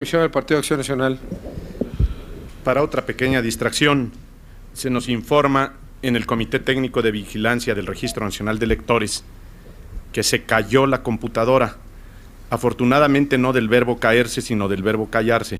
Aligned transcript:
del 0.00 0.30
Partido 0.30 0.56
Acción 0.56 0.78
Nacional. 0.78 1.18
Para 2.64 2.82
otra 2.82 3.04
pequeña 3.04 3.42
distracción, 3.42 4.12
se 4.72 4.88
nos 4.88 5.10
informa 5.10 5.74
en 6.00 6.16
el 6.16 6.24
Comité 6.24 6.58
Técnico 6.58 7.02
de 7.02 7.10
Vigilancia 7.10 7.74
del 7.74 7.86
Registro 7.86 8.24
Nacional 8.24 8.58
de 8.58 8.64
Electores 8.64 9.24
que 10.14 10.22
se 10.22 10.44
cayó 10.44 10.86
la 10.86 11.02
computadora. 11.02 11.76
Afortunadamente 12.48 13.36
no 13.36 13.52
del 13.52 13.68
verbo 13.68 13.98
caerse, 13.98 14.40
sino 14.40 14.68
del 14.70 14.82
verbo 14.82 15.10
callarse. 15.10 15.59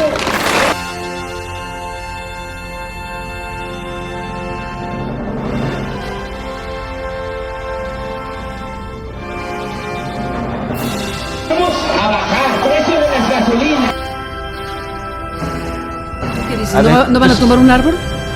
¿No, 17.11 17.19
van 17.19 17.29
a 17.29 17.33
pues- 17.33 17.39
tumbar 17.39 17.59
un 17.59 17.69
árbol? 17.69 17.95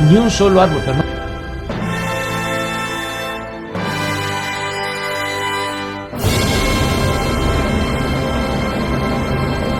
Ni 0.09 0.17
un 0.17 0.29
solo 0.29 0.59
árbol, 0.61 0.81
pero 0.85 0.97
no- 0.97 1.03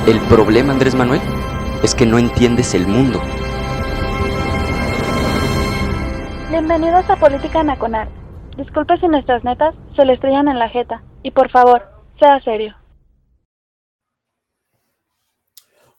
El 0.08 0.20
problema, 0.30 0.72
Andrés 0.74 0.94
Manuel, 0.94 1.22
es 1.84 1.96
que 1.96 2.06
no 2.06 2.20
entiendes 2.20 2.74
el 2.76 2.86
mundo. 2.88 3.20
Bienvenidos 6.52 7.10
a 7.10 7.16
Política 7.16 7.64
Nacional. 7.64 8.08
Disculpe 8.58 8.98
si 9.00 9.08
nuestras 9.08 9.44
netas 9.44 9.74
se 9.96 10.06
le 10.06 10.14
estrellan 10.14 10.48
en 10.48 10.60
la 10.60 10.70
jeta. 10.70 11.02
Y 11.24 11.32
por 11.32 11.50
favor, 11.50 11.84
sea 12.20 12.40
serio. 12.42 12.76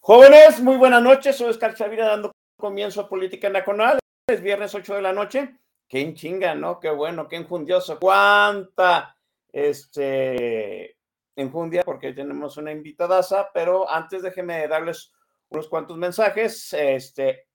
Jóvenes, 0.00 0.62
muy 0.62 0.76
buenas 0.76 1.02
noches. 1.02 1.36
Soy 1.36 1.50
Oscar 1.50 1.74
Chavira 1.74 2.06
dando 2.06 2.30
comienzo 2.56 3.08
Política 3.08 3.48
Nacional. 3.48 3.98
Es 4.28 4.42
viernes 4.42 4.74
8 4.74 4.96
de 4.96 5.02
la 5.02 5.12
noche. 5.12 5.58
Qué 5.88 6.12
chinga, 6.14 6.54
¿no? 6.54 6.80
Qué 6.80 6.90
bueno, 6.90 7.28
qué 7.28 7.36
enjundioso. 7.36 7.98
Cuánta 8.00 9.16
este, 9.52 10.96
enjundia, 11.36 11.82
porque 11.84 12.12
tenemos 12.12 12.56
una 12.56 12.72
invitadaza. 12.72 13.50
Pero 13.54 13.88
antes 13.88 14.22
déjenme 14.22 14.66
darles 14.66 15.12
unos 15.50 15.68
cuantos 15.68 15.96
mensajes. 15.96 16.72
Este 16.72 17.46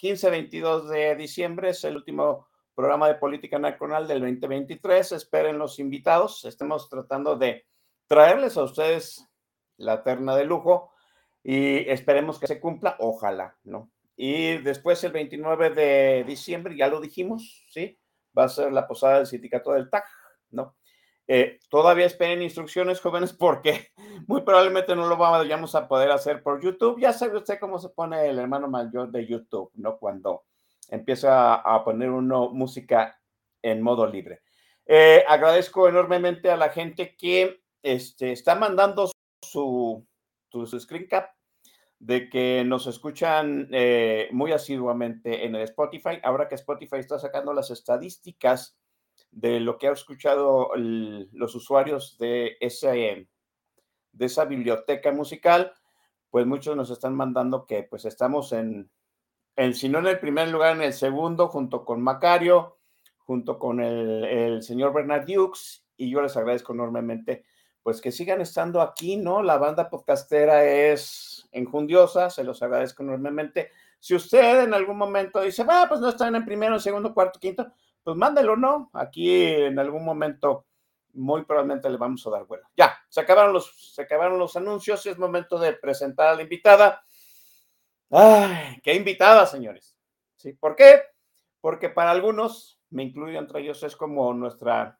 15-22 0.00 0.88
de 0.88 1.16
diciembre 1.16 1.70
es 1.70 1.84
el 1.84 1.96
último 1.96 2.48
programa 2.74 3.08
de 3.08 3.16
Política 3.16 3.58
Nacional 3.58 4.08
del 4.08 4.20
2023. 4.20 5.12
Esperen 5.12 5.58
los 5.58 5.78
invitados. 5.78 6.44
Estamos 6.44 6.88
tratando 6.88 7.36
de 7.36 7.66
traerles 8.06 8.56
a 8.56 8.62
ustedes 8.62 9.28
la 9.76 10.02
terna 10.02 10.36
de 10.36 10.44
lujo 10.44 10.92
y 11.42 11.88
esperemos 11.90 12.38
que 12.38 12.46
se 12.46 12.60
cumpla, 12.60 12.96
ojalá, 12.98 13.58
¿no? 13.64 13.90
Y 14.16 14.58
después 14.58 15.02
el 15.04 15.12
29 15.12 15.70
de 15.70 16.24
diciembre, 16.24 16.76
ya 16.76 16.88
lo 16.88 17.00
dijimos, 17.00 17.64
¿sí? 17.68 17.98
Va 18.36 18.44
a 18.44 18.48
ser 18.48 18.72
la 18.72 18.86
posada 18.86 19.18
del 19.18 19.26
sindicato 19.26 19.72
del 19.72 19.90
TAC, 19.90 20.04
¿no? 20.50 20.76
Eh, 21.26 21.58
todavía 21.70 22.04
esperen 22.04 22.42
instrucciones, 22.42 23.00
jóvenes, 23.00 23.32
porque 23.38 23.88
muy 24.26 24.42
probablemente 24.42 24.94
no 24.94 25.06
lo 25.06 25.16
vayamos 25.16 25.74
a 25.74 25.88
poder 25.88 26.10
hacer 26.10 26.42
por 26.42 26.62
YouTube. 26.62 27.00
Ya 27.00 27.12
sabe 27.12 27.38
usted 27.38 27.58
cómo 27.58 27.78
se 27.78 27.88
pone 27.88 28.28
el 28.28 28.38
hermano 28.38 28.68
mayor 28.68 29.10
de 29.10 29.26
YouTube, 29.26 29.70
¿no? 29.74 29.98
Cuando 29.98 30.44
empieza 30.90 31.54
a 31.54 31.82
poner 31.84 32.10
uno 32.10 32.50
música 32.50 33.18
en 33.62 33.82
modo 33.82 34.06
libre. 34.06 34.42
Eh, 34.86 35.24
agradezco 35.26 35.88
enormemente 35.88 36.50
a 36.50 36.56
la 36.56 36.68
gente 36.68 37.16
que 37.16 37.62
este, 37.82 38.32
está 38.32 38.54
mandando 38.54 39.10
su, 39.42 40.06
su, 40.50 40.66
su 40.66 40.80
screen 40.80 41.06
cap 41.06 41.30
de 42.04 42.28
que 42.28 42.64
nos 42.66 42.86
escuchan 42.86 43.66
eh, 43.72 44.28
muy 44.30 44.52
asiduamente 44.52 45.46
en 45.46 45.54
el 45.54 45.62
Spotify. 45.62 46.20
Ahora 46.22 46.48
que 46.48 46.54
Spotify 46.54 46.96
está 46.96 47.18
sacando 47.18 47.54
las 47.54 47.70
estadísticas 47.70 48.76
de 49.30 49.58
lo 49.58 49.78
que 49.78 49.88
ha 49.88 49.92
escuchado 49.92 50.72
los 50.76 51.54
usuarios 51.54 52.18
de, 52.18 52.58
ese, 52.60 53.26
de 54.12 54.24
esa 54.26 54.44
biblioteca 54.44 55.12
musical, 55.12 55.72
pues 56.28 56.44
muchos 56.44 56.76
nos 56.76 56.90
están 56.90 57.14
mandando 57.14 57.64
que 57.64 57.84
pues 57.84 58.04
estamos 58.04 58.52
en, 58.52 58.90
en, 59.56 59.72
si 59.72 59.88
no 59.88 60.00
en 60.00 60.06
el 60.08 60.20
primer 60.20 60.48
lugar, 60.48 60.76
en 60.76 60.82
el 60.82 60.92
segundo, 60.92 61.48
junto 61.48 61.86
con 61.86 62.02
Macario, 62.02 62.76
junto 63.16 63.58
con 63.58 63.80
el, 63.80 64.24
el 64.24 64.62
señor 64.62 64.92
Bernard 64.92 65.24
Dukes, 65.24 65.86
y 65.96 66.10
yo 66.10 66.20
les 66.20 66.36
agradezco 66.36 66.74
enormemente 66.74 67.46
pues 67.82 68.02
que 68.02 68.12
sigan 68.12 68.42
estando 68.42 68.82
aquí, 68.82 69.16
¿no? 69.16 69.42
La 69.42 69.58
banda 69.58 69.88
podcastera 69.88 70.64
es 70.64 71.33
enjundiosa, 71.54 72.28
se 72.30 72.44
los 72.44 72.62
agradezco 72.62 73.02
enormemente. 73.02 73.70
Si 73.98 74.14
usted 74.14 74.64
en 74.64 74.74
algún 74.74 74.98
momento 74.98 75.40
dice, 75.40 75.64
ah, 75.68 75.86
pues 75.88 76.00
no 76.00 76.10
están 76.10 76.34
en 76.34 76.44
primero, 76.44 76.78
segundo, 76.78 77.14
cuarto, 77.14 77.40
quinto, 77.40 77.72
pues 78.02 78.16
mándelo, 78.16 78.56
¿no? 78.56 78.90
Aquí 78.92 79.30
en 79.30 79.78
algún 79.78 80.04
momento 80.04 80.66
muy 81.14 81.44
probablemente 81.44 81.88
le 81.88 81.96
vamos 81.96 82.26
a 82.26 82.30
dar 82.30 82.44
vuelo. 82.44 82.68
Ya, 82.76 82.96
se 83.08 83.20
acabaron 83.20 83.52
los, 83.52 83.94
se 83.94 84.02
acabaron 84.02 84.38
los 84.38 84.56
anuncios, 84.56 85.06
es 85.06 85.18
momento 85.18 85.58
de 85.58 85.72
presentar 85.72 86.28
a 86.28 86.34
la 86.34 86.42
invitada. 86.42 87.04
Ay, 88.10 88.80
qué 88.82 88.94
invitada, 88.94 89.46
señores. 89.46 89.96
¿Sí? 90.36 90.52
¿Por 90.52 90.76
qué? 90.76 91.02
Porque 91.60 91.88
para 91.88 92.10
algunos, 92.10 92.80
me 92.90 93.04
incluyo 93.04 93.38
entre 93.38 93.60
ellos, 93.60 93.82
es 93.82 93.96
como 93.96 94.34
nuestra 94.34 94.98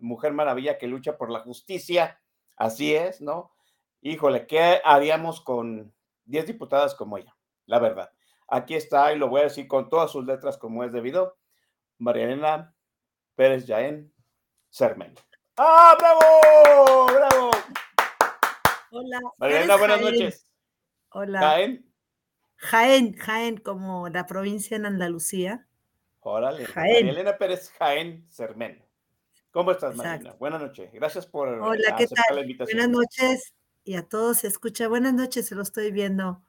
mujer 0.00 0.32
maravilla 0.32 0.78
que 0.78 0.86
lucha 0.86 1.16
por 1.16 1.30
la 1.30 1.40
justicia. 1.40 2.20
Así 2.56 2.94
es, 2.94 3.20
¿no? 3.20 3.52
Híjole, 4.00 4.46
¿qué 4.46 4.80
haríamos 4.84 5.40
con 5.40 5.92
10 6.24 6.46
diputadas 6.46 6.94
como 6.94 7.18
ella? 7.18 7.36
La 7.66 7.78
verdad. 7.78 8.10
Aquí 8.46 8.74
está, 8.74 9.12
y 9.12 9.18
lo 9.18 9.28
voy 9.28 9.40
a 9.40 9.44
decir 9.44 9.66
con 9.68 9.88
todas 9.90 10.10
sus 10.10 10.24
letras 10.24 10.56
como 10.56 10.84
es 10.84 10.92
debido, 10.92 11.36
María 11.98 12.24
Elena 12.24 12.74
Pérez 13.34 13.66
Yaén 13.66 14.12
Cermen. 14.70 15.14
¡Ah, 15.56 15.96
bravo! 15.98 17.06
¡Bravo! 17.12 17.50
Hola. 18.90 19.20
María 19.36 19.56
eres 19.56 19.64
Elena, 19.64 19.76
buenas 19.78 20.00
Jaén. 20.00 20.14
noches. 20.14 20.50
Hola. 21.10 21.40
Jaén. 21.40 21.92
Jaén, 22.56 23.12
Jaén, 23.16 23.56
como 23.58 24.08
la 24.08 24.26
provincia 24.26 24.76
en 24.76 24.86
Andalucía. 24.86 25.68
Órale. 26.20 26.64
Jaén. 26.66 27.06
María 27.06 27.10
Elena 27.10 27.36
Pérez 27.38 27.70
Jaén 27.78 28.26
Cermen. 28.30 28.84
¿Cómo 29.50 29.72
estás, 29.72 29.94
María 29.96 30.12
Exacto. 30.12 30.28
Elena? 30.28 30.38
Buenas 30.38 30.60
noches. 30.62 30.92
Gracias 30.92 31.26
por 31.26 31.48
Hola, 31.48 31.96
¿qué 31.96 32.04
aceptar 32.04 32.24
la 32.30 32.34
tal? 32.36 32.42
invitación. 32.42 32.78
Buenas 32.78 32.96
noches. 32.96 33.54
Y 33.88 33.96
a 33.96 34.06
todos 34.06 34.40
se 34.40 34.48
escucha. 34.48 34.86
Buenas 34.86 35.14
noches, 35.14 35.46
se 35.46 35.54
lo 35.54 35.62
estoy 35.62 35.90
viendo. 35.90 36.42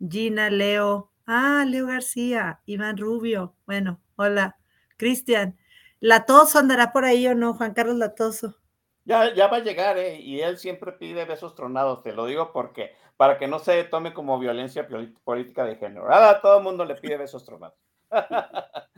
Gina, 0.00 0.50
Leo. 0.50 1.12
Ah, 1.24 1.64
Leo 1.64 1.86
García, 1.86 2.62
Iván 2.66 2.96
Rubio. 2.96 3.54
Bueno, 3.64 4.00
hola. 4.16 4.58
Cristian. 4.96 5.56
Latoso 6.00 6.58
andará 6.58 6.90
por 6.90 7.04
ahí 7.04 7.28
o 7.28 7.36
no, 7.36 7.54
Juan 7.54 7.74
Carlos 7.74 7.94
Latoso. 7.94 8.56
Ya, 9.04 9.32
ya 9.32 9.46
va 9.46 9.58
a 9.58 9.62
llegar, 9.62 9.98
¿eh? 9.98 10.18
Y 10.18 10.40
él 10.40 10.58
siempre 10.58 10.90
pide 10.90 11.24
besos 11.24 11.54
tronados, 11.54 12.02
te 12.02 12.12
lo 12.12 12.26
digo 12.26 12.50
porque, 12.52 12.96
para 13.16 13.38
que 13.38 13.46
no 13.46 13.60
se 13.60 13.84
tome 13.84 14.12
como 14.12 14.40
violencia 14.40 14.88
política 15.22 15.64
de 15.64 15.76
género. 15.76 16.12
Ahora 16.12 16.40
todo 16.40 16.58
el 16.58 16.64
mundo 16.64 16.84
le 16.84 16.96
pide 16.96 17.16
besos 17.16 17.44
tronados. 17.44 17.78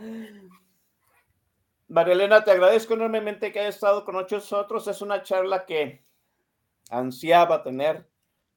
María 1.89 2.15
Elena, 2.15 2.43
te 2.43 2.53
agradezco 2.53 2.95
enormemente 2.95 3.53
que 3.53 3.61
hayas 3.61 3.75
estado 3.75 4.07
con 4.07 4.15
nosotros. 4.15 4.89
Es 4.89 5.03
una 5.03 5.23
charla 5.23 5.67
que 5.67 6.06
ansiaba 6.91 7.63
tener, 7.63 8.09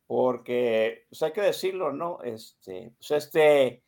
porque, 0.07 1.05
pues 1.09 1.21
hay 1.23 1.31
que 1.33 1.41
decirlo, 1.41 1.91
¿no? 1.91 2.21
Este, 2.23 2.93
pues 2.97 3.11
este, 3.11 3.83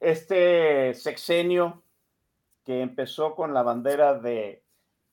este 0.00 0.94
sexenio 0.94 1.82
que 2.64 2.80
empezó 2.80 3.34
con 3.34 3.52
la 3.52 3.62
bandera 3.62 4.14
de 4.14 4.62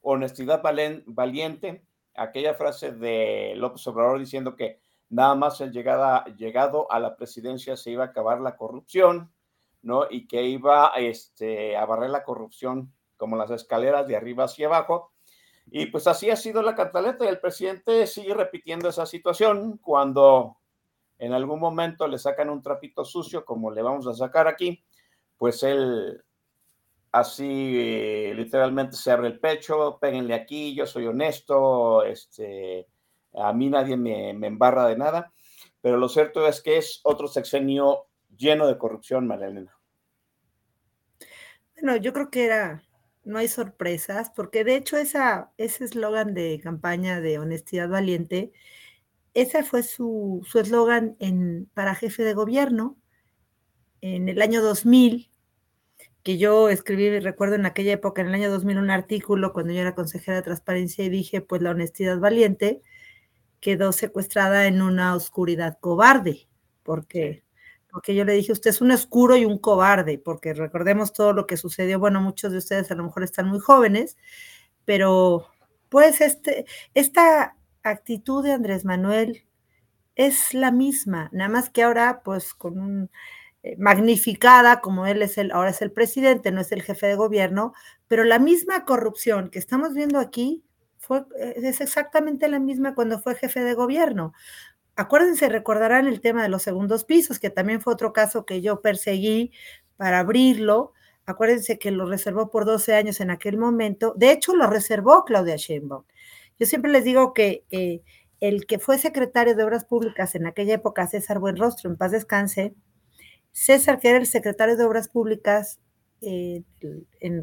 honestidad 0.02 0.62
valiente, 0.62 1.84
aquella 2.16 2.54
frase 2.54 2.92
de 2.92 3.54
López 3.56 3.86
Obrador 3.88 4.20
diciendo 4.20 4.56
que 4.56 4.80
nada 5.10 5.36
más 5.36 5.62
el 5.62 5.72
llegada, 5.72 6.26
llegado 6.36 6.92
a 6.92 7.00
la 7.00 7.16
presidencia 7.16 7.76
se 7.76 7.92
iba 7.92 8.04
a 8.04 8.08
acabar 8.08 8.40
la 8.42 8.56
corrupción, 8.56 9.32
¿no? 9.82 10.06
Y 10.10 10.28
que 10.28 10.44
iba 10.44 10.92
este, 10.98 11.76
a 11.76 11.86
barrer 11.86 12.10
la 12.10 12.24
corrupción 12.24 12.94
como 13.18 13.36
las 13.36 13.52
escaleras 13.52 14.08
de 14.08 14.16
arriba 14.16 14.46
hacia 14.46 14.68
abajo. 14.68 15.12
Y 15.72 15.88
pues 15.88 16.08
así 16.08 16.30
ha 16.30 16.36
sido 16.36 16.62
la 16.62 16.76
cantaleta 16.76 17.26
y 17.26 17.28
el 17.28 17.40
presidente 17.40 18.08
sigue 18.08 18.34
repitiendo 18.34 18.90
esa 18.90 19.06
situación 19.06 19.78
cuando 19.78 20.58
en 21.20 21.34
algún 21.34 21.60
momento 21.60 22.08
le 22.08 22.18
sacan 22.18 22.50
un 22.50 22.62
trapito 22.62 23.04
sucio, 23.06 23.46
como 23.46 23.72
le 23.72 23.82
vamos 23.82 24.08
a 24.08 24.14
sacar 24.14 24.48
aquí, 24.48 24.84
pues 25.38 25.62
él 25.64 26.24
así 27.12 27.74
eh, 27.78 28.34
literalmente 28.36 28.96
se 28.96 29.12
abre 29.12 29.28
el 29.28 29.40
pecho, 29.40 29.98
péguenle 30.00 30.34
aquí, 30.34 30.74
yo 30.74 30.86
soy 30.86 31.08
honesto, 31.08 32.04
este, 32.04 32.88
a 33.34 33.52
mí 33.54 33.70
nadie 33.70 33.98
me, 33.98 34.34
me 34.34 34.48
embarra 34.48 34.88
de 34.88 34.98
nada, 34.98 35.32
pero 35.82 35.98
lo 35.98 36.08
cierto 36.08 36.48
es 36.48 36.62
que 36.62 36.78
es 36.78 37.02
otro 37.04 37.28
sexenio 37.28 38.08
lleno 38.38 38.68
de 38.68 38.78
corrupción, 38.78 39.28
María 39.28 39.50
Bueno, 41.76 41.98
yo 41.98 42.14
creo 42.14 42.30
que 42.30 42.46
era, 42.46 42.82
no 43.30 43.38
hay 43.40 43.48
sorpresas, 43.48 44.32
porque 44.36 44.64
de 44.64 44.76
hecho 44.76 44.98
ese 44.98 45.48
eslogan 45.58 46.34
de 46.34 46.60
campaña 46.62 47.22
de 47.22 47.40
honestidad 47.40 47.88
valiente, 47.88 48.52
ese 49.34 49.64
fue 49.64 49.84
su 49.84 50.46
eslogan 50.56 51.16
para 51.74 51.96
jefe 51.96 52.24
de 52.24 52.34
gobierno 52.34 52.98
en 54.02 54.28
el 54.28 54.42
año 54.42 54.62
2000, 54.62 55.32
que 56.24 56.38
yo 56.38 56.70
escribí, 56.70 57.18
recuerdo 57.20 57.56
en 57.56 57.66
aquella 57.66 57.94
época, 57.94 58.22
en 58.22 58.28
el 58.28 58.34
año 58.34 58.52
2000, 58.52 58.78
un 58.78 58.90
artículo 58.90 59.54
cuando 59.54 59.72
yo 59.72 59.80
era 59.80 59.96
consejera 59.96 60.38
de 60.38 60.44
transparencia 60.44 61.06
y 61.06 61.10
dije, 61.10 61.42
pues 61.42 61.62
la 61.62 61.72
honestidad 61.72 62.20
valiente 62.20 62.82
quedó 63.62 63.92
secuestrada 63.92 64.68
en 64.68 64.82
una 64.82 65.16
oscuridad 65.16 65.78
cobarde, 65.80 66.48
porque, 66.84 67.44
porque 67.92 68.16
yo 68.16 68.26
le 68.26 68.34
dije, 68.34 68.52
usted 68.52 68.70
es 68.70 68.82
un 68.82 68.92
oscuro 68.92 69.36
y 69.38 69.46
un 69.46 69.58
cobarde, 69.58 70.18
porque 70.20 70.54
recordemos 70.54 71.14
todo 71.14 71.34
lo 71.34 71.48
que 71.48 71.58
sucedió, 71.58 72.00
bueno, 72.00 72.22
muchos 72.22 72.52
de 72.52 72.60
ustedes 72.60 72.92
a 72.92 72.96
lo 72.96 73.04
mejor 73.04 73.24
están 73.24 73.48
muy 73.48 73.60
jóvenes, 73.60 74.18
pero 74.86 75.48
pues 75.90 76.22
este, 76.22 76.66
esta 76.94 77.56
actitud 77.84 78.44
de 78.44 78.54
Andrés 78.54 78.86
Manuel 78.86 79.46
es 80.16 80.54
la 80.54 80.72
misma, 80.72 81.30
nada 81.32 81.50
más 81.50 81.70
que 81.70 81.84
ahora 81.84 82.22
pues 82.24 82.54
con 82.54 82.80
un 82.80 83.10
eh, 83.64 83.76
magnificada 83.78 84.82
como 84.82 85.06
él 85.06 85.22
es 85.22 85.38
el 85.38 85.52
ahora 85.52 85.72
es 85.72 85.82
el 85.82 85.92
presidente, 85.92 86.52
no 86.52 86.62
es 86.62 86.72
el 86.72 86.82
jefe 86.82 87.08
de 87.08 87.16
gobierno, 87.16 87.74
pero 88.08 88.24
la 88.24 88.40
misma 88.40 88.86
corrupción 88.86 89.50
que 89.50 89.60
estamos 89.60 89.94
viendo 89.94 90.20
aquí 90.20 90.64
fue 90.98 91.26
eh, 91.40 91.56
es 91.58 91.82
exactamente 91.82 92.48
la 92.50 92.60
misma 92.60 92.96
cuando 92.96 93.20
fue 93.20 93.36
jefe 93.36 93.62
de 93.62 93.74
gobierno. 93.74 94.34
Acuérdense, 95.00 95.48
recordarán 95.48 96.08
el 96.08 96.20
tema 96.20 96.44
de 96.44 96.50
los 96.50 96.62
segundos 96.62 97.06
pisos, 97.06 97.40
que 97.40 97.50
también 97.50 97.80
fue 97.80 97.94
otro 97.94 98.12
caso 98.12 98.46
que 98.46 98.60
yo 98.60 98.82
perseguí 98.82 99.54
para 99.96 100.20
abrirlo. 100.20 100.92
Acuérdense 101.26 101.80
que 101.80 101.90
lo 101.90 102.06
reservó 102.06 102.52
por 102.52 102.66
12 102.66 102.96
años 102.96 103.22
en 103.22 103.32
aquel 103.32 103.58
momento. 103.58 104.14
De 104.18 104.30
hecho, 104.30 104.54
lo 104.58 104.68
reservó 104.68 105.24
Claudia 105.24 105.56
Sheinbaum. 105.56 106.04
Yo 106.60 106.66
siempre 106.66 106.92
les 106.92 107.06
digo 107.06 107.34
que 107.34 107.64
eh, 107.72 108.02
el 108.42 108.66
que 108.66 108.78
fue 108.78 108.98
secretario 108.98 109.56
de 109.56 109.64
Obras 109.64 109.86
Públicas 109.86 110.36
en 110.36 110.46
aquella 110.46 110.74
época, 110.74 111.08
César 111.08 111.40
Buenrostro, 111.40 111.90
en 111.90 111.96
paz 111.96 112.12
descanse, 112.12 112.76
César, 113.54 114.00
que 114.02 114.10
era 114.10 114.18
el 114.18 114.28
secretario 114.28 114.76
de 114.76 114.84
Obras 114.84 115.08
Públicas 115.08 115.80
eh, 116.20 116.64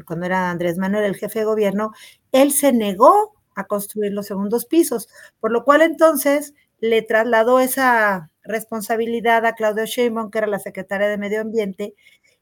cuando 0.05 0.27
era 0.27 0.51
Andrés 0.51 0.77
Manuel 0.77 1.05
el 1.05 1.15
jefe 1.15 1.39
de 1.39 1.45
gobierno, 1.45 1.91
él 2.31 2.51
se 2.51 2.71
negó 2.71 3.33
a 3.55 3.65
construir 3.65 4.13
los 4.13 4.27
segundos 4.27 4.67
pisos, 4.67 5.09
por 5.39 5.51
lo 5.51 5.63
cual 5.63 5.81
entonces 5.81 6.53
le 6.79 7.01
trasladó 7.03 7.59
esa 7.59 8.31
responsabilidad 8.43 9.45
a 9.45 9.53
Claudia 9.55 9.85
Sheinbaum, 9.85 10.31
que 10.31 10.39
era 10.39 10.47
la 10.47 10.59
secretaria 10.59 11.07
de 11.09 11.17
Medio 11.17 11.41
Ambiente, 11.41 11.93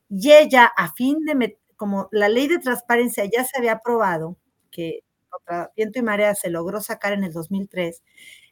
y 0.09 0.31
ella, 0.33 0.65
a 0.77 0.93
fin 0.93 1.19
de, 1.25 1.57
como 1.77 2.09
la 2.11 2.29
ley 2.29 2.47
de 2.47 2.59
transparencia 2.59 3.25
ya 3.25 3.43
se 3.45 3.57
había 3.57 3.73
aprobado, 3.73 4.37
que 4.71 5.01
contra 5.29 5.71
viento 5.75 5.99
y 5.99 6.03
marea 6.03 6.35
se 6.35 6.49
logró 6.49 6.81
sacar 6.81 7.13
en 7.13 7.23
el 7.25 7.33
2003, 7.33 8.03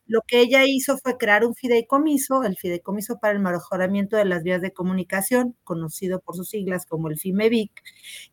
lo 0.08 0.22
que 0.28 0.42
ella 0.42 0.64
hizo 0.66 0.98
fue 1.00 1.18
crear 1.18 1.46
un 1.46 1.56
fideicomiso, 1.56 2.44
el 2.44 2.58
Fideicomiso 2.58 3.20
para 3.20 3.34
el 3.34 3.40
Mejoramiento 3.40 4.18
de 4.18 4.26
las 4.26 4.44
Vías 4.44 4.62
de 4.62 4.74
Comunicación, 4.74 5.56
conocido 5.64 6.20
por 6.22 6.36
sus 6.36 6.50
siglas 6.50 6.86
como 6.86 7.08
el 7.10 7.18
FIMEVIC, 7.20 7.72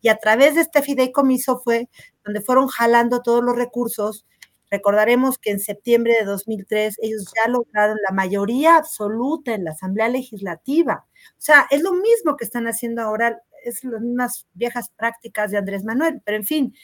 y 0.00 0.08
a 0.08 0.16
través 0.16 0.56
de 0.56 0.62
este 0.62 0.82
fideicomiso 0.82 1.60
fue 1.64 1.88
donde 2.24 2.40
fueron 2.42 2.66
jalando 2.68 3.22
todos 3.22 3.44
los 3.44 3.56
recursos. 3.56 4.26
Recordaremos 4.70 5.38
que 5.38 5.50
en 5.50 5.60
septiembre 5.60 6.14
de 6.14 6.24
2003 6.24 6.96
ellos 7.02 7.32
ya 7.36 7.50
lograron 7.50 7.96
la 8.08 8.14
mayoría 8.14 8.76
absoluta 8.76 9.54
en 9.54 9.64
la 9.64 9.72
Asamblea 9.72 10.08
Legislativa. 10.08 11.06
O 11.06 11.40
sea, 11.40 11.66
es 11.70 11.82
lo 11.82 11.92
mismo 11.92 12.36
que 12.36 12.44
están 12.44 12.66
haciendo 12.66 13.02
ahora, 13.02 13.42
es 13.64 13.82
las 13.84 14.00
mismas 14.00 14.46
viejas 14.54 14.90
prácticas 14.96 15.50
de 15.50 15.58
Andrés 15.58 15.84
Manuel, 15.84 16.22
pero 16.24 16.36
en 16.36 16.44
fin, 16.44 16.74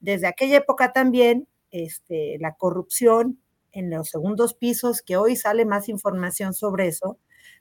desde 0.00 0.26
aquella 0.26 0.58
época 0.58 0.92
también 0.92 1.48
este, 1.70 2.36
la 2.40 2.54
corrupción 2.56 3.40
en 3.72 3.90
los 3.90 4.08
segundos 4.08 4.54
pisos, 4.54 5.02
que 5.02 5.16
hoy 5.16 5.36
sale 5.36 5.64
más 5.64 5.88
información 5.88 6.54
sobre 6.54 6.88
eso, 6.88 7.18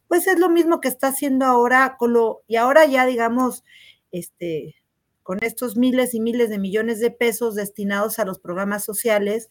pues 0.07 0.27
es 0.27 0.39
lo 0.39 0.49
mismo 0.49 0.81
que 0.81 0.87
está 0.87 1.09
haciendo 1.09 1.45
ahora 1.45 1.95
con 1.97 2.13
lo, 2.13 2.41
y 2.47 2.55
ahora 2.55 2.85
ya 2.85 3.05
digamos, 3.05 3.63
este, 4.11 4.75
con 5.23 5.37
estos 5.43 5.77
miles 5.77 6.15
y 6.15 6.19
miles 6.19 6.49
de 6.49 6.57
millones 6.57 6.99
de 6.99 7.11
pesos 7.11 7.53
destinados 7.53 8.17
a 8.17 8.25
los 8.25 8.39
programas 8.39 8.83
sociales, 8.83 9.49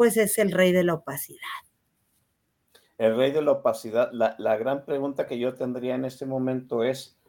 pues 0.00 0.16
es 0.16 0.38
el 0.38 0.50
rey 0.50 0.72
de 0.72 0.82
la 0.82 0.94
opacidad. 0.94 1.36
El 2.96 3.18
rey 3.18 3.32
de 3.32 3.42
la 3.42 3.52
opacidad. 3.52 4.08
La, 4.12 4.34
la 4.38 4.56
gran 4.56 4.86
pregunta 4.86 5.26
que 5.26 5.38
yo 5.38 5.52
tendría 5.52 5.94
en 5.94 6.06
este 6.06 6.24
momento 6.24 6.82
es, 6.84 7.20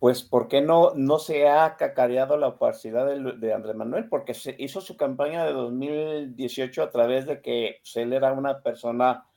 pues, 0.00 0.24
¿por 0.24 0.48
qué 0.48 0.62
no, 0.62 0.94
no 0.96 1.20
se 1.20 1.48
ha 1.48 1.76
cacareado 1.76 2.36
la 2.36 2.48
opacidad 2.48 3.06
de, 3.06 3.54
Andrés 3.54 3.76
Manuel? 3.76 4.08
Porque 4.08 4.34
se 4.34 4.56
hizo 4.58 4.80
su 4.80 4.96
campaña 4.96 5.46
de 5.46 5.52
2018 5.52 6.82
a 6.82 6.90
través 6.90 7.24
de 7.24 7.40
que 7.40 7.80
él 7.94 8.12
era 8.12 8.32
una 8.32 8.62
persona 8.62 9.28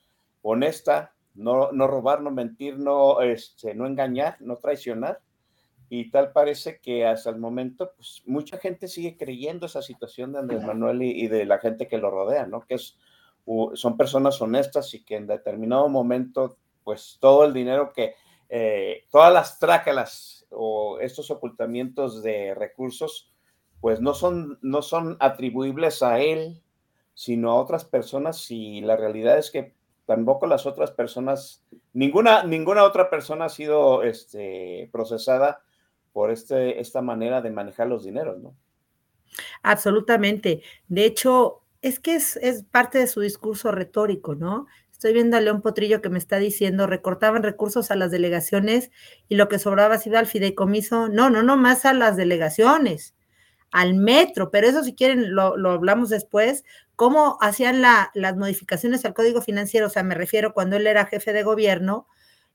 honesta, 0.42 1.14
no, 1.34 1.70
no 1.70 1.86
robar, 1.86 2.20
no 2.20 2.32
mentir, 2.32 2.80
no, 2.80 3.22
este, 3.22 3.76
no 3.76 3.86
engañar, 3.86 4.38
no 4.40 4.56
traicionar. 4.56 5.20
Y 5.88 6.10
tal 6.10 6.32
parece 6.32 6.80
que 6.80 7.06
hasta 7.06 7.30
el 7.30 7.38
momento, 7.38 7.92
pues 7.96 8.22
mucha 8.26 8.58
gente 8.58 8.88
sigue 8.88 9.16
creyendo 9.16 9.66
esa 9.66 9.82
situación 9.82 10.32
de 10.32 10.40
Andrés 10.40 10.64
Manuel 10.64 11.02
y, 11.02 11.28
de 11.28 11.44
la 11.44 11.58
gente 11.58 11.86
que 11.86 11.98
lo 11.98 12.10
rodea, 12.10 12.46
¿no? 12.46 12.66
Que 12.66 12.74
es, 12.74 12.98
son 13.74 13.96
personas 13.96 14.40
honestas 14.42 14.92
y 14.94 15.04
que 15.04 15.16
en 15.16 15.28
determinado 15.28 15.88
momento, 15.88 16.56
pues 16.82 17.18
todo 17.20 17.44
el 17.44 17.52
dinero 17.52 17.92
que, 17.92 18.14
eh, 18.48 19.04
todas 19.10 19.32
las 19.32 19.58
trácalas 19.58 20.46
o 20.50 20.98
estos 21.00 21.30
ocultamientos 21.30 22.22
de 22.22 22.54
recursos, 22.54 23.32
pues 23.80 24.00
no 24.00 24.14
son, 24.14 24.58
no 24.62 24.82
son 24.82 25.16
atribuibles 25.20 26.02
a 26.02 26.20
él, 26.20 26.62
sino 27.14 27.52
a 27.52 27.60
otras 27.60 27.84
personas 27.84 28.50
y 28.50 28.80
la 28.80 28.96
realidad 28.96 29.38
es 29.38 29.50
que 29.50 29.74
tampoco 30.06 30.46
las 30.46 30.66
otras 30.66 30.90
personas, 30.90 31.64
ninguna, 31.92 32.44
ninguna 32.44 32.84
otra 32.84 33.10
persona 33.10 33.46
ha 33.46 33.48
sido 33.48 34.02
este, 34.02 34.88
procesada 34.92 35.62
por 36.16 36.30
este, 36.30 36.80
esta 36.80 37.02
manera 37.02 37.42
de 37.42 37.50
manejar 37.50 37.88
los 37.88 38.04
dineros, 38.04 38.38
¿no? 38.38 38.56
Absolutamente. 39.62 40.62
De 40.88 41.04
hecho, 41.04 41.60
es 41.82 42.00
que 42.00 42.14
es, 42.14 42.38
es 42.38 42.62
parte 42.62 42.96
de 42.96 43.06
su 43.06 43.20
discurso 43.20 43.70
retórico, 43.70 44.34
¿no? 44.34 44.66
Estoy 44.90 45.12
viendo 45.12 45.36
a 45.36 45.42
León 45.42 45.60
Potrillo 45.60 46.00
que 46.00 46.08
me 46.08 46.16
está 46.16 46.38
diciendo, 46.38 46.86
recortaban 46.86 47.42
recursos 47.42 47.90
a 47.90 47.96
las 47.96 48.10
delegaciones 48.10 48.90
y 49.28 49.34
lo 49.34 49.50
que 49.50 49.58
sobraba 49.58 49.98
se 49.98 50.08
iba 50.08 50.18
al 50.18 50.26
fideicomiso. 50.26 51.10
No, 51.10 51.28
no, 51.28 51.42
no, 51.42 51.58
más 51.58 51.84
a 51.84 51.92
las 51.92 52.16
delegaciones, 52.16 53.14
al 53.70 53.92
metro, 53.92 54.50
pero 54.50 54.68
eso 54.68 54.82
si 54.84 54.94
quieren 54.94 55.34
lo, 55.34 55.52
hablamos 55.70 56.08
después, 56.08 56.64
cómo 56.94 57.36
hacían 57.42 57.82
las 57.82 58.36
modificaciones 58.38 59.04
al 59.04 59.12
código 59.12 59.42
financiero, 59.42 59.88
o 59.88 59.90
sea, 59.90 60.02
me 60.02 60.14
refiero 60.14 60.54
cuando 60.54 60.76
él 60.76 60.86
era 60.86 61.04
jefe 61.04 61.34
de 61.34 61.42
gobierno, 61.42 62.08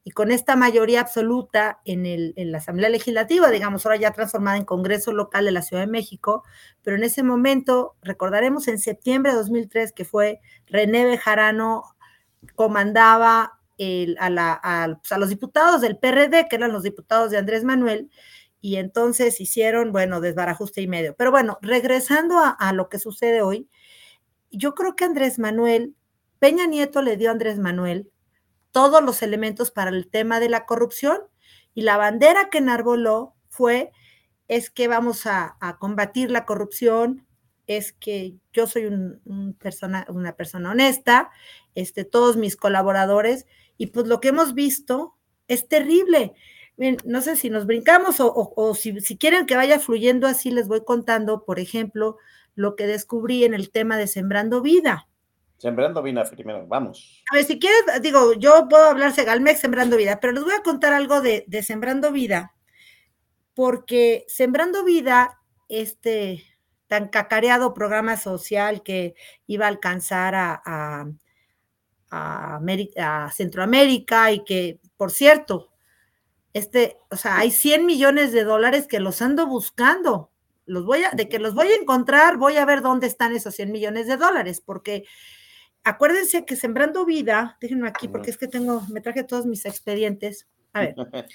y 0.04 0.12
con 0.12 0.32
esta 0.32 0.56
mayoría 0.56 1.02
absoluta 1.02 1.80
en, 1.86 2.06
el, 2.06 2.34
en 2.36 2.52
la 2.52 2.58
Asamblea 2.58 2.90
Legislativa, 2.90 3.52
digamos, 3.52 3.86
ahora 3.86 3.98
ya 3.98 4.12
transformada 4.12 4.58
en 4.58 4.66
Congreso 4.66 5.14
Local 5.14 5.46
de 5.46 5.52
la 5.52 5.62
Ciudad 5.62 5.84
de 5.84 5.92
México, 5.92 6.44
pero 6.82 6.98
en 6.98 7.04
ese 7.04 7.22
momento, 7.22 7.96
recordaremos 8.02 8.68
en 8.68 8.80
septiembre 8.80 9.32
de 9.32 9.38
2003 9.38 9.92
que 9.92 10.06
fue 10.06 10.40
René 10.66 11.06
Bejarano 11.06 11.84
comandaba 12.56 13.60
a, 14.20 15.18
los 15.18 15.30
diputados 15.30 15.82
del 15.82 15.98
PRD, 15.98 16.48
que 16.50 16.56
eran 16.56 16.72
los 16.72 16.84
diputados 16.84 17.32
de 17.32 17.38
Andrés 17.38 17.64
Manuel, 17.64 18.10
y 18.60 18.76
entonces 18.78 19.42
hicieron, 19.42 19.92
bueno, 19.92 20.22
desbarajuste 20.22 20.82
y 20.82 20.88
medio. 20.88 21.16
Pero 21.16 21.32
bueno, 21.32 21.58
regresando 21.62 22.38
a, 22.40 22.50
a 22.50 22.74
lo 22.74 22.90
que 22.90 23.00
sucede 23.00 23.42
hoy, 23.42 23.68
yo 24.52 24.76
creo 24.76 24.96
que 24.96 25.06
Andrés 25.06 25.40
Manuel, 25.40 25.96
Peña 26.40 26.66
Nieto 26.68 27.02
le 27.02 27.18
dio 27.18 27.30
a 27.30 27.32
Andrés 27.34 27.58
Manuel 27.58 28.12
todos 28.72 29.04
los 29.04 29.22
elementos 29.22 29.72
para 29.72 29.90
el 29.92 30.10
tema 30.10 30.40
de 30.40 30.50
la 30.50 30.66
corrupción 30.66 31.20
y 31.74 31.82
la 31.82 31.98
bandera 31.98 32.50
que 32.50 32.60
enarboló 32.60 33.36
fue 33.50 33.92
es 34.48 34.70
que 34.70 34.88
vamos 34.90 35.28
a, 35.28 35.58
combatir 35.80 36.30
la 36.30 36.46
corrupción, 36.46 37.26
es 37.68 37.94
que 37.94 38.36
yo 38.52 38.68
soy 38.68 38.86
un, 38.86 39.56
persona, 39.58 40.06
una 40.10 40.36
persona 40.36 40.72
honesta, 40.72 41.30
este, 41.74 42.04
todos 42.04 42.36
mis 42.36 42.58
colaboradores, 42.58 43.46
y 43.78 43.88
pues 43.88 44.08
lo 44.08 44.20
que 44.20 44.28
hemos 44.28 44.54
visto 44.54 45.16
es 45.48 45.70
terrible. 45.70 46.34
no 47.06 47.22
sé 47.22 47.38
si 47.38 47.50
nos 47.50 47.66
brincamos 47.66 48.18
o, 48.20 48.76
si, 48.76 48.94
quieren 49.18 49.46
que 49.46 49.56
vaya 49.56 49.80
fluyendo 49.80 50.28
así, 50.28 50.52
les 50.52 50.68
voy 50.68 50.84
contando, 50.84 51.46
por 51.46 51.60
ejemplo, 51.60 52.18
lo 52.54 52.76
que 52.76 52.88
descubrí 52.88 53.46
en 53.46 53.54
el 53.54 53.72
tema 53.72 53.96
de 53.98 54.08
Sembrando 54.08 54.62
Vida. 54.62 55.08
Sembrando 55.62 56.02
Vida 56.02 56.24
primero, 56.24 56.66
vamos. 56.66 57.22
A 57.32 57.36
ver, 57.36 57.46
si 57.46 57.60
quieres, 57.60 58.02
digo, 58.02 58.34
yo 58.34 58.68
puedo 58.68 58.84
hablar 58.84 59.14
Segalmex 59.14 59.60
Sembrando 59.60 59.96
Vida, 59.96 60.20
pero 60.20 60.34
les 60.34 60.44
voy 60.44 60.56
a 60.56 60.64
contar 60.64 60.92
algo 60.92 61.22
de, 61.22 61.46
de 61.48 61.62
Sembrando 61.62 62.12
Vida, 62.12 62.56
porque 63.54 64.26
Sembrando 64.28 64.84
Vida, 64.84 65.40
este 65.70 66.44
tan 66.88 67.10
cacareado 67.10 67.76
programa 67.76 68.18
social 68.18 68.82
que 68.82 69.14
iba 69.46 69.66
a 69.66 69.70
alcanzar 69.70 70.34
a, 70.34 70.64
a, 70.66 72.60
a, 72.98 73.32
Centroamérica 73.32 74.32
y 74.32 74.44
que, 74.44 74.80
por 74.98 75.12
cierto, 75.12 75.70
este, 76.54 76.98
o 77.12 77.18
sea, 77.18 77.38
hay 77.38 77.52
100 77.52 77.86
millones 77.86 78.32
de 78.32 78.46
dólares 78.46 78.88
que 78.88 79.00
los 79.00 79.22
ando 79.22 79.46
buscando. 79.46 80.32
Los 80.66 80.86
voy 80.86 81.04
a, 81.04 81.12
de 81.12 81.30
que 81.30 81.38
los 81.38 81.54
voy 81.54 81.68
a 81.68 81.76
encontrar, 81.76 82.38
voy 82.38 82.58
a 82.58 82.66
ver 82.66 82.82
dónde 82.82 83.06
están 83.06 83.36
esos 83.36 83.54
100 83.54 83.72
millones 83.72 84.08
de 84.08 84.18
dólares, 84.18 84.60
porque 84.60 85.06
acuérdense 85.84 86.46
que 86.46 86.56
Sembrando 86.56 87.06
Vida, 87.06 87.58
déjenme 87.62 87.88
aquí, 87.88 88.08
porque 88.08 88.30
es 88.30 88.38
que 88.38 88.48
tengo, 88.48 88.82
me 88.90 89.02
traje 89.02 89.24
todos 89.24 89.46
mis 89.46 89.66
expedientes. 89.66 90.48
A 90.74 90.82
ver, 90.82 90.96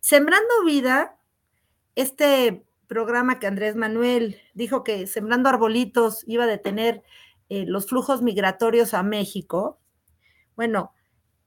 Sembrando 0.00 0.64
Vida, 0.64 1.16
este 1.94 2.64
programa 2.86 3.38
que 3.38 3.46
Andrés 3.46 3.76
Manuel 3.76 4.40
dijo 4.54 4.84
que 4.84 5.06
Sembrando 5.06 5.48
Arbolitos 5.48 6.24
iba 6.26 6.44
a 6.44 6.48
detener 6.48 7.02
eh, 7.48 7.64
los 7.66 7.86
flujos 7.86 8.22
migratorios 8.22 8.94
a 8.94 9.02
México. 9.02 9.80
Bueno, 10.56 10.92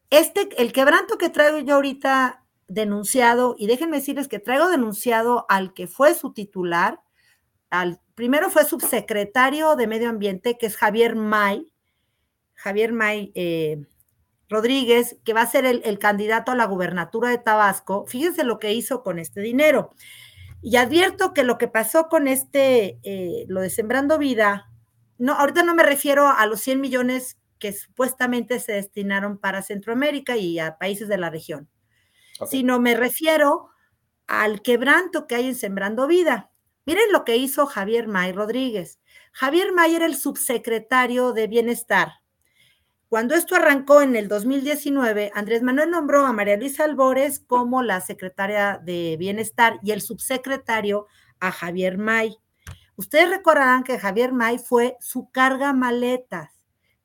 este, 0.09 0.49
el 0.61 0.73
quebranto 0.73 1.17
que 1.17 1.29
traigo 1.29 1.59
yo 1.59 1.75
ahorita 1.75 2.43
denunciado, 2.67 3.55
y 3.57 3.67
déjenme 3.67 3.97
decirles 3.97 4.27
que 4.27 4.39
traigo 4.39 4.69
denunciado 4.69 5.45
al 5.49 5.73
que 5.73 5.87
fue 5.87 6.13
su 6.13 6.33
titular, 6.33 6.99
al 7.69 7.99
primero 8.15 8.49
fue 8.49 8.65
subsecretario 8.65 9.75
de 9.75 9.87
Medio 9.87 10.09
Ambiente, 10.09 10.57
que 10.57 10.65
es 10.65 10.77
Javier 10.77 11.15
May, 11.15 11.71
Javier 12.57 12.91
May 12.91 13.31
eh, 13.35 13.81
Rodríguez, 14.49 15.17
que 15.23 15.33
va 15.33 15.41
a 15.41 15.47
ser 15.47 15.65
el, 15.65 15.81
el 15.85 15.99
candidato 15.99 16.51
a 16.51 16.55
la 16.55 16.65
gubernatura 16.65 17.29
de 17.29 17.37
Tabasco. 17.37 18.05
Fíjense 18.07 18.43
lo 18.43 18.59
que 18.59 18.73
hizo 18.73 19.03
con 19.03 19.19
este 19.19 19.41
dinero. 19.41 19.91
Y 20.61 20.75
advierto 20.77 21.33
que 21.33 21.43
lo 21.43 21.57
que 21.57 21.67
pasó 21.67 22.07
con 22.09 22.27
este, 22.27 22.99
eh, 23.03 23.45
lo 23.47 23.61
de 23.61 23.69
Sembrando 23.69 24.17
Vida, 24.17 24.69
no, 25.17 25.33
ahorita 25.33 25.63
no 25.63 25.75
me 25.75 25.83
refiero 25.83 26.27
a 26.27 26.45
los 26.45 26.61
100 26.61 26.81
millones 26.81 27.37
que 27.59 27.73
supuestamente 27.73 28.59
se 28.59 28.73
destinaron 28.73 29.37
para 29.37 29.61
Centroamérica 29.61 30.35
y 30.35 30.59
a 30.59 30.77
países 30.77 31.07
de 31.07 31.17
la 31.17 31.29
región, 31.29 31.69
sino 32.47 32.79
me 32.79 32.95
refiero 32.95 33.69
al 34.27 34.61
quebranto 34.61 35.25
que 35.25 35.35
hay 35.35 35.47
en 35.47 35.55
Sembrando 35.55 36.05
Vida. 36.07 36.51
Miren 36.85 37.11
lo 37.11 37.23
que 37.23 37.37
hizo 37.37 37.65
Javier 37.65 38.07
May 38.07 38.31
Rodríguez. 38.31 38.99
Javier 39.31 39.71
May 39.73 39.95
era 39.95 40.05
el 40.05 40.15
subsecretario 40.15 41.33
de 41.33 41.47
Bienestar 41.47 42.13
cuando 43.09 43.35
esto 43.35 43.55
arrancó 43.55 44.01
en 44.01 44.17
el 44.17 44.27
2019, 44.27 45.31
Andrés 45.33 45.61
Manuel 45.63 45.91
nombró 45.91 46.25
a 46.25 46.33
María 46.33 46.57
Luisa 46.57 46.83
Albores 46.83 47.39
como 47.39 47.81
la 47.81 48.01
secretaria 48.01 48.81
de 48.83 49.15
Bienestar 49.17 49.79
y 49.81 49.91
el 49.91 50.01
subsecretario 50.01 51.07
a 51.39 51.51
Javier 51.51 51.97
May. 51.97 52.37
Ustedes 52.97 53.29
recordarán 53.29 53.83
que 53.83 53.97
Javier 53.97 54.33
May 54.33 54.59
fue 54.59 54.97
su 54.99 55.31
carga 55.31 55.71
maletas, 55.71 56.51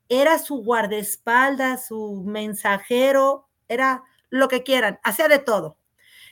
era 0.08 0.40
su 0.40 0.64
guardaespaldas, 0.64 1.86
su 1.86 2.24
mensajero, 2.26 3.48
era 3.68 4.02
lo 4.28 4.48
que 4.48 4.64
quieran, 4.64 4.98
hacía 5.04 5.28
de 5.28 5.38
todo. 5.38 5.78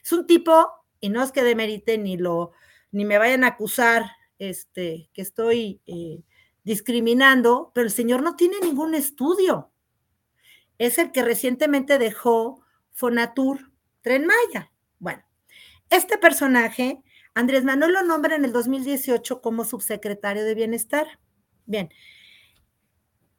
Es 0.02 0.10
un 0.12 0.26
tipo, 0.26 0.68
y 0.98 1.10
no 1.10 1.22
es 1.22 1.30
que 1.30 1.44
demerite 1.44 1.96
ni 1.96 2.16
lo, 2.16 2.50
ni 2.90 3.04
me 3.04 3.18
vayan 3.18 3.44
a 3.44 3.48
acusar 3.48 4.10
este, 4.40 5.10
que 5.12 5.22
estoy 5.22 5.80
eh, 5.86 6.24
discriminando, 6.64 7.72
pero 7.74 7.86
el 7.86 7.92
señor 7.92 8.22
no 8.22 8.36
tiene 8.36 8.56
ningún 8.60 8.94
estudio. 8.94 9.70
Es 10.78 10.98
el 10.98 11.12
que 11.12 11.22
recientemente 11.22 11.98
dejó 11.98 12.64
Fonatur 12.92 13.72
Tren 14.02 14.26
Maya. 14.26 14.72
Bueno, 14.98 15.22
este 15.90 16.18
personaje, 16.18 17.02
Andrés 17.34 17.64
Manuel 17.64 17.92
lo 17.92 18.02
nombra 18.02 18.36
en 18.36 18.44
el 18.44 18.52
2018 18.52 19.40
como 19.40 19.64
subsecretario 19.64 20.44
de 20.44 20.54
Bienestar. 20.54 21.18
Bien, 21.66 21.90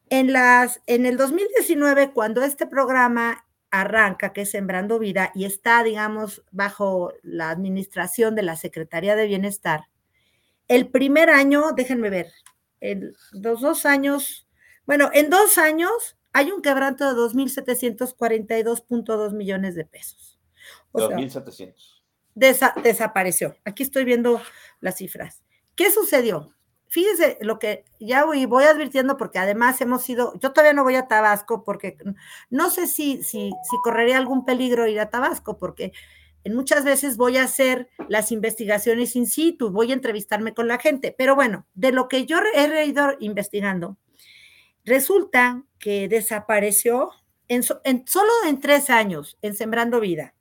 en, 0.10 0.34
las, 0.34 0.82
en 0.88 1.06
el 1.06 1.18
2019, 1.18 2.12
cuando 2.12 2.44
este 2.44 2.68
programa 2.68 3.46
arranca, 3.70 4.34
que 4.34 4.42
es 4.42 4.52
Sembrando 4.52 5.00
Vida, 5.00 5.32
y 5.34 5.46
está, 5.46 5.84
digamos, 5.84 6.44
bajo 6.52 7.14
la 7.24 7.50
administración 7.50 8.36
de 8.36 8.44
la 8.44 8.58
Secretaría 8.58 9.16
de 9.16 9.28
Bienestar, 9.28 9.86
el 10.68 10.90
primer 10.90 11.30
año, 11.30 11.72
déjenme 11.76 12.10
ver, 12.10 12.32
en 12.82 13.14
los 13.32 13.62
dos 13.62 13.86
años, 13.86 14.46
bueno, 14.86 15.10
en 15.14 15.30
dos 15.30 15.58
años 15.58 16.18
hay 16.34 16.52
un 16.52 16.62
quebranto 16.62 17.14
de 17.14 17.22
2.742.2 17.22 19.34
millones 19.34 19.76
de 19.76 19.86
pesos. 19.86 20.40
2.700. 20.94 22.02
desapareció. 22.36 23.56
Aquí 23.64 23.84
estoy 23.84 24.04
viendo 24.04 24.42
las 24.80 24.98
cifras. 24.98 25.44
¿Qué 25.76 25.92
sucedió? 25.92 26.54
Fíjense 26.88 27.38
lo 27.40 27.58
que 27.58 27.86
ya 28.00 28.26
voy, 28.26 28.46
voy 28.46 28.66
advirtiendo 28.66 29.16
porque 29.16 29.40
además 29.40 29.80
hemos 29.80 30.10
ido, 30.10 30.34
yo 30.40 30.52
todavía 30.52 30.74
no 30.74 30.84
voy 30.84 30.96
a 30.96 31.08
Tabasco 31.08 31.64
porque 31.64 31.96
no 32.50 32.70
sé 32.70 32.88
si, 32.88 33.24
si, 33.24 33.50
si 33.50 33.78
correría 33.82 34.18
algún 34.18 34.44
peligro 34.44 34.86
ir 34.88 35.00
a 35.00 35.10
Tabasco 35.10 35.58
porque 35.58 35.94
en 36.44 36.56
muchas 36.56 36.84
veces 36.84 37.18
voy 37.18 37.38
a 37.38 37.44
hacer 37.44 37.90
las 38.10 38.32
investigaciones 38.32 39.16
in 39.16 39.28
situ, 39.28 39.70
voy 39.70 39.92
a 39.92 39.94
entrevistarme 39.94 40.54
con 40.54 40.68
la 40.68 40.80
gente, 40.80 41.14
pero 41.16 41.36
bueno, 41.36 41.68
de 41.74 41.92
lo 41.92 42.08
que 42.08 42.26
yo 42.26 42.40
he 42.56 42.86
ido 42.86 43.16
investigando, 43.20 43.98
resulta 44.84 45.64
que 45.80 46.08
desapareció 46.08 47.12
en, 47.48 47.64
solo 47.64 48.32
en 48.48 48.60
tres 48.60 48.90
años 48.90 49.38
en 49.42 49.56
Sembrando 49.56 50.00
Vida. 50.00 50.34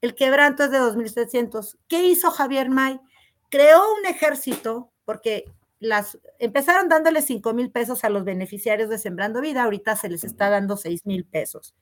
El 0.00 0.14
quebranto 0.14 0.64
es 0.64 0.70
de 0.70 0.78
2.700. 0.78 1.78
¿Qué 1.88 2.04
hizo 2.04 2.30
Javier 2.30 2.68
May? 2.68 3.00
Creó 3.50 3.80
un 3.98 4.04
ejército 4.06 4.92
porque 5.04 5.44
las 5.80 6.18
empezaron 6.38 6.88
dándole 6.88 7.22
5 7.22 7.52
mil 7.54 7.70
pesos 7.70 8.04
a 8.04 8.08
los 8.08 8.24
beneficiarios 8.24 8.88
de 8.88 8.98
Sembrando 8.98 9.40
Vida, 9.40 9.64
ahorita 9.64 9.96
se 9.96 10.08
les 10.08 10.24
está 10.24 10.48
dando 10.48 10.76
6 10.76 11.06
mil 11.06 11.24
pesos. 11.24 11.74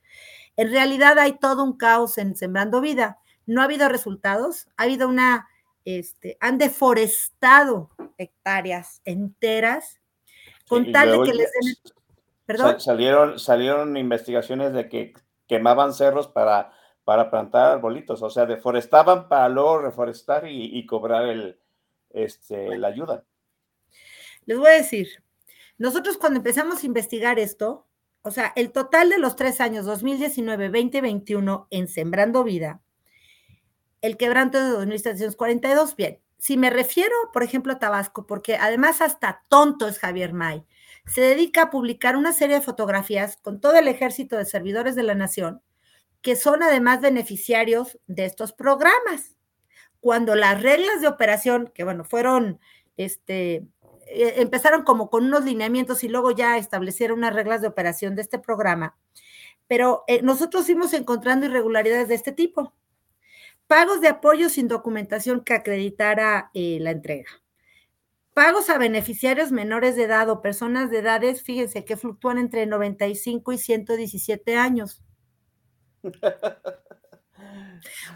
En 0.56 0.70
realidad 0.70 1.18
hay 1.18 1.38
todo 1.38 1.64
un 1.64 1.76
caos 1.76 2.18
en 2.18 2.36
Sembrando 2.36 2.80
Vida 2.80 3.18
no 3.46 3.60
ha 3.60 3.64
habido 3.64 3.88
resultados, 3.88 4.68
ha 4.76 4.84
habido 4.84 5.08
una, 5.08 5.48
este, 5.84 6.36
han 6.40 6.58
deforestado 6.58 7.90
hectáreas 8.18 9.00
enteras 9.04 10.00
con 10.68 10.92
tal 10.92 11.12
de 11.12 11.22
que 11.24 11.34
les 11.34 11.50
den... 11.52 11.74
¿Perdón? 12.46 12.80
Salieron, 12.80 13.38
salieron 13.38 13.96
investigaciones 13.96 14.72
de 14.72 14.88
que 14.88 15.12
quemaban 15.46 15.92
cerros 15.92 16.28
para, 16.28 16.72
para 17.04 17.30
plantar 17.30 17.72
arbolitos, 17.72 18.22
o 18.22 18.30
sea, 18.30 18.46
deforestaban 18.46 19.28
para 19.28 19.48
luego 19.48 19.78
reforestar 19.78 20.44
y, 20.48 20.84
cobrar 20.86 21.26
el, 21.26 21.58
este, 22.10 22.76
la 22.78 22.88
ayuda. 22.88 23.24
Les 24.44 24.58
voy 24.58 24.68
a 24.68 24.72
decir, 24.72 25.08
nosotros 25.78 26.16
cuando 26.16 26.38
empezamos 26.38 26.82
a 26.82 26.86
investigar 26.86 27.38
esto, 27.38 27.86
o 28.22 28.30
sea, 28.30 28.52
el 28.54 28.70
total 28.72 29.10
de 29.10 29.18
los 29.18 29.34
tres 29.34 29.60
años, 29.60 29.84
2019, 29.84 30.66
2021, 30.66 31.66
en 31.70 31.88
Sembrando 31.88 32.44
Vida, 32.44 32.81
el 34.02 34.16
quebranto 34.16 34.58
de 34.58 34.86
2.742, 34.86 35.96
bien. 35.96 36.18
Si 36.36 36.56
me 36.56 36.70
refiero, 36.70 37.14
por 37.32 37.44
ejemplo, 37.44 37.72
a 37.72 37.78
Tabasco, 37.78 38.26
porque 38.26 38.56
además 38.56 39.00
hasta 39.00 39.44
tonto 39.48 39.86
es 39.86 40.00
Javier 40.00 40.32
May, 40.32 40.66
se 41.06 41.20
dedica 41.20 41.62
a 41.62 41.70
publicar 41.70 42.16
una 42.16 42.32
serie 42.32 42.56
de 42.56 42.62
fotografías 42.62 43.36
con 43.36 43.60
todo 43.60 43.76
el 43.76 43.88
ejército 43.88 44.36
de 44.36 44.44
servidores 44.44 44.96
de 44.96 45.04
la 45.04 45.14
nación, 45.14 45.62
que 46.20 46.34
son 46.36 46.62
además 46.62 47.00
beneficiarios 47.00 47.98
de 48.08 48.24
estos 48.24 48.52
programas. 48.52 49.36
Cuando 50.00 50.34
las 50.34 50.60
reglas 50.60 51.00
de 51.00 51.08
operación, 51.08 51.70
que 51.72 51.84
bueno, 51.84 52.04
fueron, 52.04 52.58
este, 52.96 53.68
eh, 54.08 54.34
empezaron 54.36 54.82
como 54.82 55.10
con 55.10 55.24
unos 55.24 55.44
lineamientos 55.44 56.02
y 56.02 56.08
luego 56.08 56.32
ya 56.32 56.58
establecieron 56.58 57.18
unas 57.18 57.34
reglas 57.34 57.60
de 57.60 57.68
operación 57.68 58.16
de 58.16 58.22
este 58.22 58.40
programa, 58.40 58.96
pero 59.68 60.02
eh, 60.08 60.22
nosotros 60.22 60.66
fuimos 60.66 60.92
encontrando 60.92 61.46
irregularidades 61.46 62.08
de 62.08 62.16
este 62.16 62.32
tipo 62.32 62.74
Pagos 63.72 64.02
de 64.02 64.08
apoyo 64.08 64.50
sin 64.50 64.68
documentación 64.68 65.42
que 65.42 65.54
acreditara 65.54 66.50
eh, 66.52 66.76
la 66.82 66.90
entrega. 66.90 67.30
Pagos 68.34 68.68
a 68.68 68.76
beneficiarios 68.76 69.50
menores 69.50 69.96
de 69.96 70.02
edad 70.02 70.28
o 70.28 70.42
personas 70.42 70.90
de 70.90 70.98
edades, 70.98 71.42
fíjense 71.42 71.82
que 71.82 71.96
fluctúan 71.96 72.36
entre 72.36 72.66
95 72.66 73.50
y 73.50 73.56
117 73.56 74.56
años. 74.58 75.02
o 76.04 76.10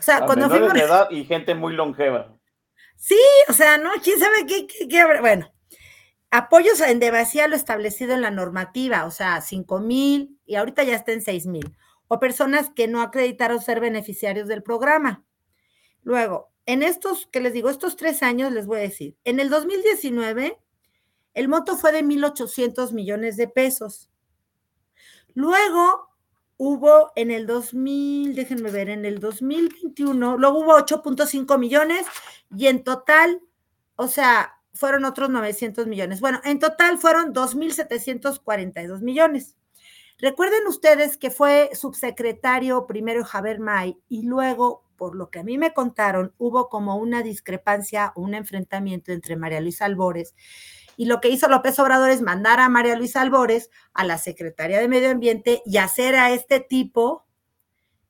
sea, 0.00 0.26
cuando 0.26 0.50
menores 0.50 0.74
de 0.74 0.86
edad 0.86 1.10
y 1.10 1.24
gente 1.24 1.54
muy 1.54 1.72
longeva. 1.72 2.36
Sí, 2.96 3.16
o 3.48 3.54
sea, 3.54 3.78
no, 3.78 3.88
quién 4.04 4.18
sabe 4.18 4.44
qué, 4.46 4.66
qué, 4.66 4.86
qué, 4.88 5.20
bueno. 5.22 5.50
apoyos 6.30 6.82
en 6.82 7.00
demasía 7.00 7.48
lo 7.48 7.56
establecido 7.56 8.12
en 8.12 8.20
la 8.20 8.30
normativa, 8.30 9.06
o 9.06 9.10
sea, 9.10 9.40
5 9.40 9.80
mil 9.80 10.38
y 10.44 10.56
ahorita 10.56 10.84
ya 10.84 10.96
está 10.96 11.12
en 11.12 11.22
6 11.22 11.46
mil, 11.46 11.74
o 12.08 12.20
personas 12.20 12.68
que 12.76 12.88
no 12.88 13.00
acreditaron 13.00 13.62
ser 13.62 13.80
beneficiarios 13.80 14.48
del 14.48 14.62
programa. 14.62 15.22
Luego, 16.06 16.52
en 16.66 16.84
estos, 16.84 17.26
que 17.32 17.40
les 17.40 17.52
digo, 17.52 17.68
estos 17.68 17.96
tres 17.96 18.22
años, 18.22 18.52
les 18.52 18.64
voy 18.64 18.78
a 18.78 18.82
decir, 18.82 19.16
en 19.24 19.40
el 19.40 19.50
2019, 19.50 20.56
el 21.34 21.48
monto 21.48 21.76
fue 21.76 21.90
de 21.90 22.04
1.800 22.04 22.92
millones 22.92 23.36
de 23.36 23.48
pesos. 23.48 24.08
Luego 25.34 26.08
hubo 26.58 27.10
en 27.16 27.32
el 27.32 27.48
2000, 27.48 28.36
déjenme 28.36 28.70
ver, 28.70 28.88
en 28.88 29.04
el 29.04 29.18
2021, 29.18 30.38
luego 30.38 30.60
hubo 30.60 30.78
8.5 30.78 31.58
millones 31.58 32.06
y 32.56 32.68
en 32.68 32.84
total, 32.84 33.40
o 33.96 34.06
sea, 34.06 34.60
fueron 34.74 35.04
otros 35.06 35.28
900 35.28 35.88
millones. 35.88 36.20
Bueno, 36.20 36.40
en 36.44 36.60
total 36.60 36.98
fueron 36.98 37.34
2.742 37.34 39.00
millones. 39.00 39.56
Recuerden 40.18 40.68
ustedes 40.68 41.16
que 41.16 41.32
fue 41.32 41.70
subsecretario 41.74 42.86
primero 42.86 43.24
Javier 43.24 43.58
May 43.58 43.98
y 44.08 44.22
luego, 44.22 44.85
por 44.96 45.14
lo 45.14 45.30
que 45.30 45.40
a 45.40 45.44
mí 45.44 45.58
me 45.58 45.74
contaron, 45.74 46.34
hubo 46.38 46.68
como 46.68 46.96
una 46.96 47.22
discrepancia, 47.22 48.12
un 48.16 48.34
enfrentamiento 48.34 49.12
entre 49.12 49.36
María 49.36 49.60
Luisa 49.60 49.84
Albores 49.84 50.34
y 50.96 51.06
lo 51.06 51.20
que 51.20 51.28
hizo 51.28 51.48
López 51.48 51.78
Obrador 51.78 52.10
es 52.10 52.22
mandar 52.22 52.58
a 52.58 52.68
María 52.68 52.96
Luisa 52.96 53.20
Albores 53.20 53.70
a 53.92 54.04
la 54.04 54.18
Secretaría 54.18 54.80
de 54.80 54.88
Medio 54.88 55.10
Ambiente 55.10 55.62
y 55.66 55.76
hacer 55.76 56.16
a 56.16 56.30
este 56.30 56.60
tipo 56.60 57.26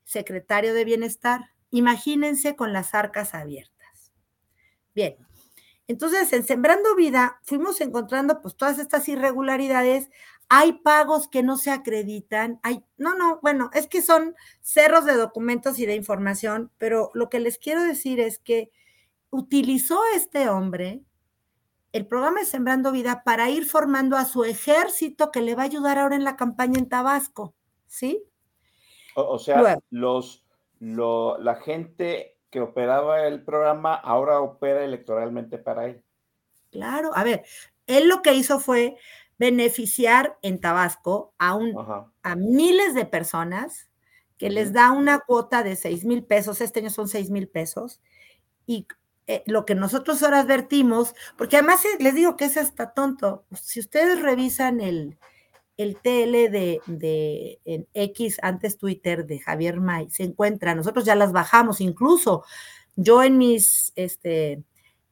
secretario 0.04 0.72
de 0.72 0.84
Bienestar. 0.84 1.50
Imagínense 1.70 2.54
con 2.54 2.72
las 2.72 2.94
arcas 2.94 3.34
abiertas. 3.34 4.12
Bien, 4.94 5.16
entonces 5.88 6.32
en 6.32 6.44
Sembrando 6.44 6.94
Vida 6.94 7.40
fuimos 7.42 7.80
encontrando 7.80 8.40
pues 8.40 8.56
todas 8.56 8.78
estas 8.78 9.08
irregularidades. 9.08 10.10
Hay 10.48 10.74
pagos 10.74 11.28
que 11.28 11.42
no 11.42 11.56
se 11.56 11.70
acreditan. 11.70 12.60
Hay, 12.62 12.84
no, 12.96 13.16
no, 13.16 13.40
bueno, 13.42 13.70
es 13.74 13.88
que 13.88 14.02
son 14.02 14.34
cerros 14.60 15.04
de 15.04 15.14
documentos 15.14 15.78
y 15.78 15.86
de 15.86 15.94
información, 15.94 16.70
pero 16.78 17.10
lo 17.14 17.28
que 17.28 17.40
les 17.40 17.58
quiero 17.58 17.82
decir 17.82 18.20
es 18.20 18.38
que 18.38 18.70
utilizó 19.30 20.00
este 20.14 20.48
hombre 20.48 21.02
el 21.92 22.06
programa 22.06 22.40
de 22.40 22.46
Sembrando 22.46 22.92
Vida 22.92 23.22
para 23.24 23.48
ir 23.48 23.64
formando 23.64 24.16
a 24.16 24.26
su 24.26 24.44
ejército 24.44 25.30
que 25.30 25.40
le 25.40 25.54
va 25.54 25.62
a 25.62 25.66
ayudar 25.66 25.98
ahora 25.98 26.14
en 26.14 26.24
la 26.24 26.36
campaña 26.36 26.78
en 26.78 26.88
Tabasco, 26.88 27.54
¿sí? 27.86 28.22
O, 29.14 29.38
sea, 29.38 29.78
los, 29.88 30.44
la 30.78 31.54
gente 31.64 32.36
que 32.50 32.60
operaba 32.60 33.26
el 33.26 33.42
programa 33.42 33.94
ahora 33.94 34.40
opera 34.40 34.84
electoralmente 34.84 35.56
para 35.56 35.86
él. 35.86 36.02
Claro, 36.70 37.10
a 37.14 37.24
ver, 37.24 37.44
él 37.86 38.08
lo 38.08 38.20
que 38.20 38.34
hizo 38.34 38.60
fue 38.60 38.96
beneficiar 39.38 40.38
en 40.42 40.60
Tabasco 40.60 41.34
a, 41.38 41.54
un, 41.54 41.74
a 42.22 42.36
miles 42.36 42.94
de 42.94 43.04
personas 43.04 43.88
que 44.38 44.50
les 44.50 44.72
da 44.72 44.92
una 44.92 45.20
cuota 45.20 45.62
de 45.62 45.76
6 45.76 46.04
mil 46.04 46.24
pesos, 46.24 46.60
este 46.60 46.80
año 46.80 46.90
son 46.90 47.08
6 47.08 47.30
mil 47.30 47.48
pesos, 47.48 48.00
y 48.66 48.86
eh, 49.26 49.42
lo 49.46 49.64
que 49.64 49.74
nosotros 49.74 50.22
ahora 50.22 50.40
advertimos, 50.40 51.14
porque 51.36 51.56
además 51.56 51.84
eh, 51.84 51.96
les 52.00 52.14
digo 52.14 52.36
que 52.36 52.44
es 52.44 52.56
hasta 52.56 52.92
tonto. 52.92 53.44
Si 53.60 53.80
ustedes 53.80 54.20
revisan 54.22 54.80
el, 54.80 55.18
el 55.76 55.96
TL 55.96 56.50
de, 56.50 56.80
de 56.86 57.60
en 57.64 57.88
X, 57.94 58.38
antes 58.42 58.78
Twitter, 58.78 59.26
de 59.26 59.40
Javier 59.40 59.80
May, 59.80 60.10
se 60.10 60.22
encuentra, 60.22 60.74
nosotros 60.74 61.04
ya 61.04 61.14
las 61.14 61.32
bajamos, 61.32 61.80
incluso 61.80 62.44
yo 62.94 63.22
en 63.22 63.36
mis, 63.38 63.92
este, 63.96 64.62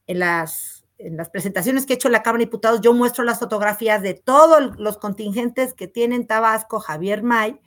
en 0.07 0.19
las, 0.19 0.84
en 1.05 1.17
las 1.17 1.29
presentaciones 1.29 1.85
que 1.85 1.93
he 1.93 1.95
hecho 1.95 2.07
en 2.07 2.13
la 2.13 2.23
Cámara 2.23 2.39
de 2.39 2.45
Diputados, 2.45 2.81
yo 2.81 2.93
muestro 2.93 3.23
las 3.23 3.39
fotografías 3.39 4.01
de 4.01 4.15
todos 4.15 4.77
los 4.79 4.97
contingentes 4.97 5.73
que 5.73 5.87
tiene 5.87 6.23
Tabasco 6.25 6.79
Javier 6.79 7.21
May, 7.21 7.59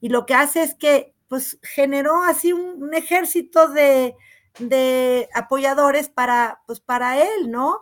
y 0.00 0.10
lo 0.10 0.26
que 0.26 0.34
hace 0.34 0.62
es 0.62 0.74
que, 0.74 1.14
pues, 1.28 1.58
generó 1.62 2.22
así 2.22 2.52
un 2.52 2.94
ejército 2.94 3.68
de, 3.68 4.14
de 4.58 5.28
apoyadores 5.34 6.08
para, 6.08 6.62
pues 6.66 6.80
para 6.80 7.20
él, 7.20 7.50
¿no? 7.50 7.80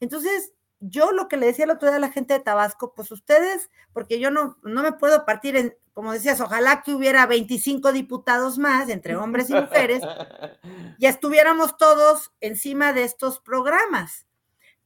Entonces, 0.00 0.52
yo 0.80 1.12
lo 1.12 1.28
que 1.28 1.36
le 1.36 1.46
decía 1.46 1.64
el 1.64 1.70
otro 1.70 1.88
día 1.88 1.96
a 1.96 2.00
la 2.00 2.10
gente 2.10 2.34
de 2.34 2.40
Tabasco, 2.40 2.94
pues 2.94 3.10
ustedes, 3.10 3.70
porque 3.92 4.18
yo 4.18 4.30
no, 4.30 4.56
no 4.62 4.82
me 4.82 4.92
puedo 4.92 5.24
partir 5.24 5.56
en, 5.56 5.76
como 5.92 6.12
decías, 6.12 6.40
ojalá 6.40 6.82
que 6.82 6.94
hubiera 6.94 7.26
25 7.26 7.92
diputados 7.92 8.58
más 8.58 8.88
entre 8.88 9.16
hombres 9.16 9.50
y 9.50 9.54
mujeres, 9.54 10.02
y 10.98 11.06
estuviéramos 11.06 11.76
todos 11.76 12.32
encima 12.40 12.92
de 12.92 13.04
estos 13.04 13.40
programas. 13.40 14.27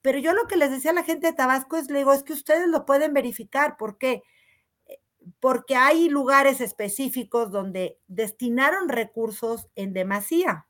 Pero 0.02 0.18
yo 0.18 0.32
lo 0.34 0.46
que 0.48 0.56
les 0.56 0.70
decía 0.70 0.90
a 0.90 0.94
la 0.94 1.04
gente 1.04 1.28
de 1.28 1.32
Tabasco 1.32 1.76
es, 1.76 1.88
le 1.88 1.98
digo, 1.98 2.12
es 2.12 2.24
que 2.24 2.32
ustedes 2.32 2.68
lo 2.68 2.84
pueden 2.84 3.14
verificar. 3.14 3.76
¿Por 3.76 3.98
qué? 3.98 4.22
Porque 5.38 5.76
hay 5.76 6.08
lugares 6.08 6.60
específicos 6.60 7.52
donde 7.52 7.98
destinaron 8.08 8.88
recursos 8.88 9.68
en 9.76 9.92
demasía. 9.92 10.66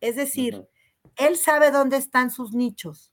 Es 0.00 0.16
decir, 0.16 0.68
él 1.16 1.36
sabe 1.36 1.70
dónde 1.70 1.96
están 1.96 2.30
sus 2.30 2.52
nichos. 2.52 3.10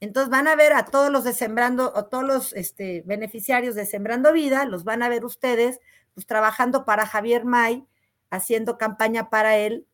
Entonces 0.00 0.28
van 0.28 0.48
a 0.48 0.56
ver 0.56 0.72
a 0.72 0.84
todos 0.84 1.10
los 1.10 1.24
de 1.24 1.32
Sembrando, 1.32 1.92
o 1.94 2.06
todos 2.06 2.24
los 2.24 2.52
este, 2.52 3.02
beneficiarios 3.06 3.74
de 3.74 3.86
Sembrando 3.86 4.32
Vida, 4.32 4.64
los 4.66 4.84
van 4.84 5.02
a 5.02 5.08
ver 5.08 5.24
ustedes, 5.24 5.80
pues 6.14 6.26
trabajando 6.26 6.84
para 6.84 7.06
Javier 7.06 7.44
May, 7.44 7.86
haciendo 8.30 8.76
campaña 8.76 9.30
para 9.30 9.56
él, 9.56 9.86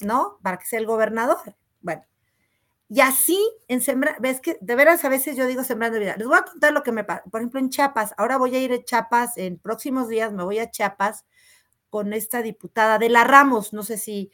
¿no? 0.00 0.38
Para 0.42 0.58
que 0.58 0.66
sea 0.66 0.78
el 0.78 0.86
gobernador. 0.86 1.56
Bueno, 1.82 2.04
y 2.88 3.00
así 3.00 3.38
en 3.68 3.80
Sembrando, 3.80 4.20
ves 4.20 4.40
que 4.40 4.58
de 4.60 4.76
veras 4.76 5.04
a 5.04 5.08
veces 5.08 5.36
yo 5.36 5.46
digo 5.46 5.64
Sembrando 5.64 5.98
Vida. 5.98 6.16
Les 6.16 6.26
voy 6.26 6.38
a 6.38 6.42
contar 6.42 6.72
lo 6.72 6.82
que 6.82 6.92
me 6.92 7.04
pasa. 7.04 7.22
Por 7.30 7.40
ejemplo, 7.40 7.60
en 7.60 7.70
Chiapas, 7.70 8.14
ahora 8.16 8.36
voy 8.36 8.54
a 8.54 8.60
ir 8.60 8.72
a 8.72 8.82
Chiapas, 8.82 9.36
en 9.38 9.58
próximos 9.58 10.08
días 10.08 10.32
me 10.32 10.44
voy 10.44 10.58
a 10.58 10.70
Chiapas 10.70 11.24
con 11.90 12.12
esta 12.12 12.42
diputada 12.42 12.98
de 12.98 13.08
la 13.08 13.24
Ramos, 13.24 13.72
no 13.72 13.84
sé 13.84 13.98
si 13.98 14.32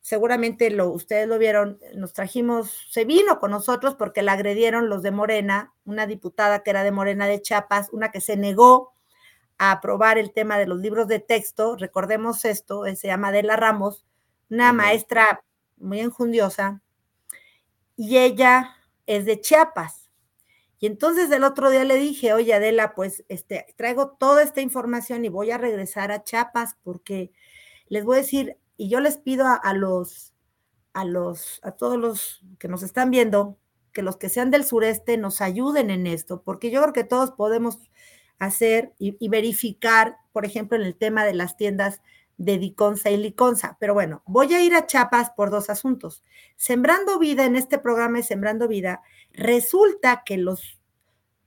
seguramente 0.00 0.70
lo, 0.70 0.90
ustedes 0.90 1.28
lo 1.28 1.38
vieron, 1.38 1.78
nos 1.94 2.12
trajimos, 2.12 2.86
se 2.88 3.04
vino 3.04 3.38
con 3.38 3.50
nosotros 3.50 3.96
porque 3.96 4.22
la 4.22 4.32
agredieron 4.32 4.88
los 4.88 5.02
de 5.02 5.10
Morena, 5.10 5.74
una 5.84 6.06
diputada 6.06 6.62
que 6.62 6.70
era 6.70 6.84
de 6.84 6.92
Morena 6.92 7.26
de 7.26 7.42
Chiapas, 7.42 7.88
una 7.92 8.10
que 8.10 8.20
se 8.20 8.36
negó 8.36 8.92
a 9.58 9.72
aprobar 9.72 10.18
el 10.18 10.32
tema 10.32 10.56
de 10.56 10.66
los 10.66 10.78
libros 10.80 11.06
de 11.06 11.18
texto, 11.18 11.76
recordemos 11.76 12.44
esto, 12.44 12.86
eh, 12.86 12.96
se 12.96 13.08
llama 13.08 13.28
Adela 13.28 13.56
Ramos, 13.56 14.06
una 14.48 14.72
maestra 14.72 15.44
muy 15.76 16.00
enjundiosa, 16.00 16.80
y 18.00 18.16
ella 18.16 18.78
es 19.06 19.26
de 19.26 19.42
Chiapas. 19.42 20.10
Y 20.78 20.86
entonces 20.86 21.30
el 21.30 21.44
otro 21.44 21.68
día 21.68 21.84
le 21.84 21.96
dije, 21.96 22.32
oye 22.32 22.54
Adela, 22.54 22.94
pues 22.94 23.26
este, 23.28 23.66
traigo 23.76 24.12
toda 24.12 24.42
esta 24.42 24.62
información 24.62 25.22
y 25.26 25.28
voy 25.28 25.50
a 25.50 25.58
regresar 25.58 26.10
a 26.10 26.24
Chiapas 26.24 26.78
porque 26.82 27.30
les 27.90 28.06
voy 28.06 28.16
a 28.16 28.20
decir, 28.20 28.56
y 28.78 28.88
yo 28.88 29.00
les 29.00 29.18
pido 29.18 29.44
a, 29.46 29.74
los, 29.74 30.32
a 30.94 31.04
los, 31.04 31.60
a 31.62 31.72
todos 31.72 31.98
los 31.98 32.42
que 32.58 32.68
nos 32.68 32.82
están 32.82 33.10
viendo, 33.10 33.58
que 33.92 34.00
los 34.00 34.16
que 34.16 34.30
sean 34.30 34.50
del 34.50 34.64
sureste 34.64 35.18
nos 35.18 35.42
ayuden 35.42 35.90
en 35.90 36.06
esto, 36.06 36.40
porque 36.42 36.70
yo 36.70 36.80
creo 36.80 36.94
que 36.94 37.04
todos 37.04 37.32
podemos 37.32 37.80
hacer 38.38 38.94
y, 38.98 39.28
verificar, 39.28 40.16
por 40.32 40.46
ejemplo, 40.46 40.78
en 40.78 40.84
el 40.84 40.96
tema 40.96 41.26
de 41.26 41.34
las 41.34 41.58
tiendas 41.58 42.00
de 42.40 42.56
Diconsa 42.56 43.10
y 43.10 43.18
Liconza. 43.18 43.76
Pero 43.78 43.92
bueno, 43.92 44.22
voy 44.24 44.54
a 44.54 44.62
ir 44.62 44.74
a 44.74 44.86
Chiapas 44.86 45.30
por 45.32 45.50
dos 45.50 45.68
asuntos. 45.68 46.24
Sembrando 46.56 47.18
Vida, 47.18 47.44
en 47.44 47.54
este 47.54 47.78
programa 47.78 48.16
de 48.16 48.22
Sembrando 48.24 48.66
Vida, 48.66 49.02
resulta 49.34 50.22
que 50.24 50.38
los 50.38 50.80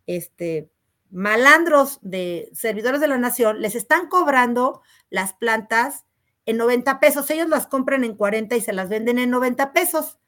este, 0.05 0.69
malandros 1.09 1.97
de 2.03 2.47
servidores 2.53 3.01
de 3.01 3.07
la 3.07 3.17
nación 3.17 3.59
les 3.59 3.73
están 3.73 4.07
cobrando 4.07 4.83
las 5.09 5.33
plantas 5.33 6.05
en 6.45 6.57
90 6.57 6.99
pesos. 6.99 7.27
Ellos 7.31 7.49
las 7.49 7.65
compran 7.65 8.03
en 8.03 8.15
40 8.15 8.55
y 8.55 8.61
se 8.61 8.71
las 8.71 8.87
venden 8.87 9.17
en 9.17 9.31
90 9.31 9.73
pesos. 9.73 10.19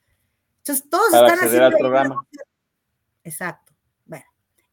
Entonces, 0.58 0.90
todos 0.90 1.14
están 1.14 1.38
haciendo. 1.46 1.78
programa. 1.78 2.26
Exacto. 3.24 3.72
Bueno, 4.06 4.26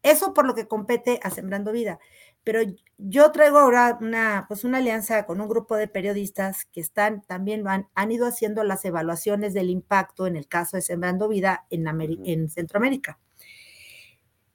eso 0.02 0.33
por 0.33 0.46
lo 0.46 0.55
que 0.55 0.66
compete 0.66 1.20
a 1.22 1.28
Sembrando 1.28 1.70
Vida. 1.70 1.98
Pero 2.44 2.61
yo 2.98 3.31
traigo 3.33 3.59
ahora 3.59 3.98
una, 4.00 4.46
pues 4.48 4.64
una 4.64 4.78
alianza 4.78 5.26
con 5.26 5.40
un 5.40 5.48
grupo 5.48 5.76
de 5.76 5.88
periodistas 5.88 6.64
que 6.66 6.81
están 6.81 7.22
también 7.22 7.66
han, 7.68 7.88
han 7.94 8.12
ido 8.12 8.26
haciendo 8.26 8.64
las 8.64 8.85
evaluaciones 8.85 9.55
del 9.55 9.70
impacto 9.70 10.26
en 10.26 10.37
el 10.37 10.48
caso 10.48 10.76
de 10.76 10.83
Sembrando 10.83 11.28
Vida 11.28 11.66
en, 11.70 11.87
en 12.24 12.50
Centroamérica. 12.50 13.18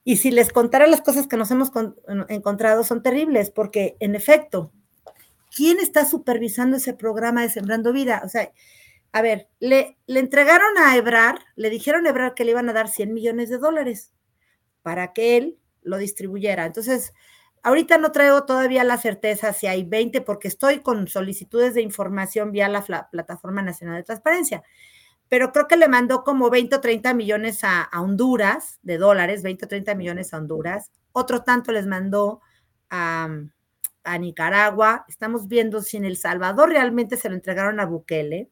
Y 0.04 0.16
si 0.16 0.30
les 0.30 0.50
contara 0.50 0.86
las 0.86 1.02
cosas 1.02 1.26
que 1.26 1.36
nos 1.36 1.50
hemos 1.50 1.70
encontrado, 2.30 2.82
son 2.82 3.02
terribles, 3.02 3.50
porque 3.50 3.96
en 4.00 4.14
efecto, 4.14 4.72
¿quién 5.54 5.78
está 5.80 6.06
supervisando 6.06 6.78
ese 6.78 6.94
programa 6.94 7.42
de 7.42 7.50
Sembrando 7.50 7.92
Vida? 7.92 8.22
O 8.24 8.28
sea, 8.30 8.50
a 9.12 9.20
ver, 9.20 9.48
le, 9.60 9.98
le 10.06 10.20
entregaron 10.20 10.78
a 10.78 10.96
Ebrar, 10.96 11.40
le 11.56 11.68
dijeron 11.68 12.06
a 12.06 12.10
Ebrar 12.10 12.34
que 12.34 12.46
le 12.46 12.52
iban 12.52 12.70
a 12.70 12.72
dar 12.72 12.88
100 12.88 13.12
millones 13.12 13.50
de 13.50 13.58
dólares 13.58 14.14
para 14.82 15.12
que 15.12 15.36
él 15.36 15.58
lo 15.82 15.98
distribuyera. 15.98 16.64
Entonces, 16.64 17.12
ahorita 17.62 17.98
no 17.98 18.12
traigo 18.12 18.44
todavía 18.44 18.84
la 18.84 18.98
certeza 18.98 19.52
si 19.52 19.66
hay 19.66 19.84
20 19.84 20.20
porque 20.22 20.48
estoy 20.48 20.80
con 20.80 21.08
solicitudes 21.08 21.74
de 21.74 21.82
información 21.82 22.52
vía 22.52 22.68
la 22.68 23.08
Plataforma 23.10 23.62
Nacional 23.62 23.96
de 23.96 24.04
Transparencia. 24.04 24.62
pero 25.28 25.52
creo 25.52 25.68
que 25.68 25.76
le 25.76 25.88
mandó 25.88 26.24
como 26.24 26.50
20 26.50 26.76
o 26.76 26.80
30 26.80 27.14
millones 27.14 27.64
a, 27.64 27.82
a 27.82 28.00
Honduras, 28.00 28.78
de 28.82 28.98
dólares, 28.98 29.42
20 29.42 29.66
o 29.66 29.68
30 29.68 29.94
millones 29.94 30.32
a 30.32 30.38
Honduras. 30.38 30.90
Otro 31.12 31.42
tanto 31.42 31.72
les 31.72 31.86
mandó 31.86 32.40
a, 32.90 33.28
a 34.04 34.18
Nicaragua. 34.18 35.04
Estamos 35.08 35.48
viendo 35.48 35.82
si 35.82 35.98
en 35.98 36.04
El 36.06 36.16
Salvador 36.16 36.70
realmente 36.70 37.16
se 37.16 37.28
lo 37.28 37.34
entregaron 37.34 37.80
a 37.80 37.86
Bukele. 37.86 38.50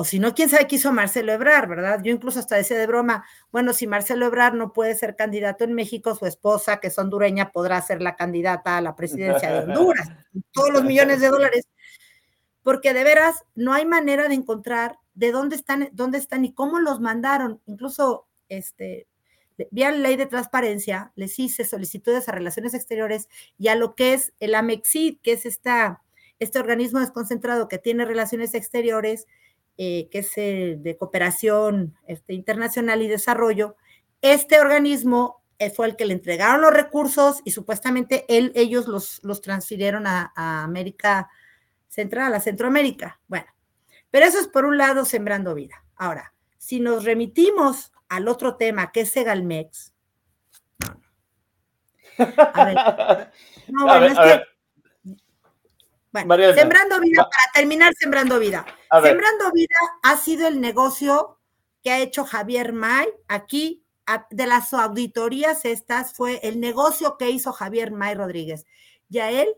O 0.00 0.04
si 0.04 0.20
no, 0.20 0.32
quién 0.32 0.48
sabe 0.48 0.68
qué 0.68 0.76
hizo 0.76 0.92
Marcelo 0.92 1.32
Ebrar, 1.32 1.66
¿verdad? 1.68 2.00
Yo 2.04 2.12
incluso 2.12 2.38
hasta 2.38 2.54
decía 2.54 2.78
de 2.78 2.86
broma, 2.86 3.24
bueno, 3.50 3.72
si 3.72 3.88
Marcelo 3.88 4.26
Ebrar 4.26 4.54
no 4.54 4.72
puede 4.72 4.94
ser 4.94 5.16
candidato 5.16 5.64
en 5.64 5.74
México, 5.74 6.14
su 6.14 6.24
esposa, 6.24 6.78
que 6.78 6.86
es 6.86 6.98
hondureña, 6.98 7.50
podrá 7.50 7.82
ser 7.82 8.00
la 8.00 8.14
candidata 8.14 8.76
a 8.76 8.80
la 8.80 8.94
presidencia 8.94 9.50
de 9.50 9.58
Honduras. 9.64 10.08
Todos 10.52 10.70
los 10.70 10.84
millones 10.84 11.20
de 11.20 11.26
dólares. 11.26 11.66
Porque 12.62 12.94
de 12.94 13.02
veras 13.02 13.44
no 13.56 13.72
hay 13.72 13.86
manera 13.86 14.28
de 14.28 14.34
encontrar 14.36 15.00
de 15.14 15.32
dónde 15.32 15.56
están, 15.56 15.88
dónde 15.90 16.18
están 16.18 16.44
y 16.44 16.52
cómo 16.52 16.78
los 16.78 17.00
mandaron. 17.00 17.60
Incluso 17.66 18.28
este, 18.48 19.08
vía 19.72 19.90
ley 19.90 20.14
de 20.14 20.26
transparencia, 20.26 21.10
les 21.16 21.36
hice 21.40 21.64
solicitudes 21.64 22.28
a 22.28 22.32
relaciones 22.32 22.72
exteriores 22.72 23.28
y 23.58 23.66
a 23.66 23.74
lo 23.74 23.96
que 23.96 24.14
es 24.14 24.32
el 24.38 24.54
AMEXID, 24.54 25.18
que 25.24 25.32
es 25.32 25.44
esta, 25.44 26.04
este 26.38 26.60
organismo 26.60 27.00
desconcentrado 27.00 27.66
que 27.66 27.78
tiene 27.78 28.04
relaciones 28.04 28.54
exteriores, 28.54 29.26
eh, 29.78 30.08
que 30.10 30.18
es 30.18 30.34
de 30.34 30.96
cooperación 30.98 31.96
este, 32.06 32.34
internacional 32.34 33.00
y 33.00 33.08
desarrollo. 33.08 33.76
Este 34.20 34.60
organismo 34.60 35.42
eh, 35.58 35.70
fue 35.70 35.86
el 35.86 35.96
que 35.96 36.04
le 36.04 36.14
entregaron 36.14 36.60
los 36.60 36.72
recursos 36.72 37.40
y 37.44 37.52
supuestamente 37.52 38.24
él, 38.28 38.52
ellos 38.54 38.88
los, 38.88 39.20
los 39.22 39.40
transfirieron 39.40 40.06
a, 40.06 40.32
a 40.34 40.64
América 40.64 41.30
Central, 41.86 42.34
a 42.34 42.40
Centroamérica. 42.40 43.20
Bueno, 43.28 43.46
pero 44.10 44.26
eso 44.26 44.40
es 44.40 44.48
por 44.48 44.64
un 44.64 44.78
lado 44.78 45.04
sembrando 45.04 45.54
vida. 45.54 45.84
Ahora, 45.96 46.34
si 46.56 46.80
nos 46.80 47.04
remitimos 47.04 47.92
al 48.08 48.28
otro 48.28 48.56
tema, 48.56 48.90
que 48.92 49.02
es 49.02 49.10
Segalmex. 49.10 49.94
A 52.18 52.64
ver, 52.64 53.30
no, 53.68 53.84
bueno, 53.84 54.06
es 54.06 54.18
que, 54.18 54.42
bueno, 56.12 56.28
Mariana, 56.28 56.54
sembrando 56.54 57.00
vida, 57.00 57.22
va. 57.22 57.30
para 57.30 57.52
terminar, 57.54 57.92
sembrando 57.98 58.38
vida. 58.38 58.66
Sembrando 59.02 59.50
vida 59.52 59.76
ha 60.02 60.16
sido 60.16 60.48
el 60.48 60.60
negocio 60.60 61.38
que 61.82 61.90
ha 61.90 61.98
hecho 61.98 62.24
Javier 62.24 62.72
May 62.72 63.08
aquí. 63.28 63.84
De 64.30 64.46
las 64.46 64.72
auditorías 64.72 65.66
estas 65.66 66.14
fue 66.14 66.40
el 66.42 66.60
negocio 66.60 67.18
que 67.18 67.28
hizo 67.28 67.52
Javier 67.52 67.92
May 67.92 68.14
Rodríguez. 68.14 68.64
Y 69.10 69.18
a 69.18 69.30
él 69.30 69.48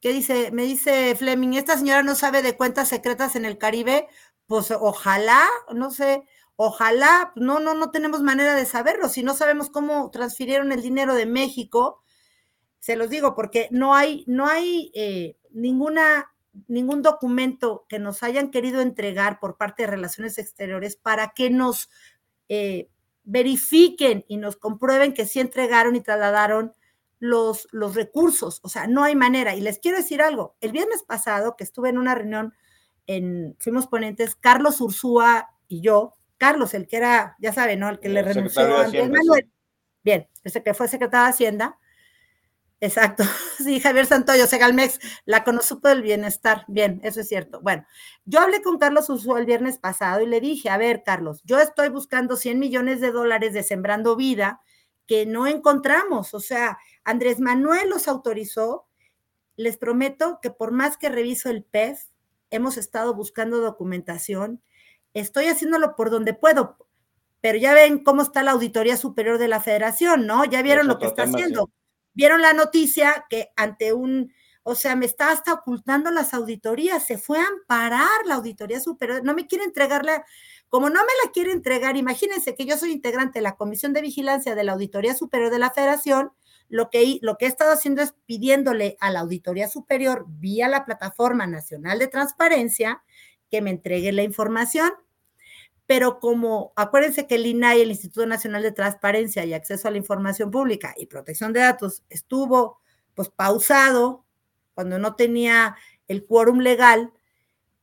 ¿Qué 0.00 0.12
dice? 0.12 0.50
Me 0.50 0.62
dice 0.62 1.14
Fleming, 1.14 1.54
esta 1.54 1.76
señora 1.76 2.02
no 2.02 2.14
sabe 2.14 2.40
de 2.42 2.56
cuentas 2.56 2.88
secretas 2.88 3.36
en 3.36 3.44
el 3.44 3.58
Caribe. 3.58 4.08
Pues 4.46 4.70
ojalá, 4.70 5.46
no 5.74 5.90
sé, 5.90 6.24
ojalá, 6.56 7.32
no, 7.36 7.60
no, 7.60 7.74
no 7.74 7.90
tenemos 7.90 8.22
manera 8.22 8.54
de 8.54 8.64
saberlo. 8.64 9.08
Si 9.10 9.22
no 9.22 9.34
sabemos 9.34 9.68
cómo 9.70 10.10
transfirieron 10.10 10.72
el 10.72 10.80
dinero 10.80 11.14
de 11.14 11.26
México, 11.26 12.02
se 12.80 12.96
los 12.96 13.10
digo, 13.10 13.34
porque 13.34 13.68
no 13.70 13.94
hay, 13.94 14.24
no 14.26 14.46
hay 14.46 14.90
eh, 14.94 15.36
ninguna, 15.50 16.32
ningún 16.66 17.02
documento 17.02 17.86
que 17.88 17.98
nos 17.98 18.22
hayan 18.22 18.50
querido 18.50 18.80
entregar 18.80 19.38
por 19.38 19.56
parte 19.56 19.84
de 19.84 19.90
Relaciones 19.90 20.38
Exteriores 20.38 20.96
para 20.96 21.32
que 21.34 21.50
nos 21.50 21.90
eh, 22.48 22.88
verifiquen 23.24 24.24
y 24.26 24.38
nos 24.38 24.56
comprueben 24.56 25.14
que 25.14 25.26
sí 25.26 25.40
entregaron 25.40 25.94
y 25.94 26.00
trasladaron 26.00 26.74
los, 27.18 27.68
los 27.70 27.94
recursos, 27.94 28.60
o 28.62 28.68
sea, 28.70 28.86
no 28.86 29.04
hay 29.04 29.14
manera. 29.14 29.54
Y 29.54 29.60
les 29.60 29.78
quiero 29.78 29.98
decir 29.98 30.22
algo, 30.22 30.56
el 30.60 30.72
viernes 30.72 31.02
pasado 31.02 31.54
que 31.54 31.64
estuve 31.64 31.90
en 31.90 31.98
una 31.98 32.14
reunión, 32.14 32.54
en, 33.06 33.56
fuimos 33.60 33.86
ponentes, 33.86 34.34
Carlos 34.34 34.80
Ursúa 34.80 35.50
y 35.68 35.82
yo, 35.82 36.14
Carlos, 36.38 36.72
el 36.72 36.88
que 36.88 36.96
era, 36.96 37.36
ya 37.38 37.52
saben, 37.52 37.80
¿no? 37.80 37.90
El 37.90 38.00
que 38.00 38.08
le 38.08 38.22
renunció 38.22 38.62
a 38.62 38.88
Manuel. 38.88 39.50
Bien, 40.02 40.26
ese 40.42 40.62
que 40.62 40.72
fue 40.72 40.88
secretario 40.88 41.26
de 41.26 41.30
Hacienda. 41.30 41.78
Exacto. 42.80 43.24
Sí, 43.60 43.78
Javier 43.78 44.06
Santoyo, 44.06 44.46
Segalmex, 44.46 44.98
la 45.26 45.44
conozco 45.44 45.86
del 45.86 46.00
bienestar. 46.00 46.64
Bien, 46.66 46.98
eso 47.04 47.20
es 47.20 47.28
cierto. 47.28 47.60
Bueno, 47.60 47.84
yo 48.24 48.40
hablé 48.40 48.62
con 48.62 48.78
Carlos 48.78 49.10
Ursúa 49.10 49.38
el 49.38 49.44
viernes 49.44 49.76
pasado 49.76 50.22
y 50.22 50.26
le 50.26 50.40
dije, 50.40 50.70
a 50.70 50.78
ver, 50.78 51.02
Carlos, 51.04 51.42
yo 51.44 51.60
estoy 51.60 51.90
buscando 51.90 52.36
100 52.36 52.58
millones 52.58 53.02
de 53.02 53.12
dólares 53.12 53.52
de 53.52 53.62
Sembrando 53.62 54.16
Vida 54.16 54.62
que 55.06 55.26
no 55.26 55.46
encontramos. 55.46 56.32
O 56.32 56.40
sea, 56.40 56.78
Andrés 57.04 57.38
Manuel 57.38 57.90
los 57.90 58.08
autorizó. 58.08 58.86
Les 59.56 59.76
prometo 59.76 60.38
que 60.40 60.50
por 60.50 60.70
más 60.70 60.96
que 60.96 61.10
reviso 61.10 61.50
el 61.50 61.64
PEF, 61.64 62.00
hemos 62.50 62.78
estado 62.78 63.12
buscando 63.14 63.58
documentación. 63.58 64.62
Estoy 65.12 65.48
haciéndolo 65.48 65.96
por 65.96 66.08
donde 66.10 66.32
puedo, 66.32 66.78
pero 67.42 67.58
ya 67.58 67.74
ven 67.74 68.02
cómo 68.02 68.22
está 68.22 68.42
la 68.42 68.52
Auditoría 68.52 68.96
Superior 68.96 69.36
de 69.36 69.48
la 69.48 69.60
Federación, 69.60 70.26
¿no? 70.26 70.46
Ya 70.46 70.62
vieron 70.62 70.86
lo 70.86 70.98
que 70.98 71.06
está 71.06 71.24
haciendo. 71.24 71.68
Vieron 72.20 72.42
la 72.42 72.52
noticia 72.52 73.24
que 73.30 73.48
ante 73.56 73.94
un, 73.94 74.30
o 74.62 74.74
sea, 74.74 74.94
me 74.94 75.06
está 75.06 75.30
hasta 75.30 75.54
ocultando 75.54 76.10
las 76.10 76.34
auditorías, 76.34 77.02
se 77.02 77.16
fue 77.16 77.38
a 77.38 77.46
amparar 77.46 78.26
la 78.26 78.34
Auditoría 78.34 78.78
Superior, 78.78 79.24
no 79.24 79.32
me 79.32 79.46
quiere 79.46 79.64
entregarla, 79.64 80.26
como 80.68 80.90
no 80.90 81.00
me 81.00 81.12
la 81.24 81.32
quiere 81.32 81.52
entregar, 81.52 81.96
imagínense 81.96 82.54
que 82.54 82.66
yo 82.66 82.76
soy 82.76 82.92
integrante 82.92 83.38
de 83.38 83.44
la 83.44 83.56
Comisión 83.56 83.94
de 83.94 84.02
Vigilancia 84.02 84.54
de 84.54 84.64
la 84.64 84.72
Auditoría 84.72 85.14
Superior 85.14 85.50
de 85.50 85.60
la 85.60 85.70
Federación, 85.70 86.32
lo 86.68 86.90
que, 86.90 87.20
lo 87.22 87.38
que 87.38 87.46
he 87.46 87.48
estado 87.48 87.72
haciendo 87.72 88.02
es 88.02 88.12
pidiéndole 88.26 88.98
a 89.00 89.10
la 89.10 89.20
Auditoría 89.20 89.66
Superior 89.66 90.26
vía 90.28 90.68
la 90.68 90.84
Plataforma 90.84 91.46
Nacional 91.46 91.98
de 91.98 92.08
Transparencia 92.08 93.02
que 93.50 93.62
me 93.62 93.70
entregue 93.70 94.12
la 94.12 94.24
información. 94.24 94.90
Pero 95.90 96.20
como, 96.20 96.72
acuérdense 96.76 97.26
que 97.26 97.34
el 97.34 97.46
INAI, 97.46 97.80
el 97.80 97.90
Instituto 97.90 98.24
Nacional 98.24 98.62
de 98.62 98.70
Transparencia 98.70 99.44
y 99.44 99.54
Acceso 99.54 99.88
a 99.88 99.90
la 99.90 99.96
Información 99.96 100.52
Pública 100.52 100.94
y 100.96 101.06
Protección 101.06 101.52
de 101.52 101.58
Datos, 101.58 102.04
estuvo 102.08 102.78
pues 103.16 103.28
pausado 103.28 104.24
cuando 104.72 105.00
no 105.00 105.16
tenía 105.16 105.74
el 106.06 106.24
quórum 106.24 106.60
legal, 106.60 107.12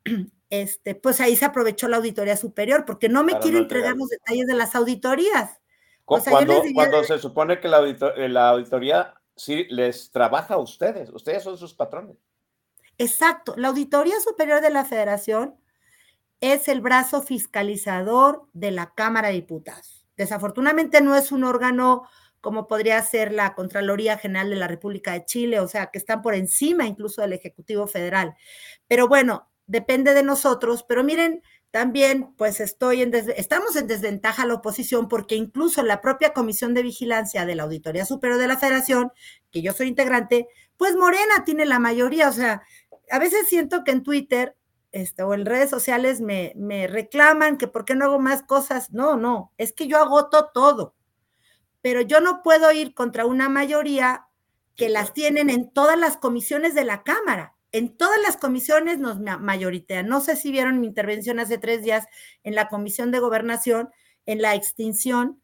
este, 0.49 0.95
pues 0.95 1.19
ahí 1.19 1.35
se 1.35 1.43
aprovechó 1.43 1.89
la 1.89 1.97
auditoría 1.97 2.37
superior, 2.37 2.85
porque 2.85 3.09
no 3.09 3.25
me 3.25 3.33
Para 3.33 3.45
no 3.45 3.57
entregar 3.57 3.97
los 3.97 4.07
detalles 4.07 4.47
de 4.47 4.53
las 4.53 4.73
auditorías. 4.73 5.59
O 6.05 6.21
sea, 6.21 6.31
cuando, 6.31 6.61
diría, 6.61 6.75
cuando 6.75 7.03
se 7.03 7.19
supone 7.19 7.59
que 7.59 7.67
la, 7.67 7.79
auditor, 7.79 8.17
eh, 8.17 8.29
la 8.29 8.51
auditoría 8.51 9.15
sí 9.35 9.65
les 9.69 10.11
trabaja 10.11 10.53
a 10.53 10.59
ustedes, 10.59 11.09
ustedes 11.09 11.43
son 11.43 11.57
sus 11.57 11.73
patrones. 11.73 12.15
Exacto, 12.97 13.53
la 13.57 13.67
Auditoría 13.67 14.17
Superior 14.21 14.61
de 14.61 14.69
la 14.69 14.85
Federación 14.85 15.57
es 16.41 16.67
el 16.67 16.81
brazo 16.81 17.21
fiscalizador 17.21 18.47
de 18.53 18.71
la 18.71 18.93
Cámara 18.93 19.29
de 19.29 19.35
Diputados. 19.35 20.05
Desafortunadamente 20.17 21.01
no 21.01 21.15
es 21.15 21.31
un 21.31 21.43
órgano 21.43 22.03
como 22.41 22.67
podría 22.67 23.01
ser 23.01 23.33
la 23.33 23.55
Contraloría 23.55 24.17
General 24.17 24.49
de 24.49 24.55
la 24.55 24.67
República 24.67 25.13
de 25.13 25.25
Chile, 25.25 25.59
o 25.59 25.67
sea, 25.67 25.87
que 25.87 25.97
están 25.97 26.21
por 26.21 26.35
encima 26.35 26.85
incluso 26.85 27.21
del 27.21 27.33
Ejecutivo 27.33 27.87
Federal. 27.87 28.35
Pero 28.87 29.07
bueno, 29.07 29.49
depende 29.65 30.13
de 30.13 30.23
nosotros, 30.23 30.85
pero 30.87 31.03
miren, 31.03 31.41
también 31.71 32.33
pues 32.37 32.59
estoy 32.59 33.01
en 33.01 33.13
estamos 33.13 33.75
en 33.75 33.87
desventaja 33.87 34.45
la 34.45 34.55
oposición 34.55 35.07
porque 35.07 35.35
incluso 35.35 35.83
la 35.83 36.01
propia 36.01 36.33
Comisión 36.33 36.73
de 36.73 36.83
Vigilancia 36.83 37.45
de 37.45 37.55
la 37.55 37.63
Auditoría 37.63 38.05
Superior 38.05 38.39
de 38.39 38.47
la 38.47 38.57
Federación, 38.57 39.11
que 39.51 39.61
yo 39.61 39.73
soy 39.73 39.87
integrante, 39.87 40.47
pues 40.77 40.95
Morena 40.95 41.43
tiene 41.45 41.65
la 41.65 41.79
mayoría, 41.79 42.29
o 42.29 42.33
sea, 42.33 42.63
a 43.09 43.19
veces 43.19 43.47
siento 43.47 43.83
que 43.83 43.91
en 43.91 44.03
Twitter 44.03 44.56
este, 44.91 45.23
o 45.23 45.33
en 45.33 45.45
redes 45.45 45.69
sociales 45.69 46.21
me, 46.21 46.53
me 46.55 46.87
reclaman 46.87 47.57
que 47.57 47.67
por 47.67 47.85
qué 47.85 47.95
no 47.95 48.05
hago 48.05 48.19
más 48.19 48.43
cosas. 48.43 48.91
No, 48.91 49.17
no, 49.17 49.53
es 49.57 49.73
que 49.73 49.87
yo 49.87 49.97
agoto 49.97 50.49
todo, 50.53 50.95
pero 51.81 52.01
yo 52.01 52.21
no 52.21 52.41
puedo 52.43 52.71
ir 52.71 52.93
contra 52.93 53.25
una 53.25 53.49
mayoría 53.49 54.27
que 54.75 54.89
las 54.89 55.13
tienen 55.13 55.49
en 55.49 55.71
todas 55.71 55.97
las 55.97 56.17
comisiones 56.17 56.75
de 56.75 56.85
la 56.85 57.03
Cámara 57.03 57.57
en 57.71 57.95
todas 57.95 58.19
las 58.21 58.37
comisiones 58.37 58.99
nos 58.99 59.19
mayoritean. 59.19 60.07
No 60.07 60.21
sé 60.21 60.35
si 60.35 60.51
vieron 60.51 60.79
mi 60.79 60.87
intervención 60.87 61.39
hace 61.39 61.57
tres 61.57 61.83
días 61.83 62.05
en 62.43 62.55
la 62.55 62.69
Comisión 62.69 63.11
de 63.11 63.19
Gobernación, 63.19 63.89
en 64.25 64.41
la 64.41 64.55
extinción 64.55 65.41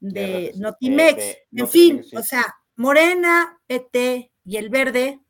de 0.00 0.52
Notimex. 0.56 1.16
De, 1.16 1.46
de, 1.50 1.62
en 1.62 1.68
fin, 1.68 2.04
sí. 2.04 2.16
o 2.16 2.22
sea, 2.22 2.56
Morena, 2.76 3.60
PT 3.66 4.32
y 4.44 4.56
el 4.56 4.70
Verde 4.70 5.20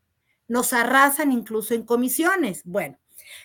nos 0.47 0.73
arrasan 0.73 1.33
incluso 1.33 1.75
en 1.75 1.83
comisiones. 1.83 2.62
Bueno, 2.64 2.99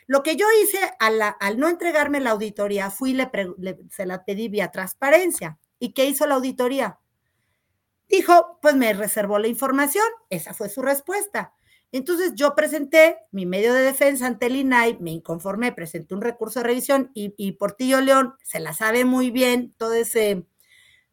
lo 0.07 0.23
que 0.23 0.35
yo 0.35 0.45
hice 0.61 0.79
al, 0.99 1.21
al 1.21 1.59
no 1.59 1.69
entregarme 1.69 2.19
la 2.19 2.31
auditoría, 2.31 2.89
fui 2.89 3.13
le, 3.13 3.29
se 3.89 4.05
la 4.05 4.25
pedí 4.25 4.49
vía 4.49 4.71
transparencia. 4.71 5.57
¿Y 5.79 5.93
qué 5.93 6.05
hizo 6.05 6.25
la 6.27 6.35
auditoría? 6.35 6.99
Dijo, 8.07 8.59
pues 8.61 8.75
me 8.75 8.93
reservó 8.93 9.39
la 9.39 9.47
información. 9.47 10.05
Esa 10.29 10.53
fue 10.53 10.69
su 10.69 10.81
respuesta. 10.81 11.53
Entonces 11.91 12.33
yo 12.35 12.55
presenté 12.55 13.17
mi 13.31 13.45
medio 13.45 13.73
de 13.73 13.83
defensa 13.83 14.25
ante 14.25 14.47
el 14.47 14.55
INAI, 14.55 14.97
me 14.99 15.11
inconformé, 15.11 15.71
presenté 15.71 16.15
un 16.15 16.21
recurso 16.21 16.59
de 16.59 16.65
revisión 16.65 17.11
y, 17.13 17.35
y 17.37 17.51
Portillo 17.53 18.01
León 18.01 18.33
se 18.43 18.59
la 18.59 18.73
sabe 18.73 19.05
muy 19.05 19.29
bien 19.29 19.75
todo 19.77 19.93
ese, 19.93 20.43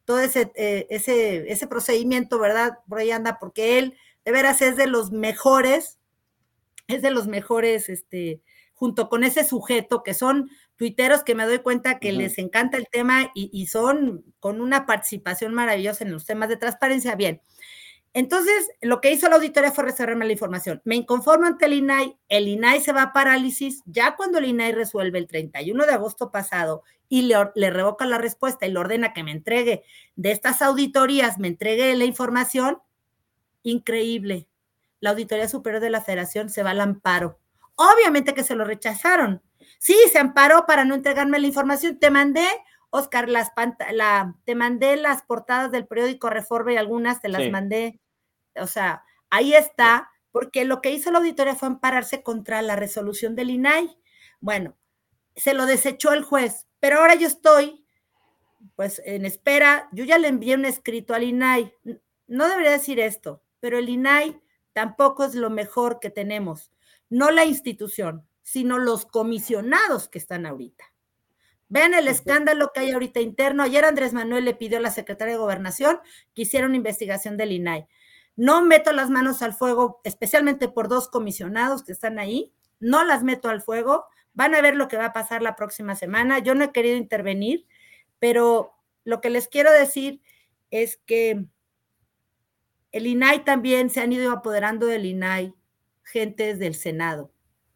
todo 0.07 0.21
ese, 0.21 0.51
eh, 0.55 0.87
ese, 0.89 1.53
ese 1.53 1.67
procedimiento, 1.67 2.39
¿verdad? 2.39 2.79
Por 2.89 2.99
ahí 2.99 3.11
anda, 3.11 3.39
porque 3.39 3.79
él 3.79 3.95
de 4.25 4.33
veras 4.33 4.63
es 4.63 4.77
de 4.77 4.87
los 4.87 5.13
mejores, 5.13 5.99
es 6.89 7.03
de 7.03 7.11
los 7.11 7.27
mejores 7.27 7.91
este, 7.91 8.41
junto 8.81 9.11
con 9.11 9.25
ese 9.25 9.45
sujeto 9.45 10.03
que 10.03 10.15
son 10.15 10.49
tuiteros 10.77 11.23
que 11.23 11.35
me 11.35 11.45
doy 11.45 11.59
cuenta 11.59 11.99
que 11.99 12.13
les 12.13 12.39
encanta 12.39 12.79
el 12.79 12.89
tema 12.89 13.31
y, 13.35 13.51
y, 13.53 13.67
son 13.67 14.25
con 14.39 14.63
una 14.63 14.87
participación 14.87 15.53
maravillosa 15.53 16.03
en 16.03 16.13
los 16.13 16.25
temas 16.25 16.49
de 16.49 16.57
transparencia. 16.57 17.15
Bien, 17.15 17.43
entonces, 18.15 18.71
lo 18.81 19.03
que 19.03 19.13
hizo 19.13 19.29
la 19.29 19.37
auditoría 19.37 19.71
fue 19.71 19.85
reservarme 19.85 20.25
la 20.25 20.33
información. 20.33 20.81
Me 20.87 20.97
inconformo 20.97 21.45
ante 21.45 21.67
el 21.67 21.75
INAI, 21.75 22.17
el 22.31 22.49
INAI 22.49 22.81
se 22.81 22.95
va 22.95 23.03
a 23.03 23.13
parálisis, 23.13 23.83
ya 23.85 24.17
cuando 24.17 24.39
el 24.39 24.47
INAI 24.47 24.73
resuelve 24.73 25.19
el 25.19 25.27
31 25.27 25.85
de 25.85 25.93
agosto 25.93 26.31
pasado 26.31 26.83
y 27.11 27.23
le, 27.23 27.35
le, 27.55 27.69
revoca 27.69 28.07
la 28.07 28.17
respuesta 28.17 28.67
y 28.67 28.73
le 28.73 28.79
ordena 28.79 29.13
que 29.13 29.25
me 29.25 29.33
entregue 29.33 29.85
de 30.17 30.31
estas 30.31 30.63
auditorías, 30.63 31.39
me 31.39 31.49
entregue 31.49 31.95
la 31.97 32.07
información, 32.07 32.79
increíble. 33.63 34.49
La 35.01 35.11
Auditoría 35.11 35.49
Superior 35.49 35.83
de 35.83 35.91
la 35.91 36.01
Federación 36.01 36.49
se 36.49 36.63
va 36.63 36.71
al 36.71 36.81
amparo. 36.81 37.40
Obviamente 37.83 38.35
que 38.35 38.45
se 38.45 38.55
lo 38.55 38.67
rechazaron. 38.67 39.43
Sí, 39.79 39.97
se 40.13 40.19
amparó 40.19 40.67
para 40.67 40.85
no 40.85 40.95
entregarme 40.95 41.39
la 41.39 41.47
información. 41.47 41.99
Te 41.99 42.11
mandé 42.11 42.47
Oscar, 42.91 43.31
las 43.31 43.53
la, 43.93 44.37
te 44.45 44.55
mandé 44.55 44.99
las 44.99 45.23
portadas 45.23 45.71
del 45.71 45.87
periódico 45.87 46.29
Reforma 46.29 46.75
y 46.75 46.77
algunas 46.77 47.23
te 47.23 47.31
las 47.31 47.51
mandé. 47.51 47.99
O 48.55 48.67
sea, 48.67 49.03
ahí 49.31 49.55
está, 49.55 50.11
porque 50.31 50.67
lo 50.67 50.83
que 50.83 50.91
hizo 50.91 51.11
la 51.11 51.21
auditoría 51.21 51.55
fue 51.55 51.69
ampararse 51.69 52.23
contra 52.23 52.61
la 52.61 52.77
resolución 52.77 53.35
del 53.35 53.49
INAI. 53.49 53.97
Bueno, 54.41 54.77
se 55.35 55.55
lo 55.55 55.65
desechó 55.65 56.13
el 56.13 56.23
juez, 56.23 56.69
pero 56.81 56.99
ahora 56.99 57.15
yo 57.15 57.29
estoy, 57.29 57.87
pues, 58.77 59.01
en 59.07 59.25
espera. 59.25 59.89
Yo 59.93 60.05
ya 60.05 60.19
le 60.19 60.29
envié 60.29 60.55
un 60.55 60.67
escrito 60.67 61.15
al 61.15 61.23
INAI. 61.23 61.73
No 62.27 62.47
debería 62.47 62.73
decir 62.73 63.01
esto, 63.01 63.43
pero 63.59 63.79
el 63.79 63.89
INAI 63.89 64.39
tampoco 64.75 65.25
es 65.25 65.35
lo 65.35 65.49
mejor 65.49 65.99
que 65.99 66.11
tenemos. 66.11 66.71
No 67.11 67.31
la 67.31 67.45
institución, 67.45 68.27
sino 68.43 68.79
los 68.79 69.05
comisionados 69.05 70.09
que 70.09 70.19
están 70.19 70.47
ahorita. 70.47 70.85
Vean 71.69 71.95
el 71.95 72.09
escándalo 72.09 72.73
que 72.73 72.81
hay 72.81 72.91
ahorita 72.91 73.21
interno. 73.21 73.63
Ayer 73.63 73.85
Andrés 73.85 74.13
Manuel 74.13 74.45
le 74.45 74.55
pidió 74.55 74.79
a 74.79 74.81
la 74.81 74.91
secretaria 74.91 75.35
de 75.35 75.41
Gobernación 75.41 76.01
que 76.35 76.43
hiciera 76.43 76.67
una 76.67 76.77
investigación 76.77 77.37
del 77.37 77.53
INAI. 77.53 77.87
No 78.35 78.63
meto 78.63 78.93
las 78.93 79.11
manos 79.11 79.43
al 79.43 79.55
fuego, 79.55 80.01
especialmente 80.03 80.69
por 80.69 80.89
dos 80.89 81.09
comisionados 81.09 81.85
que 81.85 81.93
están 81.93 82.19
ahí. 82.19 82.53
No 82.81 83.05
las 83.05 83.23
meto 83.23 83.49
al 83.49 83.63
fuego. 83.63 84.07
Van 84.33 84.55
a 84.55 84.63
ver 84.63 84.75
lo 84.75 84.89
que 84.89 84.97
va 84.97 85.07
a 85.07 85.13
pasar 85.13 85.43
la 85.43 85.55
próxima 85.55 85.95
semana. 85.95 86.41
Yo 86.41 86.55
no 86.55 86.65
he 86.65 86.73
querido 86.73 86.97
intervenir, 86.97 87.67
pero 88.19 88.73
lo 89.05 89.21
que 89.21 89.31
les 89.31 89.47
quiero 89.47 89.73
decir 89.73 90.21
es 90.71 90.97
que 91.07 91.45
el 92.93 93.07
INAI 93.07 93.45
también 93.45 93.91
se 93.91 94.01
han 94.01 94.13
ido 94.13 94.33
apoderando 94.33 94.87
del 94.87 95.07
INAI 95.07 95.55
gentes 96.11 96.59
del 96.59 96.75
Senado. 96.75 97.31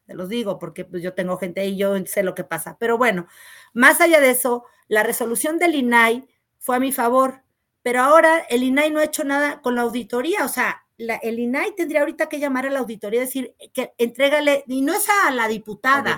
Te 0.07 0.15
los 0.15 0.29
digo 0.29 0.59
porque 0.59 0.85
pues, 0.85 1.03
yo 1.03 1.15
tengo 1.15 1.39
gente 1.39 1.61
ahí, 1.61 1.75
y 1.75 1.77
yo 1.79 1.95
sé 2.07 2.23
lo 2.23 2.35
que 2.35 2.45
pasa. 2.45 2.77
Pero 2.79 2.99
bueno, 2.99 3.27
más 3.73 4.01
allá 4.01 4.21
de 4.21 4.31
eso, 4.31 4.65
la 4.89 5.03
resolución 5.03 5.59
del 5.59 5.75
INAI 5.75 6.29
fue 6.59 6.77
a 6.77 6.81
mi 6.81 6.93
favor, 6.93 7.43
pero 7.83 8.03
ahora 8.03 8.41
el 8.51 8.63
INAI 8.63 8.91
no 8.91 9.01
ha 9.01 9.05
hecho 9.05 9.25
nada 9.25 9.61
con 9.63 9.75
la 9.75 9.83
auditoría. 9.83 10.45
O 10.45 10.49
sea, 10.49 10.85
el 10.97 11.39
INAI 11.39 11.75
tendría 11.75 12.01
ahorita 12.01 12.29
que 12.29 12.39
llamar 12.39 12.67
a 12.67 12.71
la 12.71 12.81
auditoría 12.81 13.23
y 13.23 13.25
decir 13.25 13.55
que 13.73 13.95
entrégale, 13.99 14.65
y 14.67 14.83
no 14.83 14.95
es 14.95 15.07
a 15.27 15.31
la 15.31 15.49
diputada, 15.49 16.17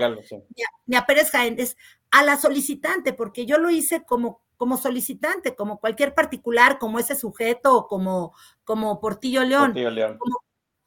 ni, 0.87 0.97
a, 0.97 1.07
Pérez 1.07 1.31
Jaén, 1.31 1.57
es 1.59 1.77
a 2.11 2.23
la 2.23 2.37
solicitante, 2.37 3.13
porque 3.13 3.47
yo 3.47 3.59
lo 3.59 3.71
hice 3.71 4.05
como, 4.05 4.43
como 4.57 4.77
solicitante, 4.77 5.55
como 5.55 5.79
cualquier 5.79 6.15
particular, 6.15 6.79
como 6.79 6.99
ese 6.99 7.15
sujeto, 7.15 7.77
o 7.77 7.87
como, 7.89 8.35
como 8.65 9.01
Portillo 9.01 9.45
León. 9.45 9.69
Portillo 9.69 9.91
León. 9.91 10.19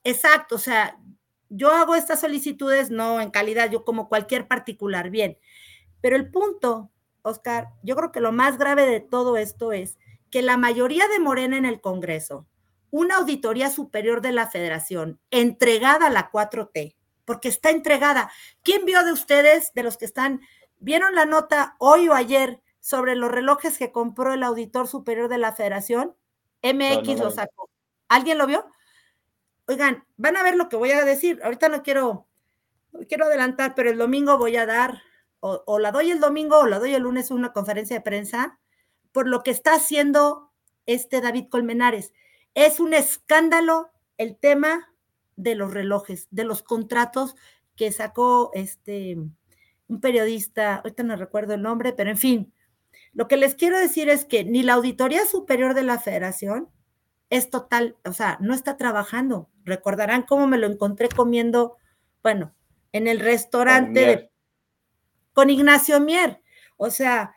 exacto, 0.04 0.56
o 0.56 0.60
sea, 0.60 1.00
yo 1.50 1.72
hago 1.72 1.96
estas 1.96 2.22
solicitudes 2.22 2.92
no 2.92 3.20
en 3.20 3.32
calidad, 3.32 3.70
yo 3.70 3.84
como 3.84 4.08
cualquier 4.08 4.48
particular, 4.48 5.10
bien. 5.10 5.38
Pero 6.02 6.16
el 6.16 6.32
punto, 6.32 6.92
Oscar, 7.22 7.70
yo 7.84 7.96
creo 7.96 8.12
que 8.12 8.22
lo 8.22 8.32
más 8.32 8.58
grave 8.58 8.86
de 8.86 9.00
todo 9.00 9.38
esto 9.38 9.72
es 9.72 9.98
que 10.30 10.42
la 10.42 10.58
mayoría 10.58 11.08
de 11.08 11.20
Morena 11.20 11.58
en 11.58 11.66
el 11.66 11.82
Congreso, 11.82 12.48
una 12.92 13.18
auditoría 13.18 13.70
superior 13.70 14.22
de 14.22 14.32
la 14.32 14.48
federación, 14.48 15.20
entregada 15.32 16.08
a 16.08 16.12
la 16.12 16.32
4T, 16.32 16.96
porque 17.26 17.48
está 17.48 17.70
entregada. 17.70 18.32
¿Quién 18.64 18.86
vio 18.86 19.04
de 19.04 19.12
ustedes, 19.12 19.74
de 19.74 19.84
los 19.84 19.98
que 19.98 20.06
están, 20.06 20.42
vieron 20.80 21.16
la 21.16 21.26
nota 21.26 21.76
hoy 21.80 22.10
o 22.10 22.14
ayer 22.14 22.62
sobre 22.80 23.16
los 23.16 23.32
relojes 23.32 23.78
que 23.78 23.92
compró 23.92 24.34
el 24.34 24.44
auditor 24.44 24.88
superior 24.88 25.30
de 25.30 25.38
la 25.38 25.54
federación? 25.54 26.16
MX 26.64 27.20
lo 27.20 27.32
sacó. 27.32 27.70
¿Alguien 28.08 28.38
lo 28.38 28.48
vio? 28.48 28.66
Oigan, 29.70 30.04
van 30.18 30.36
a 30.36 30.42
ver 30.42 30.56
lo 30.56 30.68
que 30.68 30.78
voy 30.78 30.90
a 30.90 31.06
decir. 31.06 31.40
Ahorita 31.44 31.70
no 31.70 31.84
quiero, 31.84 32.28
quiero 33.08 33.26
adelantar, 33.26 33.76
pero 33.76 33.92
el 33.92 34.00
domingo 34.00 34.40
voy 34.40 34.56
a 34.56 34.66
dar, 34.66 35.04
o, 35.42 35.78
la 35.78 35.92
doy 35.92 36.10
el 36.10 36.20
domingo 36.20 36.58
o 36.58 36.66
la 36.66 36.80
doy 36.80 36.96
el 36.96 37.04
lunes 37.04 37.30
una 37.30 37.54
conferencia 37.54 37.96
de 37.96 38.02
prensa 38.02 38.60
por 39.12 39.28
lo 39.28 39.44
que 39.44 39.52
está 39.52 39.76
haciendo 39.76 40.52
este 40.88 41.22
David 41.22 41.50
Colmenares. 41.52 42.14
Es 42.56 42.80
un 42.80 42.96
escándalo 42.96 43.92
el 44.18 44.38
tema 44.38 44.92
de 45.36 45.54
los 45.54 45.72
relojes, 45.72 46.28
de 46.32 46.46
los 46.46 46.64
contratos 46.64 47.36
que 47.76 47.92
sacó 47.92 48.50
este 48.56 49.18
un 49.88 50.02
periodista, 50.02 50.78
ahorita 50.78 51.04
no 51.04 51.16
recuerdo 51.16 51.54
el 51.54 51.62
nombre, 51.62 51.94
pero 51.94 52.10
en 52.10 52.18
fin, 52.18 52.54
lo 53.14 53.28
que 53.28 53.38
les 53.38 53.54
quiero 53.54 53.78
decir 53.78 54.10
es 54.10 54.26
que 54.26 54.46
ni 54.46 54.64
la 54.64 54.74
Auditoría 54.74 55.26
Superior 55.26 55.76
de 55.76 55.84
la 55.84 56.00
Federación 56.00 56.70
es 57.30 57.50
total, 57.50 57.98
o 58.06 58.14
sea, 58.14 58.38
no 58.42 58.54
está 58.54 58.78
trabajando. 58.78 59.50
Recordarán 59.70 60.24
cómo 60.24 60.48
me 60.48 60.58
lo 60.58 60.68
encontré 60.68 61.10
comiendo, 61.10 61.78
bueno, 62.24 62.56
en 62.92 63.08
el 63.08 63.20
restaurante 63.20 64.32
con, 65.34 65.50
Ignacio 65.50 66.00
Mier. 66.00 66.42
O 66.76 66.90
sea, 66.90 67.36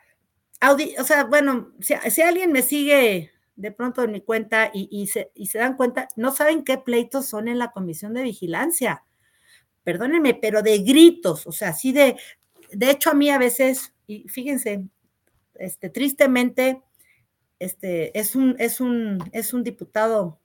o 0.99 1.03
sea, 1.03 1.25
bueno, 1.25 1.71
si, 1.79 2.21
alguien 2.21 2.51
me 2.51 2.63
sigue 2.63 3.31
de 3.55 3.71
pronto 3.71 4.03
en 4.03 4.11
mi 4.11 4.21
cuenta 4.21 4.71
y, 4.73 5.07
se, 5.07 5.31
y 5.35 5.45
se 5.45 5.59
dan 5.59 5.77
cuenta, 5.77 6.07
no 6.15 6.31
saben 6.31 6.63
qué 6.63 6.79
pleitos 6.79 7.27
son 7.27 7.47
en 7.47 7.59
la 7.59 7.71
comisión 7.71 8.13
de 8.13 8.23
vigilancia. 8.23 9.03
Perdónenme, 9.83 10.33
pero 10.33 10.61
de 10.63 10.79
gritos, 10.79 11.45
o 11.45 11.51
sea, 11.51 11.69
así 11.69 11.91
de, 11.91 12.17
de 12.71 12.89
hecho 12.89 13.11
a 13.11 13.13
mí 13.13 13.29
a 13.29 13.37
veces, 13.37 13.93
y 14.07 14.27
fíjense, 14.27 14.87
este, 15.55 15.89
tristemente, 15.89 16.81
este, 17.59 18.17
es 18.17 18.35
un, 18.35 18.55
es 18.59 18.81
un, 18.81 19.19
es 19.31 19.53
un 19.53 19.63
diputado 19.63 20.39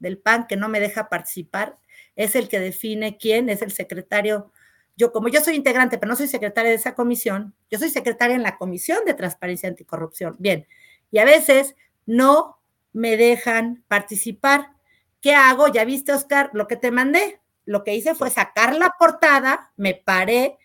del 0.00 0.18
PAN 0.18 0.46
que 0.48 0.56
no 0.56 0.68
me 0.68 0.80
deja 0.80 1.08
participar, 1.08 1.78
es 2.16 2.34
el 2.34 2.48
que 2.48 2.58
define 2.58 3.16
quién 3.16 3.48
es 3.48 3.62
el 3.62 3.70
secretario. 3.70 4.52
Yo, 4.96 5.12
como 5.12 5.28
yo 5.28 5.40
soy 5.40 5.54
integrante, 5.54 5.96
pero 5.98 6.10
no 6.10 6.16
soy 6.16 6.26
secretaria 6.26 6.70
de 6.70 6.76
esa 6.76 6.94
comisión, 6.94 7.54
yo 7.70 7.78
soy 7.78 7.90
secretaria 7.90 8.34
en 8.36 8.42
la 8.42 8.58
Comisión 8.58 8.98
de 9.06 9.14
Transparencia 9.14 9.68
y 9.68 9.70
Anticorrupción. 9.70 10.36
Bien, 10.38 10.66
y 11.10 11.18
a 11.18 11.24
veces 11.24 11.76
no 12.06 12.60
me 12.92 13.16
dejan 13.16 13.84
participar. 13.88 14.72
¿Qué 15.20 15.34
hago? 15.34 15.68
Ya 15.68 15.84
viste, 15.84 16.12
Oscar, 16.12 16.50
lo 16.52 16.66
que 16.66 16.76
te 16.76 16.90
mandé. 16.90 17.40
Lo 17.64 17.84
que 17.84 17.94
hice 17.94 18.14
fue 18.14 18.30
sacar 18.30 18.74
la 18.74 18.94
portada, 18.98 19.72
me 19.76 19.94
paré. 19.94 20.58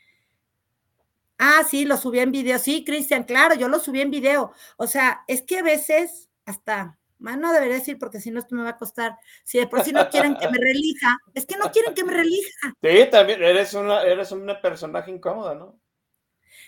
Ah, 1.38 1.64
sí, 1.70 1.86
lo 1.86 1.98
subí 1.98 2.20
en 2.20 2.32
video. 2.32 2.58
Sí, 2.58 2.84
Cristian, 2.86 3.26
claro, 3.26 3.56
yo 3.56 3.68
lo 3.68 3.80
subí 3.80 4.02
en 4.02 4.12
video. 4.12 4.52
O 4.78 4.88
sea, 4.88 5.24
es 5.28 5.42
que 5.42 5.60
a 5.60 5.64
veces 5.64 6.30
hasta 6.46 6.98
no 7.20 7.54
debería 7.54 7.76
decir 7.76 7.98
porque 7.98 8.20
si 8.20 8.32
no 8.32 8.40
esto 8.40 8.56
me 8.56 8.64
va 8.64 8.72
a 8.72 8.78
costar. 8.78 9.18
Si 9.44 9.58
de 9.58 9.68
por 9.68 9.84
sí 9.84 9.92
no 9.92 10.10
quieren 10.10 10.36
que 10.36 10.50
me 10.50 10.58
relija, 10.60 11.18
es 11.34 11.46
que 11.46 11.58
no 11.58 11.72
quieren 11.72 11.94
que 11.94 12.04
me 12.04 12.14
relija. 12.14 12.74
Sí, 12.82 13.10
también 13.12 13.44
eres 13.44 13.74
una, 13.74 14.04
eres 14.04 14.32
una 14.32 14.62
personaje 14.62 15.12
incómoda, 15.12 15.56
¿no? 15.56 15.80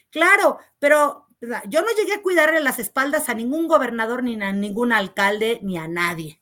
Claro, 0.10 0.60
pero 0.80 1.28
yo 1.68 1.82
no 1.82 1.88
llegué 1.98 2.14
a 2.14 2.22
cuidarle 2.22 2.60
las 2.62 2.80
espaldas 2.80 3.30
a 3.30 3.34
ningún 3.34 3.68
gobernador, 3.68 4.24
ni 4.24 4.42
a 4.42 4.52
ningún 4.52 4.92
alcalde, 4.92 5.60
ni 5.62 5.78
a 5.78 5.88
nadie. 5.88 6.42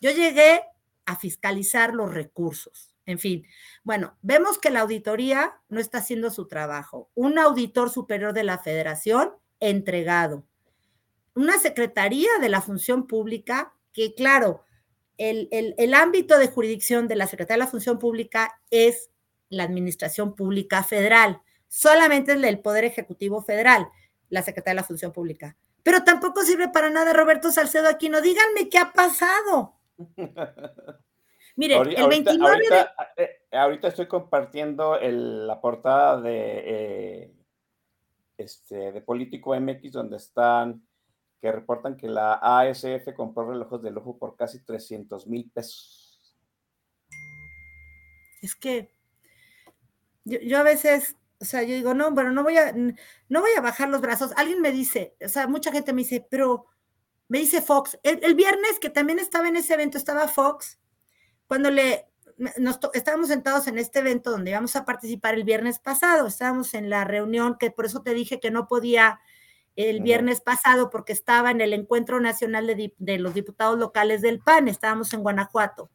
Yo 0.00 0.10
llegué 0.10 0.62
a 1.04 1.16
fiscalizar 1.16 1.94
los 1.94 2.12
recursos. 2.14 2.94
En 3.04 3.18
fin, 3.18 3.44
bueno, 3.82 4.16
vemos 4.22 4.58
que 4.58 4.70
la 4.70 4.80
auditoría 4.80 5.60
no 5.68 5.80
está 5.80 5.98
haciendo 5.98 6.30
su 6.30 6.46
trabajo. 6.46 7.10
Un 7.14 7.38
auditor 7.38 7.90
superior 7.90 8.32
de 8.32 8.44
la 8.44 8.58
federación 8.58 9.32
entregado 9.58 10.46
una 11.34 11.58
secretaría 11.58 12.30
de 12.40 12.48
la 12.48 12.60
función 12.60 13.06
pública 13.06 13.74
que, 13.92 14.14
claro, 14.14 14.64
el, 15.18 15.94
ámbito 15.94 16.38
de 16.38 16.48
jurisdicción 16.48 17.08
de 17.08 17.16
la 17.16 17.26
Secretaría 17.26 17.62
de 17.62 17.66
la 17.66 17.70
Función 17.70 17.98
Pública 17.98 18.60
es 18.70 19.10
la 19.48 19.64
Administración 19.64 20.34
Pública 20.34 20.82
Federal. 20.82 21.40
Solamente 21.68 22.32
es 22.32 22.42
el 22.42 22.60
Poder 22.60 22.84
Ejecutivo 22.84 23.42
Federal, 23.42 23.88
la 24.30 24.42
Secretaría 24.42 24.76
de 24.76 24.82
la 24.82 24.86
Función 24.86 25.12
Pública. 25.12 25.56
Pero 25.82 26.04
tampoco 26.04 26.42
sirve 26.42 26.68
para 26.68 26.90
nada 26.90 27.12
Roberto 27.12 27.50
Salcedo 27.50 27.88
Aquino. 27.88 28.20
Díganme 28.20 28.68
qué 28.68 28.78
ha 28.78 28.92
pasado. 28.92 29.74
Mire, 31.56 31.76
el 31.76 32.08
29 32.08 32.64
eh, 33.16 33.28
ahorita, 33.52 33.88
estoy 33.88 34.06
compartiendo 34.06 34.98
la 35.00 35.60
portada 35.60 36.20
de, 36.20 36.62
eh, 36.64 37.32
este, 38.38 38.92
de 38.92 39.00
Político 39.02 39.54
MX, 39.58 39.92
donde 39.92 40.16
están 40.16 40.82
que 41.42 41.50
reportan 41.50 41.96
que 41.96 42.06
la 42.06 42.34
ASF 42.34 43.12
compró 43.16 43.50
relojes 43.50 43.82
de 43.82 43.90
lujo 43.90 44.16
por 44.16 44.36
casi 44.36 44.60
300 44.60 45.26
mil 45.26 45.50
pesos. 45.50 46.36
Es 48.40 48.54
que 48.54 48.94
yo, 50.24 50.58
a 50.58 50.62
veces 50.62 51.16
o 51.40 51.44
sea, 51.44 51.64
yo 51.64 51.74
digo, 51.74 51.92
no, 51.94 52.14
pero 52.14 52.30
no 52.30 52.44
voy 52.44 52.56
a, 52.56 52.72
no 52.72 53.40
voy 53.40 53.50
a 53.58 53.60
bajar 53.60 53.88
los 53.88 54.00
brazos. 54.00 54.30
Alguien 54.36 54.60
me 54.60 54.70
dice, 54.70 55.16
o 55.20 55.28
sea, 55.28 55.48
mucha 55.48 55.72
gente 55.72 55.92
me 55.92 56.02
dice, 56.02 56.24
pero 56.30 56.66
me 57.26 57.40
dice 57.40 57.60
Fox, 57.60 57.98
el, 58.04 58.36
viernes 58.36 58.78
que 58.80 58.90
también 58.90 59.18
estaba 59.18 59.48
en 59.48 59.56
ese 59.56 59.74
evento, 59.74 59.98
estaba 59.98 60.28
Fox, 60.28 60.78
cuando 61.48 61.72
le, 61.72 62.06
nos 62.58 62.78
estábamos 62.94 63.26
sentados 63.26 63.66
en 63.66 63.78
este 63.78 63.98
evento 63.98 64.30
donde 64.30 64.52
íbamos 64.52 64.76
a 64.76 64.84
participar 64.84 65.34
el 65.34 65.42
viernes 65.42 65.80
pasado, 65.80 66.28
estábamos 66.28 66.74
en 66.74 66.88
la 66.88 67.02
reunión, 67.02 67.56
que 67.58 67.72
por 67.72 67.86
eso 67.86 68.02
te 68.02 68.14
dije 68.14 68.38
que 68.38 68.52
no 68.52 68.68
podía 68.68 69.18
el 69.76 70.00
viernes 70.00 70.40
pasado 70.40 70.90
porque 70.90 71.12
estaba 71.12 71.50
en 71.50 71.60
el 71.60 71.72
Encuentro 71.72 72.20
Nacional 72.20 72.66
de, 72.66 72.94
de 72.98 73.18
los 73.18 73.34
Diputados 73.34 73.78
Locales 73.78 74.22
del 74.22 74.40
PAN, 74.40 74.68
estábamos 74.68 75.12
en 75.12 75.22
Guanajuato. 75.22 75.90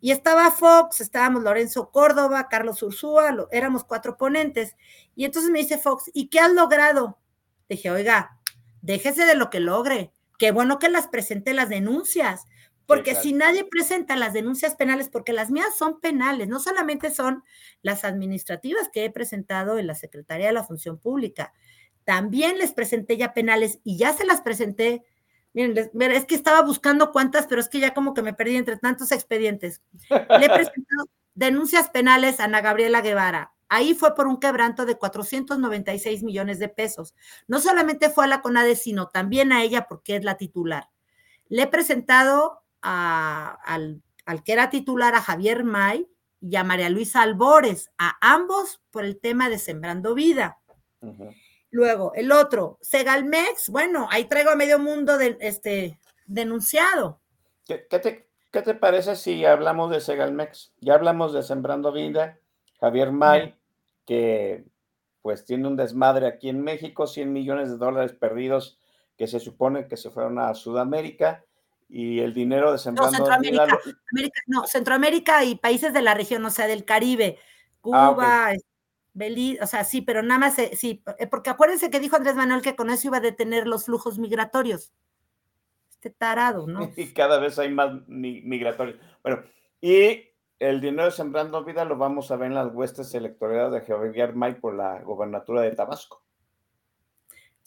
Y 0.00 0.12
estaba 0.12 0.50
Fox, 0.52 1.00
estábamos 1.00 1.42
Lorenzo 1.42 1.90
Córdoba, 1.90 2.48
Carlos 2.48 2.82
Ursúa, 2.82 3.34
éramos 3.50 3.82
cuatro 3.82 4.16
ponentes. 4.16 4.76
Y 5.16 5.24
entonces 5.24 5.50
me 5.50 5.58
dice 5.58 5.78
Fox, 5.78 6.10
¿y 6.14 6.28
qué 6.28 6.38
has 6.38 6.52
logrado? 6.52 7.18
Dije, 7.68 7.90
oiga, 7.90 8.38
déjese 8.80 9.24
de 9.24 9.34
lo 9.34 9.50
que 9.50 9.58
logre 9.58 10.12
qué 10.38 10.52
bueno 10.52 10.78
que 10.78 10.88
las 10.88 11.08
presente 11.08 11.52
las 11.52 11.68
denuncias, 11.68 12.46
porque 12.86 13.14
si 13.14 13.34
nadie 13.34 13.64
presenta 13.64 14.16
las 14.16 14.32
denuncias 14.32 14.74
penales, 14.74 15.10
porque 15.10 15.34
las 15.34 15.50
mías 15.50 15.76
son 15.76 16.00
penales, 16.00 16.48
no 16.48 16.58
solamente 16.58 17.10
son 17.10 17.44
las 17.82 18.04
administrativas 18.04 18.88
que 18.90 19.04
he 19.04 19.10
presentado 19.10 19.78
en 19.78 19.86
la 19.86 19.94
Secretaría 19.94 20.46
de 20.46 20.54
la 20.54 20.64
Función 20.64 20.96
Pública, 20.96 21.52
también 22.08 22.56
les 22.56 22.72
presenté 22.72 23.18
ya 23.18 23.34
penales 23.34 23.80
y 23.84 23.98
ya 23.98 24.14
se 24.14 24.24
las 24.24 24.40
presenté. 24.40 25.04
Miren, 25.52 25.76
es 25.76 26.24
que 26.24 26.34
estaba 26.34 26.62
buscando 26.62 27.12
cuántas, 27.12 27.46
pero 27.46 27.60
es 27.60 27.68
que 27.68 27.80
ya 27.80 27.92
como 27.92 28.14
que 28.14 28.22
me 28.22 28.32
perdí 28.32 28.56
entre 28.56 28.78
tantos 28.78 29.12
expedientes. 29.12 29.82
Le 30.08 30.46
he 30.46 30.48
presentado 30.48 31.04
denuncias 31.34 31.90
penales 31.90 32.40
a 32.40 32.44
Ana 32.44 32.62
Gabriela 32.62 33.02
Guevara, 33.02 33.52
Ahí 33.68 33.92
fue 33.92 34.14
por 34.14 34.26
un 34.26 34.40
quebranto 34.40 34.86
de 34.86 34.96
496 34.96 36.22
millones 36.22 36.58
de 36.58 36.70
pesos. 36.70 37.14
No 37.46 37.60
solamente 37.60 38.08
fue 38.08 38.24
a 38.24 38.28
la 38.28 38.40
CONADE, 38.40 38.74
sino 38.74 39.08
también 39.08 39.52
a 39.52 39.62
ella 39.62 39.86
porque 39.86 40.16
es 40.16 40.24
la 40.24 40.38
titular. 40.38 40.88
Le 41.50 41.64
he 41.64 41.66
presentado 41.66 42.62
al, 42.80 44.02
que 44.46 44.52
era 44.54 44.70
titular, 44.70 45.14
a 45.14 45.20
Javier 45.20 45.62
May 45.62 46.08
y 46.40 46.56
a 46.56 46.64
María 46.64 46.88
Luisa 46.88 47.20
Albores, 47.20 47.90
a 47.98 48.16
ambos 48.22 48.80
por 48.90 49.04
el 49.04 49.20
tema 49.20 49.50
de 49.50 49.58
Sembrando 49.58 50.14
Vida. 50.14 50.56
Luego, 51.70 52.12
el 52.14 52.32
otro, 52.32 52.78
Segalmex, 52.80 53.68
bueno, 53.68 54.08
ahí 54.10 54.24
traigo 54.24 54.50
a 54.50 54.56
medio 54.56 54.78
mundo 54.78 55.18
de, 55.18 55.36
este, 55.40 55.98
denunciado. 56.26 57.20
¿Qué, 57.66 57.76
te, 57.76 58.28
¿Qué 58.50 58.62
te 58.62 58.74
parece 58.74 59.16
si 59.16 59.44
hablamos 59.44 59.90
de 59.90 60.00
Segalmex? 60.00 60.72
Ya 60.80 60.94
hablamos 60.94 61.34
de 61.34 61.42
Sembrando 61.42 61.92
Vida, 61.92 62.38
Javier 62.80 63.12
May, 63.12 63.54
que 64.06 64.64
pues 65.20 65.44
tiene 65.44 65.68
un 65.68 65.76
desmadre 65.76 66.26
aquí 66.26 66.48
en 66.48 66.62
México, 66.62 67.06
100 67.06 67.32
millones 67.32 67.68
de 67.68 67.76
dólares 67.76 68.12
perdidos 68.12 68.78
que 69.18 69.26
se 69.26 69.40
supone 69.40 69.88
que 69.88 69.96
se 69.96 70.10
fueron 70.10 70.38
a 70.38 70.54
Sudamérica 70.54 71.44
y 71.88 72.20
el 72.20 72.32
dinero 72.32 72.72
de 72.72 72.78
Sembrando 72.78 73.10
no, 73.10 73.16
Centroamérica, 73.16 73.78
no, 74.46 74.66
Centroamérica 74.66 75.44
y 75.44 75.56
países 75.56 75.92
de 75.92 76.02
la 76.02 76.14
región, 76.14 76.44
o 76.44 76.50
sea, 76.50 76.66
del 76.66 76.84
Caribe, 76.84 77.38
ah, 77.92 78.12
Cuba, 78.14 78.52
Belice, 79.18 79.62
o 79.62 79.66
sea, 79.66 79.82
sí, 79.82 80.00
pero 80.00 80.22
nada 80.22 80.38
más, 80.38 80.58
eh, 80.60 80.70
sí, 80.76 81.02
eh, 81.18 81.26
porque 81.26 81.50
acuérdense 81.50 81.90
que 81.90 81.98
dijo 81.98 82.14
Andrés 82.14 82.36
Manuel 82.36 82.62
que 82.62 82.76
con 82.76 82.88
eso 82.88 83.08
iba 83.08 83.16
a 83.16 83.20
detener 83.20 83.66
los 83.66 83.86
flujos 83.86 84.18
migratorios. 84.18 84.92
Este 85.90 86.10
tarado, 86.10 86.66
¿no? 86.68 86.80
Y 86.96 87.12
cada 87.12 87.38
vez 87.40 87.58
hay 87.58 87.70
más 87.70 87.90
migratorios. 88.06 88.96
Bueno, 89.22 89.42
y 89.80 90.28
el 90.60 90.80
dinero 90.80 91.10
Sembrando 91.10 91.64
Vida 91.64 91.84
lo 91.84 91.96
vamos 91.96 92.30
a 92.30 92.36
ver 92.36 92.46
en 92.46 92.54
las 92.54 92.72
huestes 92.72 93.12
electorales 93.14 93.72
de 93.72 93.80
Javier 93.80 94.36
May 94.36 94.54
por 94.54 94.74
la 94.74 95.02
gobernatura 95.02 95.62
de 95.62 95.72
Tabasco. 95.72 96.22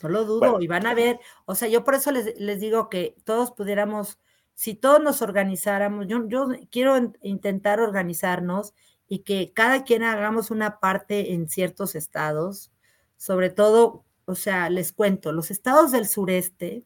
No 0.02 0.10
lo 0.10 0.24
dudo, 0.24 0.62
y 0.62 0.68
van 0.68 0.88
a 0.88 0.96
ver, 0.96 1.20
o 1.46 1.54
sea, 1.54 1.68
yo 1.68 1.84
por 1.84 1.96
eso 1.96 2.12
les, 2.12 2.60
digo 2.60 2.90
que 2.90 3.16
todos 3.24 3.52
pudiéramos, 3.52 4.20
si 4.56 4.74
todos 4.74 5.02
nos 5.02 5.22
organizáramos, 5.22 6.08
yo, 6.08 6.28
yo 6.28 6.48
quiero 6.72 6.98
intentar 7.22 7.82
organizarnos 7.82 8.74
y 9.12 9.24
que 9.24 9.52
cada 9.52 9.84
quien 9.84 10.04
hagamos 10.04 10.52
una 10.52 10.80
parte 10.80 11.34
en 11.34 11.50
ciertos 11.50 11.96
estados, 11.96 12.72
sobre 13.18 13.50
todo, 13.50 14.06
o 14.24 14.36
sea, 14.36 14.70
les 14.70 14.94
cuento, 14.94 15.34
los 15.34 15.52
estados 15.52 15.92
del 15.92 16.08
sureste 16.08 16.86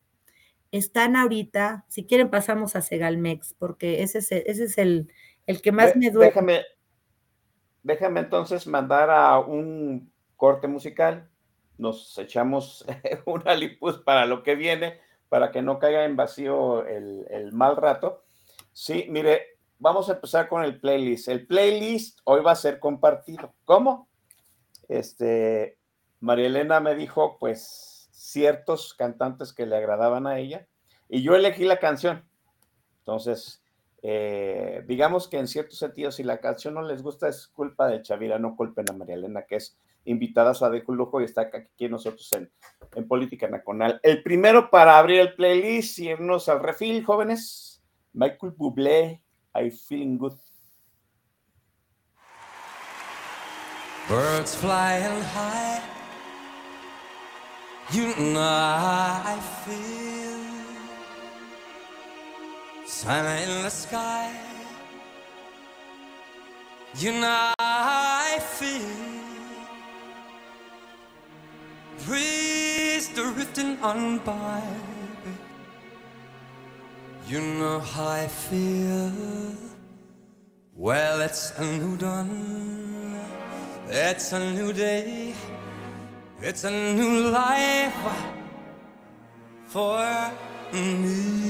están 0.71 1.15
ahorita, 1.15 1.85
si 1.87 2.07
quieren 2.07 2.31
pasamos 2.31 2.75
a 2.75 2.81
Segalmex, 2.81 3.53
porque 3.59 4.01
ese 4.01 4.17
es 4.17 4.31
ese 4.31 4.63
es 4.63 4.79
el, 4.79 5.13
el 5.45 5.61
que 5.61 5.71
más 5.71 5.95
me 5.95 6.09
duele. 6.09 6.29
Déjame, 6.31 6.63
déjame 7.83 8.21
entonces 8.21 8.65
mandar 8.65 9.11
a 9.11 9.37
un 9.37 10.11
corte 10.35 10.67
musical. 10.67 11.29
Nos 11.77 12.17
echamos 12.17 12.87
una 13.27 13.53
lipus 13.53 13.99
para 13.99 14.25
lo 14.25 14.41
que 14.41 14.55
viene, 14.55 14.99
para 15.29 15.51
que 15.51 15.61
no 15.61 15.77
caiga 15.77 16.05
en 16.05 16.15
vacío 16.15 16.87
el, 16.87 17.51
mal 17.53 17.77
rato. 17.77 18.23
Sí, 18.73 19.05
mire, 19.09 19.54
vamos 19.79 20.09
a 20.09 20.13
empezar 20.13 20.47
con 20.47 20.63
el 20.63 20.79
playlist. 20.79 21.27
El 21.27 21.45
playlist 21.47 22.19
hoy 22.23 22.41
va 22.41 22.51
a 22.51 22.55
ser 22.55 22.79
compartido. 22.79 23.53
¿Cómo? 23.65 24.07
Este, 24.87 25.77
María 26.19 26.47
Elena 26.47 26.79
me 26.79 26.95
dijo, 26.95 27.37
pues, 27.39 28.09
ciertos 28.11 28.93
cantantes 28.93 29.53
que 29.53 29.65
le 29.65 29.75
agradaban 29.75 30.27
a 30.27 30.39
ella, 30.39 30.67
y 31.09 31.21
yo 31.21 31.35
elegí 31.35 31.65
la 31.65 31.79
canción. 31.79 32.27
Entonces, 32.99 33.63
eh, 34.01 34.83
digamos 34.87 35.27
que 35.27 35.37
en 35.37 35.47
cierto 35.47 35.75
sentido, 35.75 36.11
si 36.11 36.23
la 36.23 36.39
canción 36.39 36.73
no 36.73 36.81
les 36.81 37.01
gusta, 37.01 37.27
es 37.27 37.47
culpa 37.47 37.87
de 37.87 38.01
Chavira, 38.01 38.39
no 38.39 38.55
culpen 38.55 38.85
a 38.89 38.93
María 38.93 39.15
Elena, 39.15 39.43
que 39.43 39.57
es 39.57 39.77
invitada 40.05 40.51
a 40.51 40.53
su 40.53 40.67
lujo 40.93 41.21
y 41.21 41.25
está 41.25 41.49
aquí 41.53 41.89
nosotros 41.89 42.29
en, 42.33 42.51
en 42.95 43.07
Política 43.07 43.47
Nacional. 43.47 43.99
El 44.03 44.21
primero 44.21 44.69
para 44.69 44.99
abrir 44.99 45.19
el 45.19 45.33
playlist 45.33 45.99
y 45.99 46.09
irnos 46.09 46.47
al 46.49 46.61
refil, 46.61 47.03
jóvenes, 47.03 47.83
Michael 48.13 48.53
Bublé, 48.55 49.23
I 49.55 49.69
Feeling 49.69 50.17
Good. 50.17 50.33
Birds 54.09 54.53
flying 54.55 55.21
high, 55.33 55.81
you 57.93 58.07
know 58.33 58.41
I 58.41 59.39
feel 59.63 60.43
sun 62.85 63.25
in 63.43 63.63
the 63.63 63.69
sky. 63.69 64.29
You 66.99 67.13
know 67.13 67.53
I 67.57 68.39
feel 68.59 69.15
breeze 72.05 73.07
drifting 73.15 73.79
on 73.79 74.19
by. 74.19 75.04
You 77.27 77.41
know 77.41 77.79
how 77.79 78.07
I 78.07 78.27
feel. 78.27 79.11
Well, 80.75 81.21
it's 81.21 81.53
a 81.57 81.65
new 81.65 81.97
dawn. 81.97 83.19
It's 83.89 84.31
a 84.31 84.39
new 84.53 84.71
day. 84.71 85.33
It's 86.41 86.63
a 86.65 86.71
new 86.71 87.29
life 87.29 87.95
for 89.65 90.31
me. 90.71 91.45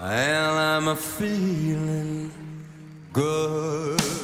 and 0.00 0.58
I'm 0.58 0.88
a 0.88 0.96
feeling 0.96 2.30
good. 3.12 4.23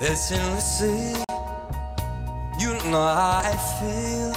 In 0.00 0.06
the 0.06 0.60
sea, 0.60 1.12
you 2.58 2.72
know 2.90 3.04
how 3.04 3.42
I 3.44 3.54
feel. 3.76 4.32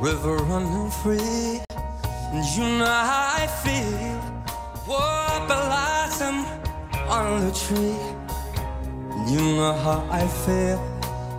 river 0.00 0.36
running 0.50 0.90
free, 0.90 1.62
and 2.32 2.44
you 2.56 2.64
know 2.78 2.84
how 2.84 3.36
I 3.38 3.46
feel. 3.62 4.18
What 4.84 5.46
blossom 5.46 6.44
on 7.08 7.46
the 7.46 7.52
tree. 7.52 8.02
And 9.12 9.30
You 9.30 9.40
know 9.54 9.74
how 9.74 10.08
I 10.10 10.26
feel. 10.26 10.82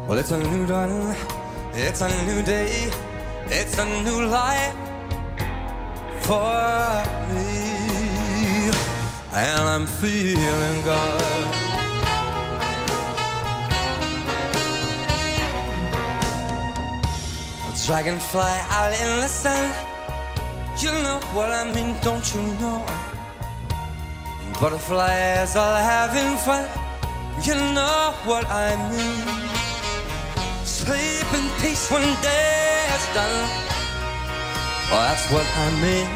Well, 0.07 0.17
it's 0.17 0.31
a 0.31 0.37
new 0.37 0.65
dawn, 0.65 1.13
it's 1.73 1.99
a 1.99 2.07
new 2.25 2.41
day, 2.41 2.89
it's 3.47 3.77
a 3.77 3.85
new 4.05 4.27
life 4.27 4.75
for 6.21 7.03
me, 7.33 8.71
and 9.33 9.67
I'm 9.67 9.85
feeling 9.85 10.81
good. 10.83 11.62
Dragonfly 17.85 18.55
out 18.69 18.93
in 18.93 19.19
the 19.19 19.27
sun. 19.27 19.69
You 20.79 20.91
know 21.03 21.19
what 21.35 21.49
I 21.51 21.69
mean, 21.73 21.97
don't 22.01 22.23
you 22.33 22.41
know? 22.61 22.79
Butterflies 24.61 25.57
all 25.57 25.75
having 25.75 26.37
fun. 26.37 26.63
You 27.43 27.55
know 27.75 28.13
what 28.23 28.45
I 28.47 28.77
mean. 28.89 29.27
Sleep 30.63 31.27
in 31.35 31.45
peace 31.59 31.91
when 31.91 32.07
day 32.21 32.87
is 32.95 33.05
done. 33.13 33.49
Well, 34.89 35.03
that's 35.03 35.29
what 35.29 35.45
I 35.45 35.67
mean. 35.83 36.07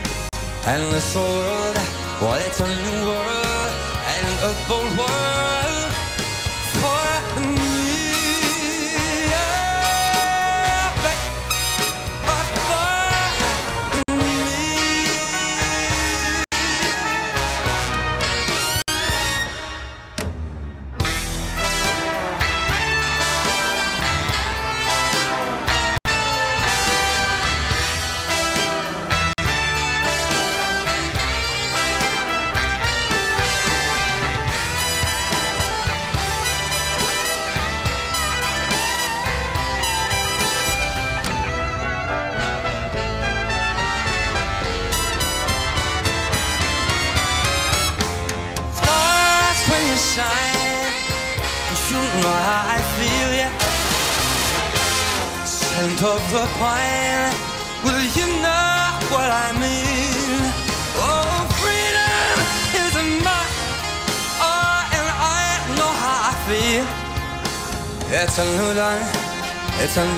And 0.72 0.84
this 0.93 1.15
world, 1.15 1.76
well, 2.22 2.39
it's 2.47 2.61
a 2.61 2.68
new 2.68 2.99
world 3.11 3.72
and 4.15 4.28
a 4.47 4.51
bold 4.70 4.97
world 4.97 5.57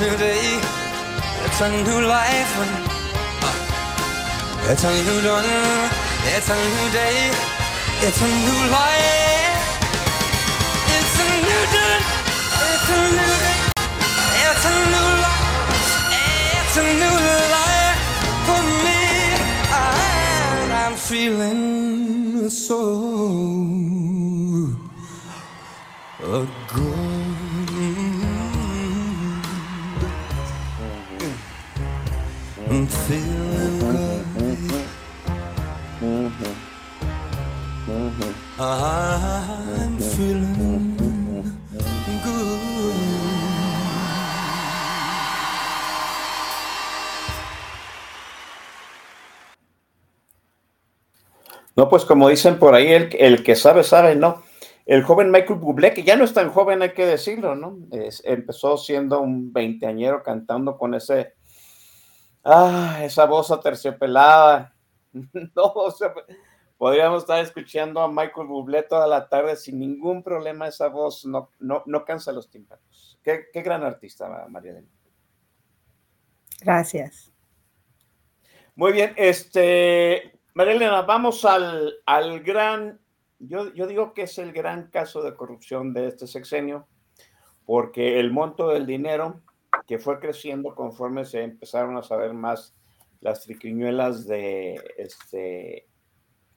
new 0.01 0.15
day, 0.17 0.59
it's 1.45 1.61
a 1.61 1.69
new 1.87 1.99
life. 2.07 2.51
uh, 2.59 2.63
It's 4.71 4.83
a 4.83 4.91
new 5.07 5.21
dawn, 5.21 5.45
it's 6.35 6.49
a 6.49 6.55
new 6.55 6.89
day. 6.91 7.31
It's 8.01 8.21
a 8.21 8.27
new 8.27 8.59
life. 8.71 9.81
It's 10.95 11.19
a 11.19 11.27
new 11.47 11.63
dawn. 11.73 12.01
It's 12.71 12.89
a 12.95 12.99
new 13.11 13.33
day. 13.43 13.59
It's 14.47 14.65
a 14.71 14.73
new 14.93 15.09
life. 15.25 15.91
It's 16.63 16.77
a 16.77 16.79
new 17.01 17.17
life 17.57 17.99
for 18.47 18.61
me. 18.85 19.01
And 19.83 20.71
I'm 20.71 20.95
feeling 20.95 22.49
so 22.49 22.79
No, 51.89 51.91
pues 51.91 52.05
como 52.05 52.29
dicen 52.29 52.59
por 52.59 52.75
ahí, 52.75 52.85
el, 52.93 53.09
el 53.19 53.43
que 53.43 53.55
sabe, 53.55 53.83
sabe, 53.83 54.15
¿no? 54.15 54.43
El 54.85 55.01
joven 55.01 55.31
Michael 55.31 55.57
Bublé, 55.59 55.91
que 55.91 56.03
ya 56.03 56.15
no 56.15 56.23
es 56.23 56.35
tan 56.35 56.51
joven, 56.51 56.83
hay 56.83 56.93
que 56.93 57.03
decirlo, 57.03 57.55
¿no? 57.55 57.79
Es- 57.91 58.21
empezó 58.25 58.77
siendo 58.77 59.19
un 59.21 59.51
veinteañero 59.51 60.21
cantando 60.21 60.77
con 60.77 60.93
ese, 60.93 61.33
ah, 62.43 62.99
esa 63.03 63.25
voz 63.25 63.49
aterciopelada. 63.51 64.75
No, 65.55 65.63
o 65.63 65.89
sea, 65.89 66.13
podríamos 66.77 67.23
estar 67.23 67.39
escuchando 67.43 68.01
a 68.01 68.07
Michael 68.07 68.45
Bublé 68.45 68.83
toda 68.83 69.07
la 69.07 69.27
tarde 69.27 69.55
sin 69.55 69.79
ningún 69.79 70.21
problema. 70.21 70.67
Esa 70.67 70.89
voz 70.89 71.25
no, 71.25 71.49
no, 71.57 71.81
no 71.87 72.05
cansa 72.05 72.31
los 72.31 72.51
tímpanos. 72.51 73.17
Qué, 73.23 73.45
qué 73.51 73.63
gran 73.63 73.81
artista, 73.83 74.29
María 74.47 74.71
Elena. 74.73 74.87
Gracias. 76.61 77.33
Muy 78.75 78.91
bien, 78.91 79.13
este, 79.17 80.38
María 80.60 80.74
Elena, 80.74 81.03
vamos 81.03 81.45
al, 81.45 82.01
al 82.05 82.41
gran, 82.41 82.99
yo, 83.39 83.74
yo 83.74 83.88
digo 83.88 84.14
que 84.14 84.24
es 84.24 84.38
el 84.39 84.51
gran 84.51 84.89
caso 84.89 85.22
de 85.22 85.34
corrupción 85.34 85.93
de 85.93 86.07
este 86.07 86.28
sexenio, 86.28 86.86
porque 87.66 88.20
el 88.20 88.34
monto 88.34 88.68
del 88.68 88.86
dinero 88.86 89.41
que 89.88 89.99
fue 89.99 90.20
creciendo 90.20 90.76
conforme 90.76 91.24
se 91.24 91.43
empezaron 91.43 91.95
a 91.95 92.03
saber 92.03 92.34
más 92.34 92.76
las 93.22 93.43
triquiñuelas 93.43 94.28
de, 94.28 94.84
este, 94.97 95.88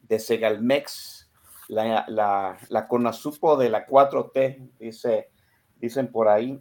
de 0.00 0.18
Segalmex, 0.18 1.30
la, 1.68 2.04
la, 2.08 2.58
la 2.70 2.88
Conasupo 2.88 3.56
de 3.56 3.70
la 3.70 3.86
4T, 3.86 4.72
dice, 4.80 5.30
dicen 5.76 6.10
por 6.10 6.26
ahí, 6.26 6.60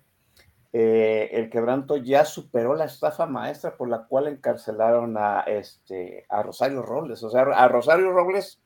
eh, 0.73 1.29
el 1.33 1.49
quebranto 1.49 1.97
ya 1.97 2.23
superó 2.23 2.75
la 2.75 2.85
estafa 2.85 3.25
maestra 3.25 3.75
por 3.75 3.89
la 3.89 4.05
cual 4.07 4.27
encarcelaron 4.27 5.17
a, 5.17 5.41
este, 5.41 6.25
a 6.29 6.41
Rosario 6.43 6.81
Robles. 6.81 7.23
O 7.23 7.29
sea, 7.29 7.41
a 7.41 7.67
Rosario 7.67 8.11
Robles 8.11 8.61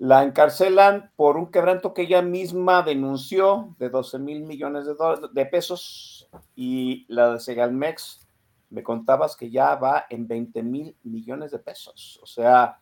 la 0.00 0.22
encarcelan 0.22 1.12
por 1.14 1.36
un 1.36 1.50
quebranto 1.50 1.92
que 1.92 2.02
ella 2.02 2.22
misma 2.22 2.82
denunció 2.82 3.76
de 3.78 3.90
12 3.90 4.18
mil 4.18 4.42
millones 4.44 4.86
de, 4.86 5.46
pesos 5.46 6.26
y 6.56 7.04
la 7.08 7.34
de 7.34 7.40
Segalmex, 7.40 8.26
me 8.70 8.82
contabas 8.82 9.36
que 9.36 9.50
ya 9.50 9.74
va 9.74 10.06
en 10.08 10.26
20 10.26 10.62
mil 10.62 10.96
millones 11.02 11.50
de 11.50 11.58
pesos. 11.58 12.18
O 12.22 12.26
sea, 12.26 12.78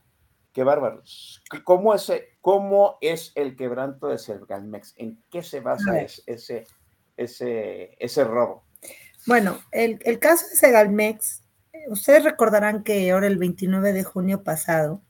qué 0.53 0.63
bárbaros. 0.63 1.43
¿Cómo, 1.65 1.93
ese, 1.93 2.37
¿Cómo 2.41 2.99
es 3.01 3.33
el 3.35 3.57
quebranto 3.57 4.07
de 4.07 4.19
Segalmex? 4.19 4.95
¿En 4.97 5.21
qué 5.29 5.43
se 5.43 5.59
basa 5.59 6.01
ese, 6.01 6.69
ese, 7.19 7.97
ese 7.99 8.25
robo? 8.25 8.65
Bueno, 9.27 9.59
el, 9.73 9.99
el 10.05 10.19
caso 10.19 10.47
de 10.49 10.57
Segalmex, 10.57 11.43
eh, 11.73 11.85
ustedes 11.89 12.25
recordarán 12.25 12.83
que 12.83 13.11
ahora 13.11 13.27
el 13.27 13.37
29 13.37 13.93
de 13.93 14.05
junio 14.05 14.43
pasado, 14.43 15.03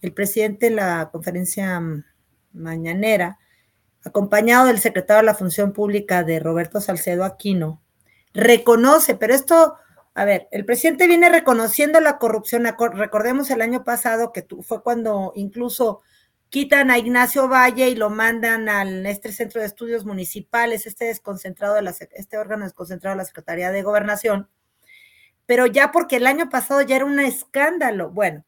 el 0.00 0.12
presidente 0.12 0.68
en 0.68 0.76
la 0.76 1.08
conferencia 1.10 1.80
mm, 1.80 2.04
mañanera, 2.52 3.38
acompañado 4.04 4.66
del 4.66 4.78
secretario 4.78 5.22
de 5.22 5.26
la 5.26 5.34
Función 5.34 5.72
Pública 5.72 6.22
de 6.22 6.38
Roberto 6.38 6.80
Salcedo 6.80 7.24
Aquino, 7.24 7.82
reconoce, 8.32 9.16
pero 9.16 9.34
esto, 9.34 9.76
a 10.14 10.24
ver, 10.24 10.48
el 10.52 10.64
presidente 10.64 11.08
viene 11.08 11.28
reconociendo 11.28 12.00
la 12.00 12.18
corrupción. 12.18 12.64
Recordemos 12.92 13.50
el 13.50 13.60
año 13.60 13.84
pasado 13.84 14.32
que 14.32 14.46
fue 14.62 14.82
cuando 14.82 15.32
incluso 15.34 16.02
quitan 16.50 16.90
a 16.90 16.98
Ignacio 16.98 17.48
Valle 17.48 17.88
y 17.88 17.94
lo 17.94 18.10
mandan 18.10 18.68
al 18.68 19.04
este 19.06 19.32
centro 19.32 19.60
de 19.60 19.66
estudios 19.66 20.04
municipales, 20.04 20.86
este 20.86 21.06
desconcentrado 21.06 21.74
de 21.74 21.82
la, 21.82 21.94
este 22.12 22.38
órgano 22.38 22.64
desconcentrado 22.64 23.14
de 23.14 23.22
la 23.22 23.26
Secretaría 23.26 23.70
de 23.70 23.82
Gobernación, 23.82 24.48
pero 25.46 25.66
ya 25.66 25.92
porque 25.92 26.16
el 26.16 26.26
año 26.26 26.48
pasado 26.48 26.82
ya 26.82 26.96
era 26.96 27.04
un 27.04 27.20
escándalo. 27.20 28.10
Bueno, 28.10 28.44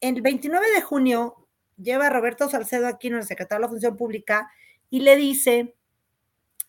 el 0.00 0.22
29 0.22 0.70
de 0.74 0.82
junio 0.82 1.48
lleva 1.76 2.06
a 2.06 2.10
Roberto 2.10 2.48
Salcedo 2.48 2.86
Aquino, 2.86 3.18
el 3.18 3.24
secretario 3.24 3.60
de 3.60 3.66
la 3.66 3.70
Función 3.70 3.96
Pública, 3.96 4.50
y 4.90 5.00
le 5.00 5.16
dice, 5.16 5.74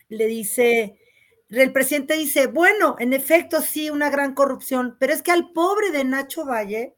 le 0.10 0.28
dice, 0.28 1.00
el 1.50 1.72
presidente 1.74 2.16
dice, 2.16 2.48
bueno, 2.48 2.96
en 3.00 3.14
efecto 3.14 3.62
sí, 3.62 3.90
una 3.90 4.10
gran 4.10 4.34
corrupción, 4.34 4.98
pero 5.00 5.14
es 5.14 5.22
que 5.22 5.32
al 5.32 5.52
pobre 5.52 5.92
de 5.92 6.04
Nacho 6.06 6.46
Valle, 6.46 6.96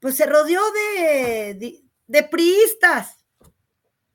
pues 0.00 0.16
se 0.16 0.26
rodeó 0.26 0.60
de, 0.72 1.54
de, 1.54 1.82
de 2.08 2.24
priistas 2.24 3.18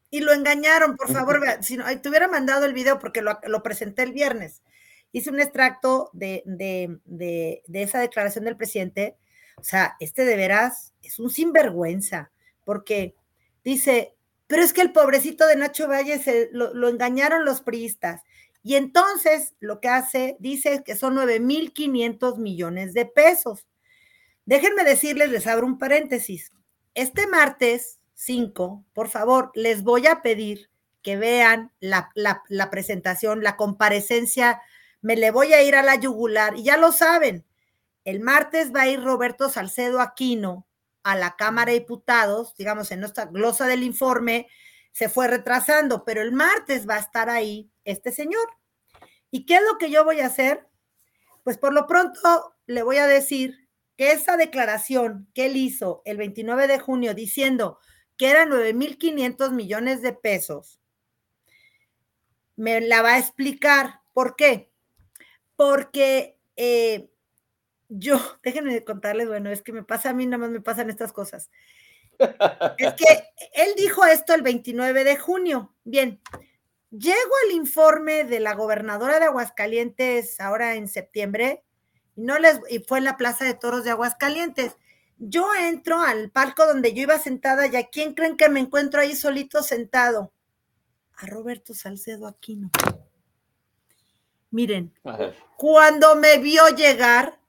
y 0.10 0.20
lo 0.20 0.34
engañaron, 0.34 0.98
por 0.98 1.12
favor, 1.12 1.40
vea, 1.40 1.64
si 1.64 1.78
no, 1.78 1.86
te 2.00 2.10
hubiera 2.10 2.28
mandado 2.28 2.66
el 2.66 2.74
video 2.74 3.00
porque 3.00 3.22
lo, 3.22 3.40
lo 3.48 3.64
presenté 3.64 4.04
el 4.04 4.12
viernes. 4.12 4.62
Hice 5.12 5.30
un 5.30 5.40
extracto 5.40 6.10
de, 6.14 6.44
de, 6.46 7.00
de, 7.06 7.64
de 7.66 7.82
esa 7.84 8.00
declaración 8.00 8.46
del 8.46 8.58
presidente. 8.58 9.18
O 9.58 9.64
sea, 9.64 9.96
este 10.00 10.26
de 10.26 10.36
veras 10.36 10.94
es 11.02 11.18
un 11.20 11.30
sinvergüenza, 11.30 12.32
porque 12.66 13.16
dice, 13.64 14.16
pero 14.48 14.64
es 14.64 14.74
que 14.74 14.82
el 14.82 14.92
pobrecito 14.92 15.48
de 15.48 15.56
Nacho 15.56 15.88
Valle 15.88 16.20
se, 16.20 16.50
lo, 16.52 16.74
lo 16.74 16.90
engañaron 16.90 17.46
los 17.46 17.62
priistas. 17.62 18.22
Y 18.64 18.76
entonces 18.76 19.56
lo 19.60 19.80
que 19.80 19.90
hace, 19.90 20.38
dice 20.40 20.84
que 20.86 20.96
son 20.96 21.16
9.500 21.16 22.38
millones 22.38 22.94
de 22.94 23.06
pesos. 23.06 23.68
Déjenme 24.46 24.84
decirles, 24.84 25.30
les 25.32 25.48
abro 25.48 25.66
un 25.66 25.78
paréntesis. 25.78 26.52
Este 26.96 27.26
martes 27.26 28.00
5, 28.14 28.86
por 28.94 29.10
favor, 29.10 29.52
les 29.56 29.84
voy 29.84 30.08
a 30.08 30.22
pedir 30.22 30.70
que 31.02 31.18
vean 31.18 31.72
la, 31.80 32.12
presentación, 32.72 33.44
la 33.44 33.58
comparecencia. 33.58 34.62
Me 35.02 35.16
le 35.16 35.32
voy 35.32 35.54
a 35.54 35.64
ir 35.64 35.76
a 35.76 35.84
la 35.84 35.96
yugular 35.96 36.56
y 36.58 36.64
ya 36.64 36.78
lo 36.78 36.92
saben. 36.92 37.46
El 38.06 38.20
martes 38.20 38.74
va 38.74 38.82
a 38.82 38.88
ir 38.88 39.04
Roberto 39.04 39.50
Salcedo 39.50 40.02
Aquino 40.02 40.68
a 41.04 41.16
la 41.16 41.36
Cámara 41.36 41.72
de 41.72 41.80
Diputados, 41.80 42.56
digamos, 42.58 42.92
en 42.92 43.00
nuestra 43.00 43.26
glosa 43.26 43.68
del 43.68 43.84
informe, 43.84 44.48
se 44.94 45.10
fue 45.10 45.28
retrasando, 45.28 46.06
pero 46.06 46.22
el 46.22 46.32
martes 46.32 46.88
va 46.88 46.96
a 46.96 47.00
estar 47.00 47.30
ahí 47.30 47.70
este 47.84 48.12
señor. 48.12 48.48
¿Y 49.32 49.46
qué 49.46 49.56
es 49.56 49.62
lo 49.64 49.78
que 49.78 49.90
yo 49.90 50.06
voy 50.06 50.22
a 50.22 50.28
hacer? 50.28 50.68
Pues 51.44 51.58
por 51.58 51.74
lo 51.74 51.88
pronto 51.88 52.56
le 52.68 52.84
voy 52.84 52.98
a 52.98 53.08
decir 53.08 53.63
que 53.98 54.12
esa 54.12 54.38
declaración 54.38 55.28
que 55.34 55.46
él 55.48 55.58
hizo 55.58 56.02
el 56.06 56.18
29 56.18 56.68
de 56.68 56.80
junio 56.80 57.14
diciendo 57.14 57.80
que 58.18 58.30
eran 58.30 58.50
9.500 58.50 59.52
millones 59.52 60.02
de 60.02 60.14
pesos, 60.14 60.80
me 62.56 62.82
la 62.82 63.02
va 63.02 63.16
a 63.16 63.20
explicar. 63.20 64.02
¿Por 64.14 64.36
qué? 64.36 64.72
Porque 65.56 66.38
eh, 66.56 67.10
yo, 67.90 68.20
déjenme 68.44 68.84
contarles, 68.84 69.28
bueno, 69.28 69.50
es 69.50 69.62
que 69.62 69.74
me 69.74 69.84
pasa 69.84 70.10
a 70.12 70.14
mí, 70.14 70.26
nada 70.26 70.40
más 70.40 70.50
me 70.50 70.62
pasan 70.62 70.90
estas 70.90 71.14
cosas. 71.14 71.50
Es 72.78 72.94
que 72.94 73.06
él 73.54 73.74
dijo 73.76 74.06
esto 74.06 74.34
el 74.34 74.44
29 74.44 75.04
de 75.04 75.18
junio. 75.18 75.74
Bien, 75.84 76.22
llego 76.92 77.32
al 77.46 77.56
informe 77.56 78.24
de 78.24 78.40
la 78.40 78.54
gobernadora 78.54 79.20
de 79.20 79.26
Aguascalientes 79.26 80.40
ahora 80.40 80.76
en 80.76 80.88
septiembre 80.88 81.64
y 82.16 82.22
no 82.22 82.40
les 82.40 82.60
y 82.70 82.80
fue 82.80 83.00
en 83.00 83.06
la 83.06 83.18
Plaza 83.18 83.46
de 83.46 83.54
Toros 83.54 83.84
de 83.84 83.92
Aguascalientes. 83.92 84.78
Yo 85.18 85.48
entro 85.56 86.02
al 86.02 86.32
palco 86.32 86.66
donde 86.66 86.94
yo 86.94 87.04
iba 87.04 87.18
sentada 87.20 87.68
y 87.68 87.76
a 87.76 87.88
quién 87.88 88.14
creen 88.14 88.36
que 88.36 88.50
me 88.50 88.60
encuentro 88.60 89.00
ahí 89.00 89.16
solito 89.16 89.64
sentado? 89.64 90.34
A 91.16 91.28
Roberto 91.28 91.74
Salcedo 91.74 92.28
Aquino. 92.28 92.72
Miren, 94.50 94.94
cuando 95.58 96.16
me 96.16 96.38
vio 96.38 96.68
llegar, 96.76 97.40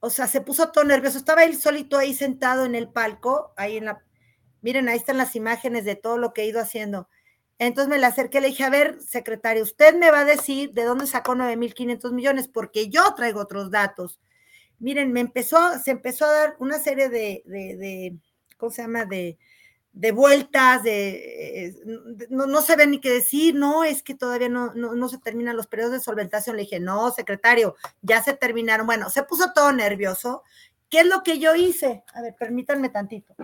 o 0.00 0.10
sea, 0.10 0.26
se 0.26 0.40
puso 0.40 0.70
todo 0.70 0.84
nervioso. 0.84 1.18
Estaba 1.18 1.44
él 1.44 1.56
solito 1.56 1.98
ahí 1.98 2.14
sentado 2.14 2.64
en 2.64 2.74
el 2.74 2.88
palco, 2.88 3.52
ahí 3.56 3.76
en 3.76 3.86
la. 3.86 4.04
Miren, 4.60 4.88
ahí 4.88 4.96
están 4.96 5.16
las 5.16 5.36
imágenes 5.36 5.84
de 5.84 5.94
todo 5.94 6.18
lo 6.18 6.32
que 6.32 6.42
he 6.42 6.46
ido 6.46 6.60
haciendo. 6.60 7.08
Entonces 7.58 7.90
me 7.90 7.98
le 7.98 8.06
acerqué, 8.06 8.40
le 8.40 8.48
dije, 8.48 8.64
a 8.64 8.70
ver, 8.70 9.00
secretario, 9.00 9.64
usted 9.64 9.94
me 9.96 10.10
va 10.10 10.20
a 10.20 10.24
decir 10.24 10.72
de 10.72 10.84
dónde 10.84 11.06
sacó 11.06 11.34
9.500 11.34 12.12
millones, 12.12 12.48
porque 12.48 12.88
yo 12.88 13.14
traigo 13.14 13.40
otros 13.40 13.70
datos. 13.70 14.20
Miren, 14.78 15.12
me 15.12 15.20
empezó, 15.20 15.58
se 15.80 15.90
empezó 15.90 16.24
a 16.26 16.32
dar 16.32 16.56
una 16.60 16.78
serie 16.78 17.08
de, 17.08 17.42
de, 17.46 18.16
¿cómo 18.56 18.70
se 18.70 18.82
llama? 18.82 19.06
De, 19.06 19.38
de 19.92 20.12
vueltas, 20.12 20.84
de, 20.84 21.66
eh, 21.66 21.74
no, 22.30 22.46
no 22.46 22.62
se 22.62 22.76
ve 22.76 22.86
ni 22.86 23.00
qué 23.00 23.10
decir, 23.10 23.56
no, 23.56 23.82
es 23.82 24.04
que 24.04 24.14
todavía 24.14 24.48
no, 24.48 24.72
no, 24.74 24.94
no, 24.94 25.08
se 25.08 25.18
terminan 25.18 25.56
los 25.56 25.66
periodos 25.66 25.94
de 25.94 26.00
solventación. 26.00 26.54
Le 26.56 26.62
dije, 26.62 26.78
no, 26.78 27.10
secretario, 27.10 27.74
ya 28.02 28.22
se 28.22 28.34
terminaron. 28.34 28.86
Bueno, 28.86 29.10
se 29.10 29.24
puso 29.24 29.52
todo 29.52 29.72
nervioso. 29.72 30.44
¿Qué 30.88 31.00
es 31.00 31.06
lo 31.06 31.24
que 31.24 31.40
yo 31.40 31.56
hice? 31.56 32.04
A 32.14 32.22
ver, 32.22 32.36
permítanme 32.38 32.88
tantito. 32.88 33.34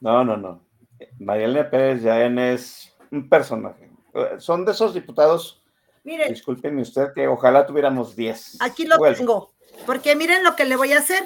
No, 0.00 0.24
no, 0.24 0.36
no. 0.36 0.62
Marielena 1.18 1.70
Pérez 1.70 2.02
ya 2.02 2.24
es 2.24 2.94
un 3.10 3.28
personaje. 3.28 3.90
Son 4.38 4.64
de 4.64 4.72
esos 4.72 4.94
diputados. 4.94 5.62
Mire, 6.04 6.28
discúlpeme 6.28 6.82
usted 6.82 7.12
que 7.14 7.26
ojalá 7.26 7.66
tuviéramos 7.66 8.14
10. 8.14 8.58
Aquí 8.60 8.86
lo 8.86 8.98
tengo, 8.98 9.54
porque 9.84 10.14
miren 10.14 10.44
lo 10.44 10.54
que 10.54 10.64
le 10.64 10.76
voy 10.76 10.92
a 10.92 10.98
hacer. 10.98 11.22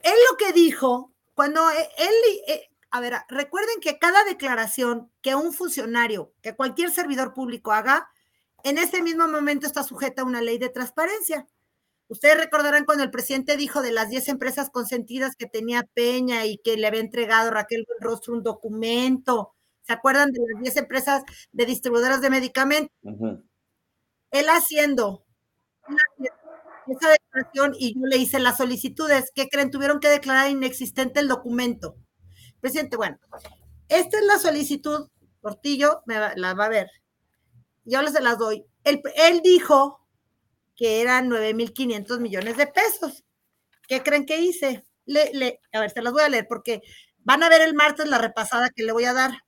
Él 0.00 0.14
lo 0.30 0.36
que 0.36 0.52
dijo, 0.52 1.12
cuando 1.34 1.68
e, 1.70 1.88
él, 1.98 2.14
eh, 2.46 2.70
a 2.90 3.00
ver, 3.00 3.14
recuerden 3.28 3.80
que 3.80 3.98
cada 3.98 4.24
declaración 4.24 5.10
que 5.20 5.34
un 5.34 5.52
funcionario, 5.52 6.32
que 6.40 6.54
cualquier 6.54 6.90
servidor 6.90 7.34
público 7.34 7.72
haga, 7.72 8.08
en 8.62 8.78
ese 8.78 9.02
mismo 9.02 9.26
momento 9.26 9.66
está 9.66 9.82
sujeta 9.82 10.22
a 10.22 10.24
una 10.24 10.40
ley 10.40 10.58
de 10.58 10.68
transparencia. 10.68 11.46
Ustedes 12.08 12.38
recordarán 12.38 12.86
cuando 12.86 13.04
el 13.04 13.10
presidente 13.10 13.56
dijo 13.58 13.82
de 13.82 13.92
las 13.92 14.08
10 14.08 14.28
empresas 14.28 14.70
consentidas 14.70 15.36
que 15.36 15.46
tenía 15.46 15.82
Peña 15.94 16.46
y 16.46 16.58
que 16.58 16.76
le 16.76 16.86
había 16.86 17.00
entregado 17.00 17.50
Raquel 17.50 17.86
Rostro 18.00 18.32
un 18.32 18.42
documento. 18.42 19.54
¿Se 19.82 19.92
acuerdan 19.92 20.32
de 20.32 20.40
las 20.52 20.62
10 20.62 20.76
empresas 20.78 21.22
de 21.52 21.66
distribuidoras 21.66 22.22
de 22.22 22.30
medicamentos? 22.30 22.96
Él 24.30 24.46
haciendo 24.48 25.26
esa 26.86 27.10
declaración 27.10 27.74
y 27.78 27.94
yo 27.94 28.06
le 28.06 28.16
hice 28.16 28.38
las 28.38 28.56
solicitudes. 28.56 29.30
¿Qué 29.34 29.48
creen? 29.48 29.70
Tuvieron 29.70 30.00
que 30.00 30.08
declarar 30.08 30.50
inexistente 30.50 31.20
el 31.20 31.28
documento. 31.28 31.96
Presidente, 32.60 32.96
bueno, 32.96 33.18
esta 33.88 34.18
es 34.18 34.24
la 34.24 34.38
solicitud. 34.38 35.08
Portillo 35.40 36.02
me 36.06 36.16
la 36.36 36.54
va 36.54 36.64
a 36.64 36.70
ver. 36.70 36.90
Yo 37.84 38.00
les 38.02 38.12
se 38.12 38.20
las 38.20 38.38
doy. 38.38 38.64
Él, 38.84 39.02
él 39.16 39.40
dijo 39.42 40.00
que 40.78 41.02
eran 41.02 41.28
9.500 41.28 42.20
millones 42.20 42.56
de 42.56 42.68
pesos. 42.68 43.24
¿Qué 43.88 44.02
creen 44.04 44.24
que 44.24 44.38
hice? 44.38 44.86
Le, 45.04 45.32
le, 45.34 45.60
a 45.72 45.80
ver, 45.80 45.90
se 45.90 46.00
las 46.00 46.12
voy 46.12 46.22
a 46.22 46.28
leer 46.28 46.46
porque 46.48 46.82
van 47.18 47.42
a 47.42 47.48
ver 47.48 47.62
el 47.62 47.74
martes 47.74 48.06
la 48.06 48.18
repasada 48.18 48.70
que 48.70 48.84
le 48.84 48.92
voy 48.92 49.04
a 49.04 49.12
dar. 49.12 49.42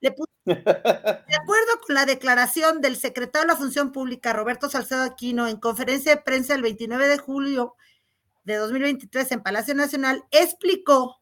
Le 0.00 0.12
puse, 0.12 0.30
de 0.46 1.36
acuerdo 1.36 1.80
con 1.86 1.94
la 1.94 2.06
declaración 2.06 2.80
del 2.80 2.96
secretario 2.96 3.46
de 3.46 3.52
la 3.52 3.58
Función 3.58 3.92
Pública, 3.92 4.32
Roberto 4.32 4.70
Salcedo 4.70 5.02
Aquino, 5.02 5.46
en 5.46 5.58
conferencia 5.58 6.16
de 6.16 6.22
prensa 6.22 6.54
el 6.54 6.62
29 6.62 7.06
de 7.06 7.18
julio 7.18 7.76
de 8.44 8.56
2023 8.56 9.32
en 9.32 9.42
Palacio 9.42 9.74
Nacional, 9.74 10.24
explicó 10.30 11.19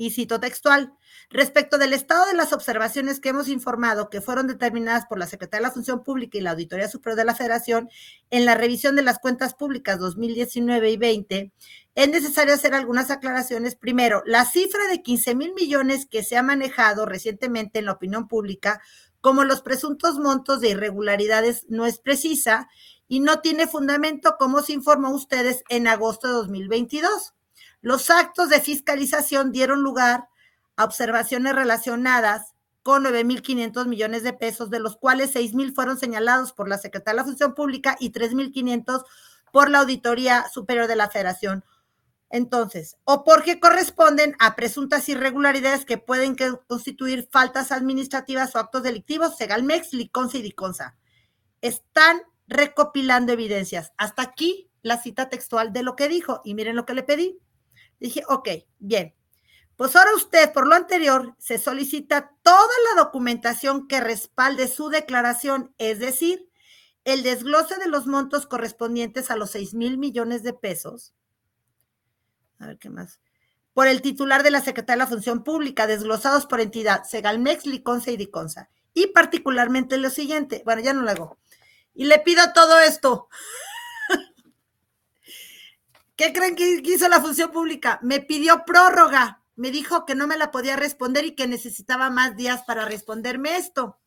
y 0.00 0.12
cito 0.12 0.40
textual, 0.40 0.94
respecto 1.28 1.76
del 1.76 1.92
estado 1.92 2.24
de 2.24 2.32
las 2.32 2.54
observaciones 2.54 3.20
que 3.20 3.28
hemos 3.28 3.48
informado 3.48 4.08
que 4.08 4.22
fueron 4.22 4.46
determinadas 4.46 5.04
por 5.04 5.18
la 5.18 5.26
Secretaría 5.26 5.60
de 5.60 5.68
la 5.68 5.74
Función 5.74 6.02
Pública 6.02 6.38
y 6.38 6.40
la 6.40 6.52
Auditoría 6.52 6.88
Superior 6.88 7.18
de 7.18 7.26
la 7.26 7.34
Federación 7.34 7.90
en 8.30 8.46
la 8.46 8.54
revisión 8.54 8.96
de 8.96 9.02
las 9.02 9.18
cuentas 9.18 9.52
públicas 9.52 9.98
2019 9.98 10.90
y 10.90 10.96
20, 10.96 11.52
es 11.96 12.08
necesario 12.08 12.54
hacer 12.54 12.72
algunas 12.72 13.10
aclaraciones. 13.10 13.76
Primero, 13.76 14.22
la 14.24 14.46
cifra 14.46 14.86
de 14.86 15.02
15 15.02 15.34
mil 15.34 15.52
millones 15.52 16.06
que 16.06 16.24
se 16.24 16.38
ha 16.38 16.42
manejado 16.42 17.04
recientemente 17.04 17.78
en 17.78 17.84
la 17.84 17.92
opinión 17.92 18.26
pública 18.26 18.80
como 19.20 19.44
los 19.44 19.60
presuntos 19.60 20.18
montos 20.18 20.62
de 20.62 20.70
irregularidades 20.70 21.66
no 21.68 21.84
es 21.84 21.98
precisa 21.98 22.70
y 23.06 23.20
no 23.20 23.40
tiene 23.40 23.66
fundamento 23.66 24.36
como 24.38 24.62
se 24.62 24.72
informó 24.72 25.08
a 25.08 25.14
ustedes 25.14 25.62
en 25.68 25.88
agosto 25.88 26.28
de 26.28 26.32
2022. 26.32 27.34
Los 27.82 28.10
actos 28.10 28.48
de 28.48 28.60
fiscalización 28.60 29.52
dieron 29.52 29.82
lugar 29.82 30.28
a 30.76 30.84
observaciones 30.84 31.54
relacionadas 31.54 32.54
con 32.82 33.04
9.500 33.04 33.86
millones 33.86 34.22
de 34.22 34.32
pesos, 34.32 34.70
de 34.70 34.80
los 34.80 34.96
cuales 34.96 35.34
6.000 35.34 35.74
fueron 35.74 35.98
señalados 35.98 36.52
por 36.52 36.68
la 36.68 36.78
Secretaría 36.78 37.14
de 37.14 37.22
la 37.22 37.24
Función 37.24 37.54
Pública 37.54 37.96
y 38.00 38.10
3.500 38.12 39.04
por 39.52 39.70
la 39.70 39.80
Auditoría 39.80 40.48
Superior 40.48 40.86
de 40.86 40.96
la 40.96 41.10
Federación. 41.10 41.64
Entonces, 42.30 42.96
o 43.04 43.24
porque 43.24 43.58
corresponden 43.58 44.36
a 44.38 44.54
presuntas 44.54 45.08
irregularidades 45.08 45.84
que 45.84 45.98
pueden 45.98 46.36
constituir 46.68 47.28
faltas 47.30 47.72
administrativas 47.72 48.54
o 48.54 48.60
actos 48.60 48.84
delictivos, 48.84 49.36
Segalmex, 49.36 49.92
Liconza 49.92 50.38
y 50.38 50.42
Diconza. 50.42 50.96
Están 51.60 52.22
recopilando 52.46 53.32
evidencias. 53.32 53.92
Hasta 53.96 54.22
aquí 54.22 54.70
la 54.82 54.96
cita 55.02 55.28
textual 55.28 55.72
de 55.72 55.82
lo 55.82 55.96
que 55.96 56.08
dijo. 56.08 56.40
Y 56.44 56.54
miren 56.54 56.76
lo 56.76 56.86
que 56.86 56.94
le 56.94 57.02
pedí. 57.02 57.40
Dije, 58.00 58.22
ok, 58.28 58.48
bien. 58.78 59.14
Pues 59.76 59.94
ahora 59.96 60.14
usted, 60.14 60.52
por 60.52 60.66
lo 60.66 60.74
anterior, 60.74 61.34
se 61.38 61.58
solicita 61.58 62.34
toda 62.42 62.74
la 62.88 63.02
documentación 63.02 63.88
que 63.88 64.00
respalde 64.00 64.68
su 64.68 64.88
declaración, 64.88 65.74
es 65.78 65.98
decir, 65.98 66.50
el 67.04 67.22
desglose 67.22 67.76
de 67.76 67.88
los 67.88 68.06
montos 68.06 68.46
correspondientes 68.46 69.30
a 69.30 69.36
los 69.36 69.52
6 69.52 69.74
mil 69.74 69.96
millones 69.96 70.42
de 70.42 70.52
pesos. 70.52 71.14
A 72.58 72.66
ver 72.66 72.78
qué 72.78 72.90
más. 72.90 73.20
Por 73.72 73.86
el 73.86 74.02
titular 74.02 74.42
de 74.42 74.50
la 74.50 74.60
Secretaría 74.60 75.04
de 75.04 75.06
la 75.06 75.16
Función 75.16 75.44
Pública, 75.44 75.86
desglosados 75.86 76.44
por 76.44 76.60
entidad, 76.60 77.04
Segalmex, 77.04 77.64
Liconza 77.64 78.10
y 78.10 78.16
Diconza. 78.16 78.68
Y 78.92 79.08
particularmente 79.08 79.96
lo 79.96 80.10
siguiente, 80.10 80.62
bueno, 80.64 80.82
ya 80.82 80.92
no 80.92 81.02
lo 81.02 81.10
hago. 81.10 81.38
Y 81.94 82.04
le 82.04 82.18
pido 82.18 82.42
todo 82.52 82.78
esto. 82.80 83.28
¿Qué 86.20 86.34
creen 86.34 86.54
que 86.54 86.82
hizo 86.84 87.08
la 87.08 87.22
función 87.22 87.50
pública? 87.50 87.98
Me 88.02 88.20
pidió 88.20 88.66
prórroga. 88.66 89.42
Me 89.56 89.70
dijo 89.70 90.04
que 90.04 90.14
no 90.14 90.26
me 90.26 90.36
la 90.36 90.50
podía 90.50 90.76
responder 90.76 91.24
y 91.24 91.34
que 91.34 91.46
necesitaba 91.46 92.10
más 92.10 92.36
días 92.36 92.62
para 92.64 92.84
responderme 92.84 93.56
esto. 93.56 93.98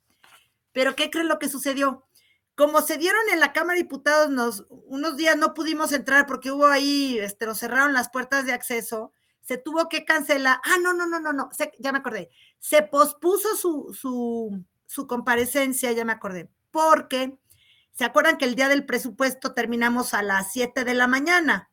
Pero 0.74 0.96
¿qué 0.96 1.10
creen 1.10 1.28
lo 1.28 1.40
que 1.40 1.50
sucedió? 1.50 2.06
Como 2.54 2.84
se 2.84 3.00
dieron 3.00 3.24
en 3.32 3.40
la 3.40 3.52
Cámara 3.52 3.78
de 3.78 3.82
Diputados, 3.82 4.30
nos, 4.30 4.68
unos 4.70 5.18
días 5.18 5.38
no 5.38 5.56
pudimos 5.56 5.92
entrar 5.92 6.28
porque 6.28 6.52
hubo 6.52 6.68
ahí, 6.68 7.18
este, 7.18 7.48
nos 7.48 7.58
cerraron 7.58 7.94
las 7.94 8.10
puertas 8.10 8.46
de 8.46 8.54
acceso, 8.54 9.12
se 9.42 9.58
tuvo 9.58 9.90
que 9.90 10.06
cancelar. 10.06 10.60
Ah, 10.66 10.78
no, 10.80 10.94
no, 10.94 11.08
no, 11.08 11.20
no, 11.20 11.34
no, 11.34 11.50
ya 11.80 11.92
me 11.92 11.98
acordé. 11.98 12.30
Se 12.60 12.84
pospuso 12.84 13.56
su, 13.56 13.92
su, 14.00 14.64
su 14.86 15.08
comparecencia, 15.08 15.92
ya 15.94 16.06
me 16.06 16.14
acordé, 16.14 16.48
porque 16.70 17.40
se 17.92 18.06
acuerdan 18.06 18.38
que 18.38 18.46
el 18.46 18.54
día 18.54 18.70
del 18.70 18.86
presupuesto 18.86 19.56
terminamos 19.56 20.14
a 20.14 20.22
las 20.22 20.54
7 20.54 20.84
de 20.84 20.94
la 20.94 21.08
mañana. 21.08 21.72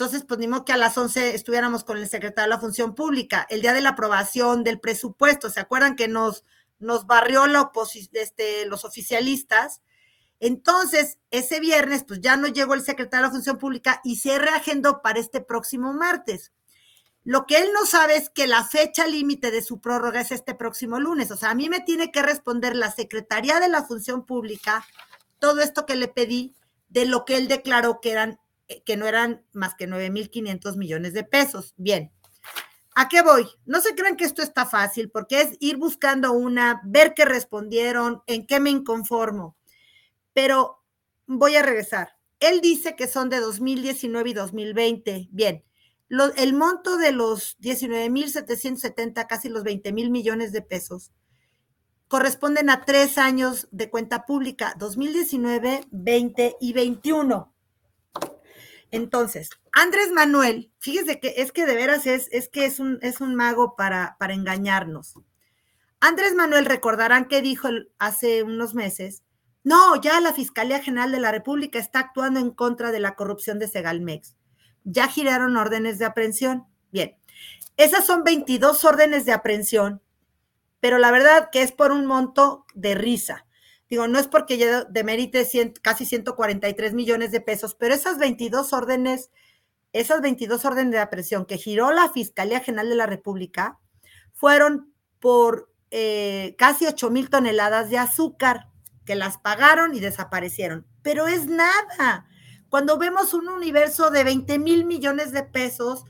Entonces, 0.00 0.24
pues 0.24 0.40
que 0.64 0.72
a 0.72 0.78
las 0.78 0.96
11 0.96 1.34
estuviéramos 1.34 1.84
con 1.84 1.98
el 1.98 2.08
secretario 2.08 2.48
de 2.48 2.56
la 2.56 2.58
Función 2.58 2.94
Pública, 2.94 3.46
el 3.50 3.60
día 3.60 3.74
de 3.74 3.82
la 3.82 3.90
aprobación 3.90 4.64
del 4.64 4.80
presupuesto. 4.80 5.50
¿Se 5.50 5.60
acuerdan 5.60 5.94
que 5.94 6.08
nos, 6.08 6.46
nos 6.78 7.06
barrió 7.06 7.44
este, 8.14 8.64
los 8.64 8.86
oficialistas? 8.86 9.82
Entonces, 10.38 11.18
ese 11.30 11.60
viernes, 11.60 12.04
pues 12.08 12.22
ya 12.22 12.38
no 12.38 12.46
llegó 12.46 12.72
el 12.72 12.80
secretario 12.80 13.24
de 13.24 13.28
la 13.28 13.34
Función 13.34 13.58
Pública 13.58 14.00
y 14.02 14.16
se 14.16 14.38
reagendó 14.38 15.02
para 15.02 15.20
este 15.20 15.42
próximo 15.42 15.92
martes. 15.92 16.50
Lo 17.22 17.44
que 17.44 17.58
él 17.58 17.68
no 17.74 17.84
sabe 17.84 18.16
es 18.16 18.30
que 18.30 18.46
la 18.46 18.64
fecha 18.64 19.06
límite 19.06 19.50
de 19.50 19.60
su 19.60 19.82
prórroga 19.82 20.22
es 20.22 20.32
este 20.32 20.54
próximo 20.54 20.98
lunes. 20.98 21.30
O 21.30 21.36
sea, 21.36 21.50
a 21.50 21.54
mí 21.54 21.68
me 21.68 21.80
tiene 21.80 22.10
que 22.10 22.22
responder 22.22 22.74
la 22.74 22.90
Secretaría 22.90 23.60
de 23.60 23.68
la 23.68 23.84
Función 23.84 24.24
Pública 24.24 24.82
todo 25.38 25.60
esto 25.60 25.84
que 25.84 25.96
le 25.96 26.08
pedí 26.08 26.54
de 26.88 27.04
lo 27.04 27.26
que 27.26 27.36
él 27.36 27.48
declaró 27.48 28.00
que 28.00 28.12
eran 28.12 28.40
que 28.84 28.96
no 28.96 29.06
eran 29.06 29.44
más 29.52 29.74
que 29.74 29.88
9.500 29.88 30.76
millones 30.76 31.12
de 31.12 31.24
pesos. 31.24 31.74
Bien, 31.76 32.12
¿a 32.94 33.08
qué 33.08 33.22
voy? 33.22 33.46
No 33.66 33.80
se 33.80 33.94
crean 33.94 34.16
que 34.16 34.24
esto 34.24 34.42
está 34.42 34.66
fácil 34.66 35.10
porque 35.10 35.40
es 35.40 35.56
ir 35.60 35.76
buscando 35.76 36.32
una, 36.32 36.80
ver 36.84 37.14
qué 37.14 37.24
respondieron, 37.24 38.22
en 38.26 38.46
qué 38.46 38.60
me 38.60 38.70
inconformo. 38.70 39.56
Pero 40.32 40.84
voy 41.26 41.56
a 41.56 41.62
regresar. 41.62 42.16
Él 42.40 42.60
dice 42.60 42.96
que 42.96 43.06
son 43.06 43.28
de 43.28 43.40
2019 43.40 44.30
y 44.30 44.32
2020. 44.32 45.28
Bien, 45.30 45.64
el 46.36 46.54
monto 46.54 46.96
de 46.96 47.12
los 47.12 47.58
19.770, 47.60 49.26
casi 49.28 49.48
los 49.48 49.62
20 49.62 49.92
mil 49.92 50.10
millones 50.10 50.52
de 50.52 50.62
pesos, 50.62 51.12
corresponden 52.08 52.70
a 52.70 52.84
tres 52.84 53.18
años 53.18 53.68
de 53.70 53.88
cuenta 53.88 54.26
pública, 54.26 54.74
2019, 54.78 55.82
20 55.92 56.56
y 56.60 56.72
21. 56.72 57.49
Entonces, 58.90 59.50
Andrés 59.72 60.10
Manuel, 60.12 60.72
fíjese 60.78 61.20
que 61.20 61.34
es 61.36 61.52
que 61.52 61.66
de 61.66 61.74
veras 61.74 62.06
es, 62.06 62.28
es 62.32 62.48
que 62.48 62.64
es 62.64 62.80
un, 62.80 62.98
es 63.02 63.20
un 63.20 63.34
mago 63.34 63.76
para, 63.76 64.16
para 64.18 64.34
engañarnos. 64.34 65.14
Andrés 66.00 66.34
Manuel, 66.34 66.64
recordarán 66.64 67.28
que 67.28 67.42
dijo 67.42 67.68
hace 67.98 68.42
unos 68.42 68.74
meses, 68.74 69.22
no, 69.62 70.00
ya 70.00 70.20
la 70.20 70.32
Fiscalía 70.32 70.82
General 70.82 71.12
de 71.12 71.20
la 71.20 71.30
República 71.30 71.78
está 71.78 72.00
actuando 72.00 72.40
en 72.40 72.50
contra 72.50 72.90
de 72.90 73.00
la 73.00 73.14
corrupción 73.14 73.58
de 73.58 73.68
Segalmex. 73.68 74.36
Ya 74.84 75.06
giraron 75.08 75.56
órdenes 75.58 75.98
de 75.98 76.06
aprehensión. 76.06 76.66
Bien, 76.90 77.16
esas 77.76 78.06
son 78.06 78.24
22 78.24 78.84
órdenes 78.84 79.26
de 79.26 79.32
aprehensión, 79.32 80.02
pero 80.80 80.98
la 80.98 81.10
verdad 81.10 81.50
que 81.52 81.62
es 81.62 81.72
por 81.72 81.92
un 81.92 82.06
monto 82.06 82.64
de 82.74 82.94
risa. 82.94 83.46
Digo, 83.90 84.06
no 84.06 84.20
es 84.20 84.28
porque 84.28 84.56
ya 84.56 84.84
demerite 84.84 85.44
casi 85.82 86.06
143 86.06 86.94
millones 86.94 87.32
de 87.32 87.40
pesos, 87.40 87.74
pero 87.74 87.92
esas 87.92 88.18
22 88.18 88.72
órdenes, 88.72 89.30
esas 89.92 90.20
22 90.20 90.64
órdenes 90.64 90.92
de 90.92 91.00
aprehensión 91.00 91.44
que 91.44 91.58
giró 91.58 91.90
la 91.90 92.08
Fiscalía 92.08 92.60
General 92.60 92.88
de 92.88 92.94
la 92.94 93.06
República 93.06 93.80
fueron 94.32 94.94
por 95.18 95.72
eh, 95.90 96.54
casi 96.56 96.86
8 96.86 97.10
mil 97.10 97.30
toneladas 97.30 97.90
de 97.90 97.98
azúcar 97.98 98.68
que 99.04 99.16
las 99.16 99.38
pagaron 99.38 99.92
y 99.92 99.98
desaparecieron. 99.98 100.86
Pero 101.02 101.26
es 101.26 101.46
nada. 101.46 102.28
Cuando 102.68 102.96
vemos 102.96 103.34
un 103.34 103.48
universo 103.48 104.12
de 104.12 104.22
20 104.22 104.60
mil 104.60 104.84
millones 104.84 105.32
de 105.32 105.42
pesos, 105.42 106.04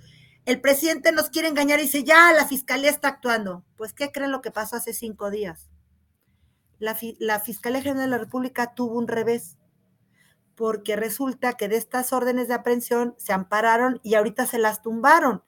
el 0.45 0.61
presidente 0.61 1.12
nos 1.12 1.31
quiere 1.31 1.49
engañar 1.49 1.78
y 1.78 1.85
dice, 1.85 2.05
ya, 2.05 2.31
la 2.35 2.47
fiscalía 2.47 2.91
está 2.91 3.09
actuando. 3.09 3.64
Pues, 3.76 3.95
¿qué 3.95 4.12
creen 4.12 4.33
lo 4.33 4.43
que 4.43 4.51
pasó 4.51 4.76
hace 4.76 4.93
cinco 4.93 5.31
días? 5.31 5.70
La, 6.81 7.41
Fiscalía 7.41 7.83
General 7.83 8.11
de 8.11 8.16
la 8.16 8.18
República 8.18 8.74
tuvo 8.74 8.99
un 8.99 9.07
revés, 9.07 9.59
porque 10.57 10.97
resulta 10.97 11.53
que 11.53 11.68
de 11.68 11.76
estas 11.76 12.12
órdenes 12.12 12.49
de 12.49 12.55
aprehensión 12.55 13.14
se 13.18 13.33
ampararon 13.33 14.01
y 14.03 14.14
ahorita 14.14 14.47
se 14.47 14.59
las 14.59 14.83
tumbaron. 14.83 15.45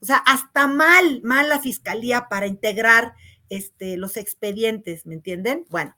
O 0.00 0.04
sea, 0.04 0.16
hasta 0.16 0.66
mal, 0.66 1.22
mal 1.22 1.48
la 1.48 1.60
Fiscalía 1.60 2.28
para 2.28 2.46
integrar 2.46 3.14
este, 3.48 3.96
los 3.96 4.16
expedientes, 4.16 5.06
¿me 5.06 5.14
entienden? 5.14 5.64
Bueno, 5.70 5.96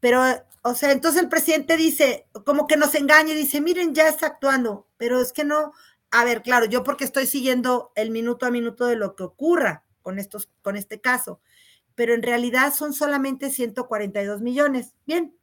pero, 0.00 0.22
o 0.62 0.74
sea, 0.74 0.92
entonces 0.92 1.22
el 1.22 1.28
presidente 1.28 1.76
dice, 1.76 2.28
como 2.44 2.66
que 2.66 2.76
nos 2.76 2.94
engaña 2.94 3.32
y 3.32 3.36
dice, 3.36 3.60
miren, 3.60 3.94
ya 3.94 4.08
está 4.08 4.26
actuando, 4.26 4.86
pero 4.98 5.20
es 5.20 5.32
que 5.32 5.44
no, 5.44 5.72
a 6.10 6.24
ver, 6.24 6.42
claro, 6.42 6.66
yo 6.66 6.84
porque 6.84 7.04
estoy 7.04 7.26
siguiendo 7.26 7.92
el 7.94 8.10
minuto 8.10 8.44
a 8.44 8.50
minuto 8.50 8.86
de 8.86 8.96
lo 8.96 9.16
que 9.16 9.22
ocurra 9.22 9.84
con 10.02 10.18
estos, 10.18 10.50
con 10.62 10.76
este 10.76 11.00
caso, 11.00 11.40
pero 11.96 12.14
en 12.14 12.22
realidad 12.22 12.72
son 12.72 12.92
solamente 12.92 13.50
142 13.50 14.40
millones. 14.42 14.94
Bien, 15.06 15.36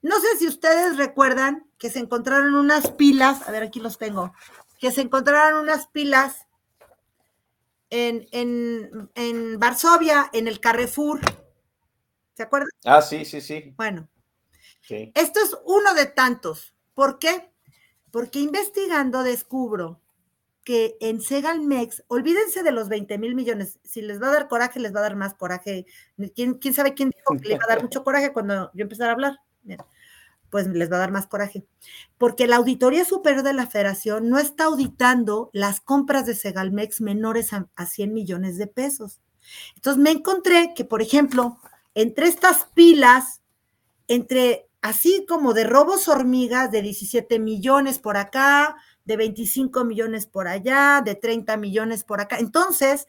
no 0.00 0.18
sé 0.20 0.38
si 0.38 0.46
ustedes 0.46 0.96
recuerdan 0.96 1.66
que 1.76 1.90
se 1.90 1.98
encontraron 1.98 2.54
unas 2.54 2.90
pilas, 2.92 3.46
a 3.46 3.52
ver, 3.52 3.64
aquí 3.64 3.80
los 3.80 3.98
tengo, 3.98 4.32
que 4.78 4.92
se 4.92 5.02
encontraron 5.02 5.60
unas 5.62 5.88
pilas 5.88 6.46
en, 7.90 8.26
en, 8.30 9.10
en 9.14 9.58
Varsovia, 9.58 10.30
en 10.32 10.48
el 10.48 10.60
Carrefour. 10.60 11.20
¿Se 12.34 12.44
acuerdan? 12.44 12.70
Ah, 12.84 13.02
sí, 13.02 13.24
sí, 13.24 13.40
sí. 13.40 13.74
Bueno, 13.76 14.08
esto 14.88 15.40
es 15.40 15.56
uno 15.64 15.92
de 15.94 16.06
tantos. 16.06 16.74
¿Por 16.94 17.18
qué? 17.18 17.50
Porque 18.10 18.38
investigando 18.38 19.22
descubro 19.22 20.00
que 20.66 20.96
en 21.00 21.20
Segalmex, 21.20 22.02
olvídense 22.08 22.64
de 22.64 22.72
los 22.72 22.88
20 22.88 23.18
mil 23.18 23.36
millones, 23.36 23.78
si 23.84 24.02
les 24.02 24.20
va 24.20 24.26
a 24.26 24.32
dar 24.32 24.48
coraje, 24.48 24.80
les 24.80 24.92
va 24.92 24.98
a 24.98 25.04
dar 25.04 25.14
más 25.14 25.34
coraje. 25.34 25.86
¿Quién, 26.34 26.54
quién 26.54 26.74
sabe 26.74 26.92
quién 26.92 27.10
dijo 27.10 27.40
que 27.40 27.50
le 27.50 27.56
va 27.56 27.64
a 27.66 27.68
dar 27.68 27.82
mucho 27.84 28.02
coraje 28.02 28.32
cuando 28.32 28.72
yo 28.74 28.82
empezara 28.82 29.10
a 29.10 29.14
hablar? 29.14 29.38
Pues 30.50 30.66
les 30.66 30.90
va 30.90 30.96
a 30.96 30.98
dar 30.98 31.12
más 31.12 31.28
coraje. 31.28 31.64
Porque 32.18 32.48
la 32.48 32.56
Auditoría 32.56 33.04
Superior 33.04 33.44
de 33.44 33.52
la 33.52 33.68
Federación 33.68 34.28
no 34.28 34.40
está 34.40 34.64
auditando 34.64 35.50
las 35.52 35.80
compras 35.80 36.26
de 36.26 36.34
Segalmex 36.34 37.00
menores 37.00 37.52
a, 37.52 37.68
a 37.76 37.86
100 37.86 38.12
millones 38.12 38.58
de 38.58 38.66
pesos. 38.66 39.20
Entonces 39.76 40.02
me 40.02 40.10
encontré 40.10 40.72
que, 40.74 40.84
por 40.84 41.00
ejemplo, 41.00 41.60
entre 41.94 42.26
estas 42.26 42.64
pilas, 42.74 43.40
entre 44.08 44.68
así 44.82 45.26
como 45.28 45.54
de 45.54 45.62
robos 45.62 46.08
hormigas 46.08 46.72
de 46.72 46.82
17 46.82 47.38
millones 47.38 48.00
por 48.00 48.16
acá, 48.16 48.74
de 49.06 49.16
25 49.16 49.84
millones 49.84 50.26
por 50.26 50.48
allá, 50.48 51.00
de 51.02 51.14
30 51.14 51.56
millones 51.56 52.04
por 52.04 52.20
acá. 52.20 52.38
Entonces, 52.38 53.06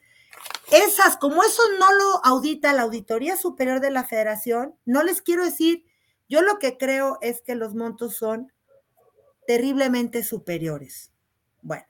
esas, 0.71 1.17
como 1.17 1.43
eso 1.43 1.61
no 1.79 1.91
lo 1.93 2.25
audita 2.25 2.73
la 2.73 2.83
Auditoría 2.83 3.35
Superior 3.35 3.79
de 3.79 3.91
la 3.91 4.03
Federación, 4.03 4.75
no 4.85 5.03
les 5.03 5.21
quiero 5.21 5.43
decir, 5.43 5.85
yo 6.29 6.41
lo 6.41 6.59
que 6.59 6.77
creo 6.77 7.17
es 7.21 7.41
que 7.41 7.55
los 7.55 7.73
montos 7.73 8.15
son 8.15 8.51
terriblemente 9.47 10.23
superiores. 10.23 11.11
Bueno, 11.61 11.85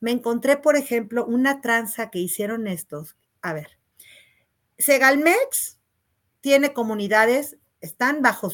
me 0.00 0.12
encontré, 0.12 0.56
por 0.56 0.76
ejemplo, 0.76 1.26
una 1.26 1.60
tranza 1.60 2.10
que 2.10 2.20
hicieron 2.20 2.68
estos. 2.68 3.16
A 3.42 3.52
ver, 3.52 3.78
Segalmex 4.78 5.80
tiene 6.40 6.72
comunidades 6.72 7.56
están 7.84 8.22
bajo 8.22 8.48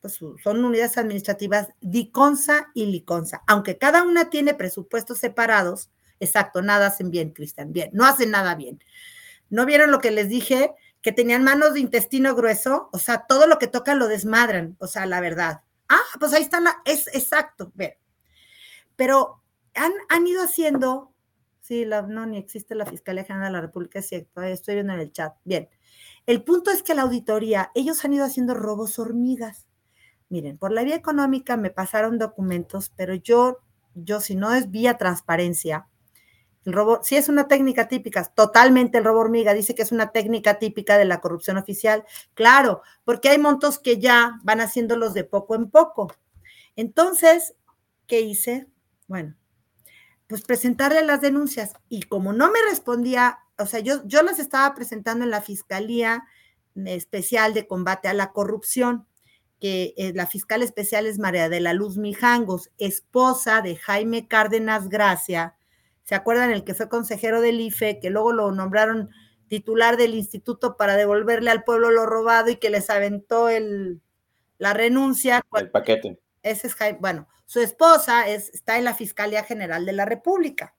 pues, 0.00 0.14
su, 0.14 0.36
son 0.42 0.64
unidades 0.64 0.96
administrativas 0.96 1.68
DICONSA 1.82 2.70
y 2.74 2.86
LICONSA, 2.86 3.42
aunque 3.46 3.76
cada 3.76 4.02
una 4.02 4.30
tiene 4.30 4.54
presupuestos 4.54 5.18
separados, 5.18 5.90
exacto, 6.20 6.62
nada 6.62 6.86
hacen 6.86 7.10
bien, 7.10 7.32
Cristian, 7.32 7.72
bien, 7.72 7.90
no 7.92 8.06
hacen 8.06 8.30
nada 8.30 8.54
bien. 8.54 8.82
¿No 9.50 9.66
vieron 9.66 9.90
lo 9.90 9.98
que 9.98 10.10
les 10.10 10.28
dije? 10.28 10.72
Que 11.02 11.12
tenían 11.12 11.44
manos 11.44 11.74
de 11.74 11.80
intestino 11.80 12.34
grueso, 12.34 12.88
o 12.92 12.98
sea, 12.98 13.26
todo 13.28 13.46
lo 13.46 13.58
que 13.58 13.66
tocan 13.66 13.98
lo 13.98 14.08
desmadran, 14.08 14.76
o 14.78 14.86
sea, 14.86 15.04
la 15.04 15.20
verdad. 15.20 15.60
Ah, 15.88 16.00
pues 16.18 16.32
ahí 16.32 16.42
están, 16.42 16.64
es 16.86 17.08
exacto, 17.08 17.72
ver. 17.74 17.98
Pero 18.96 19.42
han, 19.74 19.92
han 20.08 20.26
ido 20.26 20.42
haciendo, 20.42 21.12
sí, 21.60 21.84
la, 21.84 22.02
no, 22.02 22.24
ni 22.24 22.38
existe 22.38 22.74
la 22.74 22.86
Fiscalía 22.86 23.24
General 23.24 23.48
de 23.48 23.52
la 23.52 23.60
República, 23.60 23.98
es 23.98 24.08
cierto, 24.08 24.40
estoy 24.42 24.76
viendo 24.76 24.94
en 24.94 25.00
el 25.00 25.12
chat, 25.12 25.34
bien 25.44 25.68
el 26.30 26.44
punto 26.44 26.70
es 26.70 26.84
que 26.84 26.94
la 26.94 27.02
auditoría, 27.02 27.72
ellos 27.74 28.04
han 28.04 28.12
ido 28.12 28.24
haciendo 28.24 28.54
robos 28.54 29.00
hormigas. 29.00 29.66
Miren, 30.28 30.58
por 30.58 30.70
la 30.70 30.84
vía 30.84 30.94
económica 30.94 31.56
me 31.56 31.70
pasaron 31.70 32.18
documentos, 32.18 32.92
pero 32.94 33.14
yo, 33.14 33.58
yo 33.96 34.20
si 34.20 34.36
no 34.36 34.54
es 34.54 34.70
vía 34.70 34.96
transparencia, 34.96 35.88
el 36.64 36.72
robo, 36.72 37.00
si 37.02 37.16
es 37.16 37.28
una 37.28 37.48
técnica 37.48 37.88
típica, 37.88 38.22
totalmente 38.26 38.98
el 38.98 39.04
robo 39.04 39.18
hormiga, 39.18 39.54
dice 39.54 39.74
que 39.74 39.82
es 39.82 39.90
una 39.90 40.12
técnica 40.12 40.60
típica 40.60 40.98
de 40.98 41.04
la 41.04 41.20
corrupción 41.20 41.56
oficial. 41.56 42.04
Claro, 42.34 42.82
porque 43.04 43.30
hay 43.30 43.38
montos 43.38 43.80
que 43.80 43.98
ya 43.98 44.38
van 44.44 44.60
haciéndolos 44.60 45.14
de 45.14 45.24
poco 45.24 45.56
en 45.56 45.68
poco. 45.68 46.14
Entonces, 46.76 47.56
¿qué 48.06 48.20
hice? 48.20 48.68
Bueno, 49.08 49.34
pues 50.30 50.40
presentarle 50.42 51.04
las 51.04 51.20
denuncias. 51.20 51.74
Y 51.90 52.04
como 52.04 52.32
no 52.32 52.50
me 52.50 52.58
respondía 52.70 53.40
o 53.60 53.66
sea, 53.66 53.80
yo, 53.80 54.06
yo 54.06 54.22
las 54.22 54.38
estaba 54.38 54.74
presentando 54.74 55.24
en 55.24 55.30
la 55.30 55.42
Fiscalía 55.42 56.24
Especial 56.74 57.52
de 57.52 57.66
Combate 57.66 58.08
a 58.08 58.14
la 58.14 58.32
Corrupción, 58.32 59.06
que 59.60 59.92
eh, 59.96 60.12
la 60.14 60.26
fiscal 60.26 60.62
especial 60.62 61.06
es 61.06 61.18
María 61.18 61.48
de 61.48 61.60
la 61.60 61.74
Luz 61.74 61.98
Mijangos, 61.98 62.70
esposa 62.78 63.60
de 63.60 63.76
Jaime 63.76 64.26
Cárdenas 64.26 64.88
Gracia. 64.88 65.56
¿Se 66.04 66.14
acuerdan 66.14 66.50
el 66.50 66.64
que 66.64 66.74
fue 66.74 66.88
consejero 66.88 67.40
del 67.42 67.60
IFE, 67.60 68.00
que 68.00 68.08
luego 68.08 68.32
lo 68.32 68.50
nombraron 68.52 69.10
titular 69.48 69.96
del 69.96 70.14
instituto 70.14 70.76
para 70.76 70.96
devolverle 70.96 71.50
al 71.50 71.64
pueblo 71.64 71.90
lo 71.90 72.06
robado 72.06 72.50
y 72.50 72.56
que 72.56 72.70
les 72.70 72.88
aventó 72.88 73.48
el, 73.48 74.00
la 74.56 74.72
renuncia? 74.72 75.42
El 75.52 75.70
paquete. 75.70 76.18
Ese 76.42 76.68
es 76.68 76.74
Jaime, 76.74 76.98
bueno, 77.00 77.28
su 77.50 77.58
esposa 77.58 78.28
es, 78.28 78.48
está 78.50 78.78
en 78.78 78.84
la 78.84 78.94
Fiscalía 78.94 79.42
General 79.42 79.84
de 79.84 79.92
la 79.92 80.04
República. 80.04 80.76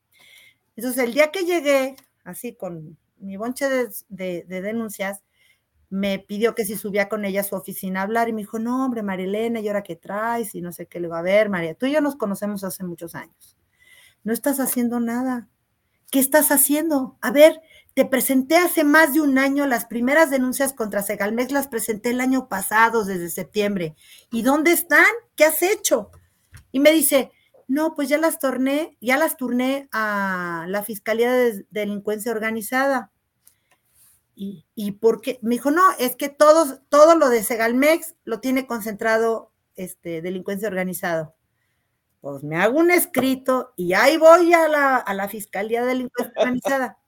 Entonces, 0.78 1.03
el 1.03 1.13
día 1.13 1.30
que 1.30 1.43
llegué, 1.43 1.97
así 2.24 2.55
con 2.55 2.97
mi 3.17 3.36
bonche 3.36 3.67
de, 4.07 4.45
denuncias, 4.47 5.22
me 5.89 6.17
pidió 6.19 6.55
que 6.55 6.63
si 6.63 6.78
subía 6.78 7.09
con 7.09 7.26
ella 7.26 7.41
a 7.41 7.43
su 7.43 7.57
oficina 7.57 7.99
a 7.99 8.03
hablar 8.03 8.30
y 8.30 8.32
me 8.32 8.43
dijo, 8.43 8.57
no, 8.57 8.86
hombre, 8.86 9.03
Marilena, 9.03 9.59
¿y 9.59 9.67
ahora 9.67 9.84
qué 9.84 9.97
traes? 9.97 10.55
Y 10.55 10.61
no 10.61 10.72
sé 10.72 10.86
qué 10.86 11.01
le 11.01 11.09
va 11.09 11.19
a 11.19 11.24
ver, 11.24 11.49
María, 11.49 11.76
tú 11.76 11.88
y 11.88 11.91
yo 11.91 11.99
nos 11.99 12.15
conocemos 12.15 12.63
hace 12.63 12.86
muchos 12.86 13.15
años. 13.15 13.57
No 14.24 14.32
estás 14.32 14.61
haciendo 14.61 15.01
nada. 15.01 15.49
¿Qué 16.09 16.19
estás 16.19 16.53
haciendo? 16.53 17.17
A 17.19 17.32
ver, 17.32 17.59
te 17.95 18.05
presenté 18.05 18.55
hace 18.55 18.86
más 18.86 19.13
de 19.13 19.19
un 19.19 19.38
año 19.39 19.67
las 19.67 19.88
primeras 19.88 20.30
denuncias 20.30 20.72
contra 20.72 21.03
Segalmex, 21.03 21.51
las 21.51 21.67
presenté 21.67 22.11
el 22.11 22.22
año 22.22 22.47
pasado, 22.47 23.03
desde 23.03 23.30
septiembre. 23.30 23.93
¿Y 24.32 24.43
dónde 24.43 24.72
están? 24.72 25.03
¿Qué 25.36 25.43
has 25.43 25.61
hecho? 25.63 26.11
Y 26.72 26.80
me 26.80 26.91
dice, 26.91 27.32
no, 27.67 27.95
pues 27.95 28.09
ya 28.09 28.17
las 28.17 28.39
torné, 28.39 28.97
ya 29.01 29.17
las 29.17 29.38
turné 29.38 29.88
a 29.91 30.65
la 30.67 30.84
Fiscalía 30.84 31.32
de 31.32 31.65
Delincuencia 31.69 32.32
Organizada. 32.32 33.11
¿Y, 34.36 34.65
y 34.76 34.93
por 34.93 35.22
qué? 35.22 35.39
Me 35.41 35.55
dijo, 35.55 35.72
no, 35.72 35.84
es 35.99 36.15
que 36.15 36.30
todos, 36.30 36.82
todo 36.89 37.15
lo 37.15 37.30
de 37.30 37.43
Segalmex 37.43 38.15
lo 38.24 38.39
tiene 38.39 38.67
concentrado 38.67 39.51
este, 39.76 40.22
delincuencia 40.22 40.67
organizada. 40.67 41.34
Pues 42.22 42.43
me 42.43 42.55
hago 42.57 42.80
un 42.80 42.91
escrito 42.91 43.74
y 43.76 43.93
ahí 43.93 44.17
voy 44.17 44.53
a 44.53 44.67
la, 44.67 44.97
a 44.97 45.13
la 45.13 45.28
Fiscalía 45.28 45.82
de 45.82 45.88
Delincuencia 45.88 46.34
Organizada. 46.38 46.97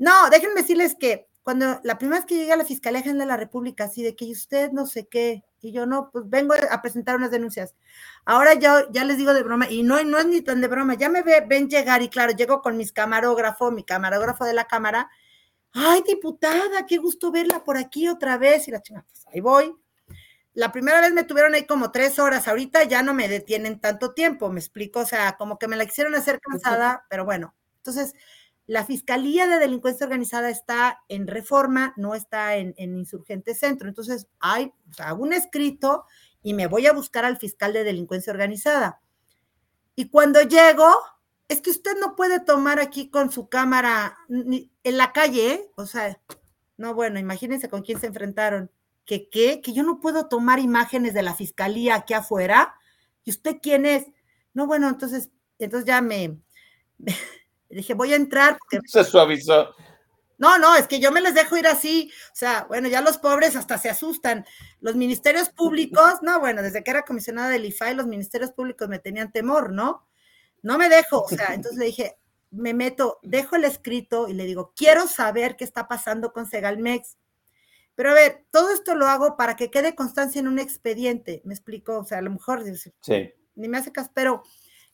No, 0.00 0.30
déjenme 0.30 0.60
decirles 0.60 0.94
que 0.94 1.26
cuando 1.42 1.80
la 1.82 1.98
primera 1.98 2.20
vez 2.20 2.26
que 2.26 2.36
llegué 2.36 2.52
a 2.52 2.56
la 2.56 2.64
Fiscalía 2.64 3.00
General 3.00 3.18
de 3.18 3.26
la 3.26 3.36
República, 3.36 3.82
así 3.82 4.04
de 4.04 4.14
que 4.14 4.30
usted 4.30 4.70
no 4.70 4.86
sé 4.86 5.08
qué, 5.08 5.42
y 5.60 5.72
yo 5.72 5.86
no, 5.86 6.10
pues 6.10 6.28
vengo 6.28 6.54
a 6.70 6.82
presentar 6.82 7.16
unas 7.16 7.30
denuncias. 7.30 7.74
Ahora 8.24 8.54
ya, 8.54 8.86
ya 8.90 9.04
les 9.04 9.18
digo 9.18 9.34
de 9.34 9.42
broma, 9.42 9.68
y 9.70 9.82
no, 9.82 10.02
no 10.04 10.18
es 10.18 10.26
ni 10.26 10.40
tan 10.40 10.60
de 10.60 10.68
broma, 10.68 10.94
ya 10.94 11.08
me 11.08 11.22
ven 11.22 11.68
llegar 11.68 12.02
y 12.02 12.08
claro, 12.08 12.32
llego 12.32 12.62
con 12.62 12.76
mis 12.76 12.92
camarógrafo, 12.92 13.70
mi 13.70 13.84
camarógrafo 13.84 14.44
de 14.44 14.54
la 14.54 14.66
cámara. 14.66 15.10
Ay, 15.72 16.02
diputada, 16.06 16.86
qué 16.86 16.98
gusto 16.98 17.30
verla 17.30 17.62
por 17.64 17.76
aquí 17.76 18.08
otra 18.08 18.38
vez. 18.38 18.68
Y 18.68 18.70
la 18.70 18.82
chingada, 18.82 19.06
pues 19.08 19.26
ahí 19.28 19.40
voy. 19.40 19.74
La 20.54 20.72
primera 20.72 21.00
vez 21.00 21.12
me 21.12 21.24
tuvieron 21.24 21.54
ahí 21.54 21.66
como 21.66 21.92
tres 21.92 22.18
horas, 22.18 22.48
ahorita 22.48 22.82
ya 22.84 23.02
no 23.02 23.14
me 23.14 23.28
detienen 23.28 23.80
tanto 23.80 24.12
tiempo, 24.12 24.50
me 24.50 24.58
explico, 24.58 25.00
o 25.00 25.06
sea, 25.06 25.36
como 25.36 25.56
que 25.56 25.68
me 25.68 25.76
la 25.76 25.86
quisieron 25.86 26.14
hacer 26.16 26.40
cansada, 26.40 27.06
pero 27.08 27.24
bueno. 27.24 27.54
Entonces, 27.76 28.14
la 28.68 28.84
Fiscalía 28.84 29.46
de 29.46 29.58
Delincuencia 29.58 30.04
Organizada 30.04 30.50
está 30.50 31.02
en 31.08 31.26
reforma, 31.26 31.94
no 31.96 32.14
está 32.14 32.56
en, 32.56 32.74
Insurgente 32.76 33.54
Centro. 33.54 33.88
Entonces, 33.88 34.28
hay, 34.40 34.74
hago 34.98 35.22
un 35.22 35.32
escrito 35.32 36.04
y 36.42 36.52
me 36.52 36.66
voy 36.66 36.86
a 36.86 36.92
buscar 36.92 37.24
al 37.24 37.38
fiscal 37.38 37.72
de 37.72 37.82
Delincuencia 37.82 38.30
Organizada. 38.30 39.00
Y 39.96 40.10
cuando 40.10 40.42
llego, 40.42 40.86
es 41.48 41.62
que 41.62 41.70
usted 41.70 41.92
no 41.98 42.14
puede 42.14 42.40
tomar 42.40 42.78
aquí 42.78 43.08
con 43.08 43.32
su 43.32 43.48
cámara 43.48 44.18
en 44.28 44.96
la 44.98 45.14
calle, 45.14 45.52
¿eh? 45.54 45.70
O 45.76 45.86
sea, 45.86 46.20
no, 46.76 46.92
bueno, 46.92 47.18
imagínense 47.18 47.70
con 47.70 47.80
quién 47.80 47.98
se 47.98 48.08
enfrentaron. 48.08 48.70
¿Que 49.06 49.30
qué? 49.30 49.62
¿Que 49.62 49.72
yo 49.72 49.82
no 49.82 49.98
puedo 49.98 50.28
tomar 50.28 50.58
imágenes 50.58 51.14
de 51.14 51.22
la 51.22 51.34
fiscalía 51.34 51.94
aquí 51.94 52.12
afuera? 52.12 52.74
¿Y 53.24 53.30
usted 53.30 53.60
quién 53.62 53.86
es? 53.86 54.04
No, 54.52 54.66
bueno, 54.66 54.90
entonces, 54.90 55.30
entonces 55.58 55.86
ya 55.86 56.02
me, 56.02 56.38
dije, 57.76 57.94
voy 57.94 58.12
a 58.12 58.16
entrar. 58.16 58.58
Se 58.86 59.04
suavizó. 59.04 59.74
No, 60.38 60.56
no, 60.56 60.76
es 60.76 60.86
que 60.86 61.00
yo 61.00 61.10
me 61.10 61.20
les 61.20 61.34
dejo 61.34 61.56
ir 61.56 61.66
así. 61.66 62.12
O 62.32 62.36
sea, 62.36 62.64
bueno, 62.68 62.88
ya 62.88 63.00
los 63.00 63.18
pobres 63.18 63.56
hasta 63.56 63.76
se 63.76 63.90
asustan. 63.90 64.46
Los 64.80 64.94
ministerios 64.94 65.50
públicos, 65.50 66.22
no, 66.22 66.38
bueno, 66.38 66.62
desde 66.62 66.84
que 66.84 66.92
era 66.92 67.02
comisionada 67.02 67.48
del 67.48 67.64
IFAI, 67.64 67.96
los 67.96 68.06
ministerios 68.06 68.52
públicos 68.52 68.88
me 68.88 69.00
tenían 69.00 69.32
temor, 69.32 69.72
¿no? 69.72 70.06
No 70.62 70.78
me 70.78 70.88
dejo. 70.88 71.22
O 71.22 71.28
sea, 71.28 71.54
entonces 71.54 71.76
le 71.76 71.86
dije, 71.86 72.18
me 72.52 72.72
meto, 72.72 73.18
dejo 73.22 73.56
el 73.56 73.64
escrito 73.64 74.28
y 74.28 74.34
le 74.34 74.44
digo, 74.44 74.72
quiero 74.76 75.08
saber 75.08 75.56
qué 75.56 75.64
está 75.64 75.88
pasando 75.88 76.32
con 76.32 76.46
Segalmex. 76.46 77.16
Pero 77.96 78.10
a 78.12 78.14
ver, 78.14 78.44
todo 78.52 78.70
esto 78.72 78.94
lo 78.94 79.08
hago 79.08 79.36
para 79.36 79.56
que 79.56 79.72
quede 79.72 79.96
constancia 79.96 80.38
en 80.38 80.46
un 80.46 80.60
expediente. 80.60 81.42
¿Me 81.44 81.52
explico? 81.52 81.98
O 81.98 82.04
sea, 82.04 82.18
a 82.18 82.22
lo 82.22 82.30
mejor 82.30 82.62
sí. 83.00 83.34
ni 83.56 83.68
me 83.68 83.78
hace 83.78 83.90
caso, 83.90 84.12
pero 84.14 84.44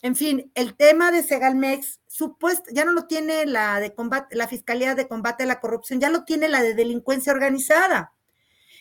en 0.04 0.16
fin, 0.16 0.52
el 0.54 0.76
tema 0.76 1.10
de 1.10 1.22
Segalmex, 1.22 1.98
supuesto, 2.06 2.70
ya 2.70 2.84
no 2.84 2.92
lo 2.92 3.06
tiene 3.06 3.46
la 3.46 3.80
de 3.80 3.94
combate, 3.94 4.36
la 4.36 4.46
Fiscalía 4.46 4.94
de 4.94 5.08
Combate 5.08 5.44
a 5.44 5.46
la 5.46 5.60
Corrupción, 5.60 5.98
ya 5.98 6.10
lo 6.10 6.24
tiene 6.24 6.46
la 6.46 6.62
de 6.62 6.74
delincuencia 6.74 7.32
organizada. 7.32 8.12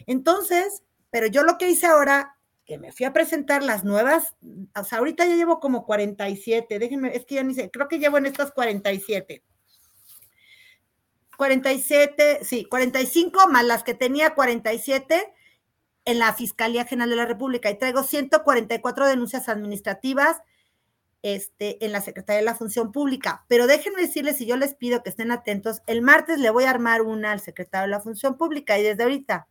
Entonces, 0.06 0.84
pero 1.12 1.28
yo 1.28 1.44
lo 1.44 1.58
que 1.58 1.70
hice 1.70 1.88
ahora, 1.88 2.36
que 2.66 2.78
me 2.78 2.92
fui 2.92 3.06
a 3.06 3.14
presentar 3.14 3.64
las 3.64 3.86
nuevas, 3.86 4.36
o 4.76 4.84
sea, 4.84 4.98
ahorita 4.98 5.26
ya 5.26 5.38
llevo 5.38 5.62
como 5.62 5.86
47, 5.86 6.78
déjenme, 6.78 7.16
es 7.16 7.24
que 7.24 7.36
ya 7.36 7.44
ni 7.44 7.54
sé, 7.54 7.72
creo 7.72 7.88
que 7.88 8.00
llevo 8.00 8.18
en 8.18 8.26
estas 8.26 8.52
47. 8.52 9.46
47, 11.38 12.40
sí, 12.44 12.66
45 12.66 13.48
más 13.48 13.64
las 13.64 13.84
que 13.84 13.94
tenía 13.94 14.36
47 14.36 15.34
en 16.04 16.20
la 16.20 16.34
Fiscalía 16.34 16.84
General 16.84 17.12
de 17.12 17.16
la 17.16 17.26
República 17.26 17.72
y 17.72 17.80
traigo 17.80 18.04
144 18.04 19.08
denuncias 19.08 19.48
administrativas 19.48 20.42
este, 21.24 21.84
en 21.84 21.92
la 21.92 22.02
Secretaría 22.02 22.42
de 22.42 22.46
la 22.46 22.56
Función 22.56 22.92
Pública. 22.92 23.46
Pero 23.48 23.66
déjenme 23.66 24.02
decirles, 24.02 24.38
si 24.38 24.46
yo 24.46 24.58
les 24.58 24.76
pido 24.76 25.02
que 25.02 25.10
estén 25.10 25.32
atentos, 25.32 25.82
el 25.88 26.02
martes 26.02 26.38
le 26.38 26.52
voy 26.52 26.66
a 26.66 26.70
armar 26.70 27.02
una 27.02 27.32
al 27.32 27.40
secretario 27.40 27.88
de 27.88 27.92
la 27.92 28.02
Función 28.02 28.38
Pública 28.38 28.78
y 28.78 28.84
desde 28.84 29.04
ahorita. 29.04 29.48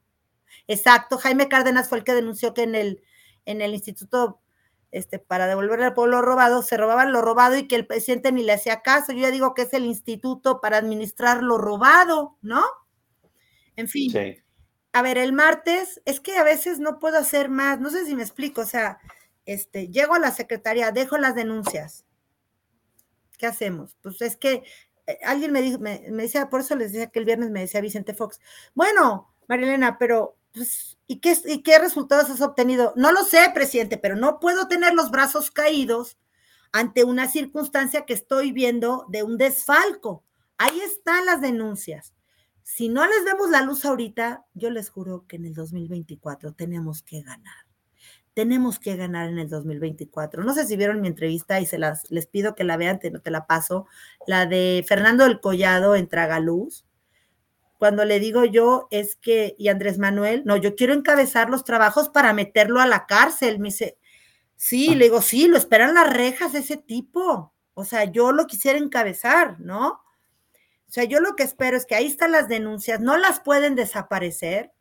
Exacto, 0.69 1.19
Jaime 1.19 1.49
Cárdenas 1.49 1.89
fue 1.89 1.99
el 1.99 2.05
que 2.05 2.15
denunció 2.15 2.55
que 2.55 2.63
en 2.63 2.75
el, 2.75 3.03
en 3.47 3.63
el 3.63 3.73
Instituto 3.73 4.43
este, 4.93 5.19
para 5.19 5.47
devolverle 5.47 5.87
al 5.87 5.95
pueblo 5.95 6.21
robado, 6.21 6.61
se 6.61 6.77
robaban 6.77 7.13
lo 7.13 7.23
robado 7.23 7.57
y 7.57 7.67
que 7.67 7.77
el 7.77 7.87
presidente 7.87 8.31
ni 8.31 8.43
le 8.43 8.53
hacía 8.53 8.83
caso. 8.83 9.13
Yo 9.13 9.21
ya 9.21 9.31
digo 9.31 9.55
que 9.55 9.63
es 9.63 9.73
el 9.73 9.87
instituto 9.87 10.61
para 10.61 10.77
administrar 10.77 11.43
lo 11.43 11.57
robado, 11.57 12.37
¿no? 12.43 12.63
En 13.75 13.89
fin. 13.89 14.13
A 14.93 15.01
ver, 15.01 15.17
el 15.17 15.33
martes, 15.33 16.03
es 16.05 16.21
que 16.21 16.37
a 16.37 16.45
veces 16.45 16.79
no 16.79 16.99
puedo 16.99 17.17
hacer 17.17 17.49
más, 17.49 17.81
no 17.81 17.89
sé 17.89 18.05
si 18.05 18.15
me 18.15 18.23
explico, 18.23 18.61
o 18.61 18.67
sea, 18.67 18.99
este, 19.47 19.89
llego 19.89 20.15
a 20.15 20.19
la 20.19 20.33
secretaría, 20.33 20.93
dejo 20.93 21.19
las 21.19 21.35
denuncias. 21.35 22.05
¿Qué 23.39 23.47
hacemos? 23.47 23.97
Pues 24.03 24.21
es 24.23 24.37
que 24.37 24.63
eh, 25.07 25.19
alguien 25.25 25.53
me 25.53 25.63
dijo, 25.63 25.79
me, 25.79 26.01
decía, 26.11 26.49
por 26.49 26.61
eso 26.61 26.77
les 26.77 26.93
decía 26.93 27.11
que 27.11 27.19
el 27.19 27.25
viernes 27.25 27.51
me 27.51 27.61
decía 27.61 27.81
Vicente 27.81 28.15
Fox, 28.15 28.41
bueno, 28.75 29.35
Marilena, 29.49 29.99
pero, 29.99 30.37
pues, 30.53 30.99
¿y 31.07 31.21
qué, 31.21 31.37
¿y 31.47 31.63
qué 31.63 31.79
resultados 31.79 32.31
has 32.31 32.41
obtenido? 32.41 32.93
No 32.97 33.13
lo 33.13 33.25
sé, 33.25 33.51
presidente, 33.53 33.99
pero 33.99 34.17
no 34.17 34.39
puedo 34.39 34.69
tener 34.69 34.95
los 34.95 35.11
brazos 35.11 35.51
caídos 35.51 36.19
ante 36.73 37.05
una 37.05 37.29
circunstancia 37.29 38.07
que 38.07 38.15
estoy 38.15 38.53
viendo 38.53 39.07
de 39.09 39.23
un 39.23 39.37
desfalco. 39.37 40.25
Ahí 40.57 40.81
están 40.81 41.27
las 41.27 41.41
denuncias. 41.41 42.15
Si 42.63 42.89
no 42.89 43.07
les 43.07 43.25
vemos 43.25 43.51
la 43.51 43.63
luz 43.63 43.85
ahorita, 43.85 44.47
yo 44.55 44.71
les 44.71 44.89
juro 44.89 45.27
que 45.27 45.37
en 45.37 45.47
el 45.47 45.55
2024 45.55 46.53
tenemos 46.53 47.03
que 47.03 47.23
ganar 47.23 47.72
tenemos 48.35 48.79
que 48.79 48.97
ganar 48.97 49.29
en 49.29 49.39
el 49.39 49.49
2024. 49.49 50.43
No 50.43 50.55
sé 50.55 50.67
si 50.67 50.77
vieron 50.77 51.01
mi 51.01 51.09
entrevista 51.09 51.61
y 51.61 51.67
se 51.67 51.79
las 51.79 52.11
les 52.11 52.27
pido 52.27 52.55
que 52.55 52.65
la 52.65 52.77
vean, 52.77 52.99
te, 52.99 53.11
no 53.11 53.21
te 53.21 53.31
la 53.31 53.47
paso, 53.47 53.87
la 54.27 54.47
de 54.47 54.85
Fernando 54.87 55.25
del 55.25 55.41
Collado 55.41 55.97
en 55.97 56.09
Tragaluz. 56.09 56.87
Cuando 57.79 58.05
le 58.05 58.21
digo 58.21 58.45
yo 58.45 58.87
es 58.91 59.17
que, 59.17 59.55
y 59.59 59.69
Andrés 59.69 59.99
Manuel, 59.99 60.43
no, 60.45 60.57
yo 60.57 60.77
quiero 60.77 60.95
encabezar 60.95 61.51
los 61.51 61.65
trabajos 61.65 62.09
para 62.09 62.33
meterlo 62.33 62.81
a 62.81 62.87
la 62.87 63.07
cárcel. 63.07 63.59
Me 63.59 63.69
dice, 63.69 63.99
sí, 64.57 64.91
ah. 64.93 64.97
le 64.97 65.05
digo, 65.07 65.21
sí, 65.21 65.49
lo 65.49 65.57
esperan 65.57 65.95
las 65.95 66.13
rejas 66.13 66.53
de 66.53 66.61
ese 66.61 66.77
tipo. 66.77 67.53
O 67.75 67.85
sea, 67.85 68.05
yo 68.05 68.33
lo 68.33 68.47
quisiera 68.47 68.79
encabezar, 68.79 69.61
¿no? 69.61 69.89
O 70.89 70.95
sea, 70.95 71.05
yo 71.05 71.21
lo 71.21 71.37
que 71.37 71.43
espero 71.43 71.77
es 71.77 71.87
que 71.87 71.95
ahí 71.95 72.07
están 72.07 72.33
las 72.33 72.49
denuncias, 72.49 73.01
no 73.01 73.17
las 73.17 73.41
pueden 73.41 73.75
desaparecer. 73.75 74.73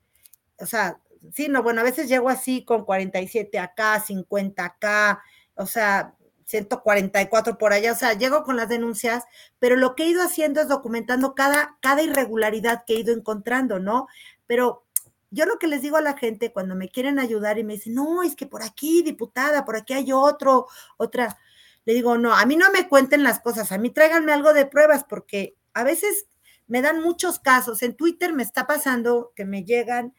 O 0.60 0.66
sea, 0.66 1.00
sí, 1.34 1.48
no, 1.50 1.64
bueno, 1.64 1.82
a 1.82 1.84
veces 1.84 2.10
llego 2.10 2.30
así 2.30 2.66
con 2.66 2.86
47 2.86 3.60
acá, 3.60 4.00
50 4.00 4.66
acá, 4.66 5.22
o 5.56 5.66
sea, 5.66 6.16
144 6.46 7.58
por 7.58 7.74
allá, 7.74 7.94
o 7.94 7.96
sea, 7.96 8.14
llego 8.14 8.44
con 8.44 8.58
las 8.58 8.70
denuncias, 8.70 9.24
pero 9.60 9.76
lo 9.76 9.96
que 9.96 10.04
he 10.04 10.08
ido 10.10 10.22
haciendo 10.22 10.62
es 10.62 10.68
documentando 10.68 11.34
cada, 11.34 11.78
cada 11.82 12.02
irregularidad 12.02 12.84
que 12.86 12.96
he 12.96 13.00
ido 13.00 13.14
encontrando, 13.14 13.80
¿no? 13.80 14.08
Pero 14.48 14.84
yo 15.30 15.46
lo 15.46 15.58
que 15.58 15.68
les 15.68 15.82
digo 15.82 15.98
a 15.98 16.02
la 16.02 16.18
gente 16.18 16.52
cuando 16.52 16.76
me 16.76 16.90
quieren 16.90 17.20
ayudar 17.20 17.58
y 17.58 17.64
me 17.64 17.74
dicen, 17.76 17.96
no, 17.96 18.22
es 18.22 18.36
que 18.36 18.46
por 18.46 18.64
aquí, 18.64 19.02
diputada, 19.02 19.64
por 19.64 19.78
aquí 19.78 19.94
hay 19.94 20.12
otro, 20.12 20.68
otra, 20.98 21.38
le 21.86 21.94
digo, 21.94 22.18
no, 22.18 22.34
a 22.36 22.46
mí 22.46 22.58
no 22.58 22.70
me 22.72 22.90
cuenten 22.90 23.24
las 23.24 23.40
cosas, 23.40 23.72
a 23.72 23.78
mí 23.78 23.90
tráiganme 23.90 24.34
algo 24.34 24.54
de 24.54 24.66
pruebas, 24.66 25.06
porque 25.06 25.56
a 25.74 25.84
veces 25.84 26.26
me 26.68 26.82
dan 26.82 27.02
muchos 27.02 27.40
casos. 27.40 27.82
En 27.82 27.96
Twitter 27.96 28.34
me 28.34 28.44
está 28.44 28.68
pasando 28.68 29.32
que 29.36 29.46
me 29.46 29.64
llegan 29.64 30.14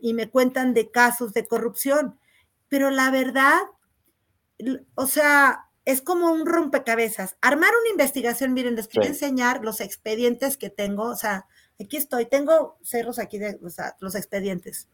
y, 0.00 0.14
me 0.14 0.28
cuentan 0.30 0.74
de 0.74 0.90
casos 0.90 1.32
de 1.32 1.46
corrupción, 1.46 2.18
pero 2.68 2.90
la 2.90 3.10
verdad, 3.10 3.60
o 4.94 5.06
sea, 5.06 5.68
es 5.84 6.02
como 6.02 6.32
un 6.32 6.46
rompecabezas. 6.46 7.36
Armar 7.40 7.70
una 7.80 7.90
investigación, 7.90 8.52
miren, 8.52 8.74
les 8.74 8.88
quiero 8.88 9.06
enseñar 9.06 9.64
los 9.64 9.80
expedientes 9.80 10.56
que 10.56 10.70
tengo, 10.70 11.04
o 11.04 11.16
sea, 11.16 11.46
aquí 11.80 11.96
estoy, 11.96 12.26
tengo 12.26 12.78
cerros 12.82 13.18
aquí 13.18 13.38
de 13.38 13.58
los 14.00 14.14
expedientes, 14.14 14.88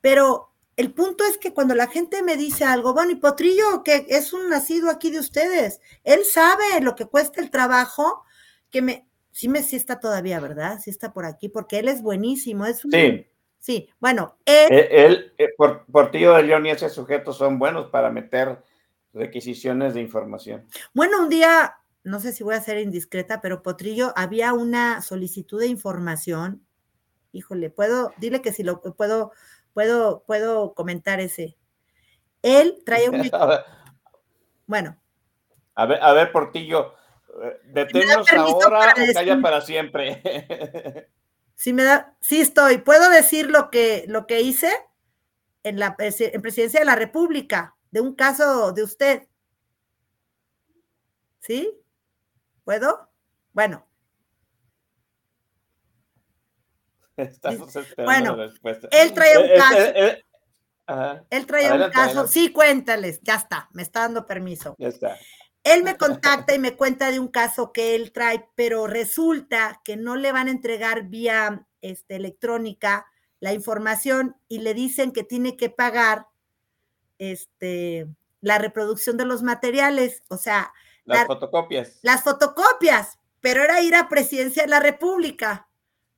pero 0.00 0.50
el 0.76 0.92
punto 0.92 1.24
es 1.24 1.36
que 1.36 1.52
cuando 1.52 1.74
la 1.74 1.88
gente 1.88 2.22
me 2.22 2.36
dice 2.36 2.64
algo, 2.64 2.94
bueno, 2.94 3.10
y 3.10 3.16
Potrillo, 3.16 3.82
que 3.84 4.06
es 4.08 4.32
un 4.32 4.48
nacido 4.48 4.90
aquí 4.90 5.10
de 5.10 5.18
ustedes, 5.18 5.80
él 6.04 6.24
sabe 6.24 6.80
lo 6.80 6.94
que 6.94 7.06
cuesta 7.06 7.40
el 7.40 7.50
trabajo, 7.50 8.22
que 8.70 8.82
me, 8.82 9.06
sí 9.30 9.48
me, 9.48 9.62
sí 9.62 9.76
está 9.76 10.00
todavía, 10.00 10.40
¿verdad? 10.40 10.80
Sí 10.82 10.90
está 10.90 11.12
por 11.12 11.26
aquí, 11.26 11.48
porque 11.48 11.78
él 11.78 11.88
es 11.88 12.02
buenísimo, 12.02 12.66
es 12.66 12.84
un, 12.84 12.92
Sí. 12.92 13.26
Sí, 13.60 13.90
bueno, 14.00 14.38
él, 14.46 14.72
Él, 14.72 14.88
él, 14.90 15.34
eh, 15.38 15.48
por, 15.56 15.84
Portillo 15.84 16.34
de 16.34 16.42
León 16.42 16.64
y 16.66 16.70
ese 16.70 16.88
sujeto 16.88 17.32
son 17.32 17.58
buenos 17.58 17.90
para 17.90 18.10
meter 18.10 18.62
requisiciones 19.12 19.94
de 19.94 20.00
información. 20.00 20.66
bueno, 20.94 21.20
un 21.22 21.28
día, 21.28 21.76
no 22.02 22.20
sé 22.20 22.32
si 22.32 22.42
voy 22.42 22.54
a 22.54 22.60
ser 22.60 22.78
indiscreta, 22.78 23.40
pero 23.40 23.62
Potrillo, 23.62 24.12
había 24.16 24.54
una 24.54 25.02
solicitud 25.02 25.60
de 25.60 25.66
información. 25.66 26.64
Híjole, 27.32 27.70
puedo, 27.70 28.12
dile 28.16 28.40
que 28.40 28.52
si 28.52 28.62
lo 28.62 28.80
puedo, 28.80 29.32
puedo, 29.74 30.24
puedo 30.26 30.72
comentar 30.74 31.20
ese. 31.20 31.56
Él 32.42 32.82
trae 32.86 33.10
un, 33.10 33.30
bueno, 34.66 34.96
a 35.74 35.86
ver, 35.86 35.98
a 36.02 36.12
ver, 36.12 36.32
Portillo, 36.32 36.94
eh, 37.42 37.60
deténnos 37.64 38.30
ahora 38.32 38.94
para 38.94 39.10
o 39.10 39.14
calla 39.14 39.40
para 39.40 39.60
siempre. 39.60 41.06
si 41.60 41.74
me 41.74 41.82
da, 41.84 42.16
sí 42.22 42.40
estoy, 42.40 42.78
puedo 42.78 43.10
decir 43.10 43.50
lo 43.50 43.70
que, 43.70 44.06
lo 44.08 44.26
que 44.26 44.40
hice 44.40 44.72
en 45.62 45.78
la 45.78 45.94
en 45.98 46.40
presidencia 46.40 46.80
de 46.80 46.86
la 46.86 46.96
República, 46.96 47.76
de 47.90 48.00
un 48.00 48.14
caso 48.14 48.72
de 48.72 48.82
usted. 48.82 49.28
¿Sí? 51.40 51.70
¿Puedo? 52.64 53.10
Bueno, 53.52 53.86
Estamos 57.16 57.76
esperando 57.76 58.04
Bueno, 58.04 58.36
la 58.36 58.46
respuesta. 58.48 58.88
él 58.90 59.12
trae 59.12 59.38
un 59.38 59.44
eh, 59.50 59.54
caso. 59.58 59.76
eh, 59.78 59.92
eh, 59.96 60.24
ajá, 60.86 61.24
él 61.28 61.46
traía 61.46 61.66
un 61.66 61.72
Adelante, 61.72 61.94
caso, 61.94 62.08
adelante. 62.10 62.32
sí, 62.32 62.52
cuéntales, 62.52 63.20
ya 63.22 63.34
está, 63.34 63.68
me 63.72 63.82
está 63.82 64.00
dando 64.00 64.26
permiso. 64.26 64.74
Ya 64.78 64.88
está. 64.88 65.18
Él 65.62 65.82
me 65.84 65.96
contacta 65.96 66.54
y 66.54 66.58
me 66.58 66.74
cuenta 66.76 67.10
de 67.10 67.18
un 67.20 67.28
caso 67.28 67.72
que 67.72 67.94
él 67.94 68.12
trae, 68.12 68.48
pero 68.54 68.86
resulta 68.86 69.80
que 69.84 69.96
no 69.96 70.16
le 70.16 70.32
van 70.32 70.48
a 70.48 70.52
entregar 70.52 71.04
vía 71.04 71.66
este, 71.82 72.16
electrónica 72.16 73.06
la 73.40 73.52
información 73.52 74.36
y 74.48 74.58
le 74.60 74.74
dicen 74.74 75.12
que 75.12 75.22
tiene 75.24 75.56
que 75.56 75.70
pagar 75.70 76.26
este, 77.18 78.06
la 78.40 78.58
reproducción 78.58 79.16
de 79.16 79.24
los 79.26 79.42
materiales, 79.42 80.22
o 80.28 80.36
sea, 80.38 80.72
Las 81.04 81.20
la- 81.20 81.26
fotocopias. 81.26 81.98
las 82.02 82.22
fotocopias, 82.22 83.18
pero 83.40 83.62
era 83.62 83.80
ir 83.82 83.94
a 83.94 84.08
presidencia 84.08 84.62
de 84.62 84.68
la 84.68 84.80
República. 84.80 85.66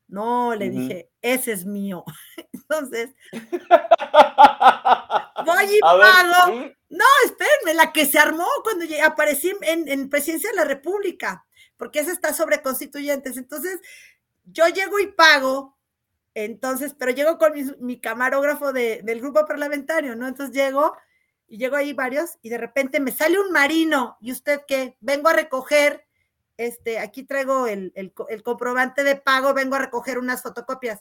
No, 0.09 0.55
le 0.55 0.68
dije, 0.70 1.11
ese 1.22 1.53
es 1.53 1.64
mío. 1.64 2.05
Entonces, 2.53 3.11
voy 5.45 5.64
y 5.64 5.80
A 5.82 5.95
ver, 5.95 6.07
pago. 6.07 6.70
No, 6.93 7.05
espérenme, 7.24 7.72
la 7.72 7.90
que 7.90 8.05
se 8.05 8.18
armó 8.18 8.47
cuando 8.62 8.84
aparecí 9.03 9.51
en, 9.62 9.88
en 9.88 10.11
presidencia 10.11 10.51
de 10.51 10.57
la 10.57 10.64
República, 10.64 11.47
porque 11.78 12.01
esa 12.01 12.12
está 12.12 12.34
sobre 12.34 12.61
constituyentes. 12.61 13.38
Entonces, 13.38 13.80
yo 14.45 14.66
llego 14.68 15.01
y 15.01 15.07
pago, 15.07 15.78
entonces, 16.34 16.95
pero 16.99 17.12
llego 17.12 17.38
con 17.38 17.53
mi, 17.80 17.99
camarógrafo 17.99 18.74
de- 18.74 19.01
del 19.03 19.22
grupo 19.22 19.47
parlamentario, 19.47 20.14
¿no? 20.16 20.28
Entonces 20.28 20.55
llego 20.55 20.95
y 21.49 21.57
llego 21.57 21.76
ahí 21.76 21.95
varios 21.95 22.38
y 22.43 22.51
de 22.51 22.59
repente 22.59 23.01
me 23.01 23.11
sale 23.12 23.40
un 23.40 23.53
marino 23.53 24.18
y 24.20 24.30
usted 24.32 24.61
qué, 24.68 24.97
vengo 25.01 25.30
a 25.30 25.34
recoger, 25.34 26.07
este, 26.59 26.99
aquí 26.99 27.24
traigo 27.24 27.66
el, 27.68 27.93
el 27.95 28.43
comprobante 28.43 29.03
de 29.03 29.16
pago, 29.16 29.55
vengo 29.55 29.76
a 29.76 29.80
recoger 29.80 30.18
unas 30.18 30.43
fotocopias. 30.43 31.01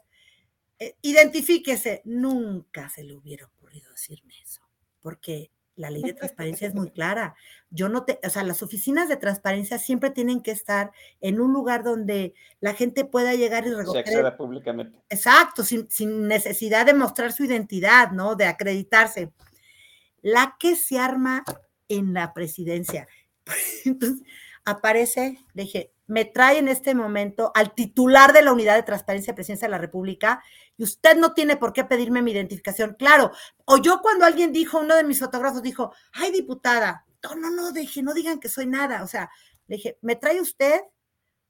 Eh, 0.80 0.96
identifíquese, 1.02 2.02
nunca 2.06 2.90
se 2.90 3.04
le 3.04 3.14
hubiera 3.14 3.46
ocurrido 3.46 3.92
decirme 3.92 4.34
eso, 4.42 4.62
porque 5.02 5.52
la 5.76 5.90
ley 5.90 6.02
de 6.04 6.14
transparencia 6.14 6.68
es 6.68 6.76
muy 6.76 6.92
clara. 6.92 7.36
Yo 7.70 7.90
no 7.90 8.04
te, 8.04 8.20
o 8.24 8.30
sea, 8.30 8.44
las 8.44 8.62
oficinas 8.62 9.08
de 9.10 9.18
transparencia 9.18 9.78
siempre 9.80 10.10
tienen 10.10 10.42
que 10.42 10.52
estar 10.52 10.92
en 11.22 11.40
un 11.40 11.54
lugar 11.54 11.84
donde 11.84 12.34
la 12.60 12.74
gente 12.74 13.06
pueda 13.06 13.34
llegar 13.34 13.66
y 13.66 13.70
Se 13.70 13.76
recoger. 13.76 14.02
acceda 14.02 14.38
públicamente. 14.38 15.00
Exacto, 15.10 15.64
sin, 15.64 15.90
sin 15.90 16.28
necesidad 16.28 16.86
de 16.86 16.94
mostrar 16.94 17.32
su 17.32 17.44
identidad, 17.44 18.12
¿no? 18.12 18.36
De 18.36 18.46
acreditarse. 18.46 19.32
La 20.22 20.56
que 20.60 20.76
se 20.76 21.00
arma 21.00 21.44
en 21.88 22.14
la 22.14 22.34
presidencia. 22.34 23.08
Entonces, 23.86 24.26
aparece, 24.66 25.40
dije, 25.54 25.92
me 26.12 26.26
trae 26.26 26.58
en 26.58 26.68
este 26.68 26.94
momento 26.94 27.54
al 27.56 27.74
titular 27.74 28.34
de 28.34 28.42
la 28.42 28.52
unidad 28.52 28.76
de 28.76 28.84
transparencia 28.84 29.32
de 29.32 29.36
presidencia 29.36 29.70
de 29.70 29.72
la 29.72 29.78
República 29.78 30.44
y 30.76 30.84
usted 30.84 31.16
no 31.16 31.34
tiene 31.34 31.56
por 31.56 31.72
qué 31.72 31.86
pedirme 31.86 32.22
mi 32.22 32.34
identificación. 32.34 32.98
Claro, 33.00 33.32
o 33.64 33.78
yo 33.78 34.02
cuando 34.02 34.26
alguien 34.26 34.52
dijo, 34.52 34.80
uno 34.80 34.98
de 34.98 35.06
mis 35.06 35.22
fotógrafos 35.22 35.62
dijo, 35.64 35.94
ay, 36.12 36.34
diputada, 36.34 37.06
no, 37.24 37.36
no, 37.36 37.50
no, 37.50 37.72
dije, 37.72 38.04
no 38.04 38.14
digan 38.14 38.42
que 38.42 38.50
soy 38.50 38.66
nada. 38.66 39.04
O 39.04 39.08
sea, 39.08 39.32
le 39.68 39.78
dije, 39.78 40.00
¿me 40.02 40.18
trae 40.18 40.42
usted? 40.42 40.82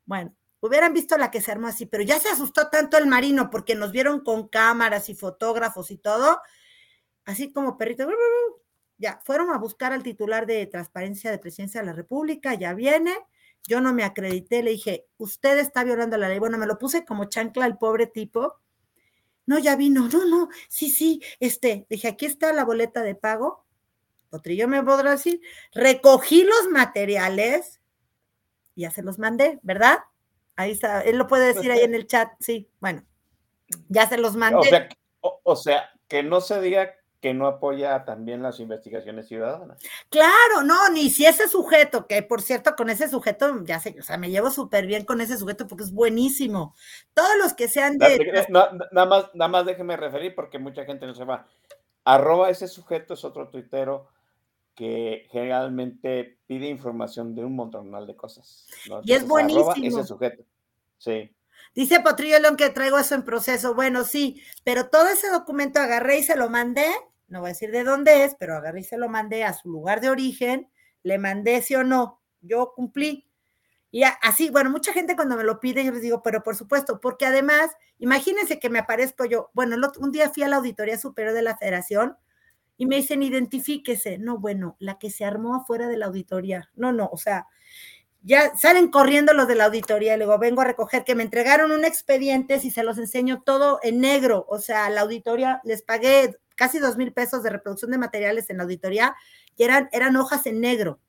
Bueno, 0.06 0.36
hubieran 0.60 0.94
visto 0.94 1.18
la 1.18 1.32
que 1.32 1.42
se 1.42 1.52
armó 1.52 1.66
así, 1.66 1.88
pero 1.88 2.04
ya 2.04 2.20
se 2.20 2.30
asustó 2.30 2.70
tanto 2.70 3.00
el 3.00 3.08
marino 3.08 3.50
porque 3.50 3.74
nos 3.74 3.92
vieron 3.92 4.24
con 4.24 4.48
cámaras 4.48 5.10
y 5.10 5.16
fotógrafos 5.16 5.90
y 5.90 5.98
todo, 5.98 6.40
así 7.26 7.52
como 7.52 7.80
perrito, 7.80 8.08
ya 9.00 9.20
fueron 9.26 9.50
a 9.50 9.58
buscar 9.58 9.92
al 9.92 10.04
titular 10.04 10.46
de 10.46 10.68
transparencia 10.68 11.32
de 11.32 11.40
presidencia 11.40 11.82
de 11.82 11.88
la 11.88 11.94
República, 11.94 12.54
ya 12.54 12.76
viene, 12.76 13.18
yo 13.68 13.82
no 13.82 13.94
me 13.94 14.04
acredité, 14.04 14.64
le 14.64 14.72
dije, 14.72 15.08
usted 15.18 15.58
está 15.60 15.84
violando 15.84 16.18
la 16.18 16.30
ley, 16.30 16.40
bueno, 16.40 16.58
me 16.58 16.66
lo 16.66 16.78
puse 16.78 17.06
como 17.06 17.26
chancla 17.26 17.66
al 17.66 17.78
pobre 17.78 18.08
tipo, 18.08 18.60
no, 19.46 19.60
ya 19.60 19.76
vino, 19.76 20.08
no, 20.08 20.26
no, 20.26 20.50
sí, 20.70 20.90
sí, 20.90 21.22
este, 21.40 21.86
dije, 21.90 22.08
aquí 22.08 22.26
está 22.26 22.54
la 22.54 22.66
boleta 22.66 23.02
de 23.04 23.16
pago, 23.16 23.66
Potrillo 24.30 24.68
me 24.68 24.84
podrá 24.84 25.12
decir, 25.12 25.42
recogí 25.74 26.44
los 26.44 26.70
materiales, 26.72 27.82
y 28.76 28.82
ya 28.82 28.92
se 28.92 29.04
los 29.04 29.20
mandé, 29.20 29.60
¿verdad? 29.62 30.00
Ahí 30.56 30.72
está, 30.72 31.02
él 31.02 31.18
lo 31.18 31.28
puede 31.28 31.54
decir 31.54 31.72
ahí 31.72 31.82
en 31.82 31.96
el 31.96 32.08
chat, 32.08 32.32
sí, 32.40 32.70
bueno, 32.80 33.06
ya 33.90 34.08
se 34.08 34.18
los 34.18 34.36
mandé. 34.36 34.60
O 34.60 34.64
sea, 34.64 34.90
o 35.44 35.56
sea, 35.56 35.90
que 36.08 36.24
no 36.24 36.42
se 36.42 36.60
diga 36.62 36.96
que 37.22 37.34
no 37.36 37.46
apoya 37.46 38.04
también 38.04 38.42
las 38.42 38.60
investigaciones 38.60 39.28
ciudadanas. 39.28 39.80
Claro, 40.10 40.64
no, 40.66 40.90
ni 40.90 41.10
si 41.12 41.26
ese 41.26 41.48
sujeto, 41.48 42.08
que 42.08 42.24
por 42.24 42.42
cierto, 42.42 42.76
con 42.76 42.90
ese 42.90 43.08
sujeto, 43.08 43.64
ya 43.64 43.80
sé, 43.80 43.96
o 44.00 44.04
sea, 44.04 44.18
me 44.18 44.32
llevo 44.32 44.50
súper 44.50 44.88
bien 44.88 45.06
con 45.06 45.22
ese 45.22 45.38
sujeto 45.38 45.68
porque 45.68 45.84
es 45.84 45.94
buenísimo. 45.94 46.76
Todos 47.14 47.38
los 47.42 47.54
que 47.54 47.68
sean 47.68 48.00
de... 48.00 48.18
de- 48.18 48.46
na- 48.50 48.72
na- 48.72 48.88
Nada 48.92 49.06
más, 49.08 49.26
nada 49.36 49.50
más 49.50 49.66
déjeme 49.66 49.96
referir 49.98 50.34
porque 50.34 50.58
mucha 50.58 50.84
gente 50.84 51.06
no 51.06 51.14
se 51.14 51.24
va. 51.24 51.48
Arroba 52.04 52.50
ese 52.50 52.68
sujeto 52.68 53.14
es 53.14 53.24
otro 53.24 53.50
tuitero 53.50 54.08
que 54.74 55.28
generalmente 55.32 56.40
pide 56.48 56.68
información 56.68 57.36
de 57.36 57.46
un 57.46 57.56
montonal 57.56 58.08
de 58.08 58.16
cosas. 58.16 58.66
¿no? 58.90 59.02
Y 59.04 59.12
es 59.14 59.20
arroba 59.20 59.32
buenísimo. 59.44 60.00
ese 60.00 60.08
sujeto. 60.08 60.44
Sí. 60.98 61.32
Dice 61.76 62.00
Potrillo 62.00 62.40
León 62.40 62.58
que 62.58 62.70
traigo 62.72 62.98
eso 62.98 63.14
en 63.14 63.24
proceso. 63.24 63.76
Bueno, 63.76 64.04
sí, 64.06 64.42
pero 64.64 64.90
todo 64.90 65.08
ese 65.08 65.30
documento 65.30 65.80
agarré 65.80 66.18
y 66.20 66.24
se 66.24 66.36
lo 66.36 66.50
mandé, 66.50 66.88
no 67.32 67.40
voy 67.40 67.48
a 67.48 67.54
decir 67.54 67.72
de 67.72 67.84
dónde 67.84 68.26
es, 68.26 68.36
pero 68.36 68.56
agarré 68.56 68.82
y 68.82 68.84
se 68.84 68.98
lo 68.98 69.10
mandé 69.10 69.44
a 69.44 69.54
su 69.54 69.70
lugar 69.70 70.02
de 70.02 70.10
origen, 70.10 70.70
le 71.02 71.18
mandé 71.18 71.62
sí 71.62 71.76
o 71.76 71.84
no, 71.84 72.22
yo 72.42 72.74
cumplí. 72.76 73.28
Y 73.90 74.04
así, 74.04 74.50
bueno, 74.50 74.70
mucha 74.70 74.94
gente 74.94 75.16
cuando 75.16 75.36
me 75.36 75.44
lo 75.44 75.60
pide, 75.60 75.84
yo 75.84 75.92
les 75.92 76.02
digo, 76.02 76.22
pero 76.22 76.44
por 76.44 76.56
supuesto, 76.56 77.00
porque 77.02 77.26
además, 77.26 77.72
imagínense 78.00 78.60
que 78.60 78.70
me 78.70 78.80
aparezco 78.80 79.26
yo, 79.26 79.50
bueno, 79.54 79.76
un 80.00 80.12
día 80.12 80.30
fui 80.30 80.44
a 80.44 80.48
la 80.48 80.58
Auditoría 80.58 80.98
Superior 80.98 81.34
de 81.34 81.42
la 81.42 81.58
Federación 81.58 82.18
y 82.78 82.86
me 82.86 82.98
dicen, 82.98 83.22
identifíquese. 83.22 84.18
No, 84.18 84.38
bueno, 84.38 84.76
la 84.80 84.98
que 84.98 85.10
se 85.10 85.24
armó 85.24 85.56
afuera 85.56 85.88
de 85.88 85.98
la 85.98 86.08
auditoría. 86.08 86.70
No, 86.76 86.92
no, 86.92 87.10
o 87.12 87.18
sea, 87.18 87.48
ya 88.24 88.56
salen 88.56 88.90
corriendo 88.90 89.34
los 89.34 89.48
de 89.48 89.56
la 89.56 89.66
auditoría, 89.66 90.16
y 90.16 90.18
luego 90.18 90.38
vengo 90.38 90.62
a 90.62 90.66
recoger 90.66 91.04
que 91.04 91.16
me 91.16 91.24
entregaron 91.24 91.72
un 91.72 91.86
expediente, 91.86 92.60
si 92.60 92.72
se 92.72 92.84
los 92.84 92.98
enseño 92.98 93.42
todo 93.46 93.80
en 93.84 94.00
negro, 94.00 94.46
o 94.48 94.60
sea, 94.60 94.90
la 94.90 95.02
auditoría, 95.02 95.62
les 95.64 95.82
pagué 95.82 96.38
casi 96.62 96.78
dos 96.78 96.96
mil 96.96 97.12
pesos 97.12 97.42
de 97.42 97.50
reproducción 97.50 97.90
de 97.90 97.98
materiales 97.98 98.52
en 98.52 98.58
la 98.58 98.64
auditoría 98.64 99.16
y 99.58 99.64
eran, 99.64 99.90
eran 99.92 100.16
hojas 100.16 100.46
en 100.46 100.62
negro, 100.62 101.00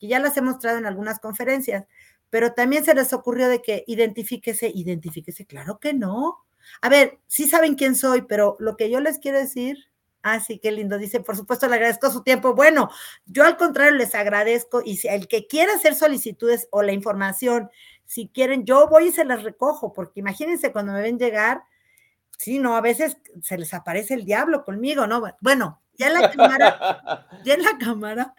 que 0.00 0.08
ya 0.08 0.18
las 0.18 0.36
he 0.36 0.42
mostrado 0.42 0.78
en 0.78 0.84
algunas 0.84 1.20
conferencias, 1.20 1.84
pero 2.28 2.54
también 2.54 2.84
se 2.84 2.92
les 2.92 3.12
ocurrió 3.12 3.48
de 3.48 3.62
que 3.62 3.84
identifíquese, 3.86 4.68
identifíquese, 4.74 5.46
claro 5.46 5.78
que 5.78 5.94
no. 5.94 6.38
A 6.82 6.88
ver, 6.88 7.20
sí 7.28 7.46
saben 7.46 7.76
quién 7.76 7.94
soy, 7.94 8.22
pero 8.22 8.56
lo 8.58 8.76
que 8.76 8.90
yo 8.90 8.98
les 8.98 9.20
quiero 9.20 9.38
decir, 9.38 9.76
ah, 10.22 10.40
sí, 10.40 10.58
qué 10.58 10.72
lindo, 10.72 10.98
dice, 10.98 11.20
por 11.20 11.36
supuesto 11.36 11.68
le 11.68 11.76
agradezco 11.76 12.10
su 12.10 12.24
tiempo. 12.24 12.56
Bueno, 12.56 12.90
yo 13.26 13.44
al 13.44 13.56
contrario 13.56 13.94
les 13.94 14.12
agradezco 14.16 14.82
y 14.84 14.96
si 14.96 15.06
el 15.06 15.28
que 15.28 15.46
quiera 15.46 15.72
hacer 15.74 15.94
solicitudes 15.94 16.66
o 16.72 16.82
la 16.82 16.90
información, 16.90 17.70
si 18.06 18.26
quieren, 18.26 18.64
yo 18.64 18.88
voy 18.88 19.06
y 19.06 19.12
se 19.12 19.24
las 19.24 19.44
recojo, 19.44 19.92
porque 19.92 20.18
imagínense 20.18 20.72
cuando 20.72 20.94
me 20.94 21.00
ven 21.00 21.16
llegar, 21.16 21.62
sí, 22.36 22.58
no, 22.58 22.76
a 22.76 22.80
veces 22.80 23.18
se 23.42 23.58
les 23.58 23.74
aparece 23.74 24.14
el 24.14 24.24
diablo 24.24 24.64
conmigo, 24.64 25.06
¿no? 25.06 25.22
Bueno, 25.40 25.82
ya 25.94 26.08
en 26.08 26.14
la 26.14 26.30
cámara, 26.30 27.26
ya 27.44 27.54
en 27.54 27.62
la 27.62 27.78
cámara, 27.78 28.34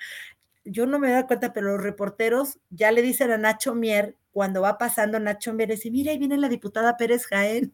yo 0.63 0.85
no 0.85 0.99
me 0.99 1.11
doy 1.11 1.23
cuenta, 1.23 1.53
pero 1.53 1.73
los 1.73 1.83
reporteros 1.83 2.59
ya 2.69 2.91
le 2.91 3.01
dicen 3.01 3.31
a 3.31 3.37
Nacho 3.37 3.73
Mier, 3.73 4.17
cuando 4.31 4.61
va 4.61 4.77
pasando 4.77 5.19
Nacho 5.19 5.53
Mier, 5.53 5.69
dice, 5.69 5.91
mira, 5.91 6.11
ahí 6.11 6.17
viene 6.17 6.37
la 6.37 6.49
diputada 6.49 6.97
Pérez 6.97 7.25
Jaén. 7.27 7.73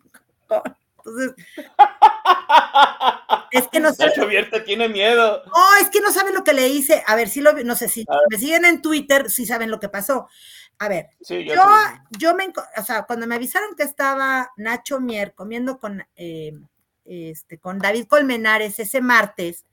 Entonces, 1.06 1.34
Es 3.52 3.68
que 3.68 3.80
no 3.80 3.92
Nacho 3.92 4.28
Mier 4.28 4.50
te 4.50 4.62
tiene 4.62 4.90
miedo. 4.90 5.44
No, 5.46 5.78
es 5.80 5.90
que 5.90 6.02
no 6.02 6.12
saben 6.12 6.34
lo 6.34 6.44
que 6.44 6.54
le 6.54 6.68
hice. 6.70 7.04
A 7.06 7.16
ver, 7.16 7.30
si 7.30 7.40
lo, 7.40 7.54
no 7.54 7.76
sé 7.76 7.88
si 7.88 8.04
me 8.32 8.38
siguen 8.40 8.66
en 8.66 8.82
Twitter, 8.82 9.30
si 9.30 9.46
saben 9.46 9.70
lo 9.70 9.80
que 9.80 9.90
pasó. 9.90 10.28
A 10.80 10.88
ver, 10.90 11.10
Sí, 11.22 11.46
yo, 11.46 11.54
yo 11.56 11.64
yo 12.18 12.36
me, 12.36 12.52
o 12.78 12.84
sea, 12.84 13.04
cuando 13.04 13.26
me 13.28 13.36
avisaron 13.36 13.76
que 13.76 13.84
estaba 13.84 14.52
Nacho 14.58 15.00
Mier 15.00 15.34
comiendo 15.34 15.80
con, 15.80 16.04
eh, 16.16 16.60
este, 17.06 17.58
con 17.60 17.80
David 17.80 18.08
Colmenares 18.08 18.80
ese 18.80 19.02
martes, 19.02 19.66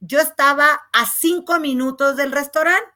yo 0.00 0.20
estaba 0.20 0.80
a 0.92 1.06
cinco 1.06 1.60
minutos 1.60 2.16
del 2.16 2.32
restaurante. 2.32 2.90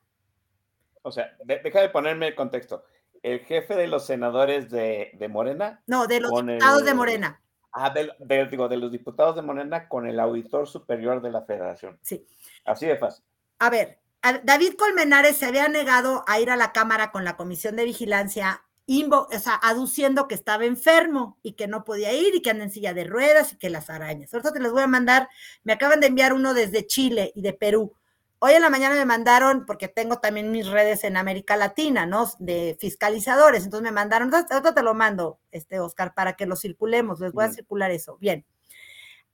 O 1.03 1.13
sea, 1.13 1.37
de- 1.45 1.61
deja 1.61 1.81
de 1.81 1.89
ponerme 1.91 2.29
el 2.29 2.35
contexto. 2.35 2.85
El 3.23 3.41
jefe 3.41 3.75
de 3.75 3.87
los 3.89 4.07
senadores 4.07 4.71
de, 4.71 5.11
de 5.15 5.29
Morena. 5.29 5.83
No, 5.87 6.07
de 6.07 6.21
los 6.21 6.31
diputados 6.31 6.85
de 6.85 6.95
Morena. 6.95 7.41
Ah, 7.73 7.91
de, 7.91 8.47
digo, 8.47 8.69
de 8.69 8.77
los 8.77 8.91
diputados 8.91 9.37
de 9.37 9.43
Morena 9.43 9.89
con 9.89 10.09
el 10.09 10.19
auditor 10.21 10.67
superior 10.69 11.21
de 11.23 11.31
la 11.31 11.43
federación. 11.43 11.99
Sí. 12.03 12.27
Así 12.65 12.87
de 12.87 12.97
fácil. 12.97 13.25
A 13.59 13.71
ver, 13.71 13.99
David 14.23 14.75
Colmenares 14.75 15.37
se 15.37 15.47
había 15.47 15.69
negado 15.69 16.25
a 16.27 16.41
ir 16.41 16.51
a 16.51 16.57
la 16.57 16.73
Cámara 16.73 17.11
con 17.13 17.25
la 17.25 17.37
Comisión 17.37 17.77
de 17.77 17.85
Vigilancia, 17.85 18.65
invo- 18.87 19.29
o 19.33 19.39
sea, 19.39 19.55
aduciendo 19.55 20.27
que 20.27 20.35
estaba 20.35 20.65
enfermo 20.65 21.39
y 21.43 21.53
que 21.53 21.69
no 21.69 21.85
podía 21.85 22.13
ir 22.13 22.35
y 22.35 22.43
que 22.43 22.51
anda 22.51 22.65
en 22.65 22.71
silla 22.71 22.95
de 22.95 23.05
ruedas 23.05 23.53
y 23.53 23.57
que 23.59 23.71
las 23.71 23.91
arañas. 23.91 24.33
Ahorita 24.35 24.53
te 24.53 24.61
les 24.61 24.73
voy 24.73 24.83
a 24.83 24.87
mandar, 24.89 25.29
me 25.63 25.73
acaban 25.73 26.01
de 26.01 26.09
enviar 26.09 26.33
uno 26.33 26.53
desde 26.55 26.87
Chile 26.87 27.33
y 27.35 27.43
de 27.43 27.53
Perú. 27.53 27.95
Hoy 28.41 28.53
en 28.53 28.63
la 28.63 28.71
mañana 28.71 28.95
me 28.95 29.05
mandaron, 29.05 29.67
porque 29.67 29.89
tengo 29.89 30.19
también 30.19 30.53
mis 30.53 30.67
redes 30.69 31.03
en 31.05 31.17
América 31.17 31.57
Latina, 31.57 32.07
¿no? 32.07 32.31
De 32.39 32.77
fiscalizadores. 32.81 33.65
Entonces 33.65 33.83
me 33.83 33.93
mandaron, 33.93 34.33
ahorita 34.33 34.75
te 34.75 34.83
lo 34.83 34.95
mando, 34.95 35.41
este 35.51 35.81
Oscar, 35.81 36.15
para 36.15 36.35
que 36.35 36.47
lo 36.47 36.55
circulemos. 36.55 37.19
Les 37.19 37.33
voy 37.33 37.45
a 37.47 37.53
circular 37.53 37.91
eso. 37.91 38.17
Bien. 38.19 38.45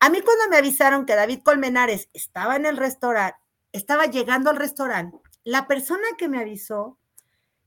A 0.01 0.09
mí 0.09 0.20
cuando 0.22 0.49
me 0.49 0.57
avisaron 0.57 1.05
que 1.05 1.14
David 1.16 1.41
Colmenares 1.43 2.09
estaba 2.14 2.57
en 2.57 2.64
el 2.64 2.78
restaurante, 2.78 3.39
estaba 3.74 4.06
llegando 4.06 4.50
al 4.50 4.56
restaurante, 4.56 5.18
la 5.44 5.66
persona 5.66 6.04
que 6.16 6.28
me 6.28 6.38
avisó 6.38 6.96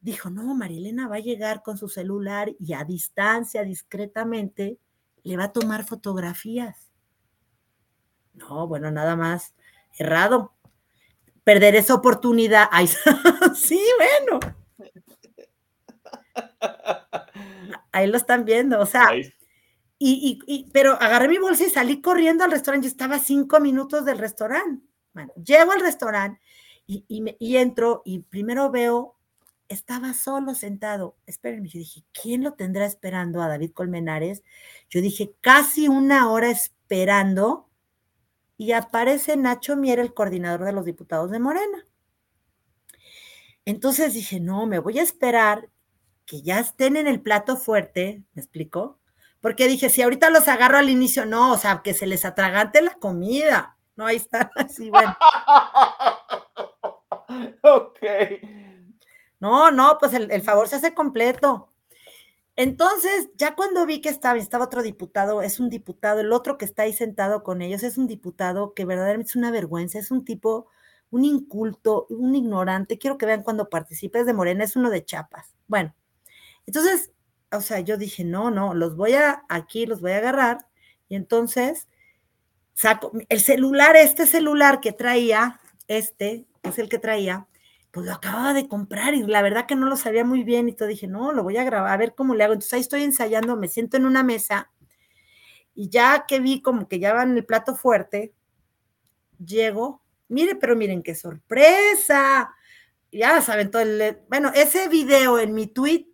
dijo, 0.01 0.29
no, 0.29 0.55
Marilena 0.55 1.07
va 1.07 1.17
a 1.17 1.19
llegar 1.19 1.61
con 1.63 1.77
su 1.77 1.89
celular 1.89 2.49
y 2.59 2.73
a 2.73 2.83
distancia, 2.85 3.63
discretamente, 3.63 4.79
le 5.23 5.37
va 5.37 5.45
a 5.45 5.51
tomar 5.53 5.85
fotografías. 5.85 6.89
No, 8.33 8.67
bueno, 8.67 8.89
nada 8.89 9.15
más 9.15 9.53
errado. 9.99 10.53
Perder 11.43 11.75
esa 11.75 11.95
oportunidad. 11.95 12.69
Ay, 12.71 12.87
sí, 13.55 13.81
bueno. 13.97 14.39
Ahí 17.91 18.07
lo 18.07 18.17
están 18.17 18.45
viendo, 18.45 18.79
o 18.79 18.85
sea, 18.85 19.15
y, 19.15 19.29
y- 19.99 20.39
y- 20.45 20.69
pero 20.71 20.93
agarré 20.93 21.27
mi 21.27 21.37
bolsa 21.39 21.65
y 21.65 21.69
salí 21.69 22.01
corriendo 22.01 22.43
al 22.43 22.51
restaurante. 22.51 22.85
Yo 22.87 22.91
estaba 22.91 23.15
a 23.15 23.19
cinco 23.19 23.59
minutos 23.59 24.05
del 24.05 24.19
restaurante. 24.19 24.86
Bueno, 25.17 25.33
llego 25.43 25.71
al 25.71 25.81
restaurante 25.81 26.39
y, 26.85 27.03
y 27.07 27.57
entro 27.57 28.03
y 28.05 28.19
primero 28.19 28.69
veo, 28.69 29.15
estaba 29.67 30.13
solo 30.13 30.53
sentado. 30.53 31.17
Espérenme, 31.25 31.69
yo 31.69 31.79
dije, 31.79 32.03
¿quién 32.13 32.43
lo 32.43 32.53
tendrá 32.53 32.85
esperando 32.85 33.41
a 33.41 33.47
David 33.47 33.71
Colmenares? 33.71 34.43
Yo 34.91 35.01
dije, 35.01 35.33
casi 35.41 35.87
una 35.87 36.29
hora 36.29 36.51
esperando 36.51 37.67
y 38.57 38.73
aparece 38.73 39.37
Nacho 39.37 39.75
Mier, 39.75 39.97
el 39.97 40.13
coordinador 40.13 40.65
de 40.65 40.73
los 40.73 40.85
diputados 40.85 41.31
de 41.31 41.39
Morena. 41.39 41.83
Entonces 43.65 44.13
dije, 44.13 44.39
no, 44.39 44.67
me 44.67 44.77
voy 44.77 44.99
a 44.99 45.03
esperar 45.03 45.69
que 46.27 46.43
ya 46.43 46.59
estén 46.59 46.95
en 46.95 47.07
el 47.07 47.21
plato 47.21 47.57
fuerte, 47.57 48.23
¿me 48.35 48.41
explico? 48.43 48.99
Porque 49.41 49.67
dije, 49.67 49.89
si 49.89 50.03
ahorita 50.03 50.29
los 50.29 50.47
agarro 50.47 50.77
al 50.77 50.91
inicio, 50.91 51.25
no, 51.25 51.53
o 51.53 51.57
sea, 51.57 51.81
que 51.83 51.95
se 51.95 52.05
les 52.05 52.23
atragante 52.23 52.83
la 52.83 52.93
comida. 52.95 53.76
No, 53.97 54.05
ahí 54.05 54.15
están 54.15 54.49
así, 54.55 54.89
bueno. 54.91 55.17
ok. 57.63 57.99
No, 59.39 59.71
no, 59.71 59.97
pues 59.99 60.13
el, 60.13 60.31
el 60.31 60.41
favor 60.41 60.67
se 60.67 60.77
hace 60.77 60.93
completo. 60.93 61.69
Entonces, 62.55 63.29
ya 63.35 63.55
cuando 63.55 63.85
vi 63.85 64.01
que 64.01 64.09
estaba, 64.09 64.37
estaba 64.39 64.65
otro 64.65 64.81
diputado, 64.81 65.43
es 65.43 65.59
un 65.59 65.69
diputado, 65.69 66.21
el 66.21 66.33
otro 66.33 66.57
que 66.57 66.65
está 66.65 66.83
ahí 66.83 66.93
sentado 66.93 67.43
con 67.43 67.61
ellos 67.61 67.83
es 67.83 67.99
un 67.99 68.07
diputado 68.07 68.73
que 68.73 68.83
verdaderamente 68.83 69.29
es 69.29 69.35
una 69.35 69.51
vergüenza, 69.51 69.99
es 69.99 70.09
un 70.09 70.25
tipo, 70.25 70.67
un 71.11 71.23
inculto, 71.23 72.07
un 72.09 72.33
ignorante. 72.33 72.97
Quiero 72.97 73.17
que 73.19 73.27
vean 73.27 73.43
cuando 73.43 73.69
participes 73.69 74.25
de 74.25 74.33
Morena, 74.33 74.63
es 74.63 74.75
uno 74.75 74.89
de 74.89 75.05
Chapas. 75.05 75.53
Bueno, 75.67 75.93
entonces, 76.65 77.11
o 77.51 77.61
sea, 77.61 77.79
yo 77.81 77.97
dije, 77.97 78.23
no, 78.23 78.51
no, 78.51 78.73
los 78.73 78.95
voy 78.95 79.13
a, 79.13 79.43
aquí 79.49 79.85
los 79.85 80.01
voy 80.01 80.11
a 80.13 80.17
agarrar. 80.17 80.67
Y 81.09 81.15
entonces, 81.15 81.87
saco 82.77 83.11
el 83.29 83.39
celular, 83.39 83.95
este 83.95 84.27
celular 84.27 84.79
que 84.79 84.91
traía, 84.91 85.59
este, 85.87 86.45
es 86.61 86.77
el 86.77 86.89
que 86.89 86.99
traía, 86.99 87.47
pues 87.89 88.05
lo 88.05 88.13
acababa 88.13 88.53
de 88.53 88.67
comprar 88.67 89.15
y 89.15 89.23
la 89.23 89.41
verdad 89.41 89.65
que 89.65 89.75
no 89.75 89.87
lo 89.87 89.97
sabía 89.97 90.23
muy 90.23 90.43
bien 90.43 90.69
y 90.69 90.73
todo 90.73 90.87
dije, 90.87 91.07
no, 91.07 91.31
lo 91.31 91.41
voy 91.41 91.57
a 91.57 91.63
grabar, 91.63 91.91
a 91.91 91.97
ver 91.97 92.13
cómo 92.13 92.35
le 92.35 92.43
hago. 92.43 92.53
Entonces 92.53 92.73
ahí 92.73 92.81
estoy 92.81 93.01
ensayando, 93.01 93.55
me 93.55 93.67
siento 93.67 93.97
en 93.97 94.05
una 94.05 94.21
mesa 94.21 94.71
y 95.73 95.89
ya 95.89 96.25
que 96.27 96.39
vi 96.39 96.61
como 96.61 96.87
que 96.87 96.99
ya 96.99 97.13
van 97.13 97.35
el 97.35 97.45
plato 97.45 97.75
fuerte, 97.75 98.35
llego, 99.43 100.03
mire, 100.27 100.53
pero 100.55 100.75
miren 100.75 101.01
qué 101.01 101.15
sorpresa. 101.15 102.53
Ya 103.11 103.41
saben 103.41 103.71
todo 103.71 103.81
el, 103.81 104.19
bueno, 104.29 104.51
ese 104.53 104.87
video 104.87 105.39
en 105.39 105.55
mi 105.55 105.65
tweet, 105.65 106.05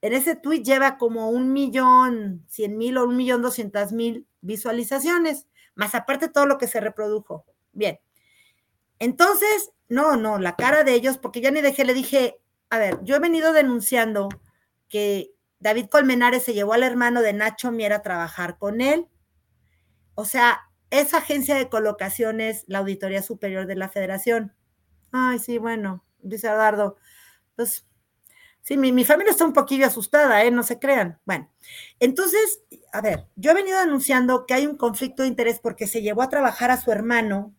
en 0.00 0.12
ese 0.12 0.34
tweet 0.34 0.64
lleva 0.64 0.98
como 0.98 1.30
un 1.30 1.52
millón 1.52 2.44
cien 2.48 2.76
mil 2.78 2.98
o 2.98 3.04
un 3.04 3.16
millón 3.16 3.42
doscientas 3.42 3.92
mil 3.92 4.26
visualizaciones, 4.40 5.46
más 5.80 5.94
aparte 5.94 6.28
todo 6.28 6.44
lo 6.44 6.58
que 6.58 6.66
se 6.66 6.78
reprodujo. 6.78 7.46
Bien. 7.72 7.98
Entonces, 8.98 9.72
no, 9.88 10.18
no, 10.18 10.38
la 10.38 10.54
cara 10.54 10.84
de 10.84 10.92
ellos, 10.92 11.16
porque 11.16 11.40
ya 11.40 11.50
ni 11.50 11.62
dejé, 11.62 11.86
le 11.86 11.94
dije, 11.94 12.38
a 12.68 12.78
ver, 12.78 12.98
yo 13.02 13.16
he 13.16 13.18
venido 13.18 13.54
denunciando 13.54 14.28
que 14.90 15.32
David 15.58 15.86
Colmenares 15.86 16.42
se 16.42 16.52
llevó 16.52 16.74
al 16.74 16.82
hermano 16.82 17.22
de 17.22 17.32
Nacho 17.32 17.72
Mier 17.72 17.94
a 17.94 18.02
trabajar 18.02 18.58
con 18.58 18.82
él. 18.82 19.08
O 20.14 20.26
sea, 20.26 20.60
esa 20.90 21.16
agencia 21.16 21.54
de 21.54 21.70
colocaciones, 21.70 22.64
la 22.66 22.80
Auditoría 22.80 23.22
Superior 23.22 23.66
de 23.66 23.76
la 23.76 23.88
Federación. 23.88 24.54
Ay, 25.12 25.38
sí, 25.38 25.56
bueno, 25.56 26.04
dice 26.18 26.48
Eduardo, 26.48 26.98
pues 27.56 27.86
sí, 28.62 28.76
mi, 28.76 28.92
mi 28.92 29.04
familia 29.04 29.32
está 29.32 29.44
un 29.44 29.52
poquillo 29.52 29.86
asustada, 29.86 30.44
¿eh? 30.44 30.50
No 30.50 30.62
se 30.62 30.78
crean. 30.78 31.18
Bueno, 31.24 31.50
entonces, 31.98 32.62
a 32.92 33.00
ver, 33.00 33.26
yo 33.36 33.50
he 33.50 33.54
venido 33.54 33.78
anunciando 33.78 34.46
que 34.46 34.54
hay 34.54 34.66
un 34.66 34.76
conflicto 34.76 35.22
de 35.22 35.28
interés 35.28 35.60
porque 35.60 35.86
se 35.86 36.02
llevó 36.02 36.22
a 36.22 36.28
trabajar 36.28 36.70
a 36.70 36.80
su 36.80 36.90
hermano 36.92 37.54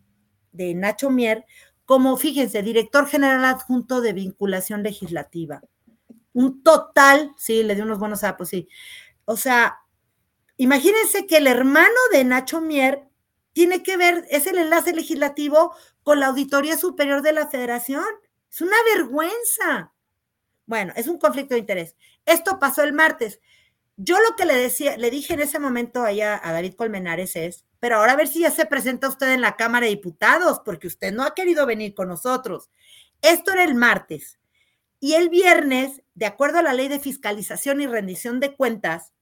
de 0.52 0.74
Nacho 0.74 1.10
Mier 1.10 1.45
como, 1.86 2.16
fíjense, 2.18 2.62
director 2.64 3.08
general 3.08 3.43
adjunto 3.45 4.02
de 4.02 4.14
vinculación 4.14 4.84
legislativa. 4.84 5.62
Un 6.34 6.64
total, 6.64 7.32
sí, 7.38 7.64
le 7.64 7.76
di 7.76 7.82
unos 7.82 7.99
buenos 7.99 8.22
sapos, 8.22 8.49
sí. 8.49 8.70
O 9.26 9.36
sea, 9.36 9.80
imagínense 10.58 11.28
que 11.28 11.38
el 11.38 11.47
hermano 11.47 11.99
de 12.12 12.24
Nacho 12.24 12.62
Mier 12.62 13.04
tiene 13.54 13.84
que 13.84 13.97
ver, 13.97 14.26
es 14.30 14.47
el 14.47 14.58
enlace 14.58 14.93
legislativo 14.93 15.76
con 16.04 16.20
la 16.20 16.28
Auditoría 16.28 16.78
Superior 16.78 17.22
de 17.22 17.34
la 17.34 17.47
Federación. 17.47 18.06
Es 18.49 18.62
una 18.62 18.78
vergüenza. 18.95 19.93
Bueno, 20.66 20.93
es 20.95 21.07
un 21.07 21.18
conflicto 21.18 21.55
de 21.55 21.59
interés. 21.59 21.95
Esto 22.26 22.59
pasó 22.59 22.84
el 22.84 22.93
martes. 22.93 23.39
Yo 23.97 24.18
lo 24.20 24.36
que 24.36 24.45
le 24.45 24.55
decía, 24.55 24.97
le 24.97 25.12
dije 25.12 25.34
en 25.34 25.41
ese 25.41 25.59
momento 25.59 26.03
allá 26.03 26.39
a 26.43 26.53
David 26.53 26.74
Colmenares 26.74 27.36
es, 27.36 27.66
pero 27.80 27.97
ahora 27.97 28.14
a 28.14 28.16
ver 28.16 28.28
si 28.28 28.41
ya 28.41 28.51
se 28.51 28.66
presenta 28.66 29.09
usted 29.09 29.32
en 29.32 29.41
la 29.41 29.57
Cámara 29.57 29.86
de 29.86 29.91
Diputados, 29.91 30.62
porque 30.64 30.88
usted 30.88 31.14
no 31.14 31.24
ha 31.24 31.34
querido 31.34 31.66
venir 31.66 31.93
con 31.93 32.07
nosotros. 32.07 32.70
Esto 33.22 33.51
era 33.51 33.64
el 33.64 33.76
martes. 33.76 34.39
Y 34.99 35.14
el 35.14 35.30
viernes, 35.30 36.03
de 36.14 36.28
acuerdo 36.28 36.59
a 36.59 36.64
la 36.64 36.74
ley 36.74 36.88
de 36.88 36.99
fiscalización 36.99 37.82
y 37.82 37.88
rendición 37.88 38.39
de 38.39 38.55
cuentas, 38.55 39.14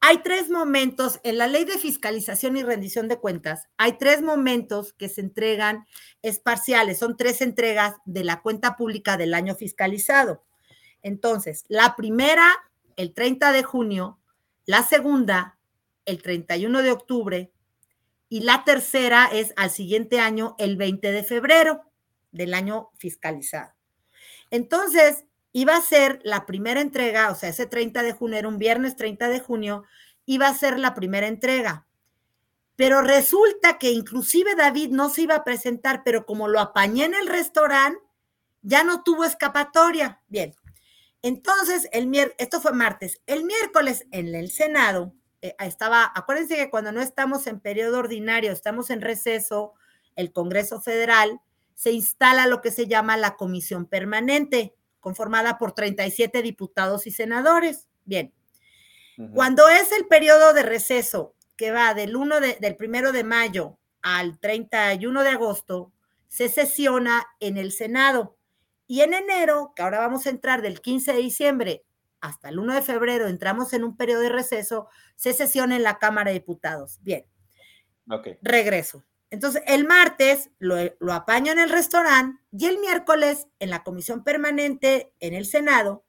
hay 0.00 0.18
tres 0.22 0.48
momentos, 0.48 1.20
en 1.24 1.38
la 1.38 1.48
ley 1.48 1.64
de 1.64 1.78
fiscalización 1.78 2.56
y 2.56 2.62
rendición 2.62 3.08
de 3.08 3.18
cuentas, 3.18 3.68
hay 3.76 3.98
tres 3.98 4.22
momentos 4.22 4.92
que 4.92 5.08
se 5.08 5.20
entregan, 5.20 5.86
es 6.22 6.38
parciales, 6.38 6.98
son 6.98 7.16
tres 7.16 7.40
entregas 7.40 7.96
de 8.04 8.24
la 8.24 8.40
cuenta 8.40 8.76
pública 8.76 9.16
del 9.16 9.34
año 9.34 9.54
fiscalizado. 9.56 10.44
Entonces, 11.02 11.64
la 11.68 11.96
primera, 11.96 12.48
el 12.96 13.12
30 13.12 13.52
de 13.52 13.62
junio, 13.62 14.20
la 14.66 14.82
segunda, 14.82 15.58
el 16.04 16.22
31 16.22 16.82
de 16.82 16.90
octubre, 16.90 17.52
y 18.28 18.40
la 18.40 18.64
tercera 18.64 19.28
es 19.32 19.52
al 19.56 19.70
siguiente 19.70 20.20
año, 20.20 20.54
el 20.58 20.76
20 20.76 21.10
de 21.12 21.24
febrero 21.24 21.82
del 22.30 22.54
año 22.54 22.90
fiscalizado. 22.98 23.72
Entonces, 24.50 25.24
iba 25.58 25.76
a 25.76 25.80
ser 25.80 26.20
la 26.22 26.46
primera 26.46 26.80
entrega, 26.80 27.32
o 27.32 27.34
sea, 27.34 27.48
ese 27.48 27.66
30 27.66 28.04
de 28.04 28.12
junio 28.12 28.38
era 28.38 28.46
un 28.46 28.58
viernes 28.58 28.94
30 28.94 29.28
de 29.28 29.40
junio, 29.40 29.82
iba 30.24 30.46
a 30.46 30.54
ser 30.54 30.78
la 30.78 30.94
primera 30.94 31.26
entrega. 31.26 31.84
Pero 32.76 33.02
resulta 33.02 33.76
que 33.76 33.90
inclusive 33.90 34.54
David 34.54 34.90
no 34.90 35.10
se 35.10 35.22
iba 35.22 35.34
a 35.34 35.42
presentar, 35.42 36.02
pero 36.04 36.26
como 36.26 36.46
lo 36.46 36.60
apañé 36.60 37.06
en 37.06 37.14
el 37.14 37.26
restaurante, 37.26 38.00
ya 38.62 38.84
no 38.84 39.02
tuvo 39.02 39.24
escapatoria. 39.24 40.22
Bien, 40.28 40.54
entonces, 41.22 41.88
el 41.90 42.08
esto 42.38 42.60
fue 42.60 42.72
martes, 42.72 43.20
el 43.26 43.42
miércoles 43.42 44.06
en 44.12 44.32
el 44.36 44.52
Senado, 44.52 45.12
eh, 45.42 45.56
estaba, 45.58 46.12
acuérdense 46.14 46.54
que 46.54 46.70
cuando 46.70 46.92
no 46.92 47.00
estamos 47.00 47.48
en 47.48 47.58
periodo 47.58 47.98
ordinario, 47.98 48.52
estamos 48.52 48.90
en 48.90 49.00
receso, 49.00 49.74
el 50.14 50.32
Congreso 50.32 50.80
Federal, 50.80 51.40
se 51.74 51.90
instala 51.90 52.46
lo 52.46 52.60
que 52.60 52.70
se 52.70 52.86
llama 52.86 53.16
la 53.16 53.34
Comisión 53.34 53.86
Permanente, 53.86 54.77
conformada 55.08 55.56
por 55.56 55.72
37 55.72 56.42
diputados 56.42 57.06
y 57.06 57.10
senadores. 57.10 57.88
Bien, 58.04 58.34
cuando 59.32 59.66
es 59.70 59.90
el 59.92 60.06
periodo 60.06 60.52
de 60.52 60.62
receso 60.62 61.34
que 61.56 61.70
va 61.70 61.94
del 61.94 62.14
1 62.14 62.40
de, 62.40 62.58
del 62.60 62.76
primero 62.76 63.10
de 63.10 63.24
mayo 63.24 63.78
al 64.02 64.38
31 64.38 65.22
de 65.22 65.30
agosto, 65.30 65.92
se 66.28 66.50
sesiona 66.50 67.26
en 67.40 67.56
el 67.56 67.72
Senado. 67.72 68.36
Y 68.86 69.00
en 69.00 69.14
enero, 69.14 69.72
que 69.74 69.82
ahora 69.82 69.98
vamos 69.98 70.26
a 70.26 70.30
entrar 70.30 70.60
del 70.60 70.82
15 70.82 71.14
de 71.14 71.18
diciembre 71.18 71.84
hasta 72.20 72.50
el 72.50 72.58
1 72.58 72.74
de 72.74 72.82
febrero, 72.82 73.28
entramos 73.28 73.72
en 73.72 73.84
un 73.84 73.96
periodo 73.96 74.20
de 74.20 74.28
receso, 74.28 74.88
se 75.16 75.32
sesiona 75.32 75.74
en 75.74 75.84
la 75.84 75.98
Cámara 75.98 76.30
de 76.30 76.40
Diputados. 76.40 76.98
Bien. 77.00 77.24
Regreso. 78.42 79.04
Entonces, 79.30 79.62
el 79.66 79.86
martes 79.86 80.50
lo, 80.58 80.76
lo 81.00 81.12
apaño 81.12 81.52
en 81.52 81.58
el 81.58 81.68
restaurante 81.68 82.42
y 82.52 82.66
el 82.66 82.78
miércoles 82.78 83.46
en 83.58 83.70
la 83.70 83.82
comisión 83.84 84.24
permanente 84.24 85.12
en 85.20 85.34
el 85.34 85.44
Senado, 85.44 86.04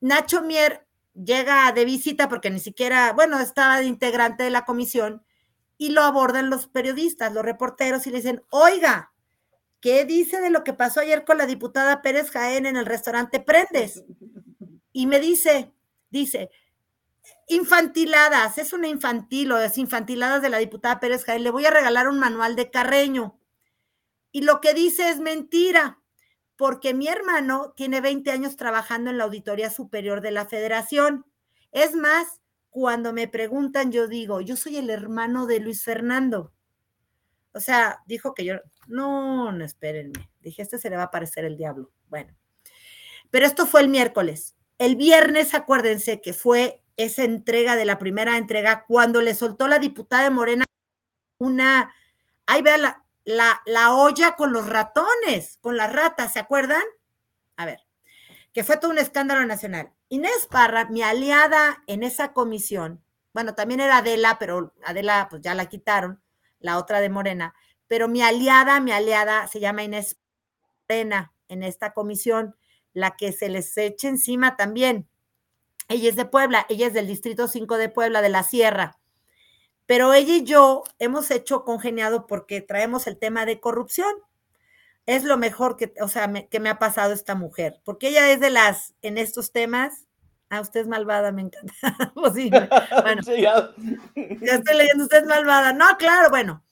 Nacho 0.00 0.42
Mier 0.42 0.86
llega 1.14 1.70
de 1.72 1.84
visita 1.84 2.28
porque 2.28 2.50
ni 2.50 2.58
siquiera, 2.58 3.12
bueno, 3.12 3.38
estaba 3.38 3.78
de 3.78 3.86
integrante 3.86 4.42
de 4.42 4.50
la 4.50 4.64
comisión 4.64 5.22
y 5.78 5.90
lo 5.90 6.02
abordan 6.02 6.50
los 6.50 6.66
periodistas, 6.66 7.32
los 7.32 7.44
reporteros 7.44 8.06
y 8.06 8.10
le 8.10 8.18
dicen, 8.18 8.42
oiga, 8.50 9.12
¿qué 9.80 10.04
dice 10.04 10.40
de 10.40 10.50
lo 10.50 10.64
que 10.64 10.72
pasó 10.72 11.00
ayer 11.00 11.24
con 11.24 11.38
la 11.38 11.46
diputada 11.46 12.02
Pérez 12.02 12.30
Jaén 12.30 12.66
en 12.66 12.76
el 12.76 12.86
restaurante 12.86 13.40
Prendes? 13.40 14.04
Y 14.92 15.06
me 15.06 15.20
dice, 15.20 15.72
dice, 16.10 16.50
infantiladas, 17.48 18.58
es 18.58 18.72
una 18.72 18.88
infantil 18.88 19.52
o 19.52 19.58
es 19.58 19.78
infantiladas 19.78 20.42
de 20.42 20.48
la 20.48 20.58
diputada 20.58 21.00
Pérez 21.00 21.24
Jaén, 21.24 21.42
le 21.42 21.50
voy 21.50 21.66
a 21.66 21.70
regalar 21.70 22.08
un 22.08 22.18
manual 22.18 22.56
de 22.56 22.70
Carreño. 22.70 23.38
Y 24.30 24.42
lo 24.42 24.60
que 24.60 24.74
dice 24.74 25.10
es 25.10 25.20
mentira 25.20 26.02
porque 26.56 26.94
mi 26.94 27.08
hermano 27.08 27.72
tiene 27.76 28.00
20 28.00 28.30
años 28.30 28.56
trabajando 28.56 29.10
en 29.10 29.18
la 29.18 29.24
Auditoría 29.24 29.70
Superior 29.70 30.20
de 30.20 30.30
la 30.30 30.46
Federación. 30.46 31.26
Es 31.72 31.94
más, 31.94 32.40
cuando 32.70 33.12
me 33.12 33.28
preguntan, 33.28 33.92
yo 33.92 34.06
digo, 34.06 34.40
yo 34.40 34.56
soy 34.56 34.76
el 34.76 34.88
hermano 34.88 35.46
de 35.46 35.60
Luis 35.60 35.82
Fernando. 35.82 36.52
O 37.52 37.60
sea, 37.60 38.02
dijo 38.06 38.32
que 38.32 38.44
yo, 38.44 38.54
no, 38.86 39.52
no 39.52 39.64
espérenme. 39.64 40.30
Dije, 40.40 40.62
este 40.62 40.78
se 40.78 40.88
le 40.88 40.96
va 40.96 41.02
a 41.02 41.06
aparecer 41.06 41.44
el 41.44 41.56
diablo. 41.56 41.90
Bueno, 42.08 42.34
pero 43.30 43.46
esto 43.46 43.66
fue 43.66 43.80
el 43.80 43.88
miércoles. 43.88 44.56
El 44.78 44.96
viernes, 44.96 45.54
acuérdense 45.54 46.20
que 46.20 46.32
fue 46.32 46.81
esa 46.96 47.24
entrega 47.24 47.76
de 47.76 47.84
la 47.84 47.98
primera 47.98 48.36
entrega 48.36 48.84
cuando 48.86 49.20
le 49.20 49.34
soltó 49.34 49.68
la 49.68 49.78
diputada 49.78 50.24
de 50.24 50.30
Morena 50.30 50.64
una, 51.38 51.92
ahí 52.46 52.62
vea 52.62 52.78
la, 52.78 53.02
la, 53.24 53.94
olla 53.94 54.36
con 54.36 54.52
los 54.52 54.68
ratones, 54.68 55.58
con 55.60 55.76
las 55.76 55.92
ratas, 55.92 56.32
¿se 56.32 56.38
acuerdan? 56.38 56.82
A 57.56 57.66
ver, 57.66 57.80
que 58.52 58.64
fue 58.64 58.76
todo 58.76 58.90
un 58.90 58.98
escándalo 58.98 59.44
nacional. 59.44 59.92
Inés 60.08 60.46
Parra, 60.50 60.86
mi 60.86 61.02
aliada 61.02 61.82
en 61.86 62.02
esa 62.02 62.32
comisión, 62.32 63.02
bueno, 63.32 63.54
también 63.54 63.80
era 63.80 63.98
Adela, 63.98 64.38
pero 64.38 64.74
Adela 64.84 65.26
pues 65.30 65.42
ya 65.42 65.54
la 65.54 65.66
quitaron, 65.66 66.22
la 66.60 66.78
otra 66.78 67.00
de 67.00 67.08
Morena, 67.08 67.54
pero 67.88 68.08
mi 68.08 68.22
aliada, 68.22 68.78
mi 68.80 68.92
aliada 68.92 69.48
se 69.48 69.58
llama 69.58 69.82
Inés 69.82 70.18
Morena 70.88 71.32
en 71.48 71.62
esta 71.62 71.92
comisión, 71.92 72.56
la 72.92 73.16
que 73.16 73.32
se 73.32 73.48
les 73.48 73.76
eche 73.76 74.08
encima 74.08 74.56
también. 74.56 75.08
Ella 75.88 76.08
es 76.08 76.16
de 76.16 76.24
Puebla, 76.24 76.66
ella 76.68 76.86
es 76.86 76.92
del 76.94 77.06
Distrito 77.06 77.48
5 77.48 77.76
de 77.76 77.88
Puebla, 77.88 78.22
de 78.22 78.28
la 78.28 78.42
Sierra 78.42 78.98
pero 79.86 80.14
ella 80.14 80.36
y 80.36 80.44
yo 80.44 80.84
hemos 80.98 81.30
hecho 81.30 81.64
congeniado 81.64 82.26
porque 82.26 82.60
traemos 82.60 83.06
el 83.06 83.18
tema 83.18 83.44
de 83.44 83.60
corrupción. 83.60 84.10
Es 85.04 85.24
lo 85.24 85.36
mejor 85.36 85.76
que, 85.76 85.92
o 86.00 86.08
sea, 86.08 86.32
que 86.50 86.60
me 86.60 86.70
ha 86.70 86.78
pasado 86.78 87.12
esta 87.12 87.34
mujer, 87.34 87.80
porque 87.84 88.08
ella 88.08 88.30
es 88.30 88.40
de 88.40 88.50
las, 88.50 88.94
en 89.02 89.18
estos 89.18 89.52
temas, 89.52 90.06
ah, 90.48 90.60
usted 90.60 90.80
es 90.80 90.86
malvada, 90.86 91.32
me 91.32 91.42
encanta. 91.42 91.74
Pues 92.14 92.34
bueno, 92.34 93.22
ya. 93.36 93.70
estoy 94.14 94.76
leyendo, 94.76 95.04
usted 95.04 95.22
es 95.22 95.26
malvada. 95.26 95.72
No, 95.72 95.84
claro, 95.98 96.30
bueno. 96.30 96.64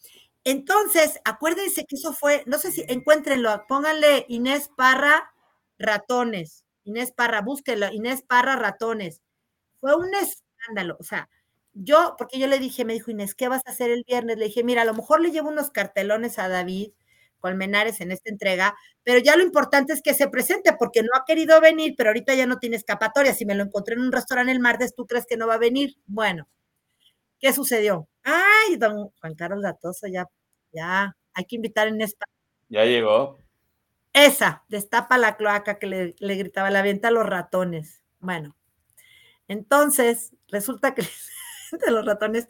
Entonces, 0.44 1.20
acuérdense 1.24 1.84
que 1.84 1.96
eso 1.96 2.14
fue, 2.14 2.44
no 2.46 2.58
sé 2.58 2.72
si 2.72 2.84
encuéntrenlo, 2.88 3.66
pónganle 3.68 4.24
Inés 4.28 4.70
Parra 4.74 5.34
ratones. 5.78 6.64
Inés 6.84 7.12
Parra, 7.12 7.42
búsquenlo, 7.42 7.92
Inés 7.92 8.22
Parra 8.22 8.56
ratones. 8.56 9.22
Fue 9.80 9.94
un 9.96 10.14
escándalo, 10.14 10.96
o 11.00 11.04
sea, 11.04 11.28
yo, 11.72 12.14
porque 12.18 12.38
yo 12.38 12.46
le 12.46 12.58
dije, 12.58 12.84
me 12.84 12.92
dijo 12.94 13.10
Inés, 13.10 13.34
¿qué 13.34 13.48
vas 13.48 13.62
a 13.66 13.70
hacer 13.70 13.90
el 13.90 14.04
viernes? 14.06 14.38
Le 14.38 14.46
dije, 14.46 14.64
mira, 14.64 14.82
a 14.82 14.84
lo 14.84 14.94
mejor 14.94 15.20
le 15.20 15.30
llevo 15.30 15.48
unos 15.48 15.70
cartelones 15.70 16.38
a 16.38 16.48
David 16.48 16.92
Colmenares 17.38 18.00
en 18.00 18.12
esta 18.12 18.30
entrega, 18.30 18.76
pero 19.02 19.18
ya 19.18 19.36
lo 19.36 19.42
importante 19.42 19.92
es 19.94 20.02
que 20.02 20.14
se 20.14 20.28
presente 20.28 20.74
porque 20.78 21.02
no 21.02 21.08
ha 21.14 21.24
querido 21.24 21.60
venir, 21.60 21.94
pero 21.96 22.10
ahorita 22.10 22.34
ya 22.34 22.46
no 22.46 22.58
tiene 22.58 22.76
escapatoria. 22.76 23.34
Si 23.34 23.46
me 23.46 23.54
lo 23.54 23.64
encontré 23.64 23.94
en 23.94 24.02
un 24.02 24.12
restaurante 24.12 24.52
el 24.52 24.60
martes, 24.60 24.94
¿tú 24.94 25.06
crees 25.06 25.26
que 25.26 25.38
no 25.38 25.46
va 25.46 25.54
a 25.54 25.58
venir? 25.58 25.96
Bueno, 26.06 26.48
¿qué 27.38 27.52
sucedió? 27.52 28.08
Ay, 28.22 28.76
don 28.76 29.10
Juan 29.20 29.34
Carlos 29.34 29.60
Latoso, 29.62 30.06
ya, 30.06 30.26
ya, 30.72 31.16
hay 31.32 31.44
que 31.44 31.56
invitar 31.56 31.88
en 31.88 32.02
España. 32.02 32.32
Ya 32.68 32.84
llegó. 32.84 33.38
Esa, 34.12 34.64
destapa 34.68 35.18
la 35.18 35.36
cloaca 35.36 35.78
que 35.78 35.86
le, 35.86 36.34
gritaba 36.36 36.70
la 36.70 36.82
venta 36.82 37.08
a 37.08 37.12
los 37.12 37.26
ratones. 37.26 38.02
Bueno, 38.18 38.56
entonces 39.48 40.32
resulta 40.48 40.94
que 40.94 41.02
de 41.72 41.90
los 41.90 42.04
ratones. 42.04 42.48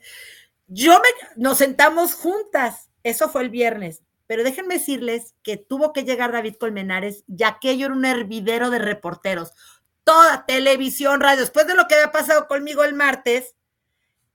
Yo 0.66 1.00
me, 1.00 1.08
nos 1.36 1.58
sentamos 1.58 2.14
juntas, 2.14 2.90
eso 3.02 3.28
fue 3.28 3.42
el 3.42 3.50
viernes, 3.50 4.02
pero 4.26 4.44
déjenme 4.44 4.74
decirles 4.74 5.34
que 5.42 5.56
tuvo 5.56 5.92
que 5.92 6.04
llegar 6.04 6.32
David 6.32 6.56
Colmenares, 6.56 7.24
ya 7.26 7.58
que 7.58 7.76
yo 7.76 7.86
era 7.86 7.94
un 7.94 8.04
hervidero 8.04 8.70
de 8.70 8.78
reporteros. 8.78 9.52
Toda 10.04 10.46
televisión, 10.46 11.20
radio, 11.20 11.40
después 11.40 11.66
de 11.66 11.74
lo 11.74 11.86
que 11.88 11.96
había 11.96 12.12
pasado 12.12 12.46
conmigo 12.46 12.84
el 12.84 12.94
martes, 12.94 13.56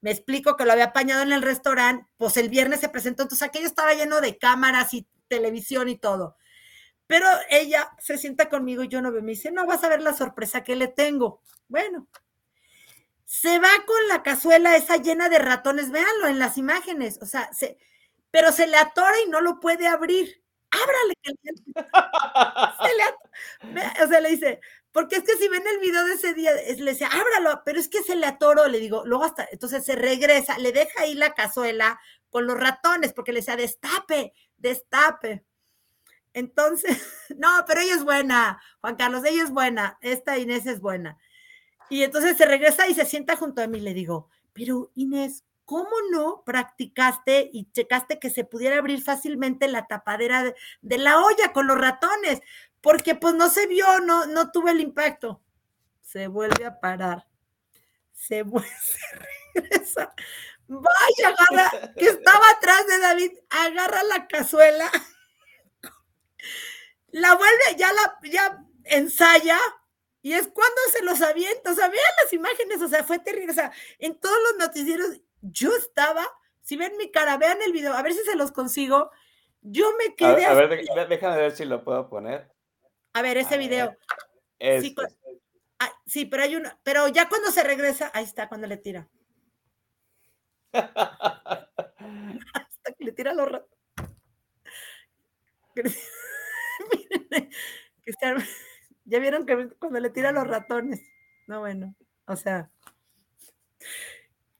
me 0.02 0.12
explico 0.12 0.56
que 0.56 0.66
lo 0.66 0.74
había 0.74 0.86
apañado 0.86 1.24
en 1.24 1.32
el 1.32 1.42
restaurante, 1.42 2.06
pues 2.18 2.38
el 2.38 2.50
viernes 2.50 2.82
se 2.82 2.90
presentó, 2.90 3.24
entonces 3.24 3.48
aquello 3.48 3.66
estaba 3.66 3.94
lleno 3.94 4.22
de 4.22 4.38
cámaras 4.38 4.94
y 4.94 5.08
televisión 5.28 5.90
y 5.90 5.98
todo. 5.98 6.36
Pero 7.08 7.28
ella 7.50 7.92
se 8.00 8.18
sienta 8.18 8.50
conmigo 8.50 8.84
y 8.84 8.88
yo 8.88 9.02
no 9.02 9.12
veo, 9.12 9.22
me 9.22 9.32
dice, 9.32 9.52
no 9.52 9.66
vas 9.66 9.84
a 9.84 9.90
ver 9.90 10.02
la 10.02 10.14
sorpresa 10.14 10.64
que 10.64 10.76
le 10.76 10.88
tengo. 10.88 11.42
Bueno, 11.68 12.08
se 13.26 13.60
va 13.60 13.70
con 13.86 14.08
la 14.08 14.24
cazuela 14.24 14.76
esa 14.76 14.98
llena 14.98 15.30
de 15.30 15.40
ratones, 15.40 15.92
véanlo 15.92 16.28
en 16.28 16.40
las 16.40 16.58
imágenes, 16.58 17.20
o 17.22 17.26
sea, 17.26 17.52
se, 17.54 17.78
pero 18.32 18.52
se 18.52 18.68
le 18.68 18.78
atora 18.78 19.16
y 19.26 19.30
no 19.30 19.42
lo 19.42 19.60
puede 19.60 19.88
abrir. 19.88 20.42
Ábrale. 20.72 21.14
Se 22.82 22.96
le 22.96 24.04
o 24.04 24.08
sea, 24.08 24.20
le 24.20 24.30
dice, 24.30 24.60
porque 24.92 25.18
es 25.18 25.24
que 25.24 25.38
si 25.38 25.48
ven 25.48 25.64
el 25.68 25.80
video 25.80 26.04
de 26.04 26.14
ese 26.14 26.34
día, 26.34 26.52
le 26.54 26.92
dice, 26.92 27.06
ábralo, 27.06 27.62
pero 27.66 27.80
es 27.80 27.88
que 27.88 28.04
se 28.04 28.16
le 28.16 28.26
atoró, 28.26 28.68
le 28.68 28.80
digo, 28.80 29.04
luego 29.06 29.24
hasta, 29.24 29.48
entonces 29.52 29.86
se 29.86 29.96
regresa, 29.96 30.58
le 30.58 30.72
deja 30.72 31.02
ahí 31.02 31.14
la 31.14 31.34
cazuela 31.34 32.00
con 32.30 32.46
los 32.48 32.60
ratones, 32.60 33.14
porque 33.14 33.32
le 33.32 33.40
decía, 33.40 33.56
destape, 33.56 34.34
destape. 34.58 35.46
Entonces, 36.36 37.02
no, 37.38 37.50
pero 37.66 37.82
ella 37.82 37.96
es 37.96 38.04
buena, 38.04 38.62
Juan 38.82 38.98
Carlos, 38.98 39.24
ella 39.26 39.42
es 39.42 39.52
buena, 39.52 39.98
esta 40.02 40.38
Inés 40.38 40.68
es 40.68 40.82
buena. 40.82 41.18
Y 41.90 42.04
entonces 42.04 42.38
se 42.38 42.46
regresa 42.46 42.88
y 42.88 42.94
se 42.94 43.06
sienta 43.06 43.38
junto 43.38 43.62
a 43.62 43.68
mí. 43.68 43.80
Le 43.80 43.94
digo, 43.94 44.30
pero 44.52 44.92
Inés, 44.96 45.46
¿cómo 45.64 45.92
no 46.12 46.44
practicaste 46.46 47.50
y 47.54 47.72
checaste 47.72 48.20
que 48.20 48.30
se 48.30 48.44
pudiera 48.44 48.78
abrir 48.78 49.02
fácilmente 49.02 49.68
la 49.70 49.88
tapadera 49.88 50.54
de, 50.82 50.98
la 50.98 51.22
olla 51.22 51.54
con 51.54 51.68
los 51.68 51.78
ratones? 51.78 52.42
Porque 52.82 53.16
pues 53.16 53.34
no 53.34 53.50
se 53.50 53.68
vio, 53.68 53.86
no, 54.00 54.26
no 54.26 54.52
tuve 54.52 54.72
el 54.72 54.82
impacto. 54.82 55.42
Se 56.02 56.28
vuelve 56.28 56.66
a 56.66 56.82
parar. 56.82 57.28
Se, 58.12 58.44
vuelve, 58.44 58.68
se 58.82 59.62
regresa. 59.62 60.14
Vaya, 60.68 61.36
agarra, 61.38 61.94
que 61.94 62.08
estaba 62.08 62.50
atrás 62.50 62.88
de 62.88 63.00
David, 63.00 63.32
agarra 63.52 64.04
la 64.04 64.28
cazuela, 64.28 64.92
la 67.10 67.36
vuelve, 67.36 67.76
ya 67.78 67.94
la, 67.94 68.20
ya 68.24 68.66
ensaya, 68.84 69.60
y 70.22 70.34
es 70.34 70.48
cuando 70.48 70.82
se 70.92 71.04
los 71.04 71.22
avienta, 71.22 71.72
o 71.72 71.76
sea, 71.76 71.88
vean 71.88 72.04
las 72.24 72.34
imágenes, 72.34 72.82
o 72.82 72.88
sea, 72.88 73.04
fue 73.04 73.20
terrible, 73.20 73.52
o 73.52 73.56
sea, 73.56 73.72
en 74.00 74.20
todos 74.20 74.38
los 74.50 74.68
noticieros 74.68 75.22
yo 75.42 75.76
estaba, 75.76 76.28
si 76.62 76.78
ven 76.78 76.98
mi 76.98 77.12
cara, 77.12 77.38
vean 77.38 77.62
el 77.62 77.72
video, 77.72 77.94
a 77.94 78.02
ver 78.02 78.14
si 78.14 78.24
se 78.24 78.36
los 78.36 78.52
consigo, 78.52 79.12
yo 79.62 79.94
me 79.98 80.16
quedé... 80.16 80.46
A, 80.46 80.54
ver, 80.54 81.08
déjame 81.08 81.38
ver 81.38 81.56
si 81.56 81.66
lo 81.66 81.84
puedo 81.84 82.10
poner. 82.10 82.52
A 83.14 83.22
ver, 83.22 83.38
ese 83.38 83.58
video. 83.58 83.96
Sí, 84.60 84.96
sí, 86.06 86.26
pero 86.26 86.44
hay 86.44 86.56
una, 86.56 86.80
pero 86.84 87.08
ya 87.08 87.30
cuando 87.30 87.52
se 87.52 87.64
regresa, 87.64 88.12
ahí 88.14 88.24
está, 88.24 88.50
cuando 88.50 88.68
le 88.68 88.78
tira. 88.78 89.08
Hasta 90.74 91.72
que 92.98 93.06
le 93.06 93.12
tira 93.12 93.34
los 93.34 93.50
ratos. 93.50 93.70
Ya 99.08 99.20
vieron 99.20 99.46
que 99.46 99.70
cuando 99.80 100.00
le 100.00 100.10
tira 100.10 100.32
los 100.32 100.48
ratones. 100.48 101.00
No, 101.48 101.60
bueno, 101.60 101.96
o 102.26 102.36
sea, 102.36 102.72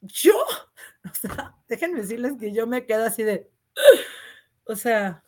yo, 0.02 0.36
o 1.12 1.14
sea, 1.14 1.56
déjenme 1.68 2.02
decirles 2.02 2.34
que 2.40 2.54
yo 2.54 2.68
me 2.68 2.86
quedo 2.86 3.06
así 3.06 3.24
de, 3.24 3.50
o 4.66 4.76
sea, 4.76 5.24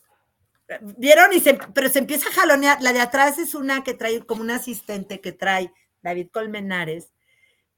vieron 0.98 1.34
y 1.34 1.40
se, 1.40 1.58
pero 1.74 1.90
se 1.90 2.00
empieza 2.00 2.30
a 2.30 2.34
jalonear, 2.34 2.82
la 2.82 2.94
de 2.94 3.00
atrás 3.00 3.40
es 3.40 3.56
una 3.56 3.84
que 3.84 3.94
trae 3.96 4.22
como 4.22 4.42
un 4.42 4.52
asistente 4.52 5.20
que 5.20 5.32
trae 5.32 5.74
David 6.04 6.30
Colmenares, 6.32 7.12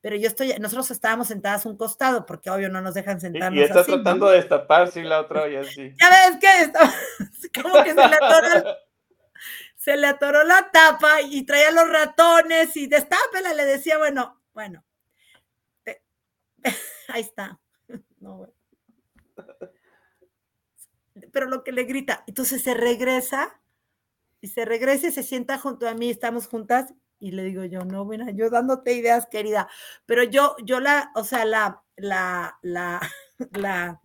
pero 0.02 0.16
yo 0.16 0.28
estoy, 0.28 0.54
nosotros 0.60 0.92
estábamos 0.92 1.28
sentadas 1.28 1.66
a 1.66 1.70
un 1.70 1.78
costado, 1.78 2.26
porque 2.26 2.50
obvio 2.50 2.70
no 2.70 2.82
nos 2.82 2.94
dejan 2.94 3.20
sentarnos. 3.20 3.60
Y, 3.60 3.64
está 3.64 3.82
así, 3.82 3.92
tratando 3.92 4.26
¿no? 4.26 4.32
de 4.32 4.38
destaparse 4.38 5.02
y 5.02 5.04
la 5.04 5.22
otra 5.22 5.50
y 5.50 5.58
así. 5.58 5.94
Ya 6.00 6.10
ves 6.10 6.40
que 6.40 6.62
está, 6.64 6.94
como 7.62 7.84
que 7.84 7.90
se 7.90 7.96
le 7.96 8.16
atoró, 8.16 8.78
se 9.90 9.98
le 9.98 10.06
atoró 10.06 10.44
la 10.44 10.70
tapa 10.72 11.22
y 11.22 11.44
traía 11.46 11.72
los 11.72 11.90
ratones 11.90 12.78
y 12.78 12.86
destápela, 12.86 13.56
le 13.56 13.66
decía, 13.66 13.98
bueno, 13.98 14.40
bueno, 14.54 14.86
ahí 17.08 17.22
está. 17.22 17.60
No, 18.20 18.38
bueno. 18.38 18.54
Pero 21.32 21.48
lo 21.48 21.64
que 21.64 21.72
le 21.72 21.86
grita, 21.86 22.24
entonces 22.28 22.62
se 22.62 22.74
regresa 22.74 23.62
y 24.42 24.50
se 24.50 24.66
regresa 24.66 25.08
y 25.08 25.12
se 25.12 25.24
sienta 25.24 25.58
junto 25.58 25.88
a 25.88 25.94
mí, 25.94 26.10
estamos 26.10 26.48
juntas 26.48 26.94
y 27.18 27.32
le 27.32 27.44
digo 27.44 27.64
yo, 27.64 27.86
no, 27.86 28.04
bueno, 28.06 28.30
yo 28.30 28.50
dándote 28.50 28.94
ideas, 28.94 29.26
querida, 29.28 29.70
pero 30.06 30.24
yo, 30.24 30.56
yo 30.66 30.82
la, 30.82 31.12
o 31.16 31.24
sea, 31.24 31.46
la, 31.46 31.82
la, 31.96 32.60
la, 32.62 33.00
la, 33.54 34.02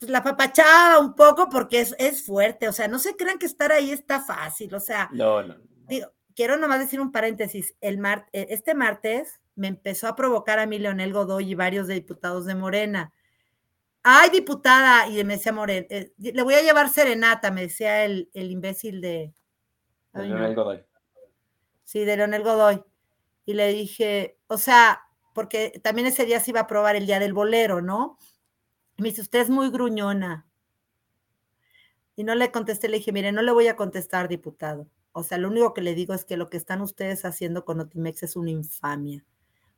le, 0.00 0.08
la 0.08 0.22
papachaba 0.22 0.98
un 0.98 1.14
poco 1.14 1.48
porque 1.48 1.80
es, 1.80 1.94
es, 1.98 2.24
fuerte, 2.24 2.68
o 2.68 2.72
sea, 2.72 2.88
no 2.88 2.98
se 2.98 3.16
crean 3.16 3.38
que 3.38 3.46
estar 3.46 3.72
ahí 3.72 3.90
está 3.90 4.20
fácil, 4.20 4.74
o 4.74 4.80
sea, 4.80 5.08
no, 5.12 5.42
no. 5.42 5.56
Digo, 5.88 6.12
quiero 6.34 6.56
nomás 6.56 6.78
decir 6.78 7.00
un 7.00 7.12
paréntesis, 7.12 7.74
el 7.80 7.98
mar, 7.98 8.26
este 8.32 8.74
martes 8.74 9.40
me 9.56 9.68
empezó 9.68 10.06
a 10.06 10.14
provocar 10.14 10.60
a 10.60 10.66
mí 10.66 10.78
Leonel 10.78 11.12
Godoy 11.12 11.50
y 11.50 11.54
varios 11.54 11.88
diputados 11.88 12.46
de 12.46 12.54
Morena. 12.54 13.12
Ay, 14.04 14.30
diputada, 14.30 15.08
y 15.08 15.24
me 15.24 15.34
decía 15.34 15.52
Morena, 15.52 15.86
eh, 15.90 16.12
le 16.16 16.42
voy 16.42 16.54
a 16.54 16.62
llevar 16.62 16.90
serenata, 16.90 17.50
me 17.50 17.62
decía 17.62 18.04
el, 18.04 18.30
el 18.34 18.52
imbécil 18.52 19.00
de... 19.00 19.34
de 20.12 20.22
Leonel. 20.22 20.54
Godoy. 20.54 20.84
Sí, 21.82 22.04
de 22.04 22.16
Leonel 22.16 22.44
Godoy. 22.44 22.84
Y 23.44 23.54
le 23.54 23.72
dije, 23.72 24.38
o 24.46 24.58
sea, 24.58 25.02
porque 25.34 25.80
también 25.82 26.06
ese 26.06 26.24
día 26.24 26.38
se 26.38 26.52
iba 26.52 26.60
a 26.60 26.66
probar 26.66 26.94
el 26.94 27.06
día 27.06 27.18
del 27.18 27.32
bolero, 27.32 27.82
¿no? 27.82 28.18
Me 28.98 29.10
dice, 29.10 29.22
usted 29.22 29.40
es 29.40 29.50
muy 29.50 29.70
gruñona. 29.70 30.46
Y 32.16 32.24
no 32.24 32.34
le 32.34 32.50
contesté, 32.50 32.88
le 32.88 32.98
dije, 32.98 33.12
mire, 33.12 33.30
no 33.30 33.42
le 33.42 33.52
voy 33.52 33.68
a 33.68 33.76
contestar, 33.76 34.28
diputado. 34.28 34.88
O 35.12 35.22
sea, 35.22 35.38
lo 35.38 35.48
único 35.48 35.72
que 35.72 35.82
le 35.82 35.94
digo 35.94 36.14
es 36.14 36.24
que 36.24 36.36
lo 36.36 36.50
que 36.50 36.56
están 36.56 36.80
ustedes 36.80 37.24
haciendo 37.24 37.64
con 37.64 37.80
Otimex 37.80 38.24
es 38.24 38.36
una 38.36 38.50
infamia. 38.50 39.24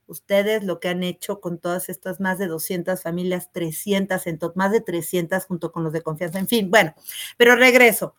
Ustedes 0.07 0.65
lo 0.65 0.81
que 0.81 0.89
han 0.89 1.03
hecho 1.03 1.41
con 1.41 1.59
todas 1.59 1.89
estas 1.89 2.19
más 2.19 2.39
de 2.39 2.47
200 2.47 3.01
familias, 3.01 3.53
300, 3.53 4.27
en 4.27 4.39
más 4.55 4.73
de 4.73 4.81
300 4.81 5.45
junto 5.45 5.71
con 5.71 5.85
los 5.85 5.93
de 5.93 6.03
confianza, 6.03 6.39
en 6.39 6.49
fin, 6.49 6.71
bueno, 6.71 6.95
pero 7.37 7.55
regreso 7.55 8.17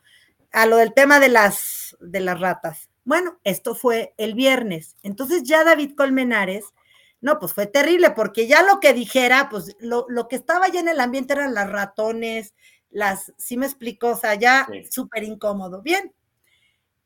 a 0.51 0.65
lo 0.65 0.77
del 0.77 0.93
tema 0.93 1.19
de 1.19 1.29
las, 1.29 1.97
de 1.99 2.21
las 2.21 2.39
ratas. 2.39 2.89
Bueno, 3.03 3.39
esto 3.43 3.75
fue 3.75 4.13
el 4.17 4.35
viernes. 4.35 4.95
Entonces 5.03 5.43
ya 5.43 5.63
David 5.63 5.95
Colmenares, 5.95 6.65
no, 7.22 7.38
pues 7.38 7.53
fue 7.53 7.68
terrible, 7.68 8.11
porque 8.11 8.48
ya 8.48 8.64
lo 8.64 8.80
que 8.80 8.93
dijera, 8.93 9.48
pues 9.49 9.76
lo, 9.80 10.06
lo 10.10 10.27
que 10.27 10.35
estaba 10.35 10.68
ya 10.68 10.80
en 10.80 10.89
el 10.89 10.99
ambiente 10.99 11.34
eran 11.34 11.53
las 11.53 11.69
ratones, 11.69 12.56
las, 12.89 13.31
sí 13.38 13.57
me 13.57 13.68
explicó, 13.68 14.10
o 14.10 14.18
sea, 14.18 14.35
ya 14.35 14.68
sí. 14.72 14.85
súper 14.89 15.23
incómodo. 15.23 15.81
Bien, 15.84 16.14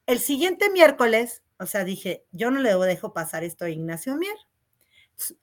el 0.08 0.20
siguiente 0.20 0.70
miércoles, 0.70 1.44
o 1.60 1.66
sea, 1.66 1.84
dije, 1.84 2.26
yo 2.32 2.50
no 2.50 2.60
le 2.60 2.74
dejo 2.74 3.14
pasar 3.14 3.44
esto 3.44 3.66
a 3.66 3.70
Ignacio 3.70 4.16
Mier. 4.16 4.38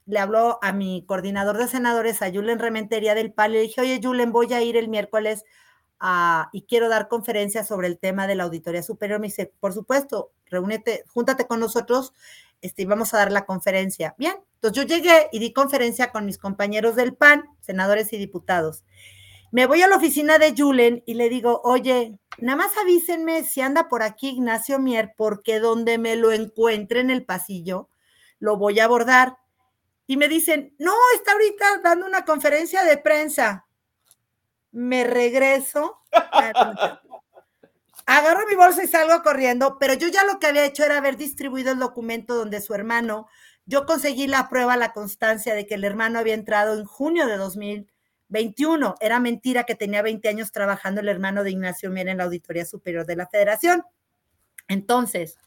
Le 0.06 0.18
habló 0.18 0.58
a 0.62 0.72
mi 0.72 1.04
coordinador 1.06 1.56
de 1.58 1.68
senadores, 1.68 2.20
a 2.22 2.30
Julen 2.30 2.58
Rementería 2.58 3.14
del 3.14 3.32
PAN, 3.32 3.52
le 3.52 3.60
dije, 3.60 3.80
oye, 3.80 4.00
Julen, 4.02 4.32
voy 4.32 4.52
a 4.52 4.62
ir 4.62 4.76
el 4.76 4.88
miércoles 4.88 5.44
a, 5.98 6.50
y 6.52 6.62
quiero 6.62 6.88
dar 6.88 7.08
conferencia 7.08 7.64
sobre 7.64 7.88
el 7.88 7.98
tema 7.98 8.26
de 8.26 8.34
la 8.34 8.44
Auditoría 8.44 8.82
Superior. 8.82 9.20
Me 9.20 9.28
dice, 9.28 9.52
por 9.60 9.72
supuesto, 9.72 10.32
reúnete, 10.46 11.04
júntate 11.08 11.46
con 11.46 11.60
nosotros 11.60 12.12
este, 12.62 12.86
vamos 12.86 13.12
a 13.12 13.18
dar 13.18 13.32
la 13.32 13.44
conferencia. 13.44 14.14
Bien, 14.16 14.36
entonces 14.54 14.82
yo 14.82 14.88
llegué 14.88 15.28
y 15.32 15.40
di 15.40 15.52
conferencia 15.52 16.10
con 16.10 16.24
mis 16.24 16.38
compañeros 16.38 16.96
del 16.96 17.14
PAN, 17.14 17.44
senadores 17.60 18.12
y 18.12 18.16
diputados. 18.16 18.84
Me 19.50 19.66
voy 19.66 19.82
a 19.82 19.88
la 19.88 19.96
oficina 19.96 20.38
de 20.38 20.54
Julen 20.56 21.02
y 21.04 21.12
le 21.12 21.28
digo, 21.28 21.60
oye, 21.64 22.18
nada 22.38 22.56
más 22.56 22.78
avísenme 22.78 23.44
si 23.44 23.60
anda 23.60 23.88
por 23.88 24.02
aquí 24.02 24.30
Ignacio 24.30 24.78
Mier, 24.78 25.12
porque 25.14 25.58
donde 25.58 25.98
me 25.98 26.16
lo 26.16 26.32
encuentre 26.32 27.00
en 27.00 27.10
el 27.10 27.26
pasillo, 27.26 27.90
lo 28.38 28.56
voy 28.56 28.80
a 28.80 28.84
abordar. 28.84 29.36
Y 30.06 30.16
me 30.16 30.28
dicen, 30.28 30.74
no, 30.78 30.94
está 31.14 31.32
ahorita 31.32 31.80
dando 31.82 32.06
una 32.06 32.24
conferencia 32.24 32.82
de 32.84 32.96
prensa. 32.96 33.66
Me 34.70 35.04
regreso, 35.04 36.00
agarro 38.06 38.46
mi 38.48 38.54
bolsa 38.54 38.84
y 38.84 38.88
salgo 38.88 39.22
corriendo, 39.22 39.78
pero 39.78 39.94
yo 39.94 40.08
ya 40.08 40.24
lo 40.24 40.38
que 40.38 40.46
había 40.46 40.64
hecho 40.64 40.84
era 40.84 40.98
haber 40.98 41.16
distribuido 41.16 41.72
el 41.72 41.78
documento 41.78 42.34
donde 42.34 42.60
su 42.60 42.74
hermano, 42.74 43.26
yo 43.66 43.86
conseguí 43.86 44.26
la 44.26 44.48
prueba, 44.48 44.76
la 44.76 44.92
constancia 44.92 45.54
de 45.54 45.66
que 45.66 45.74
el 45.74 45.84
hermano 45.84 46.18
había 46.18 46.34
entrado 46.34 46.78
en 46.78 46.84
junio 46.84 47.26
de 47.26 47.36
2021. 47.36 48.96
Era 49.00 49.20
mentira 49.20 49.64
que 49.64 49.74
tenía 49.74 50.02
20 50.02 50.28
años 50.28 50.52
trabajando 50.52 51.00
el 51.00 51.08
hermano 51.08 51.44
de 51.44 51.52
Ignacio 51.52 51.90
Mier 51.90 52.08
en 52.08 52.18
la 52.18 52.24
Auditoría 52.24 52.64
Superior 52.64 53.06
de 53.06 53.16
la 53.16 53.28
Federación. 53.28 53.84
Entonces, 54.68 55.38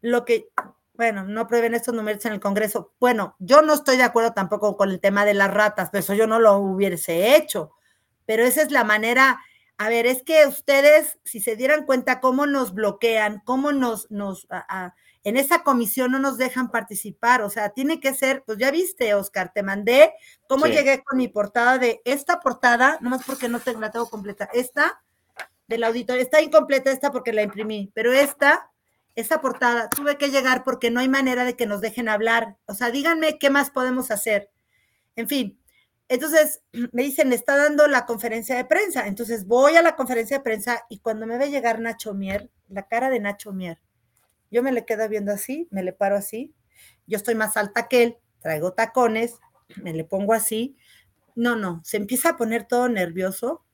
lo 0.00 0.24
que 0.24 0.48
bueno, 0.94 1.24
no 1.24 1.46
prueben 1.46 1.74
estos 1.74 1.94
números 1.94 2.24
en 2.26 2.34
el 2.34 2.40
Congreso. 2.40 2.92
Bueno, 3.00 3.34
yo 3.38 3.62
no 3.62 3.74
estoy 3.74 3.96
de 3.96 4.02
acuerdo 4.02 4.32
tampoco 4.34 4.76
con 4.76 4.90
el 4.90 5.00
tema 5.00 5.24
de 5.24 5.34
las 5.34 5.52
ratas, 5.52 5.88
pero 5.90 6.00
eso 6.00 6.14
yo 6.14 6.26
no 6.26 6.38
lo 6.38 6.58
hubiese 6.58 7.34
hecho. 7.34 7.72
Pero 8.26 8.44
esa 8.44 8.62
es 8.62 8.70
la 8.70 8.84
manera, 8.84 9.40
a 9.78 9.88
ver, 9.88 10.06
es 10.06 10.22
que 10.22 10.46
ustedes, 10.46 11.18
si 11.24 11.40
se 11.40 11.56
dieran 11.56 11.84
cuenta 11.86 12.20
cómo 12.20 12.46
nos 12.46 12.74
bloquean, 12.74 13.42
cómo 13.44 13.72
nos, 13.72 14.10
nos, 14.10 14.46
a, 14.50 14.64
a, 14.68 14.94
en 15.24 15.36
esa 15.36 15.62
comisión 15.62 16.12
no 16.12 16.18
nos 16.18 16.38
dejan 16.38 16.70
participar, 16.70 17.42
o 17.42 17.50
sea, 17.50 17.70
tiene 17.70 18.00
que 18.00 18.14
ser, 18.14 18.42
pues 18.44 18.58
ya 18.58 18.70
viste, 18.70 19.14
Oscar, 19.14 19.52
te 19.52 19.62
mandé 19.62 20.12
cómo 20.48 20.66
sí. 20.66 20.72
llegué 20.72 21.02
con 21.02 21.18
mi 21.18 21.28
portada 21.28 21.78
de 21.78 22.00
esta 22.04 22.40
portada, 22.40 22.98
nomás 23.00 23.24
porque 23.24 23.48
no 23.48 23.60
te, 23.60 23.72
la 23.74 23.90
tengo 23.90 24.08
completa, 24.08 24.48
esta 24.52 25.02
del 25.68 25.84
auditor, 25.84 26.18
está 26.18 26.42
incompleta 26.42 26.90
esta 26.90 27.10
porque 27.10 27.32
la 27.32 27.42
imprimí, 27.42 27.90
pero 27.94 28.12
esta 28.12 28.72
esa 29.14 29.40
portada, 29.40 29.88
tuve 29.90 30.16
que 30.16 30.30
llegar 30.30 30.64
porque 30.64 30.90
no 30.90 31.00
hay 31.00 31.08
manera 31.08 31.44
de 31.44 31.54
que 31.54 31.66
nos 31.66 31.80
dejen 31.80 32.08
hablar. 32.08 32.56
O 32.66 32.74
sea, 32.74 32.90
díganme 32.90 33.38
qué 33.38 33.50
más 33.50 33.70
podemos 33.70 34.10
hacer. 34.10 34.50
En 35.16 35.28
fin, 35.28 35.58
entonces 36.08 36.62
me 36.92 37.02
dicen, 37.02 37.32
está 37.32 37.56
dando 37.56 37.86
la 37.86 38.06
conferencia 38.06 38.56
de 38.56 38.64
prensa. 38.64 39.06
Entonces 39.06 39.46
voy 39.46 39.76
a 39.76 39.82
la 39.82 39.96
conferencia 39.96 40.38
de 40.38 40.44
prensa 40.44 40.84
y 40.88 40.98
cuando 40.98 41.26
me 41.26 41.38
ve 41.38 41.50
llegar 41.50 41.80
Nacho 41.80 42.14
Mier, 42.14 42.50
la 42.68 42.86
cara 42.88 43.10
de 43.10 43.20
Nacho 43.20 43.52
Mier, 43.52 43.80
yo 44.50 44.62
me 44.62 44.72
le 44.72 44.84
quedo 44.84 45.08
viendo 45.08 45.32
así, 45.32 45.68
me 45.70 45.82
le 45.82 45.92
paro 45.92 46.16
así. 46.16 46.54
Yo 47.06 47.16
estoy 47.16 47.34
más 47.34 47.56
alta 47.56 47.88
que 47.88 48.02
él, 48.02 48.16
traigo 48.40 48.72
tacones, 48.72 49.38
me 49.82 49.92
le 49.92 50.04
pongo 50.04 50.34
así. 50.34 50.76
No, 51.34 51.56
no, 51.56 51.80
se 51.84 51.96
empieza 51.96 52.30
a 52.30 52.36
poner 52.36 52.64
todo 52.64 52.88
nervioso. 52.88 53.64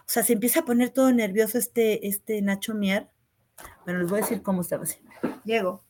O 0.00 0.08
sea, 0.12 0.24
se 0.24 0.32
empieza 0.32 0.60
a 0.60 0.64
poner 0.64 0.90
todo 0.90 1.12
nervioso 1.12 1.58
este, 1.58 2.08
este 2.08 2.42
Nacho 2.42 2.74
Mier 2.74 3.12
bueno, 3.84 4.00
les 4.00 4.10
voy 4.10 4.20
a 4.20 4.22
decir 4.22 4.42
cómo 4.42 4.62
estaba 4.62 4.84
así. 4.84 4.98
Llego. 5.44 5.84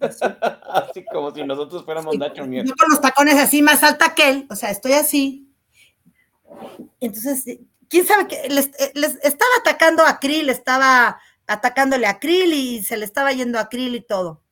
Así. 0.00 0.24
así 0.70 1.04
como 1.12 1.32
si 1.32 1.44
nosotros 1.44 1.84
fuéramos 1.84 2.12
sí, 2.12 2.18
Nacho 2.18 2.46
Mier. 2.46 2.64
Yo 2.64 2.74
con 2.74 2.88
los 2.90 3.00
tacones 3.00 3.36
así 3.38 3.62
más 3.62 3.82
alta 3.82 4.14
que 4.14 4.30
él, 4.30 4.46
o 4.50 4.54
sea, 4.54 4.70
estoy 4.70 4.92
así. 4.92 5.48
Entonces, 7.00 7.58
quién 7.88 8.06
sabe 8.06 8.28
que 8.28 8.48
les, 8.48 8.70
les 8.94 9.16
estaba 9.22 9.50
atacando 9.60 10.04
a 10.04 10.20
Krill, 10.20 10.48
estaba 10.48 11.20
atacándole 11.46 12.06
a 12.06 12.18
Krill 12.18 12.52
y 12.52 12.82
se 12.82 12.96
le 12.96 13.04
estaba 13.04 13.32
yendo 13.32 13.58
a 13.58 13.68
Krill 13.68 13.94
y 13.94 14.00
todo. 14.00 14.42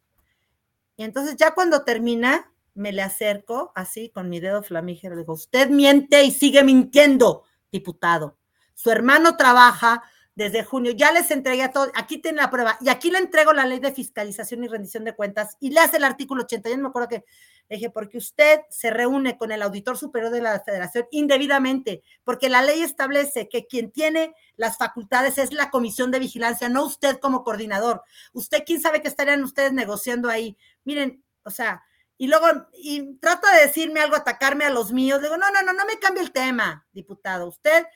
Y 0.96 1.04
entonces 1.04 1.36
ya 1.36 1.54
cuando 1.54 1.82
termina, 1.82 2.52
me 2.74 2.92
le 2.92 3.02
acerco 3.02 3.72
así 3.74 4.10
con 4.10 4.28
mi 4.28 4.40
dedo 4.40 4.62
flamígero, 4.62 5.14
le 5.14 5.22
digo, 5.22 5.34
usted 5.34 5.68
miente 5.70 6.24
y 6.24 6.30
sigue 6.30 6.62
mintiendo, 6.62 7.44
diputado. 7.72 8.36
Su 8.74 8.90
hermano 8.90 9.36
trabaja 9.36 10.02
desde 10.40 10.64
junio, 10.64 10.92
ya 10.92 11.12
les 11.12 11.30
entregué 11.30 11.62
a 11.62 11.70
todos, 11.70 11.90
aquí 11.94 12.16
tienen 12.16 12.40
la 12.40 12.50
prueba, 12.50 12.78
y 12.80 12.88
aquí 12.88 13.10
le 13.10 13.18
entrego 13.18 13.52
la 13.52 13.66
ley 13.66 13.78
de 13.78 13.92
fiscalización 13.92 14.64
y 14.64 14.68
rendición 14.68 15.04
de 15.04 15.14
cuentas, 15.14 15.58
y 15.60 15.68
le 15.68 15.80
hace 15.80 15.98
el 15.98 16.04
artículo 16.04 16.44
81, 16.44 16.82
me 16.82 16.88
acuerdo 16.88 17.08
que 17.08 17.24
le 17.68 17.76
dije, 17.76 17.90
porque 17.90 18.16
usted 18.16 18.60
se 18.70 18.90
reúne 18.90 19.36
con 19.36 19.52
el 19.52 19.60
auditor 19.60 19.98
superior 19.98 20.32
de 20.32 20.40
la 20.40 20.58
federación 20.60 21.06
indebidamente, 21.10 22.02
porque 22.24 22.48
la 22.48 22.62
ley 22.62 22.80
establece 22.80 23.50
que 23.50 23.66
quien 23.66 23.90
tiene 23.90 24.34
las 24.56 24.78
facultades 24.78 25.36
es 25.36 25.52
la 25.52 25.68
comisión 25.68 26.10
de 26.10 26.20
vigilancia, 26.20 26.70
no 26.70 26.86
usted 26.86 27.18
como 27.18 27.44
coordinador. 27.44 28.02
Usted, 28.32 28.64
quién 28.64 28.80
sabe 28.80 29.02
qué 29.02 29.08
estarían 29.08 29.44
ustedes 29.44 29.72
negociando 29.72 30.30
ahí. 30.30 30.56
Miren, 30.84 31.22
o 31.44 31.50
sea, 31.50 31.82
y 32.16 32.26
luego, 32.26 32.46
y 32.72 33.14
trata 33.18 33.54
de 33.54 33.66
decirme 33.66 34.00
algo, 34.00 34.16
atacarme 34.16 34.64
a 34.64 34.70
los 34.70 34.92
míos. 34.92 35.22
Digo, 35.22 35.36
no, 35.36 35.50
no, 35.50 35.62
no, 35.62 35.72
no 35.72 35.84
me 35.84 35.98
cambie 35.98 36.22
el 36.22 36.32
tema, 36.32 36.86
diputado. 36.92 37.46
Usted 37.46 37.86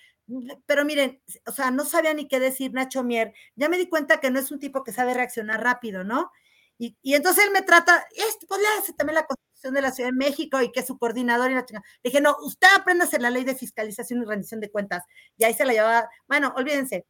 pero 0.67 0.85
miren, 0.85 1.21
o 1.47 1.53
sea, 1.53 1.71
no 1.71 1.85
sabía 1.85 2.15
ni 2.15 2.29
qué 2.29 2.41
decir 2.41 2.73
Nacho 2.73 3.03
Mier. 3.03 3.33
Ya 3.57 3.69
me 3.69 3.79
di 3.79 3.89
cuenta 3.89 4.21
que 4.21 4.31
no 4.31 4.39
es 4.39 4.51
un 4.51 4.59
tipo 4.59 4.85
que 4.85 4.93
sabe 4.93 5.15
reaccionar 5.15 5.63
rápido, 5.63 6.05
¿no? 6.05 6.31
Y, 6.79 6.97
y 7.03 7.15
entonces 7.15 7.45
él 7.45 7.53
me 7.53 7.63
trata, 7.63 8.05
este, 8.17 8.47
pues 8.47 8.61
le 8.61 8.67
hace 8.79 8.93
también 8.95 9.15
la 9.15 9.21
Administración 9.21 9.75
de 9.75 9.83
la 9.83 9.93
Ciudad 9.93 10.11
de 10.11 10.17
México 10.17 10.61
y 10.63 10.73
que 10.73 10.81
es 10.81 10.87
su 10.87 10.99
coordinador 10.99 11.51
y 11.51 11.55
la 11.55 11.65
chingada. 11.65 11.87
Dije, 12.03 12.21
no, 12.21 12.37
usted 12.43 12.69
apréndase 12.77 13.19
la 13.19 13.31
ley 13.31 13.45
de 13.45 13.55
fiscalización 13.55 14.23
y 14.23 14.25
rendición 14.27 14.61
de 14.61 14.71
cuentas. 14.71 15.05
Y 15.37 15.45
ahí 15.45 15.55
se 15.55 15.65
la 15.65 15.73
llevaba. 15.73 16.09
Bueno, 16.27 16.53
olvídense. 16.57 17.07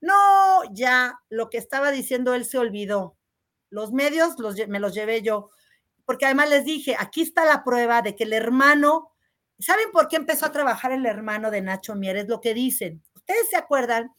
No, 0.00 0.62
ya 0.72 1.18
lo 1.28 1.50
que 1.50 1.58
estaba 1.58 1.90
diciendo 1.90 2.34
él 2.34 2.44
se 2.44 2.58
olvidó. 2.58 3.16
Los 3.70 3.92
medios 3.92 4.38
los, 4.38 4.56
me 4.68 4.80
los 4.80 4.94
llevé 4.94 5.22
yo. 5.22 5.50
Porque 6.04 6.26
además 6.26 6.50
les 6.50 6.64
dije, 6.64 6.96
aquí 6.98 7.22
está 7.22 7.44
la 7.44 7.64
prueba 7.64 8.02
de 8.02 8.16
que 8.16 8.24
el 8.24 8.32
hermano, 8.32 9.10
¿saben 9.58 9.90
por 9.92 10.08
qué 10.08 10.16
empezó 10.16 10.46
a 10.46 10.52
trabajar 10.52 10.92
el 10.92 11.06
hermano 11.06 11.50
de 11.50 11.62
Nacho 11.62 11.94
Mier? 11.94 12.16
Es 12.16 12.28
lo 12.28 12.40
que 12.40 12.54
dicen. 12.54 13.02
Ustedes 13.14 13.50
se 13.50 13.56
acuerdan 13.56 14.12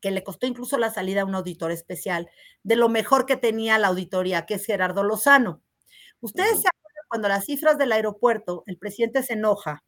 que 0.00 0.10
le 0.10 0.24
costó 0.24 0.46
incluso 0.46 0.78
la 0.78 0.90
salida 0.90 1.22
a 1.22 1.24
un 1.26 1.34
auditor 1.34 1.72
especial, 1.72 2.30
de 2.62 2.76
lo 2.76 2.88
mejor 2.88 3.26
que 3.26 3.36
tenía 3.36 3.78
la 3.78 3.88
auditoría, 3.88 4.46
que 4.46 4.54
es 4.54 4.64
Gerardo 4.64 5.02
Lozano. 5.02 5.62
Ustedes 6.20 6.62
se 6.62 6.68
acuerdan 6.68 7.04
cuando 7.08 7.28
las 7.28 7.44
cifras 7.44 7.76
del 7.76 7.92
aeropuerto, 7.92 8.62
el 8.66 8.78
presidente 8.78 9.22
se 9.22 9.34
enoja, 9.34 9.84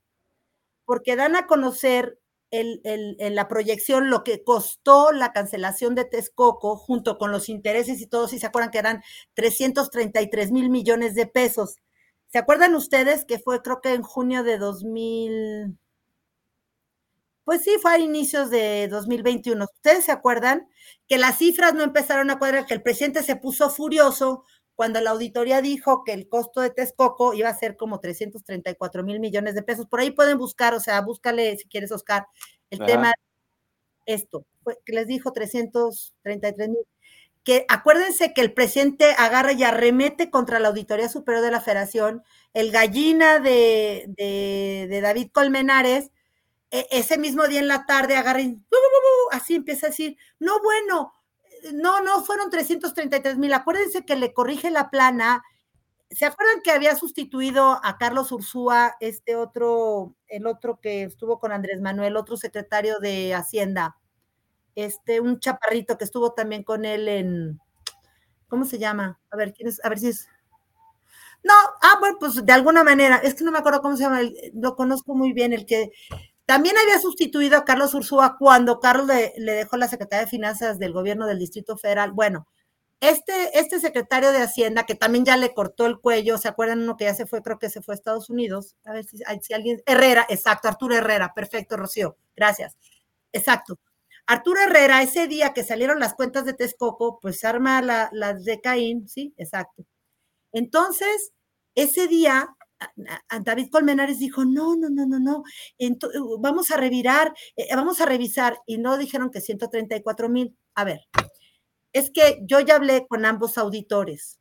porque 0.85 1.17
dan 1.17 1.37
a 1.37 1.47
conocer 1.47 2.19
en 2.51 3.35
la 3.35 3.49
proyección 3.49 4.11
lo 4.11 4.25
que 4.25 4.45
costó 4.45 5.13
la 5.13 5.33
cancelación 5.33 5.95
de 5.95 6.05
Texcoco 6.05 6.77
junto 6.77 7.17
con 7.17 7.33
los 7.33 7.49
intereses 7.49 7.99
y 8.03 8.07
todo, 8.07 8.29
si 8.29 8.39
se 8.39 8.45
acuerdan 8.47 8.71
que 8.71 8.79
eran 8.79 9.03
333 9.33 10.53
mil 10.53 10.69
millones 10.69 11.15
de 11.15 11.27
pesos. 11.27 11.77
¿Se 12.33 12.39
acuerdan 12.39 12.75
ustedes 12.75 13.27
que 13.27 13.39
fue 13.39 13.61
creo 13.61 13.83
que 13.83 13.93
en 13.93 14.03
junio 14.03 14.43
de 14.43 14.57
2000? 14.57 15.79
Pues 17.45 17.63
sí, 17.63 17.77
fue 17.83 17.93
a 17.93 17.99
inicios 17.99 18.49
de 18.49 18.89
2021. 18.89 19.63
¿Ustedes 19.65 20.07
se 20.07 20.13
acuerdan 20.13 20.67
que 21.07 21.19
las 21.19 21.37
cifras 21.37 21.75
no 21.75 21.83
empezaron 21.83 22.31
a 22.31 22.39
cuadrar, 22.39 22.65
que 22.65 22.73
el 22.73 22.83
presidente 22.83 23.23
se 23.23 23.37
puso 23.37 23.69
furioso 23.69 24.45
cuando 24.75 24.99
la 25.03 25.11
auditoría 25.11 25.61
dijo 25.61 26.05
que 26.05 26.15
el 26.15 26.27
costo 26.27 26.63
de 26.63 26.71
Texcoco 26.71 27.35
iba 27.35 27.51
a 27.51 27.55
ser 27.55 27.77
como 27.77 28.01
334 28.01 29.03
mil 29.03 29.21
millones 29.21 29.55
de 29.55 29.63
pesos? 29.63 29.87
Por 29.87 30.01
ahí 30.01 30.11
pueden 30.13 30.39
buscar, 30.39 30.73
o 30.73 30.81
sea, 30.81 31.03
búscale 31.03 31.59
si 31.59 31.69
quieres, 31.69 31.93
Oscar, 31.93 32.27
el 32.71 32.79
tema, 32.87 33.13
esto, 34.07 34.47
que 34.87 34.93
les 34.95 35.07
dijo 35.07 35.33
333 35.33 36.69
mil. 36.71 36.87
Que 37.45 37.67
acuérdense 37.69 38.33
que 38.33 38.41
el 38.41 38.53
presidente 38.53 39.15
agarra 39.19 39.53
y 39.53 39.65
arremete 39.65 40.31
contra 40.31 40.61
la 40.61 40.69
Auditoría 40.69 41.09
Superior 41.09 41.45
de 41.45 41.51
la 41.51 41.61
Federación, 41.61 42.23
el 42.55 42.71
gallina 42.71 43.41
de, 43.41 44.05
de, 44.09 45.01
David 45.01 45.31
Colmenares, 45.33 46.11
e, 46.71 46.87
ese 46.93 47.19
mismo 47.19 47.49
día 47.49 47.61
en 47.61 47.69
la 47.69 47.85
tarde 47.87 48.17
agarra 48.17 48.41
y 48.41 48.57
así 49.33 49.57
empieza 49.57 49.87
a 49.87 49.91
decir, 49.91 50.17
no, 50.39 50.61
bueno, 50.63 51.13
no, 51.75 52.03
no, 52.03 52.23
fueron 52.25 52.51
333 52.51 53.39
mil. 53.39 53.53
Acuérdense 53.53 54.05
que 54.05 54.17
le 54.17 54.33
corrige 54.33 54.71
la 54.71 54.91
plana. 54.91 55.43
¿Se 56.11 56.27
acuerdan 56.27 56.61
que 56.63 56.73
había 56.73 56.95
sustituido 56.97 57.81
a 57.83 57.97
Carlos 57.99 58.33
Ursúa, 58.33 58.97
este 59.01 59.37
otro, 59.37 60.15
el 60.29 60.47
otro 60.47 60.79
que 60.81 61.05
estuvo 61.05 61.39
con 61.39 61.53
Andrés 61.53 61.81
Manuel, 61.81 62.17
otro 62.17 62.37
secretario 62.37 62.99
de 62.99 63.35
Hacienda? 63.35 63.97
Este, 64.75 65.21
un 65.21 65.39
chaparrito 65.39 65.99
que 65.99 66.05
estuvo 66.05 66.33
también 66.33 66.63
con 66.63 66.85
él 66.85 67.09
en, 67.09 67.61
¿cómo 68.49 68.65
se 68.65 68.79
llama? 68.79 69.21
A 69.31 69.37
ver, 69.37 69.53
¿quién 69.53 69.69
es? 69.69 69.85
A 69.85 69.89
ver 69.89 69.99
si 69.99 70.09
es. 70.09 70.29
No, 71.43 71.55
ah, 71.83 71.97
bueno, 72.01 72.17
pues 72.21 72.45
de 72.45 72.53
alguna 72.53 72.85
manera, 72.85 73.17
es 73.17 73.35
que 73.35 73.45
no 73.45 73.51
me 73.51 73.59
acuerdo 73.59 73.83
cómo 73.83 73.97
se 73.97 74.05
llama, 74.05 74.21
lo 74.55 74.77
conozco 74.77 75.15
muy 75.15 75.33
bien, 75.33 75.53
el 75.53 75.67
que 75.67 75.91
también 76.47 76.77
había 76.77 76.99
sustituido 76.99 77.57
a 77.57 77.65
Carlos 77.65 77.95
Ursúa 77.95 78.37
cuando 78.39 78.79
Carlos 78.79 79.07
le, 79.07 79.33
dejó 79.53 79.77
la 79.77 79.89
Secretaría 79.89 80.25
de 80.25 80.31
Finanzas 80.31 80.79
del 80.79 80.93
gobierno 80.93 81.27
del 81.27 81.39
Distrito 81.39 81.77
Federal. 81.79 82.13
Bueno, 82.13 82.47
este, 83.01 83.59
este 83.59 83.81
secretario 83.81 84.33
de 84.33 84.43
Hacienda, 84.43 84.85
que 84.85 84.95
también 84.95 85.25
ya 85.25 85.37
le 85.37 85.55
cortó 85.55 85.87
el 85.87 85.99
cuello, 85.99 86.39
¿se 86.39 86.49
acuerdan 86.49 86.83
uno 86.83 86.97
que 86.97 87.05
ya 87.05 87.15
se 87.15 87.27
fue? 87.27 87.43
Creo 87.43 87.59
que 87.59 87.71
se 87.71 87.83
fue 87.83 87.95
a 87.95 87.97
Estados 87.97 88.29
Unidos. 88.31 88.77
A 88.85 88.93
ver 88.93 89.05
si, 89.05 89.19
si 89.41 89.55
alguien. 89.55 89.83
Herrera, 89.87 90.27
exacto, 90.29 90.69
Arturo 90.69 90.95
Herrera, 90.95 91.33
perfecto, 91.35 91.77
Rocío, 91.77 92.17
gracias. 92.37 92.77
Exacto. 93.33 93.79
Arturo 94.27 94.61
Herrera, 94.61 95.03
ese 95.03 95.27
día 95.29 95.53
que 95.53 95.65
salieron 95.65 96.01
las 96.01 96.15
cuentas 96.15 96.45
de 96.45 96.55
Texcoco, 96.55 97.19
pues 97.21 97.45
arma 97.45 97.83
las 97.83 98.11
la 98.13 98.35
de 98.35 98.61
Caín, 98.61 99.09
sí, 99.09 99.35
exacto. 99.37 99.85
Entonces, 100.53 101.33
ese 101.75 102.09
día 102.09 102.57
David 103.43 103.69
Colmenares 103.71 104.19
dijo, 104.19 104.45
no, 104.45 104.77
no, 104.77 104.89
no, 104.91 105.07
no, 105.07 105.19
no, 105.19 105.43
uh, 105.79 106.41
vamos 106.41 106.71
a 106.71 106.77
revirar, 106.77 107.33
eh, 107.57 107.69
vamos 107.75 108.01
a 108.01 108.07
revisar, 108.07 108.59
y 108.67 108.79
no 108.79 108.99
dijeron 108.99 109.31
que 109.31 109.41
134 109.41 110.29
mil. 110.29 110.57
A 110.75 110.85
ver, 110.85 111.01
es 111.93 112.11
que 112.11 112.41
yo 112.45 112.61
ya 112.61 112.77
hablé 112.77 113.07
con 113.07 113.25
ambos 113.25 113.59
auditores, 113.59 114.41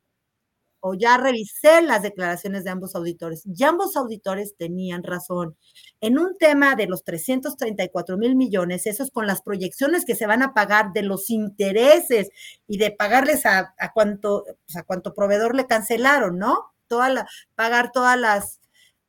o 0.84 0.94
ya 0.94 1.16
revisé 1.16 1.80
las 1.82 2.02
declaraciones 2.02 2.64
de 2.64 2.70
ambos 2.70 2.94
auditores, 2.94 3.44
y 3.46 3.64
ambos 3.64 3.96
auditores 3.96 4.56
tenían 4.56 5.02
razón. 5.02 5.56
En 6.00 6.18
un 6.18 6.36
tema 6.38 6.74
de 6.76 6.86
los 6.86 7.04
334 7.04 8.18
mil 8.18 8.36
millones, 8.36 8.86
eso 8.86 9.02
es 9.02 9.10
con 9.10 9.26
las 9.26 9.42
proyecciones 9.42 10.04
que 10.04 10.16
se 10.16 10.26
van 10.26 10.42
a 10.42 10.54
pagar 10.54 10.92
de 10.92 11.02
los 11.02 11.30
intereses 11.30 12.30
y 12.66 12.78
de 12.78 12.90
pagarles 12.90 13.46
a, 13.46 13.74
a 13.78 13.92
cuánto, 13.92 14.44
pues, 14.66 14.76
a 14.76 14.82
cuánto 14.82 15.14
proveedor 15.14 15.54
le 15.54 15.66
cancelaron, 15.66 16.38
¿no? 16.38 16.72
la, 16.90 17.26
pagar 17.54 17.92
todas 17.92 18.18
las, 18.18 18.60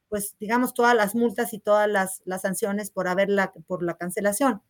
pues 0.10 0.36
digamos, 0.40 0.74
todas 0.74 0.96
las 0.96 1.16
multas 1.16 1.54
y 1.54 1.60
todas 1.60 1.90
las, 1.90 2.22
las 2.26 2.42
sanciones 2.42 2.92
por 2.92 3.08
haberla, 3.08 3.52
por 3.68 3.84
la 3.84 3.96
cancelación. 3.96 4.62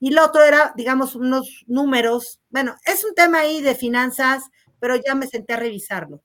Y 0.00 0.10
lo 0.10 0.24
otro 0.24 0.42
era, 0.42 0.72
digamos, 0.76 1.14
unos 1.14 1.64
números. 1.66 2.40
Bueno, 2.50 2.76
es 2.84 3.04
un 3.04 3.14
tema 3.14 3.40
ahí 3.40 3.62
de 3.62 3.74
finanzas, 3.74 4.44
pero 4.80 4.96
ya 4.96 5.14
me 5.14 5.26
senté 5.26 5.54
a 5.54 5.58
revisarlo. 5.58 6.22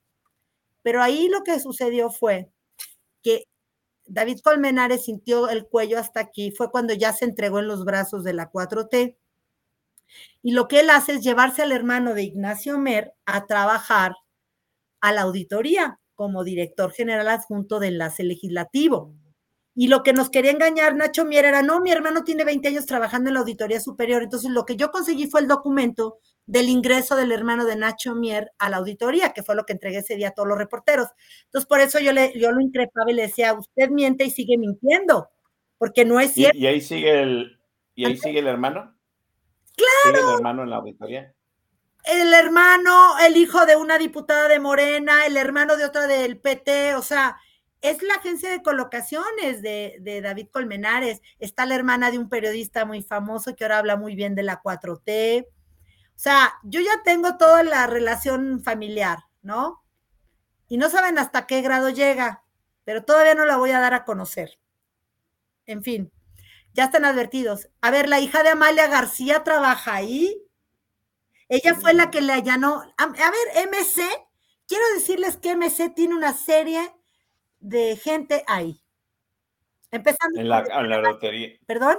Pero 0.82 1.02
ahí 1.02 1.28
lo 1.30 1.44
que 1.44 1.60
sucedió 1.60 2.10
fue 2.10 2.52
que 3.22 3.46
David 4.06 4.40
Colmenares 4.44 5.06
sintió 5.06 5.50
el 5.50 5.68
cuello 5.68 6.00
hasta 6.00 6.20
aquí, 6.20 6.52
fue 6.52 6.72
cuando 6.72 6.94
ya 6.94 7.14
se 7.14 7.26
entregó 7.26 7.60
en 7.60 7.68
los 7.68 7.86
brazos 7.86 8.24
de 8.24 8.34
la 8.34 8.52
4T. 8.52 9.18
Y 10.42 10.52
lo 10.54 10.68
que 10.68 10.80
él 10.80 10.90
hace 10.90 11.14
es 11.14 11.22
llevarse 11.22 11.62
al 11.62 11.72
hermano 11.72 12.14
de 12.14 12.24
Ignacio 12.24 12.80
Mer 12.80 13.14
a 13.26 13.46
trabajar 13.46 14.14
a 15.02 15.14
la 15.14 15.22
auditoría 15.22 16.00
como 16.16 16.44
director 16.44 16.92
general 16.92 17.28
adjunto 17.28 17.80
de 17.80 17.88
enlace 17.88 18.24
legislativo. 18.24 19.14
Y 19.76 19.88
lo 19.88 20.04
que 20.04 20.12
nos 20.12 20.30
quería 20.30 20.52
engañar 20.52 20.96
Nacho 20.96 21.24
Mier 21.24 21.46
era, 21.46 21.62
no, 21.62 21.80
mi 21.80 21.92
hermano 21.92 22.26
tiene 22.26 22.44
20 22.44 22.68
años 22.68 22.86
trabajando 22.86 23.30
en 23.30 23.36
la 23.36 23.40
Auditoría 23.40 23.80
Superior. 23.80 24.24
Entonces, 24.24 24.52
lo 24.52 24.66
que 24.66 24.76
yo 24.76 24.92
conseguí 24.92 25.28
fue 25.28 25.40
el 25.40 25.48
documento 25.48 26.20
del 26.50 26.68
ingreso 26.68 27.16
del 27.16 27.32
hermano 27.32 27.66
de 27.66 27.76
Nacho 27.76 28.16
Mier 28.16 28.52
a 28.58 28.70
la 28.70 28.78
auditoría, 28.78 29.34
que 29.34 29.44
fue 29.44 29.56
lo 29.56 29.66
que 29.66 29.74
entregué 29.74 30.00
ese 30.00 30.16
día 30.16 30.30
a 30.30 30.32
todos 30.32 30.48
los 30.48 30.58
reporteros. 30.58 31.08
Entonces, 31.46 31.68
por 31.68 31.80
eso 31.80 32.00
yo, 32.00 32.12
le, 32.12 32.38
yo 32.38 32.52
lo 32.52 32.60
increpaba 32.60 33.12
y 33.12 33.14
le 33.14 33.24
decía, 33.24 33.54
usted 33.54 33.90
miente 33.90 34.26
y 34.26 34.32
sigue 34.32 34.58
mintiendo, 34.58 35.30
porque 35.78 36.06
no 36.06 36.20
es 36.20 36.34
cierto. 36.34 36.58
¿Y, 36.58 36.66
ahí 36.66 36.82
sigue 36.82 37.22
el, 37.22 37.60
y 37.94 38.06
ahí 38.06 38.18
sigue 38.18 38.40
el 38.40 38.48
hermano? 38.48 38.96
Claro. 39.76 40.18
¿Sigue 40.18 40.28
el 40.28 40.36
hermano 40.36 40.64
en 40.64 40.70
la 40.72 40.76
auditoría? 40.78 41.34
el 42.06 42.34
hermano, 42.34 43.20
el 43.20 43.38
hijo 43.38 43.66
de 43.66 43.76
una 43.76 43.98
diputada 43.98 44.48
de 44.48 44.60
Morena, 44.60 45.26
el 45.26 45.38
hermano 45.38 45.78
de 45.78 45.86
otra 45.86 46.08
del 46.08 46.40
PT, 46.40 46.96
o 46.96 47.02
sea, 47.02 47.38
es 47.82 48.02
la 48.02 48.16
agencia 48.16 48.50
de 48.50 48.62
colocaciones 48.62 49.62
de, 49.62 50.22
David 50.24 50.48
Colmenares. 50.52 51.22
Está 51.40 51.66
la 51.66 51.76
hermana 51.76 52.12
de 52.12 52.18
un 52.18 52.30
periodista 52.30 52.86
muy 52.86 53.02
famoso 53.02 53.56
que 53.56 53.64
ahora 53.64 53.78
habla 53.78 53.96
muy 53.96 54.16
bien 54.16 54.36
de 54.36 54.44
la 54.44 54.62
4T. 54.62 55.46
O 56.20 56.22
sea, 56.22 56.60
yo 56.64 56.82
ya 56.82 57.02
tengo 57.06 57.38
toda 57.38 57.64
la 57.64 57.88
relación 57.88 58.62
familiar, 58.62 59.20
¿no? 59.42 59.86
Y 60.68 60.76
no 60.76 60.90
saben 60.90 61.18
hasta 61.18 61.48
qué 61.48 61.62
grado 61.62 61.88
llega, 61.88 62.44
pero 62.84 63.06
todavía 63.06 63.36
no 63.36 63.46
la 63.46 63.56
voy 63.56 63.72
a 63.72 63.80
dar 63.80 63.94
a 63.94 64.04
conocer. 64.04 64.60
En 65.66 65.82
fin, 65.82 66.12
ya 66.74 66.84
están 66.84 67.06
advertidos. 67.06 67.70
A 67.80 67.90
ver, 67.90 68.10
la 68.10 68.20
hija 68.20 68.44
de 68.44 68.50
Amalia 68.50 68.88
García 68.88 69.46
trabaja 69.46 69.96
ahí. 69.96 70.46
Ella 71.48 71.74
fue 71.76 71.94
la 71.94 72.12
que 72.12 72.20
le 72.20 72.34
allanó. 72.34 72.84
A, 72.98 73.08
ver, 73.08 73.68
MC, 73.70 74.02
quiero 74.68 74.84
decirles 74.96 75.38
que 75.38 75.56
MC 75.56 75.90
tiene 75.96 76.16
una 76.16 76.34
serie 76.34 76.82
de 77.62 77.96
gente 77.96 78.44
ahí. 78.46 78.84
Empezando. 79.90 80.38
En 80.38 80.50
la, 80.50 80.66
en 80.70 80.90
la 80.90 80.98
auditoría. 80.98 81.58
¿Perdón? 81.66 81.98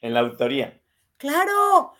En 0.00 0.14
la 0.14 0.20
auditoría. 0.20 0.82
Claro. 1.16 1.94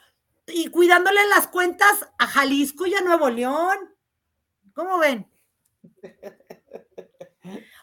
Y 0.49 0.69
cuidándole 0.69 1.21
las 1.29 1.49
cuentas 1.49 2.09
a 2.19 2.27
Jalisco 2.27 2.87
y 2.87 2.95
a 2.95 3.01
Nuevo 3.01 3.31
León. 3.31 3.77
¿Cómo 4.75 4.99
ven? 4.99 5.29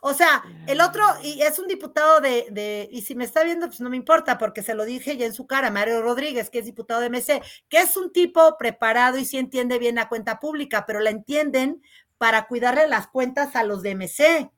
O 0.02 0.14
sea, 0.14 0.44
el 0.68 0.82
otro, 0.82 1.04
y 1.24 1.42
es 1.42 1.58
un 1.58 1.68
diputado 1.68 2.22
de, 2.22 2.88
y 2.92 3.02
si 3.02 3.16
me 3.16 3.24
está 3.24 3.44
viendo, 3.44 3.68
pues 3.68 3.82
no 3.82 3.90
me 3.90 3.98
importa, 3.98 4.38
porque 4.38 4.62
se 4.62 4.76
lo 4.76 4.86
dije 4.86 5.18
ya 5.18 5.26
en 5.26 5.34
su 5.34 5.48
cara, 5.48 5.72
Mario 5.72 6.02
Rodríguez, 6.02 6.50
que 6.50 6.60
es 6.60 6.66
diputado 6.66 7.02
de 7.02 7.10
MC, 7.10 7.42
que 7.68 7.80
es 7.80 7.98
un 7.98 8.12
tipo 8.12 8.56
preparado 8.58 9.18
y 9.18 9.26
sí 9.26 9.38
entiende 9.38 9.80
bien 9.80 9.96
la 9.96 10.08
cuenta 10.08 10.40
pública, 10.40 10.86
pero 10.86 11.00
la 11.00 11.10
entienden 11.10 11.82
para 12.18 12.48
cuidarle 12.48 12.88
las 12.88 13.08
cuentas 13.08 13.56
a 13.56 13.64
los 13.64 13.82
de 13.82 13.96
MC. 13.96 14.52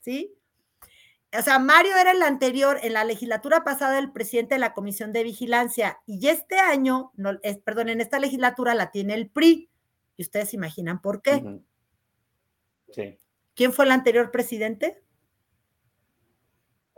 ¿Sí? 0.00 0.34
O 1.38 1.42
sea, 1.42 1.58
Mario 1.58 1.96
era 1.96 2.10
el 2.10 2.22
anterior, 2.22 2.78
en 2.82 2.92
la 2.92 3.04
legislatura 3.04 3.64
pasada, 3.64 3.98
el 3.98 4.12
presidente 4.12 4.54
de 4.54 4.58
la 4.58 4.74
Comisión 4.74 5.12
de 5.12 5.24
Vigilancia, 5.24 5.98
y 6.06 6.28
este 6.28 6.58
año, 6.58 7.10
no, 7.16 7.38
es, 7.42 7.58
perdón, 7.58 7.88
en 7.88 8.00
esta 8.00 8.18
legislatura 8.18 8.74
la 8.74 8.90
tiene 8.90 9.14
el 9.14 9.30
PRI, 9.30 9.70
y 10.16 10.22
ustedes 10.22 10.50
se 10.50 10.56
imaginan 10.56 11.00
por 11.00 11.22
qué. 11.22 11.42
Sí. 12.90 13.18
¿Quién 13.54 13.72
fue 13.72 13.86
el 13.86 13.92
anterior 13.92 14.30
presidente? 14.30 15.02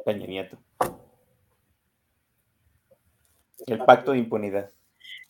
Peña 0.05 0.27
Nieto. 0.27 0.59
El 3.66 3.85
pacto 3.85 4.12
de 4.12 4.19
impunidad. 4.19 4.70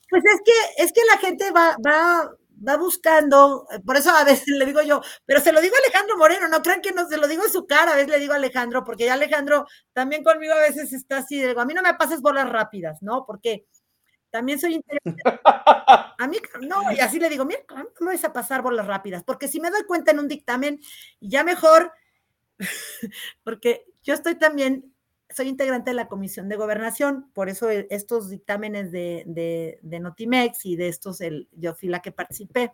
Pues 0.08 0.22
es 0.24 0.40
que, 0.44 0.82
es 0.82 0.92
que 0.92 1.00
la 1.10 1.18
gente 1.18 1.50
va, 1.52 1.76
va, 1.84 2.36
va 2.66 2.76
buscando, 2.76 3.66
por 3.84 3.96
eso 3.96 4.10
a 4.10 4.24
veces 4.24 4.46
le 4.48 4.66
digo 4.66 4.82
yo, 4.82 5.00
pero 5.24 5.40
se 5.40 5.52
lo 5.52 5.60
digo 5.60 5.74
a 5.76 5.78
Alejandro 5.78 6.16
Moreno, 6.16 6.48
no 6.48 6.62
crean 6.62 6.80
que 6.80 6.92
no 6.92 7.08
se 7.08 7.16
lo 7.16 7.26
digo 7.26 7.44
en 7.44 7.50
su 7.50 7.66
cara, 7.66 7.92
a 7.92 7.96
veces 7.96 8.10
le 8.10 8.20
digo 8.20 8.32
a 8.32 8.36
Alejandro, 8.36 8.84
porque 8.84 9.06
ya 9.06 9.14
Alejandro 9.14 9.66
también 9.92 10.22
conmigo 10.22 10.54
a 10.54 10.60
veces 10.60 10.92
está 10.92 11.18
así, 11.18 11.42
digo, 11.42 11.60
a 11.60 11.64
mí 11.64 11.74
no 11.74 11.82
me 11.82 11.94
pases 11.94 12.20
bolas 12.20 12.48
rápidas, 12.48 13.02
¿no? 13.02 13.24
Porque 13.26 13.66
también 14.30 14.58
soy 14.58 14.74
interesante. 14.74 15.22
A 16.16 16.28
mí, 16.28 16.38
no, 16.60 16.92
y 16.92 17.00
así 17.00 17.18
le 17.18 17.28
digo, 17.28 17.44
mira, 17.44 17.60
no 17.68 17.84
me 18.00 18.06
vais 18.06 18.24
a 18.24 18.32
pasar 18.32 18.62
bolas 18.62 18.86
rápidas, 18.86 19.24
porque 19.24 19.48
si 19.48 19.60
me 19.60 19.70
doy 19.70 19.82
cuenta 19.84 20.12
en 20.12 20.20
un 20.20 20.28
dictamen, 20.28 20.80
ya 21.20 21.42
mejor, 21.42 21.92
porque 23.42 23.84
yo 24.02 24.14
estoy 24.14 24.36
también 24.36 24.93
soy 25.34 25.48
integrante 25.48 25.90
de 25.90 25.94
la 25.94 26.08
Comisión 26.08 26.48
de 26.48 26.56
Gobernación, 26.56 27.28
por 27.32 27.48
eso 27.48 27.68
e, 27.70 27.86
estos 27.90 28.30
dictámenes 28.30 28.92
de, 28.92 29.78
Notimex 29.82 30.64
y 30.64 30.76
de 30.76 30.88
estos, 30.88 31.20
el, 31.20 31.48
yo 31.52 31.74
fui 31.74 31.88
la 31.88 32.00
que 32.00 32.12
participé. 32.12 32.72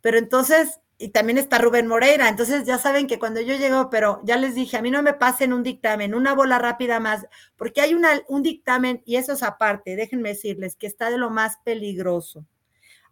Pero 0.00 0.18
entonces, 0.18 0.80
y 0.98 1.08
también 1.08 1.38
está 1.38 1.58
Rubén 1.58 1.88
Moreira, 1.88 2.28
entonces 2.28 2.64
ya 2.64 2.78
saben 2.78 3.08
que 3.08 3.18
cuando 3.18 3.40
yo 3.40 3.56
llego, 3.56 3.90
pero 3.90 4.20
ya 4.24 4.36
les 4.36 4.54
dije, 4.54 4.76
a 4.76 4.82
mí 4.82 4.90
no 4.90 5.02
me 5.02 5.14
pasen 5.14 5.52
un 5.52 5.64
dictamen, 5.64 6.14
una 6.14 6.34
bola 6.34 6.58
rápida 6.58 7.00
más, 7.00 7.26
porque 7.56 7.80
hay 7.80 7.94
un 7.94 8.42
dictamen, 8.42 9.02
y 9.04 9.16
eso 9.16 9.32
es 9.32 9.42
aparte, 9.42 9.96
déjenme 9.96 10.30
decirles 10.30 10.76
que 10.76 10.86
está 10.86 11.10
de 11.10 11.18
lo 11.18 11.30
más 11.30 11.56
peligroso. 11.64 12.46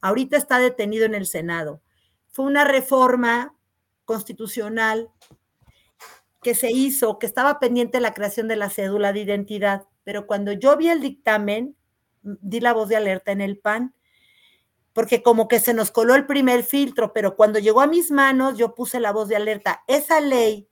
Ahorita 0.00 0.36
está 0.36 0.58
detenido 0.58 1.04
en 1.04 1.14
el 1.14 1.26
Senado. 1.26 1.82
Fue 2.28 2.44
una 2.46 2.64
reforma 2.64 3.54
constitucional 4.04 5.10
que 6.42 6.54
se 6.54 6.70
hizo, 6.70 7.18
que 7.18 7.26
estaba 7.26 7.58
pendiente 7.58 8.00
la 8.00 8.14
creación 8.14 8.48
de 8.48 8.56
la 8.56 8.70
cédula 8.70 9.12
de 9.12 9.20
identidad, 9.20 9.84
pero 10.04 10.26
cuando 10.26 10.52
yo 10.52 10.76
vi 10.76 10.88
el 10.88 11.00
dictamen, 11.00 11.76
di 12.22 12.60
la 12.60 12.72
voz 12.72 12.88
de 12.88 12.96
alerta 12.96 13.32
en 13.32 13.40
el 13.40 13.58
PAN, 13.58 13.94
porque 14.92 15.22
como 15.22 15.48
que 15.48 15.60
se 15.60 15.74
nos 15.74 15.90
coló 15.90 16.14
el 16.14 16.26
primer 16.26 16.64
filtro, 16.64 17.12
pero 17.12 17.36
cuando 17.36 17.58
llegó 17.58 17.80
a 17.80 17.86
mis 17.86 18.10
manos, 18.10 18.58
yo 18.58 18.74
puse 18.74 19.00
la 19.00 19.12
voz 19.12 19.28
de 19.28 19.36
alerta. 19.36 19.82
Esa 19.86 20.20
ley, 20.20 20.68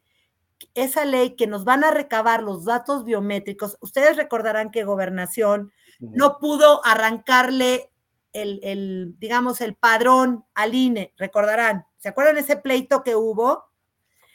esa 0.75 1.05
ley 1.05 1.37
que 1.37 1.47
nos 1.47 1.65
van 1.65 1.85
a 1.85 1.91
recabar 1.91 2.43
los 2.43 2.65
datos 2.65 3.05
biométricos, 3.05 3.79
ustedes 3.81 4.17
recordarán 4.17 4.71
que 4.71 4.85
gobernación 4.85 5.73
no 6.01 6.39
pudo 6.39 6.85
arrancarle 6.85 7.91
el, 8.33 8.61
el, 8.63 9.15
digamos, 9.19 9.61
el 9.61 9.75
padrón 9.75 10.45
al 10.55 10.75
INE, 10.75 11.15
recordarán. 11.17 11.87
¿Se 11.99 12.09
acuerdan 12.09 12.39
ese 12.39 12.57
pleito 12.57 13.03
que 13.03 13.17
hubo? 13.17 13.68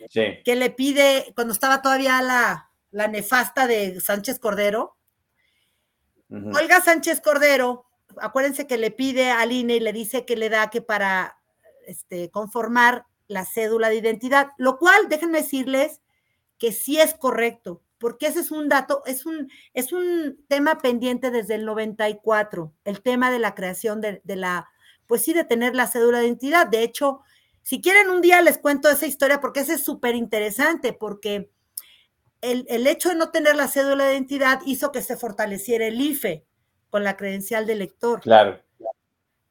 Que 0.10 0.56
le 0.56 0.70
pide, 0.70 1.32
cuando 1.36 1.54
estaba 1.54 1.82
todavía 1.82 2.22
la, 2.22 2.70
la 2.92 3.08
nefasta 3.08 3.68
de 3.68 4.00
Sánchez 4.00 4.40
Cordero, 4.40 4.98
Olga 6.30 6.82
Sánchez 6.82 7.22
Cordero, 7.22 7.86
acuérdense 8.18 8.66
que 8.66 8.78
le 8.78 8.90
pide 8.90 9.30
al 9.30 9.52
INE 9.52 9.76
y 9.76 9.80
le 9.80 9.94
dice 9.94 10.26
que 10.26 10.36
le 10.36 10.50
da 10.50 10.70
que 10.70 10.82
para 10.82 11.38
este, 11.86 12.32
conformar 12.32 13.06
la 13.28 13.46
cédula 13.46 13.90
de 13.90 13.98
identidad, 13.98 14.50
lo 14.58 14.78
cual, 14.78 15.10
déjenme 15.10 15.40
decirles 15.40 16.02
que 16.58 16.72
sí 16.72 17.00
es 17.00 17.14
correcto, 17.14 17.84
porque 17.98 18.28
ese 18.28 18.40
es 18.40 18.52
un 18.52 18.68
dato, 18.68 19.04
es 19.06 19.26
un, 19.26 19.50
es 19.74 19.94
un 19.94 20.44
tema 20.48 20.80
pendiente 20.80 21.30
desde 21.30 21.56
el 21.56 21.66
94, 21.66 22.74
el 22.84 23.02
tema 23.02 23.32
de 23.32 23.40
la 23.40 23.54
creación 23.54 24.02
de, 24.02 24.22
de 24.24 24.36
la, 24.36 24.70
pues 25.08 25.22
sí, 25.22 25.34
de 25.34 25.44
tener 25.46 25.76
la 25.76 25.88
cédula 25.88 26.20
de 26.20 26.26
identidad. 26.26 26.68
De 26.68 26.84
hecho, 26.84 27.22
si 27.64 27.82
quieren 27.82 28.10
un 28.10 28.22
día 28.22 28.42
les 28.42 28.58
cuento 28.58 28.90
esa 28.90 29.08
historia 29.08 29.40
porque 29.40 29.62
ese 29.62 29.76
es 29.76 29.84
súper 29.84 30.16
interesante, 30.16 30.94
porque 30.94 31.50
el, 32.42 32.66
el, 32.70 32.86
hecho 32.88 33.10
de 33.10 33.16
no 33.16 33.32
tener 33.32 33.56
la 33.56 33.70
cédula 33.70 34.06
de 34.06 34.14
identidad 34.14 34.62
hizo 34.66 34.92
que 34.92 35.02
se 35.02 35.16
fortaleciera 35.16 35.88
el 35.88 36.00
IFE 36.00 36.46
con 36.90 37.04
la 37.04 37.16
credencial 37.16 37.66
de 37.66 37.76
lector. 37.76 38.20
Claro. 38.20 38.62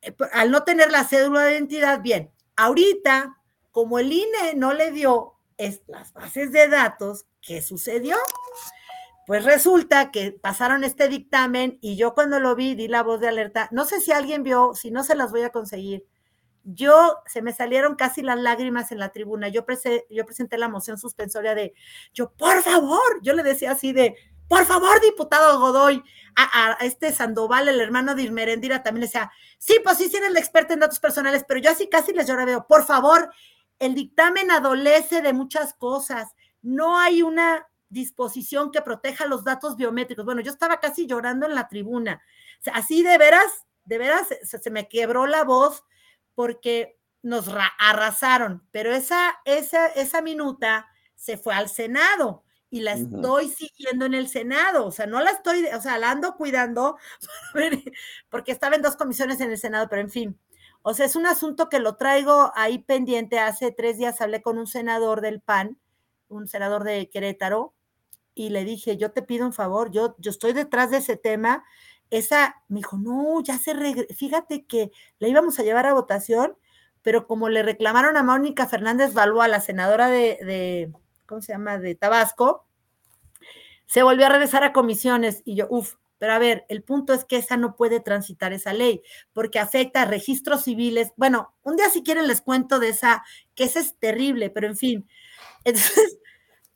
Eh, 0.02 0.14
al 0.32 0.50
no 0.50 0.62
tener 0.62 0.92
la 0.92 1.04
cédula 1.04 1.44
de 1.44 1.54
identidad, 1.54 2.02
bien, 2.02 2.30
ahorita, 2.54 3.38
como 3.70 3.98
el 3.98 4.12
INE 4.12 4.54
no 4.54 4.74
le 4.74 4.92
dio 4.92 5.34
las 5.86 6.12
bases 6.12 6.52
de 6.52 6.68
datos, 6.68 7.26
¿qué 7.40 7.62
sucedió? 7.62 8.16
Pues 9.26 9.44
resulta 9.44 10.10
que 10.10 10.32
pasaron 10.32 10.84
este 10.84 11.08
dictamen 11.08 11.78
y 11.80 11.96
yo 11.96 12.14
cuando 12.14 12.40
lo 12.40 12.56
vi 12.56 12.74
di 12.74 12.88
la 12.88 13.02
voz 13.02 13.20
de 13.20 13.28
alerta. 13.28 13.68
No 13.70 13.84
sé 13.84 14.00
si 14.00 14.12
alguien 14.12 14.42
vio, 14.42 14.74
si 14.74 14.90
no 14.90 15.04
se 15.04 15.14
las 15.14 15.30
voy 15.30 15.42
a 15.42 15.50
conseguir 15.50 16.04
yo 16.64 17.18
se 17.26 17.42
me 17.42 17.52
salieron 17.52 17.96
casi 17.96 18.22
las 18.22 18.38
lágrimas 18.38 18.92
en 18.92 18.98
la 18.98 19.10
tribuna. 19.10 19.48
Yo, 19.48 19.64
yo 20.10 20.26
presenté 20.26 20.58
la 20.58 20.68
moción 20.68 20.98
suspensoria 20.98 21.54
de, 21.54 21.74
yo, 22.12 22.32
por 22.32 22.62
favor, 22.62 23.20
yo 23.22 23.34
le 23.34 23.42
decía 23.42 23.72
así 23.72 23.92
de, 23.92 24.16
por 24.48 24.66
favor, 24.66 25.00
diputado 25.00 25.58
Godoy, 25.58 26.02
a, 26.36 26.76
este 26.80 27.12
Sandoval, 27.12 27.68
el 27.68 27.80
hermano 27.80 28.14
de 28.14 28.22
Irmerendira, 28.22 28.82
también 28.82 29.00
le 29.02 29.06
decía, 29.06 29.30
sí, 29.58 29.76
pues 29.82 29.98
sí, 29.98 30.10
eres 30.14 30.28
el 30.28 30.36
experto 30.36 30.74
en 30.74 30.80
datos 30.80 31.00
personales, 31.00 31.44
pero 31.46 31.60
yo 31.60 31.70
así 31.70 31.88
casi 31.88 32.12
les 32.12 32.26
lloré, 32.26 32.44
veo, 32.44 32.66
por 32.66 32.84
favor, 32.84 33.32
el 33.78 33.94
dictamen 33.94 34.50
adolece 34.50 35.22
de 35.22 35.32
muchas 35.32 35.74
cosas. 35.74 36.28
No 36.60 36.98
hay 36.98 37.22
una 37.22 37.66
disposición 37.88 38.70
que 38.70 38.80
proteja 38.82 39.26
los 39.26 39.44
datos 39.44 39.76
biométricos. 39.76 40.24
Bueno, 40.24 40.40
yo 40.40 40.52
estaba 40.52 40.80
casi 40.80 41.06
llorando 41.06 41.46
en 41.46 41.54
la 41.54 41.68
tribuna. 41.68 42.22
así 42.72 43.02
de 43.02 43.18
veras, 43.18 43.66
de 43.84 43.98
veras, 43.98 44.28
se 44.42 44.70
me 44.70 44.88
quebró 44.88 45.26
la 45.26 45.44
voz 45.44 45.84
porque 46.34 46.98
nos 47.22 47.48
arrasaron, 47.78 48.66
pero 48.72 48.92
esa, 48.92 49.40
esa, 49.44 49.86
esa 49.86 50.22
minuta 50.22 50.88
se 51.14 51.36
fue 51.36 51.54
al 51.54 51.68
Senado 51.68 52.44
y 52.68 52.80
la 52.80 52.94
estoy 52.94 53.48
siguiendo 53.48 54.06
en 54.06 54.14
el 54.14 54.28
Senado, 54.28 54.86
o 54.86 54.90
sea, 54.90 55.06
no 55.06 55.20
la 55.20 55.30
estoy, 55.30 55.66
o 55.66 55.80
sea, 55.80 55.98
la 55.98 56.10
ando 56.10 56.36
cuidando, 56.36 56.96
porque 58.30 58.50
estaba 58.50 58.76
en 58.76 58.82
dos 58.82 58.96
comisiones 58.96 59.40
en 59.40 59.50
el 59.50 59.58
Senado, 59.58 59.88
pero 59.88 60.02
en 60.02 60.10
fin, 60.10 60.38
o 60.82 60.94
sea, 60.94 61.06
es 61.06 61.14
un 61.14 61.26
asunto 61.26 61.68
que 61.68 61.78
lo 61.78 61.96
traigo 61.96 62.50
ahí 62.54 62.78
pendiente. 62.78 63.38
Hace 63.38 63.70
tres 63.70 63.98
días 63.98 64.20
hablé 64.20 64.42
con 64.42 64.58
un 64.58 64.66
senador 64.66 65.20
del 65.20 65.40
PAN, 65.40 65.78
un 66.28 66.48
senador 66.48 66.82
de 66.82 67.08
Querétaro, 67.08 67.72
y 68.34 68.50
le 68.50 68.64
dije, 68.64 68.96
yo 68.96 69.12
te 69.12 69.22
pido 69.22 69.46
un 69.46 69.52
favor, 69.52 69.90
yo, 69.92 70.16
yo 70.18 70.30
estoy 70.30 70.52
detrás 70.54 70.90
de 70.90 70.96
ese 70.98 71.16
tema 71.16 71.64
esa 72.18 72.62
me 72.68 72.78
dijo, 72.78 72.98
no, 72.98 73.42
ya 73.42 73.58
se 73.58 73.74
fíjate 74.14 74.64
que 74.64 74.90
la 75.18 75.28
íbamos 75.28 75.58
a 75.58 75.62
llevar 75.62 75.86
a 75.86 75.94
votación, 75.94 76.56
pero 77.02 77.26
como 77.26 77.48
le 77.48 77.62
reclamaron 77.62 78.16
a 78.16 78.22
Mónica 78.22 78.66
Fernández 78.66 79.12
Balboa, 79.12 79.48
la 79.48 79.60
senadora 79.60 80.08
de, 80.08 80.38
de, 80.44 80.92
¿cómo 81.26 81.42
se 81.42 81.52
llama?, 81.52 81.78
de 81.78 81.94
Tabasco, 81.94 82.66
se 83.86 84.02
volvió 84.02 84.26
a 84.26 84.30
regresar 84.30 84.64
a 84.64 84.72
comisiones 84.72 85.42
y 85.44 85.56
yo, 85.56 85.66
uff, 85.68 85.94
pero 86.22 86.34
a 86.34 86.38
ver, 86.38 86.64
el 86.68 86.84
punto 86.84 87.12
es 87.12 87.24
que 87.24 87.36
esa 87.36 87.56
no 87.56 87.74
puede 87.74 87.98
transitar 87.98 88.52
esa 88.52 88.72
ley, 88.72 89.02
porque 89.32 89.58
afecta 89.58 90.02
a 90.02 90.04
registros 90.04 90.62
civiles. 90.62 91.10
Bueno, 91.16 91.52
un 91.64 91.74
día 91.74 91.90
si 91.90 92.04
quieren 92.04 92.28
les 92.28 92.40
cuento 92.40 92.78
de 92.78 92.90
esa, 92.90 93.24
que 93.56 93.64
esa 93.64 93.80
es 93.80 93.98
terrible, 93.98 94.48
pero 94.48 94.68
en 94.68 94.76
fin. 94.76 95.08
Entonces, 95.64 96.18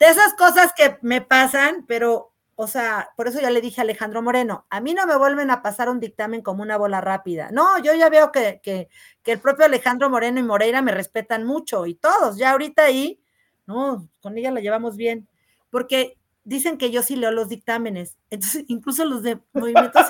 de 0.00 0.06
esas 0.06 0.34
cosas 0.34 0.72
que 0.76 0.98
me 1.00 1.20
pasan, 1.20 1.84
pero 1.86 2.32
o 2.58 2.66
sea, 2.66 3.10
por 3.16 3.28
eso 3.28 3.38
ya 3.38 3.50
le 3.50 3.60
dije 3.60 3.82
a 3.82 3.84
Alejandro 3.84 4.22
Moreno, 4.22 4.66
a 4.70 4.80
mí 4.80 4.94
no 4.94 5.06
me 5.06 5.16
vuelven 5.18 5.50
a 5.50 5.60
pasar 5.60 5.90
un 5.90 6.00
dictamen 6.00 6.40
como 6.40 6.62
una 6.62 6.78
bola 6.78 7.02
rápida. 7.02 7.50
No, 7.52 7.78
yo 7.82 7.94
ya 7.94 8.08
veo 8.08 8.32
que, 8.32 8.60
que, 8.62 8.88
el 9.26 9.40
propio 9.40 9.66
Alejandro 9.66 10.08
Moreno 10.08 10.40
y 10.40 10.42
Moreira 10.42 10.80
me 10.80 10.92
respetan 10.92 11.44
mucho 11.44 11.84
y 11.84 11.94
todos, 11.94 12.38
ya 12.38 12.52
ahorita 12.52 12.84
ahí, 12.84 13.20
no, 13.66 14.08
con 14.22 14.38
ella 14.38 14.50
la 14.50 14.60
llevamos 14.60 14.96
bien, 14.96 15.28
porque 15.68 16.16
dicen 16.44 16.78
que 16.78 16.90
yo 16.90 17.02
sí 17.02 17.16
leo 17.16 17.30
los 17.30 17.50
dictámenes, 17.50 18.16
entonces 18.30 18.64
incluso 18.68 19.04
los 19.04 19.22
de 19.22 19.38
movimientos. 19.52 20.06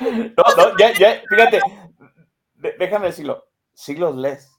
no, 0.00 0.56
no, 0.56 0.78
ya, 0.78 0.92
ya, 0.92 1.22
fíjate, 1.30 1.60
déjame 2.78 3.06
decirlo, 3.06 3.48
sí 3.72 3.96
los 3.96 4.14
lees. 4.14 4.52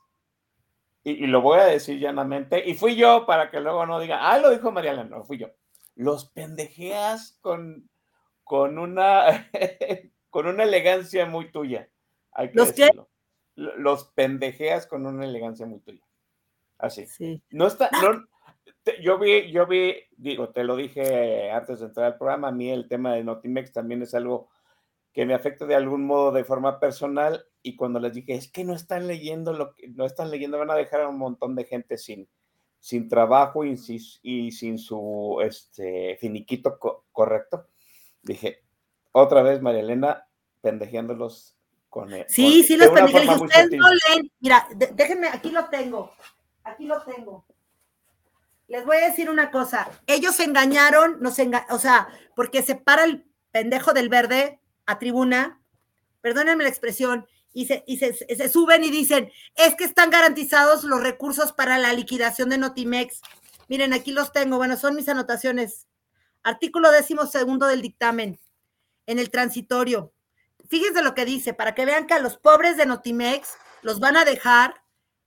Y, 1.04 1.28
lo 1.28 1.42
voy 1.42 1.60
a 1.60 1.66
decir 1.66 1.98
llanamente, 1.98 2.68
y 2.68 2.74
fui 2.74 2.96
yo 2.96 3.26
para 3.26 3.50
que 3.50 3.60
luego 3.62 3.86
no 3.86 4.00
diga, 4.00 4.30
ah, 4.30 4.38
lo 4.40 4.50
dijo 4.50 4.72
Mariana, 4.72 5.04
no, 5.04 5.24
fui 5.24 5.38
yo 5.38 5.50
los 6.00 6.30
pendejeas 6.30 7.38
con, 7.42 7.90
con, 8.46 8.78
una, 8.80 9.52
con 10.30 10.48
una 10.48 10.64
elegancia 10.64 11.26
muy 11.26 11.52
tuya. 11.52 11.90
Hay 12.32 12.52
que 12.52 12.58
¿Los 12.58 12.74
decirlo. 12.74 13.10
Los 13.56 14.06
pendejeas 14.14 14.88
con 14.88 15.06
una 15.06 15.26
elegancia 15.26 15.66
muy 15.66 15.82
tuya. 15.82 16.02
Así. 16.78 17.06
Sí. 17.06 17.44
No 17.50 17.68
está, 17.68 17.90
no, 18.02 18.26
yo 19.02 19.20
vi, 19.20 19.52
yo 19.52 19.68
vi, 19.68 19.94
digo, 20.16 20.52
te 20.52 20.64
lo 20.64 20.78
dije 20.78 21.52
antes 21.52 21.82
de 21.82 21.88
entrar 21.88 22.06
al 22.06 22.18
programa, 22.18 22.48
a 22.48 22.54
mí 22.54 22.70
el 22.70 22.88
tema 22.88 23.16
de 23.16 23.26
Notimex 23.26 23.74
también 23.74 24.02
es 24.02 24.14
algo 24.14 24.50
que 25.12 25.26
me 25.26 25.34
afecta 25.34 25.66
de 25.66 25.76
algún 25.76 26.06
modo 26.06 26.32
de 26.32 26.46
forma 26.46 26.80
personal 26.80 27.46
y 27.62 27.76
cuando 27.76 28.00
les 28.00 28.14
dije, 28.14 28.36
es 28.36 28.50
que 28.50 28.64
no 28.64 28.74
están 28.74 29.06
leyendo 29.06 29.52
lo 29.52 29.76
que, 29.76 29.90
no 29.90 30.06
están 30.06 30.32
leyendo, 30.32 30.60
van 30.60 30.72
a 30.72 30.76
dejar 30.76 31.02
a 31.02 31.10
un 31.10 31.18
montón 31.18 31.56
de 31.56 31.66
gente 31.66 31.98
sin, 31.98 32.30
sin 32.80 33.10
trabajo 33.10 33.66
y, 33.66 33.78
sin 33.78 34.78
su 34.78 35.40
este, 35.44 36.18
finiquito 36.20 36.80
correcto. 37.12 37.68
Dije, 38.22 38.64
otra 39.12 39.42
vez 39.42 39.62
María 39.62 39.82
Elena 39.82 40.28
pendejeándolos 40.62 41.56
con 41.90 42.14
él. 42.14 42.26
Sí, 42.28 42.64
sí 42.64 42.78
los 42.78 42.90
pendejé. 42.90 43.28
ustedes 43.30 43.72
no 43.72 43.88
leen. 43.90 44.32
Mira, 44.40 44.68
déjenme, 44.94 45.28
aquí 45.28 45.52
lo 45.52 45.68
tengo. 45.70 46.14
aquí 46.64 46.86
lo 46.86 47.02
tengo. 47.04 47.46
Les 48.68 48.86
voy 48.86 48.98
a 48.98 49.08
decir 49.08 49.30
una 49.30 49.50
cosa. 49.50 49.90
Ellos 50.06 50.40
engañaron, 50.40 51.20
nos 51.22 51.40
enga 51.40 51.66
o 51.72 51.80
sea, 51.80 52.08
porque 52.36 52.62
se 52.62 52.76
para 52.76 53.04
el 53.04 53.26
pendejo 53.52 53.94
del 53.94 54.10
verde 54.10 54.60
a 54.86 55.00
tribuna, 55.00 55.60
perdónenme 56.22 56.64
la 56.64 56.70
expresión, 56.70 57.28
y, 57.54 57.66
se, 57.66 58.50
suben 58.50 58.84
y 58.84 58.92
dicen, 58.92 59.32
es 59.56 59.76
que 59.76 59.84
están 59.84 60.10
garantizados 60.10 60.84
los 60.84 61.02
recursos 61.02 61.52
para 61.52 61.78
la 61.78 61.94
liquidación 61.94 62.50
de 62.50 62.58
Notimex. 62.58 63.22
Miren, 63.68 63.94
aquí 63.94 64.12
los 64.12 64.32
tengo. 64.32 64.58
Bueno, 64.58 64.78
son 64.78 64.96
mis 64.96 65.10
anotaciones. 65.10 65.88
Artículo 66.44 66.92
décimo 66.92 67.26
segundo 67.26 67.68
del 67.68 67.82
dictamen, 67.82 68.40
en 69.08 69.20
el 69.20 69.30
transitorio. 69.30 70.14
Fíjense 70.70 71.02
lo 71.02 71.16
que 71.16 71.26
dice, 71.26 71.54
para 71.54 71.76
que 71.76 71.86
vean 71.86 72.08
que 72.08 72.14
a 72.14 72.20
los 72.20 72.38
pobres 72.38 72.78
de 72.78 72.86
Notimex 72.86 73.50
los 73.82 74.00
van 74.00 74.18
a 74.18 74.26
dejar 74.26 74.76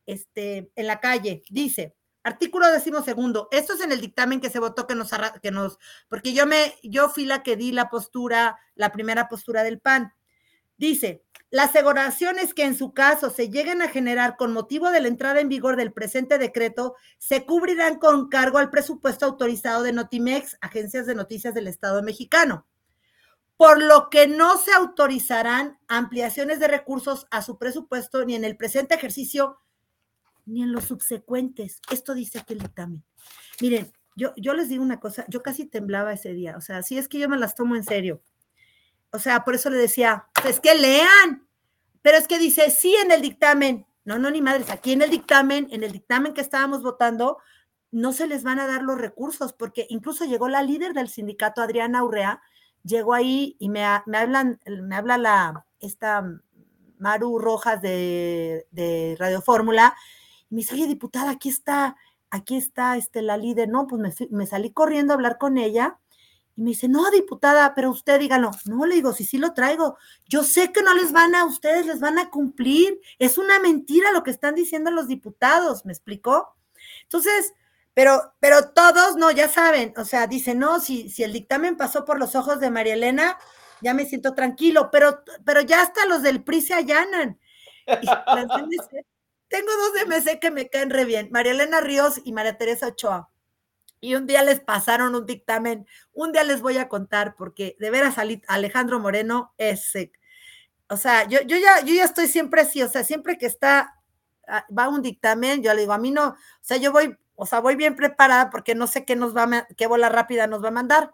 este, 0.07 0.70
en 0.77 0.86
la 0.86 1.01
calle. 1.01 1.43
Dice, 1.51 1.94
Artículo 2.24 2.70
décimo 2.70 3.03
segundo. 3.03 3.49
Esto 3.51 3.74
es 3.74 3.81
en 3.81 3.90
el 3.90 4.01
dictamen 4.01 4.40
que 4.40 4.51
se 4.51 4.61
votó 4.61 4.86
que 4.86 4.94
nos, 4.94 5.11
que 5.43 5.51
nos, 5.51 5.78
porque 6.09 6.32
yo 6.32 6.47
me, 6.47 6.78
yo 6.82 7.09
fui 7.09 7.24
la 7.24 7.43
que 7.43 7.57
di 7.57 7.73
la 7.73 7.90
postura, 7.90 8.59
la 8.77 8.93
primera 8.93 9.28
postura 9.28 9.65
del 9.65 9.81
PAN. 9.81 10.12
Dice, 10.77 11.24
las 11.53 11.69
aseguraciones 11.69 12.55
que 12.55 12.65
en 12.65 12.74
su 12.74 12.95
caso 12.95 13.29
se 13.29 13.51
lleguen 13.51 13.83
a 13.83 13.89
generar 13.89 14.39
con 14.39 14.55
motivo 14.55 14.91
de 14.91 15.03
la 15.03 15.09
entrada 15.09 15.39
en 15.39 15.51
vigor 15.51 15.77
del 15.77 15.93
presente 15.93 16.39
decreto 16.39 16.97
se 17.19 17.45
cubrirán 17.45 17.99
con 17.99 18.31
cargo 18.31 18.57
al 18.57 18.70
presupuesto 18.70 19.27
autorizado 19.27 19.83
de 19.83 19.93
Notimex, 19.93 20.57
agencias 20.62 21.05
de 21.05 21.15
noticias 21.15 21.53
del 21.53 21.69
Estado 21.69 22.03
mexicano, 22.03 22.66
por 23.59 23.83
lo 23.83 24.09
que 24.09 24.27
no 24.27 24.57
se 24.57 24.73
autorizarán 24.73 25.79
ampliaciones 25.89 26.59
de 26.59 26.69
recursos 26.69 27.27
a 27.31 27.43
su 27.43 27.59
presupuesto 27.59 28.24
ni 28.24 28.35
en 28.35 28.45
el 28.45 28.57
presente 28.57 28.95
ejercicio 28.95 29.59
ni 30.47 30.62
en 30.62 30.73
los 30.73 30.85
subsecuentes. 30.85 31.83
Esto 31.91 32.15
dice 32.15 32.39
aquí 32.39 32.55
el 32.55 32.61
dictamen. 32.61 33.05
Miren, 33.61 33.93
yo, 34.16 34.33
yo 34.39 34.55
les 34.55 34.70
digo 34.70 34.83
una 34.83 35.01
cosa, 35.01 35.27
yo 35.29 35.43
casi 35.43 35.66
temblaba 35.66 36.15
ese 36.15 36.33
día, 36.33 36.57
o 36.57 36.62
sea, 36.62 36.83
si 36.83 36.97
es 36.97 37.09
que 37.09 37.19
yo 37.19 37.29
me 37.29 37.37
las 37.37 37.55
tomo 37.55 37.77
en 37.77 37.85
serio. 37.85 38.23
O 39.12 39.18
sea, 39.18 39.44
por 39.44 39.55
eso 39.55 39.68
le 39.68 39.76
decía, 39.76 40.26
pues 40.43 40.59
que 40.59 40.74
lean, 40.74 41.47
pero 42.01 42.16
es 42.16 42.26
que 42.26 42.39
dice, 42.39 42.70
sí 42.70 42.94
en 42.97 43.12
el 43.12 43.20
dictamen, 43.20 43.86
no, 44.05 44.18
no, 44.18 44.30
ni 44.30 44.40
madres, 44.40 44.70
aquí 44.70 44.93
en 44.93 45.02
el 45.02 45.10
dictamen, 45.10 45.68
en 45.70 45.84
el 45.84 45.93
dictamen 45.93 46.32
que 46.32 46.40
estábamos 46.40 46.82
votando, 46.82 47.39
no 47.90 48.12
se 48.14 48.26
les 48.26 48.43
van 48.43 48.59
a 48.59 48.66
dar 48.66 48.82
los 48.82 48.98
recursos, 48.98 49.52
porque 49.52 49.86
incluso 49.90 50.24
llegó 50.24 50.48
la 50.48 50.62
líder 50.62 50.94
del 50.94 51.09
sindicato, 51.09 51.60
Adriana 51.60 52.02
Urrea, 52.02 52.40
llegó 52.84 53.12
ahí 53.12 53.55
y 53.59 53.68
me, 53.68 53.84
hablan, 53.84 54.60
me 54.66 54.97
habla 54.97 55.18
la, 55.18 55.66
esta 55.78 56.24
Maru 56.98 57.39
Rojas 57.39 57.82
de, 57.82 59.16
Radio 59.18 59.43
Fórmula, 59.43 59.94
me 60.48 60.59
dice, 60.59 60.74
oye, 60.74 60.86
diputada, 60.86 61.30
aquí 61.30 61.51
está, 61.51 61.97
aquí 62.30 62.56
está 62.56 62.97
este, 62.97 63.22
la 63.22 63.36
líder. 63.36 63.68
No, 63.68 63.86
pues 63.86 64.01
me, 64.01 64.28
me, 64.30 64.47
salí 64.47 64.70
corriendo 64.70 65.12
a 65.12 65.16
hablar 65.16 65.39
con 65.39 65.59
ella 65.59 65.98
y 66.55 66.62
me 66.62 66.70
dice, 66.70 66.89
no, 66.89 67.11
diputada, 67.11 67.74
pero 67.74 67.91
usted 67.91 68.20
dígalo. 68.20 68.51
No, 68.66 68.85
le 68.85 68.97
digo, 68.97 69.12
sí, 69.12 69.24
sí 69.24 69.39
lo 69.39 69.55
traigo. 69.55 69.97
Yo 70.29 70.43
sé 70.43 70.73
que 70.73 70.83
no 70.83 70.95
les 70.95 71.12
van 71.12 71.35
a, 71.35 71.45
ustedes 71.45 71.87
les 71.87 72.01
van 72.01 72.19
a 72.19 72.31
cumplir. 72.31 73.01
Es 73.19 73.39
una 73.39 73.59
mentira 73.59 74.12
lo 74.12 74.23
que 74.23 74.31
están 74.31 74.55
diciendo 74.55 74.91
los 74.91 75.09
diputados, 75.09 75.85
¿me 75.87 75.93
explicó? 75.93 76.57
Entonces, 77.05 77.55
pero, 77.95 78.35
pero 78.41 78.70
todos, 78.70 79.16
no, 79.16 79.31
ya 79.31 79.49
saben, 79.49 79.93
o 79.97 80.05
sea, 80.05 80.27
dicen, 80.27 80.59
no, 80.59 80.81
si, 80.81 81.09
si 81.11 81.23
el 81.23 81.33
dictamen 81.33 81.77
pasó 81.77 82.05
por 82.05 82.19
los 82.19 82.35
ojos 82.35 82.61
de 82.61 82.70
María 82.70 82.95
Elena, 82.95 83.39
ya 83.81 83.95
me 83.95 84.07
siento 84.07 84.35
tranquilo, 84.35 84.91
pero, 84.91 85.23
pero 85.45 85.61
ya 85.61 85.83
hasta 85.83 86.07
los 86.07 86.23
del 86.23 86.43
PRI 86.43 86.62
se 86.62 86.74
allanan. 86.74 87.39
Y 87.87 88.07
las 88.07 88.47
tengo 89.49 89.70
dos 89.77 90.24
de 90.24 90.41
que 90.41 90.51
me 90.51 90.69
caen 90.70 90.89
re 90.89 91.05
bien, 91.05 91.29
María 91.31 91.53
Elena 91.53 91.81
Ríos 91.81 92.20
y 92.24 92.33
María 92.33 92.57
Teresa 92.57 92.87
Ochoa. 92.87 93.32
Y 94.05 94.16
un 94.16 94.27
día 94.27 94.43
les 94.43 94.59
pasaron 94.59 95.15
un 95.15 95.27
dictamen, 95.27 95.87
un 96.12 96.33
día 96.33 96.43
les 96.43 96.61
voy 96.61 96.77
a 96.77 96.89
contar, 96.89 97.37
porque 97.37 97.77
de 97.79 97.89
veras 97.89 98.16
Alejandro 98.49 98.99
Moreno 98.99 99.55
es, 99.59 99.93
o 100.89 100.97
sea, 100.97 101.23
yo, 101.29 101.41
yo, 101.43 101.57
ya, 101.57 101.85
yo 101.85 101.95
ya 101.95 102.05
estoy 102.05 102.27
siempre 102.27 102.62
así, 102.62 102.83
o 102.83 102.89
sea, 102.89 103.05
siempre 103.05 103.39
que 103.39 103.47
está, 103.47 103.95
ah, 104.49 104.66
va 104.77 104.89
un 104.89 105.03
dictamen, 105.03 105.62
yo 105.62 105.73
le 105.73 105.83
digo, 105.83 105.93
a 105.93 105.99
mí 105.99 106.11
no, 106.11 106.31
o 106.31 106.37
sea, 106.62 106.79
yo 106.79 106.91
voy, 106.91 107.16
o 107.37 107.47
sea, 107.47 107.61
voy 107.61 107.77
bien 107.77 107.95
preparada 107.95 108.51
porque 108.51 108.74
no 108.74 108.89
sé 108.89 109.05
qué 109.05 109.15
nos 109.15 109.37
va, 109.37 109.45
a, 109.45 109.69
qué 109.77 109.87
bola 109.87 110.09
rápida 110.09 110.49
nos 110.49 110.65
va 110.65 110.69
a 110.69 110.73
mandar, 110.73 111.12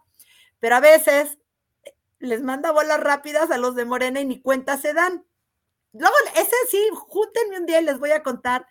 pero 0.58 0.76
a 0.76 0.80
veces 0.80 1.36
eh, 1.84 1.94
les 2.20 2.42
manda 2.42 2.72
bolas 2.72 3.00
rápidas 3.00 3.50
a 3.50 3.58
los 3.58 3.74
de 3.74 3.84
Morena 3.84 4.18
y 4.22 4.24
ni 4.24 4.40
cuenta 4.40 4.78
se 4.78 4.94
dan. 4.94 5.26
Luego, 5.92 6.16
ese 6.36 6.56
sí, 6.70 6.82
júntenme 6.94 7.58
un 7.58 7.66
día 7.66 7.82
y 7.82 7.84
les 7.84 7.98
voy 7.98 8.12
a 8.12 8.22
contar, 8.22 8.66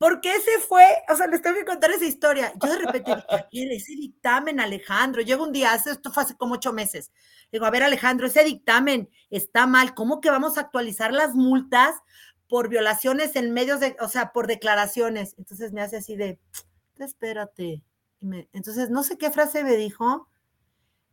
porque 0.00 0.34
ese 0.34 0.58
fue, 0.66 0.82
o 1.12 1.14
sea, 1.14 1.26
les 1.26 1.42
tengo 1.42 1.56
que 1.56 1.66
contar 1.66 1.90
esa 1.90 2.06
historia. 2.06 2.54
Yo 2.58 2.70
de 2.70 2.78
repente 2.78 3.14
dije, 3.52 3.76
ese 3.76 3.92
dictamen, 3.92 4.58
Alejandro, 4.58 5.20
llega 5.20 5.42
un 5.42 5.52
día, 5.52 5.74
esto 5.74 6.10
fue 6.10 6.22
hace 6.22 6.38
como 6.38 6.54
ocho 6.54 6.72
meses. 6.72 7.12
Digo, 7.52 7.66
a 7.66 7.70
ver, 7.70 7.82
Alejandro, 7.82 8.26
ese 8.26 8.42
dictamen 8.42 9.10
está 9.28 9.66
mal, 9.66 9.92
¿cómo 9.92 10.22
que 10.22 10.30
vamos 10.30 10.56
a 10.56 10.62
actualizar 10.62 11.12
las 11.12 11.34
multas 11.34 11.96
por 12.48 12.70
violaciones 12.70 13.36
en 13.36 13.52
medios 13.52 13.78
de, 13.78 13.94
o 14.00 14.08
sea, 14.08 14.32
por 14.32 14.46
declaraciones? 14.46 15.34
Entonces 15.36 15.74
me 15.74 15.82
hace 15.82 15.98
así 15.98 16.16
de, 16.16 16.40
espérate. 16.98 17.82
entonces, 18.22 18.88
no 18.88 19.02
sé 19.02 19.18
qué 19.18 19.30
frase 19.30 19.64
me 19.64 19.76
dijo, 19.76 20.30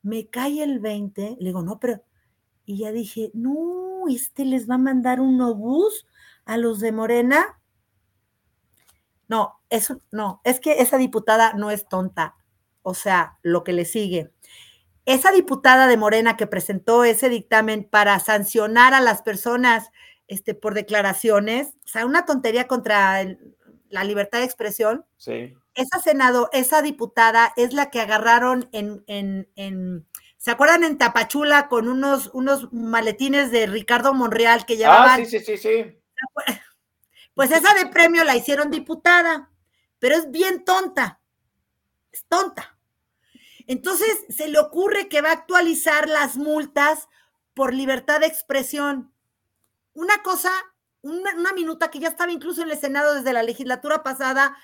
me 0.01 0.29
cae 0.29 0.63
el 0.63 0.79
20, 0.79 1.35
le 1.37 1.45
digo, 1.45 1.61
no, 1.61 1.77
pero, 1.77 2.05
y 2.65 2.77
ya 2.77 2.93
dije, 2.93 3.31
no, 3.33 4.07
este 4.07 4.45
les 4.45 4.69
va 4.69 4.75
a 4.75 4.77
mandar 4.77 5.19
un 5.19 5.41
obús 5.41 6.07
a 6.45 6.55
los 6.55 6.79
de 6.79 6.93
Morena. 6.93 7.59
No, 9.27 9.59
eso 9.69 10.01
no, 10.11 10.41
es 10.43 10.59
que 10.59 10.81
esa 10.81 10.97
diputada 10.97 11.53
no 11.53 11.71
es 11.71 11.87
tonta. 11.87 12.35
O 12.81 12.93
sea, 12.93 13.37
lo 13.41 13.63
que 13.63 13.73
le 13.73 13.85
sigue. 13.85 14.31
Esa 15.05 15.31
diputada 15.31 15.87
de 15.87 15.97
Morena 15.97 16.37
que 16.37 16.47
presentó 16.47 17.03
ese 17.03 17.29
dictamen 17.29 17.83
para 17.83 18.19
sancionar 18.19 18.93
a 18.93 19.01
las 19.01 19.21
personas 19.21 19.91
este, 20.27 20.53
por 20.53 20.73
declaraciones, 20.73 21.69
o 21.85 21.87
sea, 21.87 22.05
una 22.05 22.25
tontería 22.25 22.67
contra 22.67 23.23
la 23.89 24.03
libertad 24.03 24.39
de 24.39 24.45
expresión. 24.45 25.05
Sí. 25.17 25.53
Esa 25.75 25.99
senado, 25.99 26.49
esa 26.53 26.81
diputada 26.81 27.53
es 27.55 27.73
la 27.73 27.89
que 27.89 28.01
agarraron 28.01 28.69
en, 28.71 29.03
en, 29.07 29.49
en 29.55 30.07
¿Se 30.37 30.51
acuerdan 30.51 30.83
en 30.83 30.97
Tapachula 30.97 31.67
con 31.67 31.89
unos, 31.89 32.29
unos 32.33 32.71
maletines 32.71 33.51
de 33.51 33.67
Ricardo 33.67 34.13
Monreal 34.13 34.65
que 34.65 34.77
llevaban? 34.77 35.21
Ah, 35.21 35.25
sí, 35.25 35.25
sí, 35.25 35.39
sí, 35.39 35.57
sí. 35.57 35.99
Pues 37.37 37.51
esa 37.51 37.71
de 37.75 37.85
premio 37.85 38.23
la 38.23 38.35
hicieron 38.35 38.71
diputada, 38.71 39.51
pero 39.99 40.15
es 40.15 40.31
bien 40.31 40.65
tonta. 40.65 41.21
Es 42.11 42.25
tonta. 42.25 42.79
Entonces 43.67 44.09
se 44.27 44.47
le 44.47 44.57
ocurre 44.57 45.07
que 45.07 45.21
va 45.21 45.29
a 45.29 45.33
actualizar 45.33 46.09
las 46.09 46.35
multas 46.35 47.07
por 47.53 47.75
libertad 47.75 48.21
de 48.21 48.25
expresión. 48.25 49.13
Una 49.93 50.23
cosa, 50.23 50.49
una, 51.03 51.35
una 51.35 51.53
minuta 51.53 51.91
que 51.91 51.99
ya 51.99 52.07
estaba 52.07 52.31
incluso 52.31 52.63
en 52.63 52.71
el 52.71 52.79
Senado 52.79 53.13
desde 53.13 53.33
la 53.33 53.43
legislatura 53.43 54.01
pasada, 54.01 54.57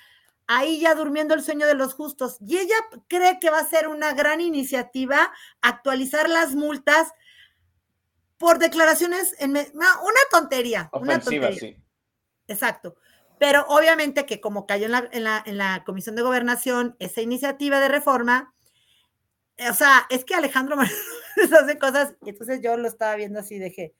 ahí 0.47 0.79
ya 0.79 0.95
durmiendo 0.95 1.35
el 1.35 1.43
sueño 1.43 1.67
de 1.67 1.75
los 1.75 1.93
justos. 1.93 2.37
Y 2.41 2.57
ella 2.57 2.77
cree 3.07 3.39
que 3.39 3.51
va 3.51 3.59
a 3.59 3.69
ser 3.69 3.87
una 3.87 4.13
gran 4.13 4.41
iniciativa 4.41 5.31
actualizar 5.61 6.27
las 6.27 6.55
multas 6.55 7.11
por 8.39 8.57
declaraciones 8.57 9.35
en 9.37 9.51
una 9.51 10.19
tontería. 10.31 10.89
una 10.91 11.19
tontería. 11.19 11.53
sí. 11.53 11.82
Exacto. 12.53 12.95
Pero 13.39 13.65
obviamente 13.67 14.25
que 14.25 14.39
como 14.39 14.65
cayó 14.65 14.85
en 14.85 14.91
la, 14.91 15.09
en, 15.11 15.23
la, 15.23 15.43
en 15.45 15.57
la 15.57 15.83
Comisión 15.85 16.15
de 16.15 16.21
Gobernación 16.21 16.95
esa 16.99 17.21
iniciativa 17.21 17.79
de 17.79 17.89
reforma, 17.89 18.53
eh, 19.57 19.69
o 19.69 19.73
sea, 19.73 20.05
es 20.09 20.23
que 20.23 20.35
Alejandro 20.35 20.77
hace 21.61 21.77
cosas, 21.77 22.15
y 22.21 22.29
entonces 22.29 22.61
yo 22.61 22.77
lo 22.77 22.87
estaba 22.87 23.15
viendo 23.15 23.39
así, 23.39 23.59
dije, 23.59 23.93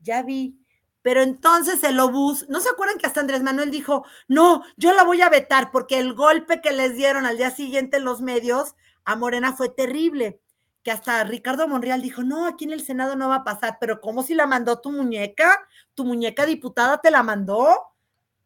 ya 0.00 0.22
vi, 0.22 0.58
pero 1.02 1.22
entonces 1.22 1.82
el 1.84 2.00
obús, 2.00 2.48
¿no 2.48 2.60
se 2.60 2.68
acuerdan 2.68 2.98
que 2.98 3.06
hasta 3.06 3.20
Andrés 3.20 3.42
Manuel 3.42 3.70
dijo, 3.70 4.04
no, 4.26 4.64
yo 4.76 4.92
la 4.92 5.04
voy 5.04 5.22
a 5.22 5.30
vetar 5.30 5.70
porque 5.70 5.98
el 5.98 6.14
golpe 6.14 6.60
que 6.60 6.72
les 6.72 6.96
dieron 6.96 7.26
al 7.26 7.36
día 7.36 7.52
siguiente 7.52 7.98
en 7.98 8.04
los 8.04 8.20
medios 8.20 8.74
a 9.04 9.14
Morena 9.14 9.52
fue 9.52 9.68
terrible? 9.68 10.40
Que 10.86 10.92
hasta 10.92 11.24
Ricardo 11.24 11.66
Monreal 11.66 12.00
dijo, 12.00 12.22
no, 12.22 12.46
aquí 12.46 12.64
en 12.64 12.70
el 12.70 12.80
Senado 12.80 13.16
no 13.16 13.28
va 13.28 13.34
a 13.38 13.44
pasar, 13.44 13.78
pero 13.80 14.00
¿cómo 14.00 14.22
si 14.22 14.34
la 14.34 14.46
mandó 14.46 14.80
tu 14.80 14.92
muñeca? 14.92 15.66
¿Tu 15.94 16.04
muñeca 16.04 16.46
diputada 16.46 17.00
te 17.00 17.10
la 17.10 17.24
mandó? 17.24 17.76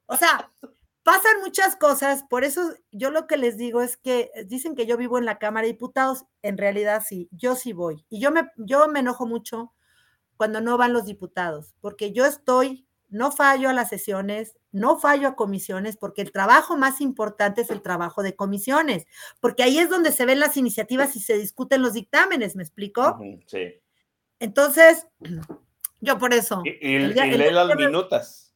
O 0.07 0.17
sea, 0.17 0.51
pasan 1.03 1.43
muchas 1.43 1.77
cosas, 1.77 2.23
por 2.31 2.45
eso 2.45 2.63
yo 2.93 3.11
lo 3.11 3.27
que 3.27 3.37
les 3.37 3.59
digo 3.59 3.83
es 3.83 3.99
que 3.99 4.31
dicen 4.47 4.75
que 4.75 4.87
yo 4.87 4.97
vivo 4.97 5.19
en 5.19 5.27
la 5.27 5.39
Cámara 5.39 5.67
de 5.67 5.75
Diputados, 5.75 6.25
en 6.41 6.57
realidad 6.57 7.03
sí, 7.07 7.29
yo 7.31 7.57
sí 7.57 7.75
voy. 7.75 8.07
Y 8.09 8.23
yo 8.23 8.31
me, 8.31 8.51
yo 8.57 8.89
me 8.89 9.01
enojo 9.01 9.27
mucho 9.27 9.75
cuando 10.39 10.63
no 10.63 10.79
van 10.79 10.95
los 10.95 11.05
diputados, 11.05 11.75
porque 11.83 12.15
yo 12.15 12.25
estoy, 12.25 12.87
no 13.11 13.33
fallo 13.33 13.69
a 13.69 13.73
las 13.73 13.89
sesiones, 13.89 14.57
no 14.73 14.99
fallo 14.99 15.29
a 15.29 15.37
comisiones, 15.37 15.97
porque 15.97 16.23
el 16.23 16.33
trabajo 16.33 16.77
más 16.77 17.01
importante 17.01 17.63
es 17.63 17.71
el 17.71 17.83
trabajo 17.83 18.23
de 18.23 18.37
comisiones, 18.37 19.07
porque 19.41 19.63
ahí 19.63 19.79
es 19.79 19.91
donde 19.91 20.13
se 20.13 20.25
ven 20.25 20.41
las 20.41 20.57
iniciativas 20.57 21.15
y 21.17 21.21
se 21.21 21.37
discuten 21.37 21.83
los 21.83 21.93
dictámenes, 21.93 22.57
¿me 22.57 22.63
explico? 22.63 23.19
Sí. 23.47 23.81
Entonces, 24.39 25.07
yo 26.01 26.19
por 26.19 26.33
eso. 26.33 26.63
Y, 26.65 26.71
y, 26.71 26.99
lee 26.99 27.51
las 27.51 27.77
minutas. 27.77 28.55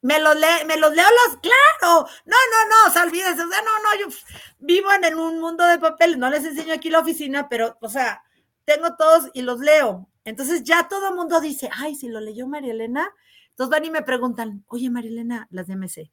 Me 0.00 0.20
los, 0.20 0.34
le, 0.36 0.66
me 0.66 0.76
los 0.76 0.94
leo 0.94 1.06
los, 1.06 1.38
claro. 1.38 2.06
No, 2.26 2.36
no, 2.36 2.68
no, 2.68 2.90
o 2.90 2.92
sea, 2.92 3.04
olvídense. 3.04 3.42
O 3.42 3.48
sea, 3.48 3.62
no, 3.62 3.78
no, 3.82 4.00
yo 4.00 4.14
vivo 4.58 4.88
en 4.92 5.18
un 5.18 5.40
mundo 5.40 5.66
de 5.66 5.78
papel. 5.78 6.18
No 6.18 6.28
les 6.28 6.44
enseño 6.44 6.74
aquí 6.74 6.90
la 6.90 6.98
oficina, 6.98 7.48
pero, 7.48 7.78
o 7.80 7.88
sea, 7.88 8.22
tengo 8.66 8.96
todos 8.96 9.30
y 9.32 9.40
los 9.40 9.60
leo. 9.60 10.10
Entonces 10.24 10.62
ya 10.62 10.88
todo 10.88 11.08
el 11.08 11.14
mundo 11.14 11.40
dice, 11.40 11.70
ay, 11.74 11.94
si 11.94 12.08
lo 12.08 12.20
leyó 12.20 12.46
María 12.46 12.72
Elena. 12.72 13.10
Entonces 13.54 13.70
van 13.70 13.84
y 13.84 13.90
me 13.90 14.02
preguntan, 14.02 14.64
oye, 14.66 14.90
María 14.90 15.10
Elena, 15.10 15.46
las 15.50 15.68
de 15.68 15.76
MC, 15.76 16.10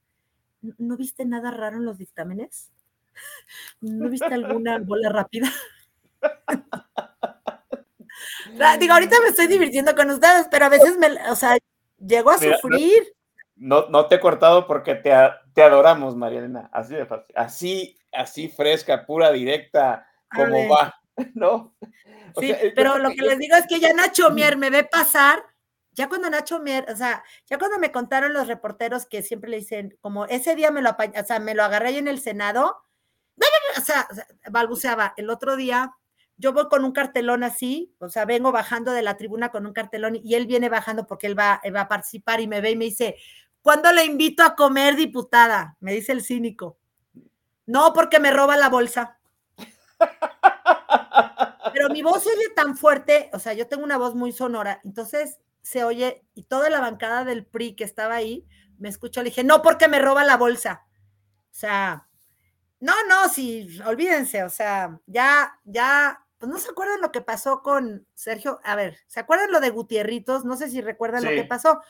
¿no 0.78 0.96
viste 0.96 1.26
nada 1.26 1.50
raro 1.50 1.78
en 1.78 1.86
los 1.86 1.98
dictámenes? 1.98 2.72
¿No 3.82 4.10
viste 4.10 4.32
alguna 4.32 4.78
bola 4.78 5.10
rápida? 5.10 5.52
Digo, 8.80 8.94
ahorita 8.94 9.16
me 9.22 9.30
estoy 9.30 9.48
divirtiendo 9.48 9.96
con 9.96 10.12
ustedes, 10.12 10.48
pero 10.52 10.66
a 10.66 10.70
veces 10.70 11.00
me, 11.00 11.08
o 11.32 11.36
sea, 11.36 11.58
llego 11.98 12.30
a 12.30 12.38
sufrir. 12.38 13.12
No, 13.56 13.88
no 13.90 14.08
te 14.08 14.16
he 14.16 14.20
cortado 14.20 14.68
porque 14.68 14.94
te, 14.94 15.12
te 15.54 15.64
adoramos, 15.64 16.16
María 16.16 16.40
Elena. 16.40 16.70
Así 16.72 16.94
de 16.94 17.08
fácil. 17.08 17.36
Así, 17.36 17.98
así 18.12 18.50
fresca, 18.50 19.06
pura, 19.06 19.32
directa, 19.32 20.08
como 20.34 20.70
va, 20.70 20.94
¿no? 21.34 21.74
O 22.36 22.42
sí, 22.42 22.50
sea, 22.50 22.60
pero 22.76 23.00
lo 23.00 23.10
que 23.10 23.24
les 23.24 23.40
digo 23.40 23.56
es 23.56 23.66
que 23.68 23.80
ya 23.80 23.94
Nacho 23.94 24.30
Mier 24.30 24.58
me 24.58 24.70
ve 24.70 24.84
pasar, 24.84 25.44
ya 25.94 26.08
cuando 26.08 26.30
Nacho 26.30 26.60
Mier, 26.60 26.86
o 26.90 26.96
sea, 26.96 27.24
ya 27.48 27.58
cuando 27.58 27.80
me 27.80 27.92
contaron 27.92 28.34
los 28.34 28.48
reporteros 28.48 29.06
que 29.06 29.22
siempre 29.22 29.50
le 29.50 29.58
dicen, 29.58 29.98
como 30.02 30.26
ese 30.26 30.56
día 30.56 30.72
me 30.72 30.82
lo, 30.82 30.92
o 30.92 31.24
sea, 31.26 31.40
me 31.40 31.54
lo 31.54 31.64
agarré 31.64 31.90
ahí 31.90 31.98
en 31.98 32.08
el 32.08 32.20
Senado, 32.20 32.84
o 33.78 33.82
sea, 33.82 34.08
balbuceaba, 34.50 35.14
el 35.18 35.30
otro 35.30 35.56
día 35.56 35.96
yo 36.38 36.54
voy 36.54 36.68
con 36.70 36.84
un 36.84 36.92
cartelón 36.92 37.44
así, 37.44 37.94
o 38.00 38.10
sea, 38.10 38.26
vengo 38.26 38.52
bajando 38.52 38.92
de 38.92 39.04
la 39.04 39.16
tribuna 39.16 39.50
con 39.50 39.66
un 39.66 39.74
cartelón 39.74 40.20
y 40.24 40.36
él 40.36 40.48
viene 40.48 40.70
bajando 40.70 41.06
porque 41.06 41.28
él 41.28 41.38
va, 41.38 41.60
él 41.64 41.76
va 41.76 41.82
a 41.82 41.88
participar 41.88 42.42
y 42.42 42.48
me 42.48 42.62
ve 42.62 42.72
y 42.72 42.76
me 42.76 42.86
dice, 42.86 43.16
¿cuándo 43.62 43.92
le 43.92 44.06
invito 44.06 44.44
a 44.44 44.56
comer, 44.56 44.96
diputada? 44.96 45.78
Me 45.82 45.94
dice 45.94 46.14
el 46.14 46.24
cínico. 46.24 46.78
No, 47.68 47.94
porque 47.94 48.20
me 48.20 48.32
roba 48.32 48.58
la 48.58 48.70
bolsa. 48.70 49.20
Pero 51.74 51.90
mi 51.90 52.02
voz 52.02 52.24
se 52.24 52.32
oye 52.32 52.50
tan 52.56 52.76
fuerte, 52.76 53.30
o 53.34 53.40
sea, 53.40 53.54
yo 53.54 53.68
tengo 53.68 53.84
una 53.84 53.98
voz 53.98 54.16
muy 54.16 54.32
sonora, 54.32 54.82
entonces 54.84 55.40
se 55.62 55.84
oye, 55.84 56.26
y 56.34 56.44
toda 56.44 56.70
la 56.70 56.80
bancada 56.80 57.24
del 57.24 57.46
PRI 57.46 57.76
que 57.76 57.84
estaba 57.84 58.16
ahí, 58.16 58.48
me 58.78 58.90
escuchó, 58.90 59.22
le 59.22 59.30
dije, 59.30 59.44
no, 59.44 59.62
porque 59.62 59.88
me 59.88 60.00
roba 60.00 60.24
la 60.24 60.38
bolsa. 60.38 60.86
O 61.52 61.54
sea, 61.54 62.08
no, 62.80 62.94
no, 63.08 63.30
sí, 63.30 63.80
olvídense, 63.86 64.44
o 64.44 64.50
sea, 64.50 65.00
ya, 65.06 65.60
ya, 65.64 66.26
pues 66.40 66.52
no 66.52 66.58
se 66.58 66.72
acuerdan 66.72 67.02
lo 67.02 67.12
que 67.12 67.22
pasó 67.22 67.62
con 67.62 68.08
Sergio, 68.16 68.60
a 68.64 68.76
ver, 68.76 68.98
¿se 69.08 69.20
acuerdan 69.20 69.52
lo 69.52 69.60
de 69.60 69.70
Gutierritos? 69.70 70.46
No 70.46 70.56
sé 70.58 70.70
si 70.70 70.82
recuerdan 70.82 71.22
sí. 71.22 71.28
lo 71.28 71.34
que 71.36 71.44
pasó. 71.44 71.82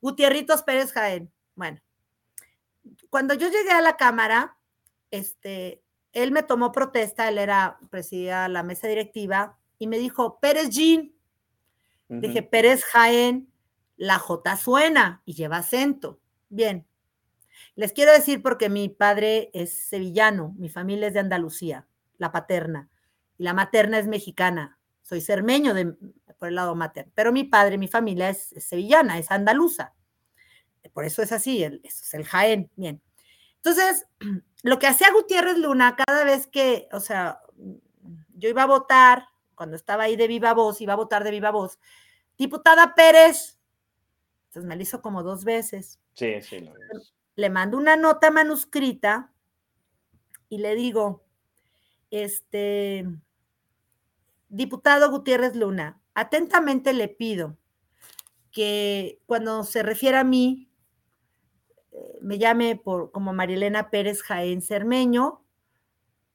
Gutierritos 0.00 0.62
Pérez 0.62 0.92
Jaén. 0.92 1.32
Bueno, 1.56 1.80
cuando 3.10 3.34
yo 3.34 3.48
llegué 3.48 3.72
a 3.72 3.80
la 3.80 3.96
Cámara, 3.96 4.56
este, 5.10 5.82
él 6.12 6.30
me 6.30 6.42
tomó 6.42 6.70
protesta, 6.72 7.28
él 7.28 7.38
era, 7.38 7.78
presidía 7.90 8.48
la 8.48 8.62
mesa 8.62 8.86
directiva, 8.86 9.58
y 9.78 9.88
me 9.88 9.98
dijo, 9.98 10.38
Pérez 10.38 10.70
Jean. 10.70 11.12
Dije, 12.20 12.42
Pérez 12.42 12.84
Jaén, 12.84 13.50
la 13.96 14.18
J 14.18 14.56
suena 14.56 15.22
y 15.24 15.34
lleva 15.34 15.58
acento. 15.58 16.20
Bien. 16.48 16.86
Les 17.74 17.92
quiero 17.92 18.12
decir 18.12 18.42
porque 18.42 18.68
mi 18.68 18.88
padre 18.88 19.50
es 19.54 19.86
sevillano, 19.88 20.54
mi 20.58 20.68
familia 20.68 21.08
es 21.08 21.14
de 21.14 21.20
Andalucía, 21.20 21.86
la 22.18 22.30
paterna, 22.30 22.90
y 23.38 23.44
la 23.44 23.54
materna 23.54 23.98
es 23.98 24.06
mexicana. 24.06 24.78
Soy 25.00 25.20
cermeño 25.20 25.72
de, 25.72 25.94
por 26.38 26.48
el 26.48 26.54
lado 26.54 26.74
materno, 26.74 27.12
pero 27.14 27.32
mi 27.32 27.44
padre, 27.44 27.78
mi 27.78 27.88
familia 27.88 28.28
es, 28.28 28.54
sevillana, 28.58 29.18
es 29.18 29.30
andaluza. 29.30 29.94
Por 30.92 31.04
eso 31.04 31.22
es 31.22 31.32
así, 31.32 31.62
el, 31.62 31.80
es 31.84 32.12
el 32.12 32.24
Jaén. 32.24 32.70
Bien. 32.76 33.00
Entonces, 33.56 34.06
lo 34.62 34.78
que 34.78 34.86
hacía 34.86 35.12
Gutiérrez 35.12 35.56
Luna 35.56 35.96
cada 35.96 36.24
vez 36.24 36.46
que, 36.46 36.88
o 36.92 37.00
sea, 37.00 37.40
yo 38.34 38.48
iba 38.48 38.64
a 38.64 38.66
votar, 38.66 39.28
cuando 39.54 39.76
estaba 39.76 40.04
ahí 40.04 40.16
de 40.16 40.28
viva 40.28 40.54
voz, 40.54 40.80
iba 40.80 40.92
a 40.92 40.96
votar 40.96 41.24
de 41.24 41.30
viva 41.30 41.50
voz, 41.50 41.78
diputada 42.36 42.94
Pérez, 42.94 43.58
entonces 44.46 44.68
me 44.68 44.76
lo 44.76 44.82
hizo 44.82 45.00
como 45.00 45.22
dos 45.22 45.44
veces. 45.44 45.98
Sí, 46.14 46.42
sí. 46.42 46.60
Lo 46.60 46.74
le 47.34 47.50
mando 47.50 47.78
una 47.78 47.96
nota 47.96 48.30
manuscrita 48.30 49.32
y 50.48 50.58
le 50.58 50.74
digo, 50.74 51.24
este, 52.10 53.08
diputado 54.48 55.10
Gutiérrez 55.10 55.56
Luna, 55.56 56.02
atentamente 56.14 56.92
le 56.92 57.08
pido 57.08 57.56
que 58.50 59.22
cuando 59.24 59.64
se 59.64 59.82
refiera 59.82 60.20
a 60.20 60.24
mí, 60.24 60.68
me 62.20 62.38
llame 62.38 62.76
por, 62.76 63.10
como 63.12 63.32
Marilena 63.32 63.90
Pérez 63.90 64.22
Jaén 64.22 64.60
Cermeño, 64.60 65.42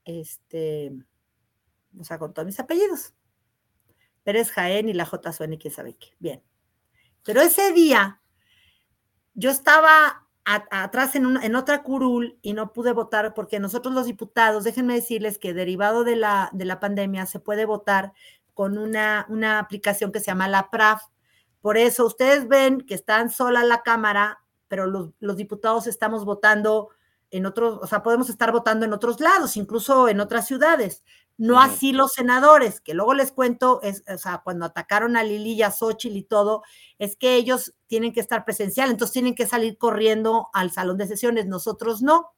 este, 0.04 0.94
o 2.00 2.04
sea, 2.04 2.18
con 2.18 2.34
todos 2.34 2.46
mis 2.46 2.60
apellidos. 2.60 3.14
Pérez 4.24 4.52
Jaén 4.52 4.90
y 4.90 4.94
la 4.94 5.06
J 5.06 5.32
suena 5.32 5.56
y 5.56 5.58
quién 5.58 5.74
sabe 5.74 5.96
qué. 5.96 6.10
Bien. 6.20 6.44
Pero 7.24 7.42
ese 7.42 7.72
día 7.72 8.22
yo 9.34 9.50
estaba 9.50 10.28
atrás 10.46 11.16
en, 11.16 11.38
en, 11.44 11.56
otra 11.56 11.84
curul 11.84 12.38
y 12.42 12.54
no 12.54 12.72
pude 12.72 12.94
votar 12.94 13.34
porque 13.34 13.60
nosotros 13.60 13.94
los 13.94 14.06
diputados, 14.06 14.64
déjenme 14.64 14.94
decirles 14.94 15.38
que 15.38 15.54
derivado 15.54 16.06
de 16.06 16.16
la, 16.16 16.50
de 16.54 16.64
la 16.64 16.80
pandemia 16.80 17.26
se 17.26 17.40
puede 17.40 17.66
votar 17.66 18.14
con 18.54 18.78
una, 18.78 19.26
una 19.30 19.60
aplicación 19.60 20.12
que 20.12 20.20
se 20.20 20.28
llama 20.28 20.48
la 20.48 20.70
PRAF. 20.70 21.04
Por 21.62 21.78
eso 21.78 22.06
ustedes 22.06 22.48
ven 22.48 22.82
que 22.82 22.96
están 22.96 23.30
sola 23.30 23.64
la 23.64 23.84
Cámara, 23.84 24.40
pero 24.68 24.88
los, 24.88 25.12
los, 25.20 25.36
diputados 25.36 25.86
estamos 25.86 26.24
votando 26.24 26.90
en 27.32 27.46
otros, 27.46 27.80
o 27.82 27.88
sea, 27.88 28.04
podemos 28.04 28.30
estar 28.30 28.52
votando 28.52 28.86
en 28.86 28.94
otros 28.94 29.20
lados, 29.20 29.58
incluso 29.58 30.08
en 30.08 30.20
otras 30.20 30.48
ciudades. 30.48 31.04
No 31.38 31.62
así 31.62 31.92
los 31.92 32.14
senadores, 32.14 32.82
que 32.82 32.96
luego 32.96 33.14
les 33.14 33.32
cuento, 33.32 33.80
es, 33.84 34.04
o 34.08 34.18
sea, 34.18 34.42
cuando 34.44 34.66
atacaron 34.66 35.16
a 35.16 35.24
Lili 35.24 35.54
y 35.54 35.62
a 35.62 35.70
Xochitl 35.70 36.18
y 36.18 36.24
todo, 36.24 36.64
es 36.98 37.16
que 37.16 37.36
ellos 37.36 37.76
tienen 37.86 38.12
que 38.12 38.22
estar 38.22 38.44
presencial, 38.44 38.90
entonces 38.90 39.14
tienen 39.14 39.36
que 39.36 39.46
salir 39.46 39.78
corriendo 39.78 40.50
al 40.54 40.72
salón 40.72 40.98
de 40.98 41.08
sesiones, 41.08 41.46
nosotros 41.46 42.02
no. 42.02 42.32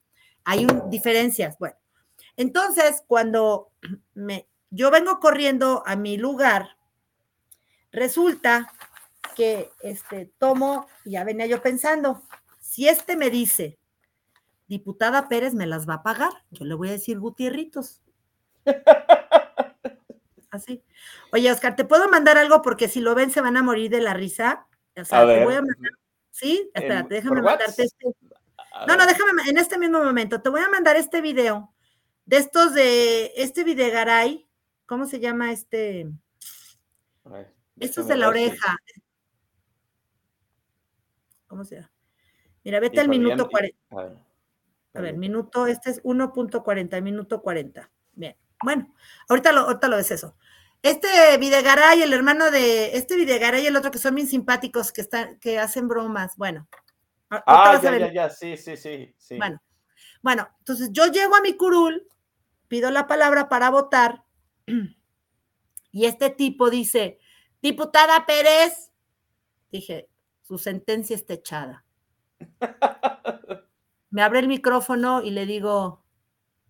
Hay 0.44 0.66
un, 0.66 0.90
diferencias. 0.90 1.58
Bueno, 1.60 1.78
entonces 2.36 3.04
cuando 3.08 3.72
me, 4.14 4.50
yo 4.70 4.92
vengo 4.92 5.20
corriendo 5.20 5.82
a 5.86 5.96
mi 5.96 6.18
lugar, 6.18 6.78
resulta 7.92 8.72
que 9.36 9.72
este, 9.82 10.32
tomo, 10.38 10.88
ya 11.06 11.24
venía 11.24 11.46
yo 11.46 11.62
pensando, 11.62 12.22
si 12.60 12.88
este 12.90 13.16
me 13.16 13.30
dice, 13.30 13.79
diputada 14.70 15.28
Pérez 15.28 15.54
me 15.54 15.68
las 15.68 15.90
va 15.90 15.96
a 15.96 16.04
pagar, 16.04 16.32
yo 16.52 16.64
le 16.64 16.76
voy 16.76 16.88
a 16.90 16.94
decir 16.94 17.20
Gutierritos. 17.20 18.02
Así. 20.52 20.84
Oye, 21.32 21.52
Oscar, 21.52 21.76
¿te 21.76 21.86
puedo 21.86 22.08
mandar 22.10 22.38
algo? 22.38 22.62
Porque 22.62 22.88
si 22.88 23.02
lo 23.02 23.14
ven 23.16 23.30
se 23.32 23.42
van 23.42 23.58
a 23.58 23.64
morir 23.64 23.92
de 23.92 24.02
la 24.02 24.14
risa. 24.14 24.68
O 24.96 25.04
sea, 25.06 25.20
a 25.20 25.22
te 25.22 25.28
ver. 25.28 25.44
voy 25.46 25.56
a 25.56 25.62
mandar. 25.62 25.92
Sí, 26.32 26.72
espérate, 26.74 27.16
déjame 27.16 27.36
¿por 27.36 27.44
mandarte 27.44 27.84
este. 27.84 28.06
No, 28.88 28.96
no, 28.96 29.06
déjame, 29.06 29.42
en 29.50 29.58
este 29.58 29.78
mismo 29.78 30.02
momento, 30.04 30.42
te 30.42 30.50
voy 30.50 30.62
a 30.62 30.70
mandar 30.70 30.96
este 30.96 31.22
video 31.22 31.74
de 32.26 32.38
estos 32.38 32.74
de 32.74 33.34
este 33.36 33.64
Videgaray. 33.64 34.48
¿Cómo 34.86 35.06
se 35.06 35.20
llama 35.20 35.52
este? 35.52 36.10
A 37.26 37.30
ver, 37.30 37.54
Estos 37.80 38.08
déjame 38.08 38.14
de 38.14 38.18
la 38.22 38.28
oreja. 38.30 38.78
¿Cómo 41.48 41.64
se 41.64 41.76
llama? 41.76 41.92
Mira, 42.64 42.80
vete 42.80 43.00
al 43.00 43.10
minuto 43.10 43.46
me- 43.46 43.52
40. 43.52 44.29
A 45.00 45.02
ver. 45.02 45.18
Minuto, 45.18 45.66
este 45.66 45.92
es 45.92 46.04
1.40, 46.04 47.02
minuto 47.02 47.42
40. 47.42 47.90
Bien. 48.14 48.36
Bueno, 48.62 48.94
ahorita 49.30 49.54
lo, 49.54 49.62
ahorita 49.62 49.88
lo 49.88 49.96
ves 49.96 50.12
eso. 50.12 50.36
Este 50.82 51.08
Videgaray, 51.38 52.02
el 52.02 52.12
hermano 52.12 52.52
de 52.52 52.98
este 52.98 53.16
Videgaray 53.16 53.64
y 53.64 53.68
el 53.68 53.76
otro 53.78 53.92
que 53.92 53.98
son 53.98 54.16
bien 54.16 54.28
simpáticos, 54.28 54.92
que 54.92 55.02
están, 55.02 55.40
que 55.40 55.58
hacen 55.58 55.88
bromas. 55.88 56.36
Bueno. 56.36 56.68
Ah, 57.30 57.44
vas 57.46 57.86
a 57.86 57.98
ya, 57.98 57.98
ya, 57.98 58.14
ya, 58.14 58.30
sí, 58.30 58.58
sí, 58.58 58.76
sí, 58.76 59.14
sí. 59.18 59.38
Bueno, 59.38 59.62
bueno, 60.22 60.50
entonces 60.60 60.90
yo 60.92 61.08
llego 61.08 61.36
a 61.36 61.42
mi 61.42 61.56
curul, 61.56 62.08
pido 62.68 62.92
la 62.92 63.08
palabra 63.08 63.48
para 63.48 63.70
votar, 63.70 64.24
y 65.92 66.06
este 66.06 66.30
tipo 66.30 66.70
dice, 66.70 67.20
diputada 67.62 68.26
Pérez, 68.26 68.92
dije, 69.72 70.10
su 70.42 70.58
sentencia 70.58 71.16
está 71.16 71.36
echada. 71.36 71.86
Me 74.10 74.22
abre 74.24 74.40
el 74.40 74.48
micrófono 74.48 75.22
y 75.22 75.32
le 75.32 75.46
digo, 75.46 76.04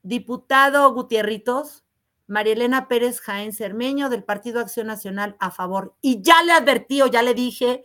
diputado 0.03 0.93
Gutierritos, 0.93 1.85
María 2.27 2.53
Elena 2.53 2.87
Pérez 2.87 3.21
Jaén 3.21 3.53
Cermeño 3.53 4.09
del 4.09 4.23
Partido 4.23 4.59
Acción 4.59 4.87
Nacional 4.87 5.35
a 5.39 5.49
favor. 5.51 5.95
Y 6.01 6.21
ya 6.21 6.43
le 6.43 6.51
advertí 6.51 7.01
o 7.01 7.07
ya 7.07 7.23
le 7.23 7.33
dije 7.33 7.83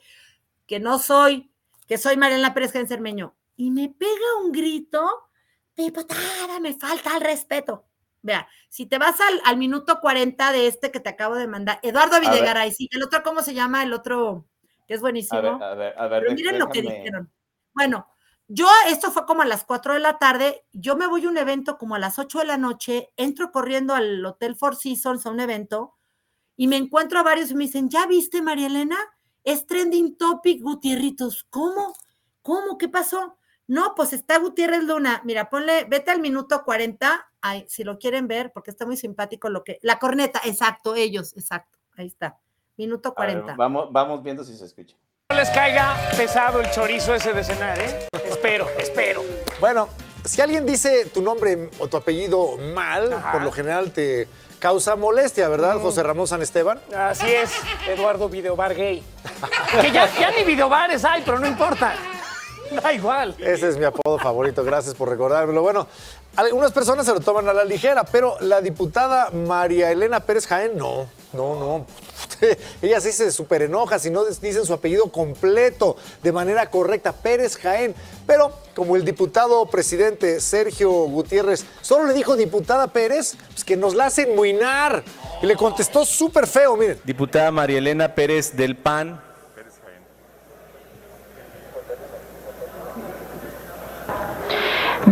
que 0.67 0.81
no 0.81 0.99
soy, 0.99 1.51
que 1.87 1.99
soy 1.99 2.17
María 2.17 2.37
Elena 2.37 2.55
Pérez 2.55 2.73
Jaén 2.73 2.89
Cermeño. 2.89 3.35
Y 3.57 3.71
me 3.71 3.89
pega 3.89 4.39
un 4.43 4.53
grito, 4.53 5.29
diputada, 5.77 6.61
me 6.61 6.75
falta 6.75 7.17
el 7.17 7.23
respeto. 7.23 7.87
Vea, 8.23 8.49
si 8.69 8.87
te 8.87 8.99
vas 8.99 9.21
al, 9.21 9.41
al 9.45 9.57
minuto 9.59 10.01
40 10.01 10.53
de 10.53 10.67
este 10.67 10.91
que 10.91 10.99
te 10.99 11.11
acabo 11.11 11.35
de 11.37 11.47
mandar, 11.47 11.79
Eduardo. 11.83 12.21
Videgaray, 12.21 12.73
sí, 12.73 12.89
el 12.91 13.03
otro, 13.03 13.23
¿cómo 13.23 13.43
se 13.43 13.53
llama? 13.53 13.83
El 13.83 13.93
otro, 13.93 14.47
que 14.89 14.95
es 14.95 15.01
buenísimo. 15.01 15.39
A 15.39 15.43
ver, 15.43 15.63
a 15.63 15.75
ver, 15.75 15.95
a 15.99 16.09
ver. 16.09 16.23
Pero 16.23 16.35
miren 16.35 16.59
lo 16.59 16.69
que 16.71 16.81
dijeron. 16.83 17.31
Bueno, 17.75 18.09
yo, 18.49 18.67
esto 18.89 19.11
fue 19.11 19.25
como 19.27 19.43
a 19.43 19.47
las 19.47 19.65
4 19.65 19.95
de 19.95 20.01
la 20.01 20.19
tarde, 20.19 20.65
yo 20.73 20.97
me 20.97 21.07
voy 21.07 21.25
a 21.25 21.29
un 21.29 21.39
evento 21.39 21.79
como 21.79 21.95
a 21.95 21.99
las 21.99 22.19
8 22.19 22.41
de 22.41 22.45
la 22.45 22.59
noche, 22.59 23.11
entro 23.17 23.51
corriendo 23.51 23.95
al 23.95 24.25
Hotel 24.25 24.55
Four 24.57 24.77
Seasons 24.77 25.25
a 25.25 25.31
un 25.31 25.41
evento 25.41 25.95
y 26.57 26.69
me 26.69 26.77
encuentro 26.77 27.19
a 27.19 27.23
varios 27.23 27.51
y 27.51 27.55
me 27.55 27.65
dicen, 27.65 27.89
¿ya 27.89 28.07
viste, 28.07 28.43
María 28.43 28.67
Elena? 28.67 28.97
Es 29.43 29.67
trending 29.67 30.17
topic, 30.17 30.63
Gutierritos. 30.63 31.47
¿Cómo? 31.51 31.95
¿Cómo? 32.43 32.79
¿Qué 32.79 32.89
pasó? 32.89 33.37
No, 33.67 33.95
pues 33.95 34.13
está 34.13 34.39
Gutiérrez 34.39 34.85
Luna. 34.85 35.23
Mira, 35.25 35.49
ponle, 35.49 35.85
vete 35.85 36.11
al 36.11 36.21
minuto 36.21 36.63
40, 36.65 37.31
ay, 37.41 37.65
si 37.69 37.83
lo 37.83 37.99
quieren 37.99 38.29
ver, 38.29 38.53
porque 38.53 38.71
está 38.71 38.85
muy 38.85 38.97
simpático 38.97 39.49
lo 39.49 39.65
que. 39.65 39.79
La 39.83 39.99
corneta, 39.99 40.41
exacto, 40.45 40.95
ellos, 40.95 41.35
exacto. 41.37 41.79
Ahí 41.97 42.07
está. 42.07 42.39
Minuto 42.77 43.15
40. 43.15 43.47
Ver, 43.47 43.57
vamos, 43.57 43.91
vamos 43.91 44.23
viendo 44.23 44.45
si 44.45 44.57
se 44.57 44.67
escucha. 44.67 44.97
No 45.31 45.37
les 45.37 45.49
caiga 45.51 45.97
pesado 46.17 46.61
el 46.61 46.71
chorizo 46.71 47.15
ese 47.15 47.33
de 47.33 47.43
cenar, 47.43 47.79
¿eh? 47.79 48.09
Espero, 48.45 48.69
espero. 48.79 49.23
Bueno, 49.59 49.89
si 50.23 50.43
alguien 50.43 50.67
dice 50.67 51.07
tu 51.07 51.23
nombre 51.23 51.71
o 51.79 51.89
tu 51.89 51.97
apellido 51.97 52.59
mal, 52.59 53.11
Ajá. 53.11 53.33
por 53.33 53.43
lo 53.43 53.51
general 53.51 53.91
te 53.91 54.29
causa 54.59 54.97
molestia, 54.97 55.49
¿verdad, 55.49 55.77
mm. 55.77 55.81
José 55.81 56.03
Ramón 56.03 56.29
San 56.29 56.43
Esteban? 56.43 56.79
Así 56.95 57.27
es, 57.27 57.51
Eduardo 57.89 58.29
Videobar 58.29 58.75
Gay. 58.75 59.03
que 59.81 59.91
ya, 59.91 60.13
ya 60.19 60.31
ni 60.33 60.45
videobares 60.45 61.07
hay, 61.07 61.23
pero 61.25 61.39
no 61.39 61.47
importa. 61.47 61.95
Da 62.83 62.93
igual. 62.93 63.35
Ese 63.39 63.69
es 63.69 63.79
mi 63.79 63.85
apodo 63.85 64.19
favorito, 64.19 64.63
gracias 64.63 64.95
por 64.95 65.09
recordármelo. 65.09 65.63
Bueno, 65.63 65.87
algunas 66.37 66.73
personas 66.73 67.07
se 67.07 67.13
lo 67.13 67.21
toman 67.21 67.49
a 67.49 67.53
la 67.53 67.65
ligera, 67.65 68.05
pero 68.05 68.37
la 68.41 68.61
diputada 68.61 69.31
María 69.31 69.91
Elena 69.91 70.21
Pérez 70.21 70.47
Jaén, 70.47 70.77
no, 70.77 71.07
no, 71.33 71.55
no. 71.59 71.87
Ella 72.83 73.01
sí 73.01 73.13
se 73.13 73.31
súper 73.31 73.63
enoja 73.63 73.99
si 73.99 74.11
no 74.11 74.25
dicen 74.25 74.65
su 74.65 74.73
apellido 74.73 75.11
completo 75.11 75.97
de 76.23 76.33
manera 76.33 76.71
correcta, 76.71 77.13
Pérez 77.13 77.57
Jaén. 77.57 77.95
Pero 78.27 78.53
como 78.75 78.97
el 78.97 79.05
diputado 79.05 79.67
presidente 79.67 80.41
Sergio 80.41 80.91
Gutiérrez 80.91 81.65
solo 81.81 82.07
le 82.07 82.15
dijo 82.15 82.37
diputada 82.37 82.89
Pérez, 82.89 83.37
pues 83.49 83.65
que 83.65 83.77
nos 83.77 83.95
la 83.95 84.07
hacen 84.07 84.35
muinar. 84.35 85.05
Y 85.43 85.47
le 85.47 85.57
contestó 85.57 86.05
súper 86.05 86.47
feo, 86.47 86.77
miren. 86.77 87.01
Diputada 87.05 87.51
María 87.51 87.79
Elena 87.79 88.15
Pérez 88.15 88.57
del 88.57 88.77
PAN, 88.77 89.21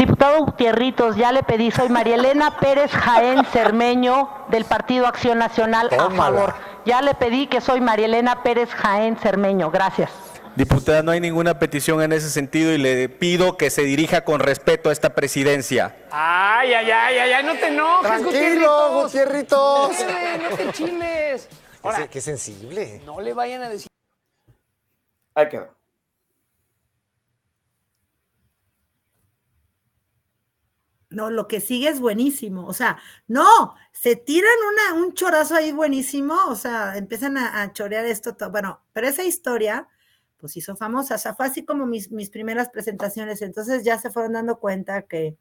Diputado 0.02 0.44
Gutierritos, 0.44 1.14
ya 1.14 1.30
le 1.30 1.44
pedí, 1.44 1.70
soy 1.70 1.88
María 1.88 2.16
Elena 2.16 2.58
Pérez 2.58 2.90
Jaén 2.90 3.44
Cermeño 3.52 4.28
del 4.48 4.64
Partido 4.64 5.06
Acción 5.06 5.38
Nacional 5.38 5.90
a 5.96 6.10
favor. 6.10 6.54
Ya 6.84 7.02
le 7.02 7.14
pedí 7.14 7.46
que 7.46 7.60
soy 7.60 7.80
María 7.80 8.06
Elena 8.06 8.42
Pérez 8.42 8.68
Jaén 8.70 9.16
Cermeño. 9.16 9.70
Gracias. 9.70 10.10
Diputada, 10.56 11.04
no 11.04 11.12
hay 11.12 11.20
ninguna 11.20 11.60
petición 11.60 12.02
en 12.02 12.12
ese 12.12 12.30
sentido 12.30 12.72
y 12.72 12.78
le 12.78 13.08
pido 13.08 13.56
que 13.56 13.70
se 13.70 13.82
dirija 13.82 14.24
con 14.24 14.40
respeto 14.40 14.88
a 14.88 14.92
esta 14.92 15.14
presidencia. 15.14 15.94
Ay, 16.10 16.74
ay, 16.74 16.90
ay, 16.90 17.18
ay, 17.18 17.32
ay 17.34 17.44
no 17.44 17.54
te 17.54 17.68
enojes, 17.68 18.08
Tranquilo, 18.08 19.02
Gutierritos. 19.04 19.90
No 20.50 20.56
te 20.56 20.72
chiles. 20.72 21.48
Ahora, 21.80 22.08
qué 22.08 22.20
sensible. 22.20 23.00
No 23.06 23.20
le 23.20 23.34
vayan 23.34 23.62
a 23.62 23.68
decir. 23.68 23.86
Ahí 25.36 25.48
quedó. 25.48 25.68
No, 31.12 31.30
lo 31.30 31.48
que 31.48 31.60
sigue 31.60 31.88
es 31.88 32.00
buenísimo. 32.00 32.66
O 32.66 32.72
sea, 32.72 32.98
no, 33.28 33.74
se 33.92 34.16
tiran 34.16 34.50
una, 34.72 35.02
un 35.02 35.14
chorazo 35.14 35.54
ahí 35.54 35.72
buenísimo. 35.72 36.36
O 36.48 36.56
sea, 36.56 36.96
empiezan 36.96 37.36
a, 37.36 37.72
chorear 37.72 38.04
esto. 38.06 38.34
Todo. 38.34 38.50
Bueno, 38.50 38.82
pero 38.92 39.08
esa 39.08 39.24
historia, 39.24 39.88
pues 40.38 40.56
hizo 40.56 40.76
famosa. 40.76 41.16
O 41.16 41.18
sea, 41.18 41.34
fue 41.34 41.46
así 41.46 41.64
como 41.64 41.86
mis, 41.86 42.10
mis 42.10 42.30
primeras 42.30 42.68
presentaciones. 42.70 43.42
Entonces 43.42 43.84
ya 43.84 43.98
se 43.98 44.10
fueron 44.10 44.32
dando 44.32 44.58
cuenta 44.58 45.02
que, 45.02 45.36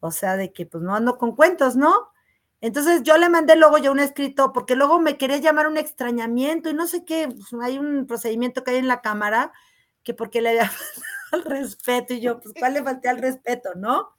o 0.00 0.10
sea, 0.10 0.36
de 0.36 0.52
que 0.52 0.66
pues 0.66 0.82
no 0.82 0.94
ando 0.94 1.18
con 1.18 1.34
cuentos, 1.36 1.76
¿no? 1.76 2.12
Entonces 2.62 3.02
yo 3.02 3.18
le 3.18 3.28
mandé 3.28 3.56
luego 3.56 3.76
ya 3.78 3.90
un 3.90 3.98
escrito, 3.98 4.52
porque 4.52 4.76
luego 4.76 5.00
me 5.00 5.18
quería 5.18 5.38
llamar 5.38 5.66
un 5.66 5.76
extrañamiento 5.76 6.70
y 6.70 6.74
no 6.74 6.86
sé 6.86 7.04
qué, 7.04 7.26
pues, 7.28 7.48
hay 7.60 7.76
un 7.78 8.06
procedimiento 8.06 8.62
que 8.62 8.70
hay 8.70 8.76
en 8.78 8.86
la 8.86 9.00
cámara, 9.02 9.52
que 10.04 10.14
porque 10.14 10.40
le 10.40 10.50
había 10.50 10.70
faltado 11.30 11.54
el 11.56 11.60
respeto, 11.60 12.14
y 12.14 12.20
yo, 12.20 12.40
pues, 12.40 12.54
¿cuál 12.56 12.74
le 12.74 12.84
falté 12.84 13.08
al 13.08 13.18
respeto, 13.18 13.70
no? 13.74 14.14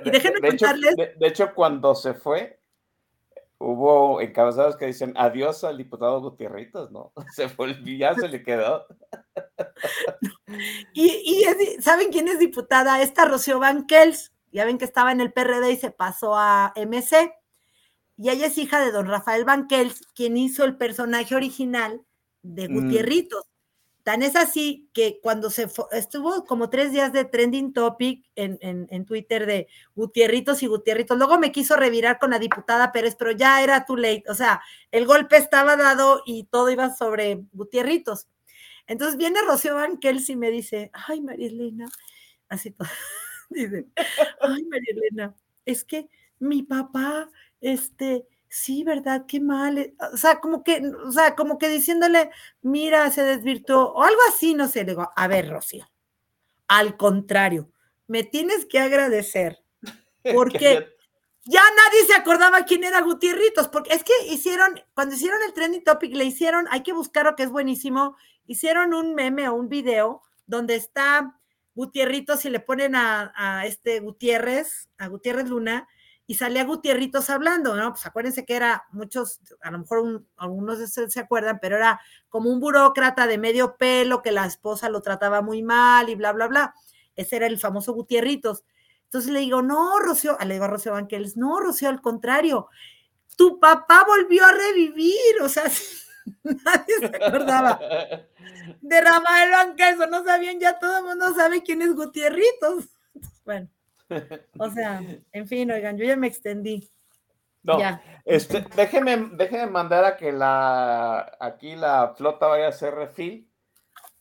De, 0.00 0.08
y 0.08 0.10
déjenme 0.10 0.40
de, 0.40 0.48
contarles. 0.48 0.94
Hecho, 0.98 1.18
de, 1.18 1.26
hecho, 1.26 1.54
cuando 1.54 1.94
se 1.94 2.14
fue, 2.14 2.60
hubo 3.58 4.20
encabezados 4.20 4.76
que 4.76 4.86
dicen 4.86 5.14
adiós 5.16 5.62
al 5.64 5.78
diputado 5.78 6.20
Gutierritos, 6.20 6.90
¿no? 6.90 7.12
Se 7.34 7.48
fue, 7.48 7.76
ya 7.96 8.14
se 8.14 8.28
le 8.28 8.42
quedó. 8.42 8.86
Y, 10.92 11.22
y 11.24 11.44
es, 11.44 11.82
¿saben 11.82 12.10
quién 12.10 12.28
es 12.28 12.38
diputada? 12.38 13.00
Esta 13.00 13.24
Rocío 13.24 13.58
Banquels, 13.58 14.34
ya 14.50 14.66
ven 14.66 14.76
que 14.76 14.84
estaba 14.84 15.10
en 15.10 15.22
el 15.22 15.32
PRD 15.32 15.70
y 15.70 15.76
se 15.76 15.90
pasó 15.90 16.36
a 16.36 16.74
MC. 16.76 17.32
Y 18.18 18.28
ella 18.28 18.48
es 18.48 18.58
hija 18.58 18.78
de 18.84 18.92
don 18.92 19.06
Rafael 19.06 19.46
Banquels, 19.46 20.06
quien 20.14 20.36
hizo 20.36 20.64
el 20.64 20.76
personaje 20.76 21.34
original 21.34 22.02
de 22.42 22.68
mm. 22.68 22.72
Tan 24.02 24.22
es 24.22 24.34
así 24.34 24.88
que 24.92 25.20
cuando 25.22 25.48
se 25.48 25.68
estuvo 25.92 26.44
como 26.44 26.70
tres 26.70 26.90
días 26.90 27.12
de 27.12 27.24
trending 27.24 27.72
topic 27.72 28.28
en, 28.34 28.58
en, 28.60 29.06
Twitter 29.06 29.46
de 29.46 29.68
Gutierritos 29.94 30.62
y 30.64 30.66
Gutierritos, 30.66 31.16
luego 31.16 31.38
me 31.38 31.52
quiso 31.52 31.76
revirar 31.76 32.18
con 32.18 32.30
la 32.30 32.40
diputada 32.40 32.90
Pérez, 32.90 33.14
pero 33.16 33.30
ya 33.30 33.62
era 33.62 33.84
too 33.84 33.96
late, 33.96 34.24
o 34.28 34.34
sea, 34.34 34.60
el 34.90 35.06
golpe 35.06 35.36
estaba 35.36 35.76
dado 35.76 36.22
y 36.26 36.44
todo 36.44 36.70
iba 36.70 36.94
sobre 36.94 37.44
Gutierritos. 37.52 38.26
Entonces 38.88 39.16
viene 39.16 39.40
Rocío 39.46 39.76
Banquels 39.76 40.28
y 40.30 40.36
me 40.36 40.50
dice, 40.50 40.90
ay, 40.92 41.20
María 41.20 41.46
Elena, 41.46 41.88
así 42.48 42.72
todo, 42.72 42.88
dice, 43.50 43.86
ay, 44.40 44.64
María 44.64 44.94
Elena, 44.96 45.36
es 45.64 45.84
que 45.84 46.08
mi 46.40 46.64
papá, 46.64 47.30
este, 47.60 48.26
sí, 48.52 48.84
¿verdad? 48.84 49.24
Qué 49.26 49.40
mal. 49.40 49.78
Eh, 49.78 49.94
o 50.12 50.16
sea, 50.18 50.38
como 50.40 50.62
que, 50.62 50.82
o 51.06 51.10
sea, 51.10 51.34
como 51.34 51.58
que 51.58 51.70
diciéndole, 51.70 52.30
mira, 52.60 53.10
se 53.10 53.22
desvirtuó, 53.22 53.92
o 53.92 54.02
algo 54.02 54.20
así, 54.28 54.54
no 54.54 54.68
sé. 54.68 54.80
Le 54.80 54.92
digo, 54.92 55.10
a 55.16 55.26
ver, 55.26 55.48
Rocío, 55.48 55.90
al 56.68 56.98
contrario, 56.98 57.70
me 58.06 58.24
tienes 58.24 58.66
que 58.66 58.78
agradecer, 58.78 59.64
porque 60.34 60.86
ya 61.44 61.62
nadie 61.62 62.06
se 62.06 62.14
acordaba 62.14 62.66
quién 62.66 62.84
era 62.84 63.00
Gutierritos, 63.00 63.68
porque 63.68 63.94
es 63.94 64.04
que 64.04 64.12
hicieron, 64.28 64.78
cuando 64.94 65.14
hicieron 65.14 65.42
el 65.42 65.54
trending 65.54 65.82
topic, 65.82 66.14
le 66.14 66.24
hicieron, 66.24 66.66
hay 66.70 66.82
que 66.82 66.92
buscarlo 66.92 67.34
que 67.34 67.44
es 67.44 67.50
buenísimo, 67.50 68.16
hicieron 68.46 68.92
un 68.92 69.14
meme 69.14 69.48
o 69.48 69.54
un 69.54 69.70
video 69.70 70.22
donde 70.46 70.74
está 70.74 71.40
Gutierritos 71.74 72.44
y 72.44 72.50
le 72.50 72.60
ponen 72.60 72.96
a, 72.96 73.32
a 73.34 73.64
este 73.64 74.00
Gutiérrez, 74.00 74.90
a 74.98 75.06
Gutiérrez 75.06 75.48
Luna, 75.48 75.88
y 76.26 76.36
salía 76.36 76.64
Gutierritos 76.64 77.30
hablando, 77.30 77.74
¿no? 77.74 77.90
Pues 77.90 78.06
acuérdense 78.06 78.44
que 78.44 78.54
era 78.54 78.84
muchos, 78.92 79.40
a 79.60 79.70
lo 79.70 79.80
mejor 79.80 80.24
algunos 80.36 80.78
de 80.78 80.84
ustedes 80.84 81.12
se 81.12 81.20
acuerdan, 81.20 81.58
pero 81.60 81.76
era 81.76 82.00
como 82.28 82.50
un 82.50 82.60
burócrata 82.60 83.26
de 83.26 83.38
medio 83.38 83.76
pelo 83.76 84.22
que 84.22 84.32
la 84.32 84.46
esposa 84.46 84.88
lo 84.88 85.02
trataba 85.02 85.42
muy 85.42 85.62
mal 85.62 86.08
y 86.08 86.14
bla, 86.14 86.32
bla, 86.32 86.46
bla. 86.46 86.74
Ese 87.16 87.36
era 87.36 87.46
el 87.46 87.58
famoso 87.58 87.92
Gutierritos. 87.92 88.64
Entonces 89.04 89.30
le 89.30 89.40
digo, 89.40 89.62
no, 89.62 89.98
Rocío, 89.98 90.38
le 90.46 90.54
digo 90.54 90.64
a 90.64 90.68
Rocío 90.68 90.92
Banquels, 90.92 91.36
no, 91.36 91.60
Rocío, 91.60 91.88
al 91.88 92.00
contrario, 92.00 92.68
tu 93.36 93.60
papá 93.60 94.04
volvió 94.06 94.44
a 94.46 94.52
revivir, 94.52 95.42
o 95.42 95.48
sea, 95.48 95.64
nadie 96.44 96.98
se 96.98 97.06
acordaba 97.06 97.78
de 98.80 99.00
Rafael 99.00 99.50
Banquels, 99.50 100.10
no 100.10 100.24
sabían, 100.24 100.60
ya 100.60 100.78
todo 100.78 100.98
el 100.98 101.04
mundo 101.04 101.34
sabe 101.34 101.62
quién 101.62 101.82
es 101.82 101.94
Gutierritos. 101.94 102.86
Bueno. 103.44 103.68
O 104.58 104.70
sea, 104.70 105.02
en 105.32 105.46
fin, 105.46 105.70
oigan, 105.70 105.96
yo 105.96 106.04
ya 106.04 106.16
me 106.16 106.26
extendí. 106.26 106.90
No, 107.62 107.78
Este, 108.24 108.64
déjeme, 108.76 109.30
déjeme 109.34 109.66
mandar 109.66 110.04
a 110.04 110.16
que 110.16 110.32
la 110.32 111.36
aquí 111.38 111.76
la 111.76 112.14
flota 112.16 112.46
vaya 112.48 112.66
a 112.66 112.70
hacer 112.70 112.94
refil. 112.94 113.48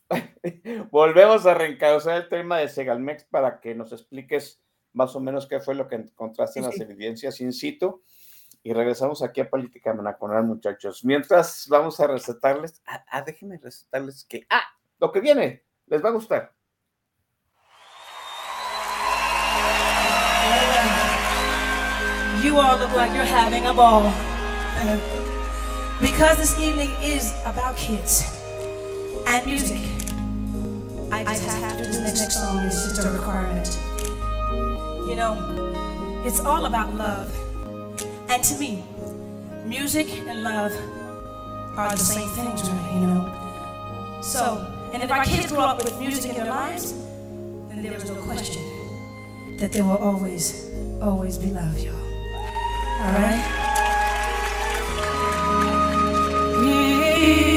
Volvemos 0.92 1.46
a 1.46 1.54
reencauzar 1.54 2.18
el 2.18 2.30
tema 2.30 2.60
de 2.60 2.70
Segalmex 2.70 3.24
para 3.26 3.60
que 3.60 3.74
nos 3.74 3.92
expliques 3.94 4.62
más 4.94 5.16
o 5.16 5.20
menos 5.20 5.48
qué 5.48 5.60
fue 5.60 5.74
lo 5.74 5.88
que 5.88 5.96
encontraste 5.96 6.60
en 6.60 6.66
las 6.66 6.80
evidencias 6.80 7.42
in 7.42 7.54
situ. 7.54 8.04
Y 8.64 8.74
regresamos 8.74 9.24
aquí 9.24 9.42
a 9.42 9.50
Política 9.50 9.94
Manaconal, 9.94 10.44
muchachos. 10.44 11.04
Mientras 11.04 11.66
vamos 11.68 12.00
a 12.00 12.06
recetarles, 12.08 12.82
ah, 12.86 13.04
ah, 13.10 13.22
déjenme 13.24 13.58
recetarles 13.58 14.24
que, 14.26 14.46
ah, 14.50 14.62
lo 15.00 15.12
que 15.12 15.20
viene, 15.20 15.64
les 15.88 16.04
va 16.04 16.10
a 16.10 16.14
gustar. 16.14 16.54
You 22.44 22.58
all 22.58 22.78
look 22.78 22.92
like 22.96 23.14
you're 23.14 23.24
having 23.24 23.66
a 23.68 23.74
ball. 23.74 24.04
Uh, 24.06 24.98
because 26.02 26.38
this 26.38 26.60
evening 26.60 26.90
is 27.04 27.32
about 27.46 27.78
kids 27.78 28.24
and 29.28 29.46
music, 29.46 29.82
I 31.12 31.24
just, 31.24 31.48
I 31.50 31.60
have 31.60 31.78
to 31.78 31.86
do 31.86 31.92
the 31.92 32.02
next 32.02 32.34
song. 32.34 32.66
It's 32.66 32.84
just 32.88 33.06
a 33.06 33.12
requirement. 33.12 33.78
You 35.08 35.16
know, 35.16 36.24
it's 36.26 36.40
all 36.40 36.66
about 36.66 36.96
love. 36.96 37.30
And 38.30 38.44
to 38.44 38.58
me, 38.58 38.84
music 39.66 40.10
and 40.28 40.42
love 40.42 40.72
are 41.78 41.92
the 41.92 41.98
same 41.98 42.28
things? 42.30 42.68
You 42.68 43.02
know? 43.02 44.20
So, 44.24 44.68
And 44.94 45.04
if 45.04 45.12
our 45.12 45.24
kids 45.26 45.52
grow 45.52 45.62
up 45.62 45.84
with 45.84 45.98
music 46.00 46.32
in 46.32 46.38
their 46.38 46.50
lives, 46.50 46.94
then 47.70 47.84
there 47.84 47.94
is 47.94 48.10
no 48.10 48.16
question 48.16 48.62
that 49.58 49.72
there 49.72 49.84
will 49.84 49.98
always, 49.98 50.70
always 51.02 51.38
be 51.38 51.48
love, 51.48 51.78
y'all. 51.80 52.11
All 53.04 53.14
right? 53.14 53.62
Should 56.62 57.51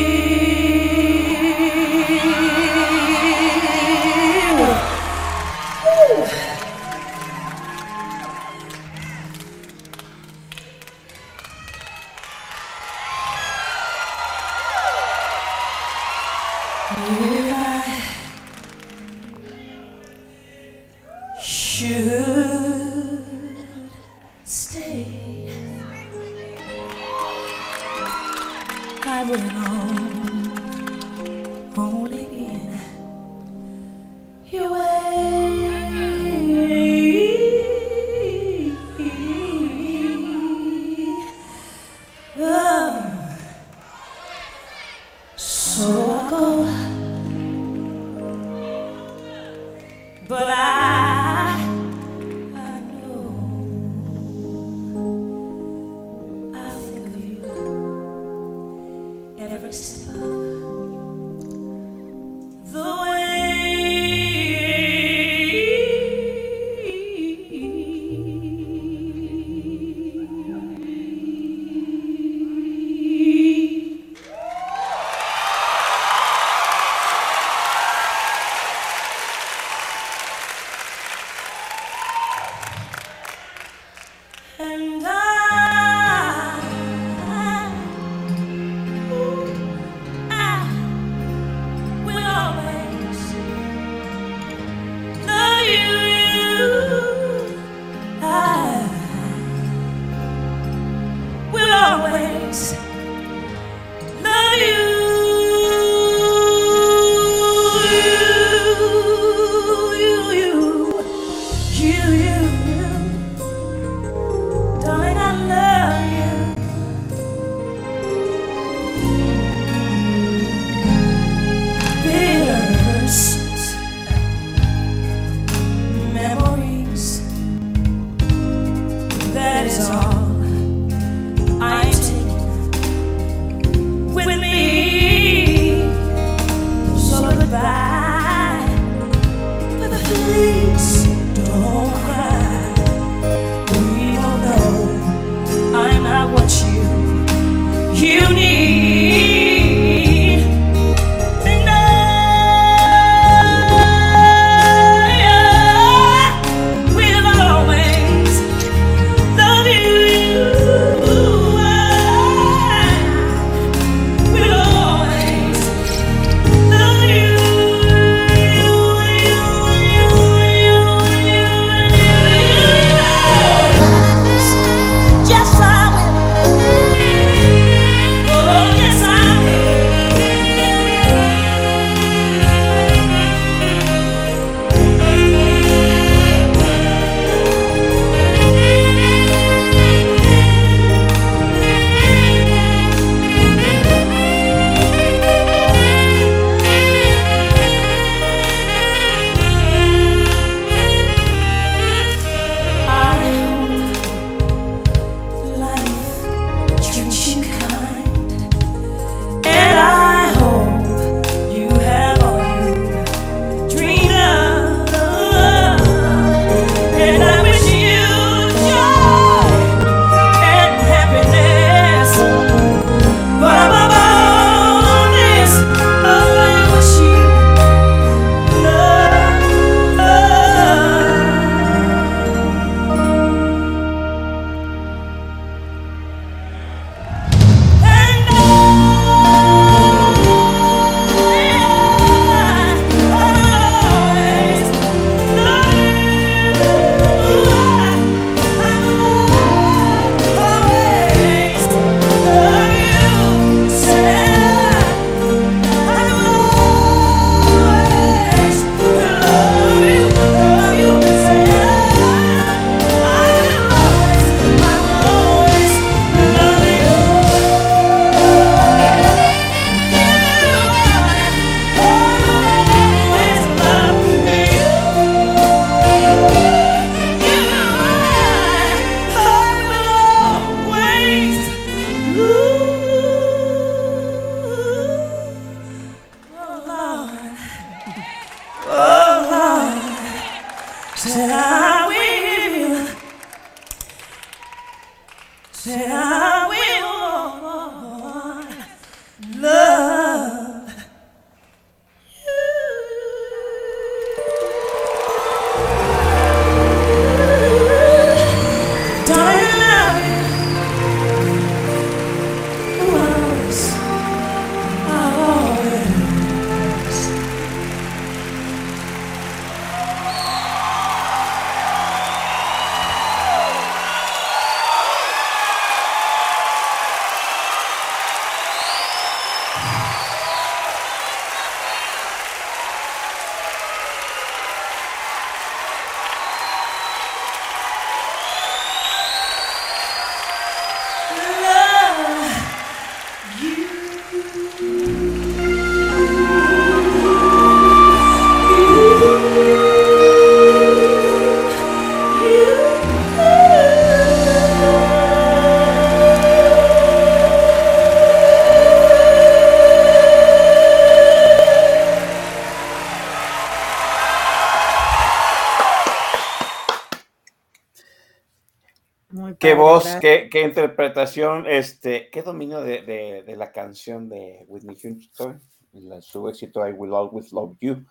Qué 369.54 369.60
voz, 369.60 369.96
qué, 370.00 370.28
qué 370.30 370.42
interpretación, 370.42 371.46
este, 371.46 372.10
qué 372.10 372.22
dominio 372.22 372.60
de, 372.60 372.82
de- 372.82 373.22
de 373.24 373.36
la 373.36 373.52
canción 373.52 374.08
de 374.08 374.44
Whitney 374.48 374.76
Houston, 374.80 375.40
la- 375.72 376.00
su 376.02 376.28
éxito 376.28 376.66
I 376.66 376.72
Will 376.72 376.94
Always 376.94 377.32
Love 377.32 377.56
You. 377.60 377.84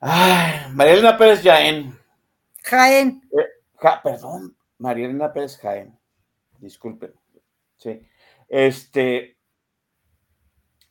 Ay, 0.00 0.72
María 0.72 0.92
Elena 0.94 1.16
Pérez 1.18 1.42
Jaén. 1.42 1.98
Jaén. 2.64 3.22
Eh, 3.32 3.46
ja- 3.76 4.00
perdón, 4.02 4.56
María 4.78 5.06
Elena 5.06 5.32
Pérez 5.32 5.56
Jaén. 5.58 5.98
Disculpen. 6.58 7.12
Sí. 7.76 8.00
Este, 8.48 9.36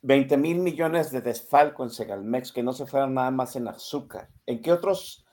20 0.02 0.36
mil 0.36 0.58
millones 0.58 1.10
de 1.10 1.20
desfalco 1.20 1.82
en 1.82 1.90
Segalmex, 1.90 2.52
que 2.52 2.62
no 2.62 2.72
se 2.72 2.86
fueron 2.86 3.14
nada 3.14 3.30
más 3.30 3.56
en 3.56 3.66
azúcar. 3.68 4.28
¿En 4.46 4.62
qué 4.62 4.70
otros, 4.72 5.26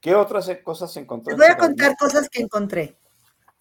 qué 0.00 0.14
otras 0.14 0.48
cosas 0.62 0.96
encontró? 0.96 1.36
Les 1.36 1.48
en 1.48 1.54
voy 1.54 1.54
a 1.54 1.58
contar 1.68 1.96
cosas 1.96 2.28
que 2.28 2.40
encontré. 2.42 2.96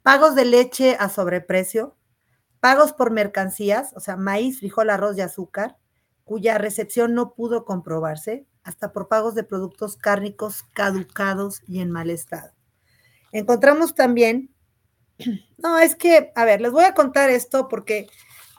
pagos 0.02 0.35
de 0.35 0.44
leche 0.44 0.97
a 0.98 1.09
sobreprecio, 1.09 1.97
pagos 2.59 2.93
por 2.93 3.10
mercancías, 3.10 3.93
o 3.94 4.01
sea, 4.01 4.16
maíz, 4.16 4.59
frijol, 4.59 4.90
arroz 4.90 5.16
y 5.19 5.20
azúcar, 5.20 5.77
cuya 6.24 6.59
recepción 6.59 7.14
no 7.14 7.35
pudo 7.35 7.64
comprobarse, 7.64 8.47
hasta 8.65 8.93
por 8.93 9.09
pagos 9.09 9.35
de 9.35 9.45
productos 9.45 9.97
cárnicos 9.97 10.65
caducados 10.73 11.63
y 11.67 11.81
en 11.81 11.91
mal 11.91 12.11
estado. 12.11 12.53
Encontramos 13.33 13.95
también, 13.95 14.55
no, 15.59 15.79
es 15.79 15.97
que, 15.97 16.33
a 16.35 16.45
ver, 16.45 16.61
les 16.61 16.73
voy 16.73 16.85
a 16.85 16.95
contar 16.95 17.31
esto 17.31 17.69
porque 17.69 18.09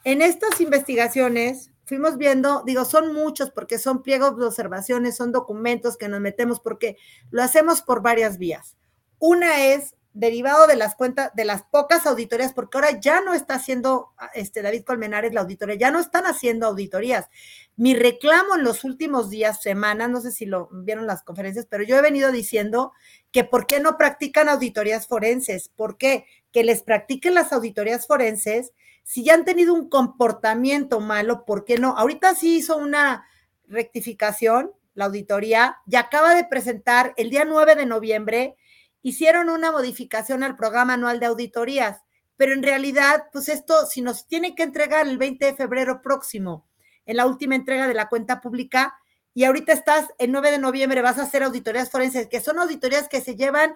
en 0.04 0.22
estas 0.22 0.60
investigaciones 0.62 1.72
fuimos 1.86 2.18
viendo, 2.18 2.64
digo, 2.66 2.86
son 2.86 3.14
muchos 3.14 3.52
porque 3.52 3.78
son 3.78 4.04
pliegos 4.04 4.38
de 4.38 4.46
observaciones, 4.46 5.16
son 5.16 5.32
documentos 5.32 5.98
que 5.98 6.08
nos 6.08 6.20
metemos 6.20 6.60
porque 6.60 6.98
lo 7.30 7.44
hacemos 7.44 7.82
por 7.82 8.02
varias 8.02 8.38
vías. 8.38 8.78
Una 9.20 9.66
es 9.68 9.96
derivado 10.14 10.68
de 10.68 10.76
las 10.76 10.96
cuentas, 10.96 11.32
de 11.34 11.44
las 11.44 11.64
pocas 11.64 12.06
auditorías, 12.06 12.54
porque 12.54 12.78
ahora 12.78 13.00
ya 13.00 13.22
no 13.22 13.34
está 13.34 13.56
haciendo 13.56 14.12
este 14.34 14.62
David 14.62 14.84
Colmenares 14.84 15.34
la 15.34 15.42
auditoría, 15.42 15.76
ya 15.76 15.92
no 15.92 16.00
están 16.00 16.26
haciendo 16.26 16.68
auditorías. 16.68 17.30
Mi 17.76 17.96
reclamo 17.96 18.56
en 18.56 18.64
los 18.64 18.84
últimos 18.84 19.30
días, 19.30 19.62
semanas, 19.62 20.10
no 20.10 20.22
sé 20.22 20.32
si 20.32 20.46
lo 20.46 20.70
vieron 20.72 21.08
las 21.08 21.24
conferencias, 21.24 21.66
pero 21.68 21.84
yo 21.84 21.98
he 21.98 22.02
venido 22.02 22.32
diciendo 22.32 22.94
que 23.32 23.44
por 23.44 23.66
qué 23.66 23.80
no 23.80 23.98
practican 23.98 24.50
auditorías 24.50 25.08
forenses, 25.08 25.70
por 25.70 25.98
qué 25.98 26.26
que 26.52 26.64
les 26.64 26.84
practiquen 26.84 27.34
las 27.34 27.52
auditorías 27.52 28.06
forenses, 28.06 28.72
si 29.04 29.24
ya 29.24 29.34
han 29.34 29.46
tenido 29.46 29.74
un 29.74 29.90
comportamiento 29.90 31.00
malo, 31.00 31.44
¿por 31.46 31.66
qué 31.66 31.78
no? 31.78 31.98
Ahorita 31.98 32.36
sí 32.36 32.58
hizo 32.58 32.78
una 32.78 33.26
rectificación, 33.68 34.72
la 34.94 35.06
auditoría, 35.06 35.78
ya 35.88 36.02
acaba 36.02 36.36
de 36.36 36.44
presentar 36.46 37.14
el 37.18 37.32
día 37.32 37.46
9 37.46 37.76
de 37.76 37.88
noviembre 37.88 38.56
hicieron 39.04 39.50
una 39.50 39.72
modificación 39.72 40.44
al 40.44 40.56
programa 40.56 40.94
anual 40.94 41.20
de 41.20 41.28
auditorías, 41.28 42.02
pero 42.38 42.54
en 42.54 42.64
realidad, 42.64 43.26
pues 43.32 43.50
esto, 43.50 43.86
si 43.86 44.02
nos 44.02 44.28
tiene 44.28 44.56
que 44.56 44.64
entregar 44.64 45.08
el 45.08 45.18
20 45.18 45.46
de 45.46 45.56
febrero 45.56 46.02
próximo, 46.02 46.68
en 47.06 47.18
la 47.18 47.28
última 47.28 47.56
entrega 47.56 47.88
de 47.88 47.94
la 47.94 48.10
cuenta 48.10 48.42
pública, 48.42 48.98
y 49.36 49.44
ahorita 49.44 49.74
estás, 49.74 50.08
el 50.18 50.32
9 50.32 50.52
de 50.52 50.58
noviembre 50.60 51.02
vas 51.02 51.20
a 51.20 51.24
hacer 51.24 51.44
auditorías 51.44 51.92
forenses, 51.92 52.28
que 52.28 52.40
son 52.40 52.60
auditorías 52.60 53.10
que 53.10 53.22
se 53.22 53.36
llevan, 53.36 53.76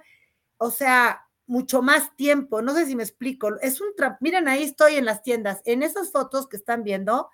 o 0.57 0.71
sea, 0.71 1.27
mucho 1.45 1.81
más 1.81 2.15
tiempo, 2.15 2.61
no 2.61 2.73
sé 2.73 2.85
si 2.85 2.95
me 2.95 3.03
explico, 3.03 3.57
es 3.61 3.81
un, 3.81 3.87
miren, 4.19 4.47
ahí 4.47 4.63
estoy 4.63 4.95
en 4.95 5.05
las 5.05 5.23
tiendas, 5.23 5.61
en 5.65 5.83
esas 5.83 6.11
fotos 6.11 6.47
que 6.47 6.57
están 6.57 6.83
viendo, 6.83 7.29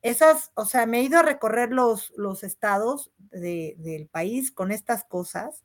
esas, 0.00 0.50
o 0.54 0.64
sea, 0.64 0.86
me 0.86 0.98
he 0.98 1.02
ido 1.02 1.18
a 1.18 1.22
recorrer 1.22 1.72
los, 1.72 2.12
los 2.16 2.42
estados 2.42 3.12
de, 3.18 3.74
del 3.78 4.08
país 4.08 4.50
con 4.50 4.72
estas 4.72 5.04
cosas, 5.04 5.64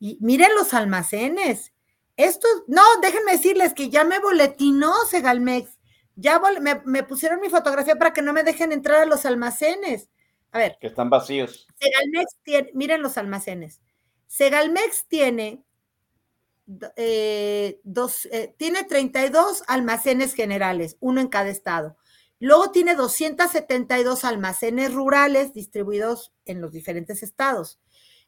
y 0.00 0.18
miren 0.20 0.54
los 0.56 0.74
almacenes. 0.74 1.72
Esto, 2.16 2.48
no, 2.66 2.82
déjenme 3.02 3.32
decirles 3.32 3.74
que 3.74 3.90
ya 3.90 4.02
me 4.02 4.18
boletinó 4.18 4.92
Segalmex. 5.08 5.78
Ya 6.16 6.40
me, 6.60 6.80
me, 6.84 7.02
pusieron 7.04 7.40
mi 7.40 7.48
fotografía 7.48 7.96
para 7.96 8.12
que 8.12 8.22
no 8.22 8.32
me 8.32 8.42
dejen 8.42 8.72
entrar 8.72 9.02
a 9.02 9.06
los 9.06 9.24
almacenes. 9.24 10.10
A 10.50 10.58
ver. 10.58 10.76
Que 10.80 10.88
están 10.88 11.08
vacíos. 11.10 11.66
Segalmex 11.78 12.36
tiene, 12.42 12.70
miren 12.74 13.02
los 13.02 13.16
almacenes. 13.16 13.80
Segalmex 14.26 15.06
tiene, 15.06 15.62
eh, 16.96 17.80
dos, 17.84 18.26
eh, 18.26 18.54
tiene 18.58 18.84
32 18.84 19.64
almacenes 19.66 20.34
generales, 20.34 20.96
uno 21.00 21.20
en 21.20 21.28
cada 21.28 21.50
estado. 21.50 21.96
Luego 22.38 22.70
tiene 22.70 22.94
272 22.94 24.24
almacenes 24.24 24.94
rurales 24.94 25.52
distribuidos 25.52 26.32
en 26.46 26.62
los 26.62 26.72
diferentes 26.72 27.22
estados. 27.22 27.78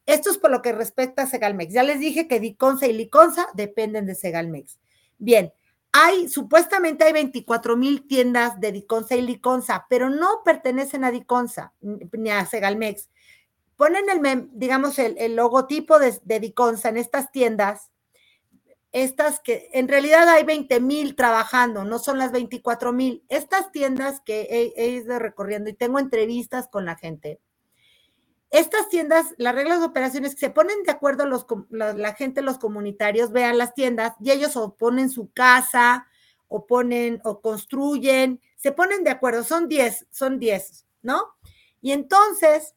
Esto 0.06 0.30
es 0.30 0.38
por 0.38 0.50
lo 0.50 0.62
que 0.62 0.72
respecta 0.72 1.22
a 1.22 1.26
Segalmex. 1.26 1.72
Ya 1.72 1.82
les 1.82 2.00
dije 2.00 2.26
que 2.26 2.40
Diconsa 2.40 2.86
y 2.86 2.92
Liconsa 2.92 3.46
dependen 3.54 4.06
de 4.06 4.14
Segalmex. 4.14 4.78
Bien, 5.18 5.52
hay, 5.92 6.28
supuestamente 6.28 7.04
hay 7.04 7.12
24 7.12 7.76
mil 7.76 8.06
tiendas 8.06 8.58
de 8.58 8.72
Diconsa 8.72 9.14
y 9.14 9.22
Liconsa, 9.22 9.86
pero 9.88 10.08
no 10.08 10.42
pertenecen 10.44 11.04
a 11.04 11.10
Diconsa 11.10 11.74
ni 11.80 12.30
a 12.30 12.46
Segalmex. 12.46 13.10
Ponen 13.76 14.08
el, 14.08 14.48
digamos, 14.52 14.98
el, 14.98 15.16
el 15.18 15.36
logotipo 15.36 15.98
de, 15.98 16.18
de, 16.24 16.40
Diconsa 16.40 16.88
en 16.88 16.96
estas 16.96 17.30
tiendas, 17.30 17.90
estas 18.90 19.40
que 19.40 19.70
en 19.72 19.88
realidad 19.88 20.28
hay 20.28 20.44
20 20.44 20.80
mil 20.80 21.14
trabajando, 21.14 21.84
no 21.84 21.98
son 21.98 22.18
las 22.18 22.32
24 22.32 22.92
mil. 22.92 23.24
Estas 23.28 23.70
tiendas 23.70 24.20
que 24.20 24.42
he, 24.42 24.72
he 24.76 24.88
ido 24.88 25.18
recorriendo 25.18 25.70
y 25.70 25.74
tengo 25.74 25.98
entrevistas 25.98 26.68
con 26.68 26.84
la 26.86 26.96
gente, 26.96 27.40
estas 28.52 28.90
tiendas, 28.90 29.34
las 29.38 29.54
reglas 29.54 29.80
de 29.80 29.86
operaciones 29.86 30.34
que 30.34 30.40
se 30.40 30.50
ponen 30.50 30.82
de 30.84 30.92
acuerdo 30.92 31.24
los, 31.26 31.46
la, 31.70 31.94
la, 31.94 32.14
gente, 32.14 32.42
los 32.42 32.58
comunitarios, 32.58 33.32
vean 33.32 33.56
las 33.56 33.74
tiendas 33.74 34.12
y 34.20 34.30
ellos 34.30 34.56
o 34.56 34.76
ponen 34.76 35.08
su 35.08 35.32
casa 35.32 36.06
o 36.48 36.66
ponen 36.66 37.20
o 37.24 37.40
construyen, 37.40 38.40
se 38.56 38.72
ponen 38.72 39.04
de 39.04 39.10
acuerdo, 39.10 39.42
son 39.42 39.68
10, 39.68 40.06
son 40.10 40.38
10, 40.38 40.84
¿no? 41.00 41.34
Y 41.80 41.92
entonces, 41.92 42.74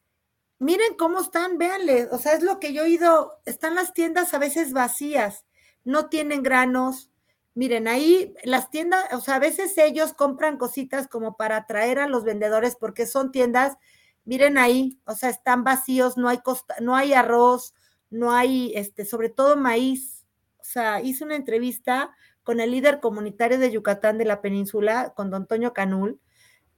miren 0.60 0.95
cómo 0.95 1.19
están, 1.19 1.57
véanle, 1.57 2.07
o 2.10 2.18
sea, 2.18 2.34
es 2.34 2.41
lo 2.41 2.61
que 2.61 2.72
yo 2.72 2.84
he 2.84 2.85
oído, 2.85 3.34
están 3.45 3.76
las 3.76 3.93
tiendas 3.93 4.34
a 4.34 4.39
veces 4.39 4.72
vacías, 4.72 5.43
no 5.84 6.07
tienen 6.07 6.41
granos. 6.41 7.11
Miren, 7.53 7.88
ahí 7.88 8.34
las 8.43 8.69
tiendas, 8.69 9.14
o 9.14 9.19
sea, 9.19 9.35
a 9.35 9.39
veces 9.39 9.77
ellos 9.77 10.14
compran 10.14 10.57
cositas 10.57 11.07
como 11.07 11.35
para 11.35 11.57
atraer 11.57 11.99
a 11.99 12.07
los 12.07 12.23
vendedores 12.23 12.76
porque 12.77 13.06
son 13.06 13.31
tiendas 13.31 13.77
miren 14.26 14.57
ahí, 14.57 14.99
o 15.06 15.15
sea, 15.15 15.30
están 15.30 15.64
vacíos, 15.64 16.18
no 16.18 16.27
hay 16.27 16.39
costa, 16.39 16.76
no 16.81 16.95
hay 16.95 17.14
arroz, 17.14 17.73
no 18.10 18.34
hay, 18.34 18.73
este, 18.76 19.06
sobre 19.06 19.30
todo 19.30 19.56
maíz. 19.56 20.26
O 20.60 20.64
sea, 20.64 21.02
hice 21.02 21.23
una 21.23 21.35
entrevista 21.35 22.11
con 22.43 22.60
el 22.60 22.72
líder 22.72 22.99
comunitario 22.99 23.57
de 23.57 23.72
Yucatán 23.72 24.18
de 24.18 24.26
la 24.26 24.41
península, 24.41 25.14
con 25.15 25.31
don 25.31 25.47
Toño 25.47 25.73
Canul, 25.73 26.19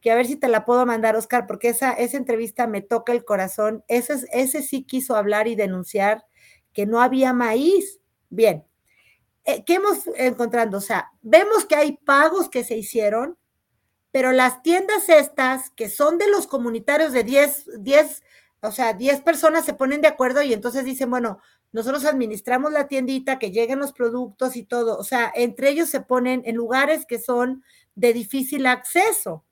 que 0.01 0.11
a 0.11 0.15
ver 0.15 0.25
si 0.27 0.35
te 0.35 0.47
la 0.47 0.65
puedo 0.65 0.85
mandar, 0.85 1.15
Oscar, 1.15 1.47
porque 1.47 1.69
esa, 1.69 1.91
esa 1.91 2.17
entrevista 2.17 2.67
me 2.67 2.81
toca 2.81 3.11
el 3.11 3.25
corazón. 3.25 3.83
Ese, 3.87 4.25
ese 4.31 4.61
sí 4.61 4.83
quiso 4.83 5.15
hablar 5.15 5.47
y 5.47 5.55
denunciar 5.55 6.25
que 6.73 6.85
no 6.85 7.01
había 7.01 7.33
maíz. 7.33 7.99
Bien, 8.29 8.65
eh, 9.45 9.63
¿qué 9.65 9.75
hemos 9.75 10.07
encontrando? 10.15 10.77
O 10.77 10.81
sea, 10.81 11.11
vemos 11.21 11.65
que 11.65 11.75
hay 11.75 11.97
pagos 11.97 12.49
que 12.49 12.63
se 12.63 12.77
hicieron, 12.77 13.37
Pero 14.17 14.31
las 14.31 14.63
tiendas 14.63 15.09
estas, 15.09 15.69
que 15.69 15.89
son 15.89 16.17
de 16.17 16.27
los 16.27 16.47
comunitarios 16.47 17.13
de 17.13 17.23
10, 17.23 17.83
10, 17.83 18.23
o 18.61 18.71
sea, 18.71 18.93
10 18.93 19.21
personas 19.21 19.63
se 19.63 19.75
ponen 19.75 20.01
de 20.01 20.07
acuerdo 20.07 20.41
y 20.41 20.53
entonces 20.53 20.85
dicen, 20.85 21.11
bueno, 21.11 21.39
nosotros 21.71 22.03
administramos 22.03 22.71
la 22.71 22.87
tiendita, 22.87 23.37
que 23.37 23.51
lleguen 23.51 23.77
los 23.77 23.93
productos 23.93 24.55
y 24.55 24.63
todo. 24.63 24.97
O 24.97 25.03
sea, 25.03 25.31
entre 25.35 25.69
ellos 25.69 25.89
se 25.89 26.01
ponen 26.01 26.41
en 26.45 26.55
lugares 26.55 27.05
que 27.05 27.19
son 27.19 27.63
de 27.93 28.11
difícil 28.11 28.65
acceso. 28.65 29.45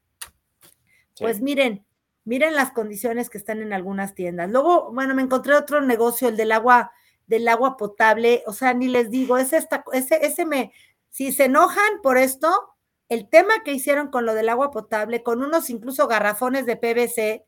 Pues 1.20 1.42
miren, 1.42 1.86
miren 2.24 2.56
las 2.56 2.72
condiciones 2.72 3.30
que 3.30 3.38
están 3.38 3.62
en 3.62 3.72
algunas 3.72 4.16
tiendas. 4.16 4.50
Luego, 4.50 4.92
bueno, 4.92 5.14
me 5.14 5.22
encontré 5.22 5.54
otro 5.54 5.80
negocio, 5.82 6.28
el 6.28 6.38
del 6.38 6.52
agua, 6.52 6.92
del 7.28 7.48
agua 7.50 7.78
potable. 7.78 8.42
O 8.48 8.54
sea, 8.54 8.74
ni 8.74 8.88
les 8.88 9.12
digo, 9.12 9.38
ese, 9.38 9.58
esta, 9.58 9.84
ese, 9.94 10.26
ese 10.26 10.44
me, 10.44 10.74
si 11.12 11.32
se 11.32 11.44
enojan 11.46 12.02
por 12.02 12.18
esto, 12.18 12.75
el 13.10 13.30
tema 13.30 13.64
que 13.64 13.74
hicieron 13.74 14.10
con 14.10 14.26
lo 14.26 14.34
del 14.34 14.50
agua 14.50 14.72
potable, 14.72 15.24
con 15.24 15.44
unos 15.44 15.70
incluso 15.70 16.08
garrafones 16.08 16.66
de 16.66 16.78
PVC, 16.78 17.46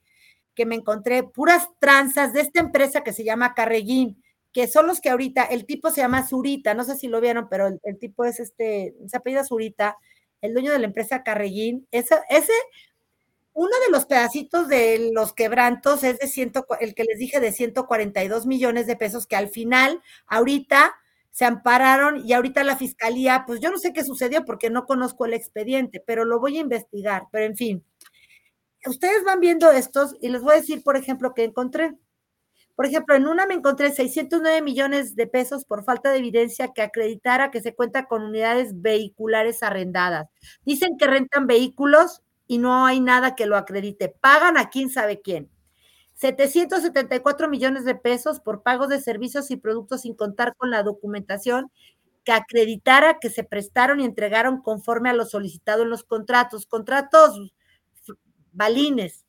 que 0.54 0.66
me 0.66 0.76
encontré 0.76 1.24
puras 1.24 1.70
tranzas 1.80 2.34
de 2.34 2.42
esta 2.42 2.60
empresa 2.60 3.04
que 3.04 3.14
se 3.14 3.24
llama 3.24 3.54
Carreguín, 3.54 4.24
que 4.52 4.68
son 4.68 4.88
los 4.88 5.02
que 5.02 5.10
ahorita, 5.10 5.44
el 5.44 5.66
tipo 5.66 5.92
se 5.92 6.02
llama 6.02 6.28
Zurita, 6.28 6.74
no 6.74 6.84
sé 6.84 6.96
si 6.96 7.08
lo 7.08 7.22
vieron, 7.22 7.48
pero 7.48 7.68
el, 7.84 8.00
tipo 8.00 8.26
es 8.26 8.40
este, 8.40 8.96
se 9.08 9.18
apellida 9.18 9.44
Zurita, 9.44 9.98
el 10.42 10.54
dueño 10.54 10.72
de 10.72 10.80
la 10.80 10.88
empresa 10.88 11.24
Carreguín, 11.24 11.88
ese, 11.92 12.16
ese, 12.30 12.54
uno 13.54 13.72
de 13.86 13.92
los 13.92 14.06
pedacitos 14.06 14.68
de 14.68 15.12
los 15.14 15.34
quebrantos 15.34 16.04
es 16.04 16.20
de 16.20 16.28
ciento, 16.28 16.66
el 16.80 16.96
que 16.96 17.04
les 17.04 17.20
dije 17.20 17.40
de 17.40 17.52
142 17.52 18.46
millones 18.48 18.88
de 18.88 18.96
pesos, 18.96 19.28
que 19.28 19.36
al 19.36 19.50
final, 19.50 20.02
ahorita, 20.28 20.96
se 21.38 21.46
ampararon 21.46 22.26
y 22.26 22.34
ahorita 22.34 22.64
la 22.64 22.78
fiscalía, 22.78 23.44
pues 23.46 23.60
yo 23.60 23.70
no 23.70 23.78
sé 23.78 23.94
qué 23.94 24.04
sucedió 24.04 24.44
porque 24.44 24.72
no 24.72 24.88
conozco 24.88 25.28
el 25.28 25.36
expediente, 25.36 26.04
pero 26.04 26.26
lo 26.26 26.40
voy 26.40 26.58
a 26.58 26.62
investigar. 26.62 27.26
Pero 27.32 27.46
en 27.46 27.56
fin, 27.56 27.86
ustedes 28.88 29.24
van 29.24 29.40
viendo 29.40 29.72
estos 29.72 30.16
y 30.20 30.30
les 30.30 30.42
voy 30.42 30.54
a 30.54 30.62
decir, 30.62 30.82
por 30.82 30.98
ejemplo, 30.98 31.36
que 31.36 31.44
encontré. 31.44 31.94
Por 32.76 32.88
ejemplo, 32.88 33.14
en 33.14 33.28
una 33.28 33.46
me 33.46 33.54
encontré 33.54 33.92
609 33.92 34.64
millones 34.64 35.16
de 35.16 35.28
pesos 35.28 35.64
por 35.64 35.84
falta 35.84 36.10
de 36.10 36.18
evidencia 36.18 36.74
que 36.74 36.82
acreditara 36.82 37.52
que 37.52 37.62
se 37.62 37.76
cuenta 37.76 38.08
con 38.08 38.24
unidades 38.24 38.82
vehiculares 38.82 39.62
arrendadas. 39.62 40.28
Dicen 40.66 40.98
que 40.98 41.06
rentan 41.06 41.46
vehículos 41.46 42.24
y 42.48 42.58
no 42.58 42.84
hay 42.88 43.00
nada 43.00 43.36
que 43.36 43.46
lo 43.46 43.58
acredite. 43.58 44.10
Pagan 44.10 44.58
a 44.58 44.72
quién 44.72 44.90
sabe 44.90 45.22
quién. 45.22 45.52
774 46.18 47.48
millones 47.48 47.86
de 47.86 47.96
pesos 47.96 48.40
por 48.40 48.64
pagos 48.64 48.90
de 48.90 49.00
servicios 49.00 49.52
y 49.52 49.56
productos 49.56 50.02
sin 50.02 50.16
contar 50.16 50.56
con 50.56 50.72
la 50.72 50.82
documentación 50.84 51.72
que 52.24 52.32
acreditara 52.32 53.20
que 53.20 53.30
se 53.30 53.44
prestaron 53.44 54.00
y 54.00 54.06
entregaron 54.06 54.62
conforme 54.62 55.10
a 55.10 55.14
lo 55.14 55.26
solicitado 55.26 55.84
en 55.84 55.92
los 55.92 56.04
contratos. 56.04 56.66
Contratos 56.66 57.54
balines. 58.52 59.26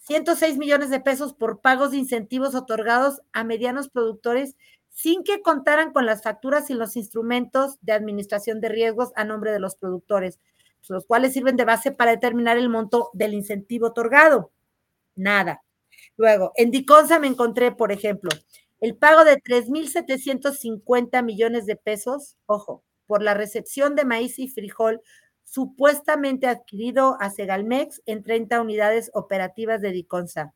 106 0.00 0.58
millones 0.58 0.90
de 0.90 1.00
pesos 1.00 1.32
por 1.32 1.60
pagos 1.60 1.92
de 1.92 1.98
incentivos 1.98 2.54
otorgados 2.54 3.22
a 3.32 3.44
medianos 3.44 3.88
productores 3.88 4.56
sin 4.90 5.24
que 5.24 5.40
contaran 5.40 5.92
con 5.92 6.04
las 6.04 6.22
facturas 6.22 6.68
y 6.68 6.74
los 6.74 6.96
instrumentos 6.96 7.78
de 7.80 7.92
administración 7.92 8.60
de 8.60 8.68
riesgos 8.68 9.12
a 9.16 9.24
nombre 9.24 9.52
de 9.52 9.60
los 9.60 9.76
productores, 9.76 10.38
los 10.88 11.06
cuales 11.06 11.32
sirven 11.32 11.56
de 11.56 11.64
base 11.64 11.92
para 11.92 12.10
determinar 12.10 12.58
el 12.58 12.68
monto 12.68 13.10
del 13.14 13.34
incentivo 13.34 13.86
otorgado. 13.86 14.52
Nada. 15.16 15.63
Luego, 16.16 16.52
en 16.56 16.70
Diconsa 16.70 17.18
me 17.18 17.26
encontré, 17.26 17.72
por 17.72 17.92
ejemplo, 17.92 18.30
el 18.80 18.96
pago 18.96 19.24
de 19.24 19.36
3.750 19.42 21.22
millones 21.24 21.66
de 21.66 21.76
pesos, 21.76 22.36
ojo, 22.46 22.84
por 23.06 23.22
la 23.22 23.34
recepción 23.34 23.94
de 23.94 24.04
maíz 24.04 24.38
y 24.38 24.48
frijol 24.48 25.00
supuestamente 25.44 26.48
adquirido 26.48 27.16
a 27.20 27.30
Segalmex 27.30 28.02
en 28.06 28.22
30 28.22 28.60
unidades 28.60 29.10
operativas 29.14 29.80
de 29.80 29.92
Diconsa. 29.92 30.52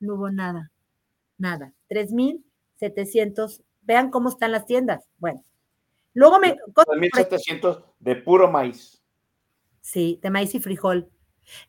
No 0.00 0.14
hubo 0.14 0.30
nada, 0.30 0.72
nada. 1.36 1.72
3.700. 1.88 3.62
Vean 3.82 4.10
cómo 4.10 4.28
están 4.28 4.52
las 4.52 4.66
tiendas. 4.66 5.08
Bueno, 5.18 5.44
luego 6.14 6.38
me... 6.38 6.56
3.700 6.56 7.84
de 8.00 8.16
puro 8.16 8.50
maíz. 8.50 9.02
Sí, 9.80 10.18
de 10.22 10.30
maíz 10.30 10.54
y 10.54 10.60
frijol. 10.60 11.08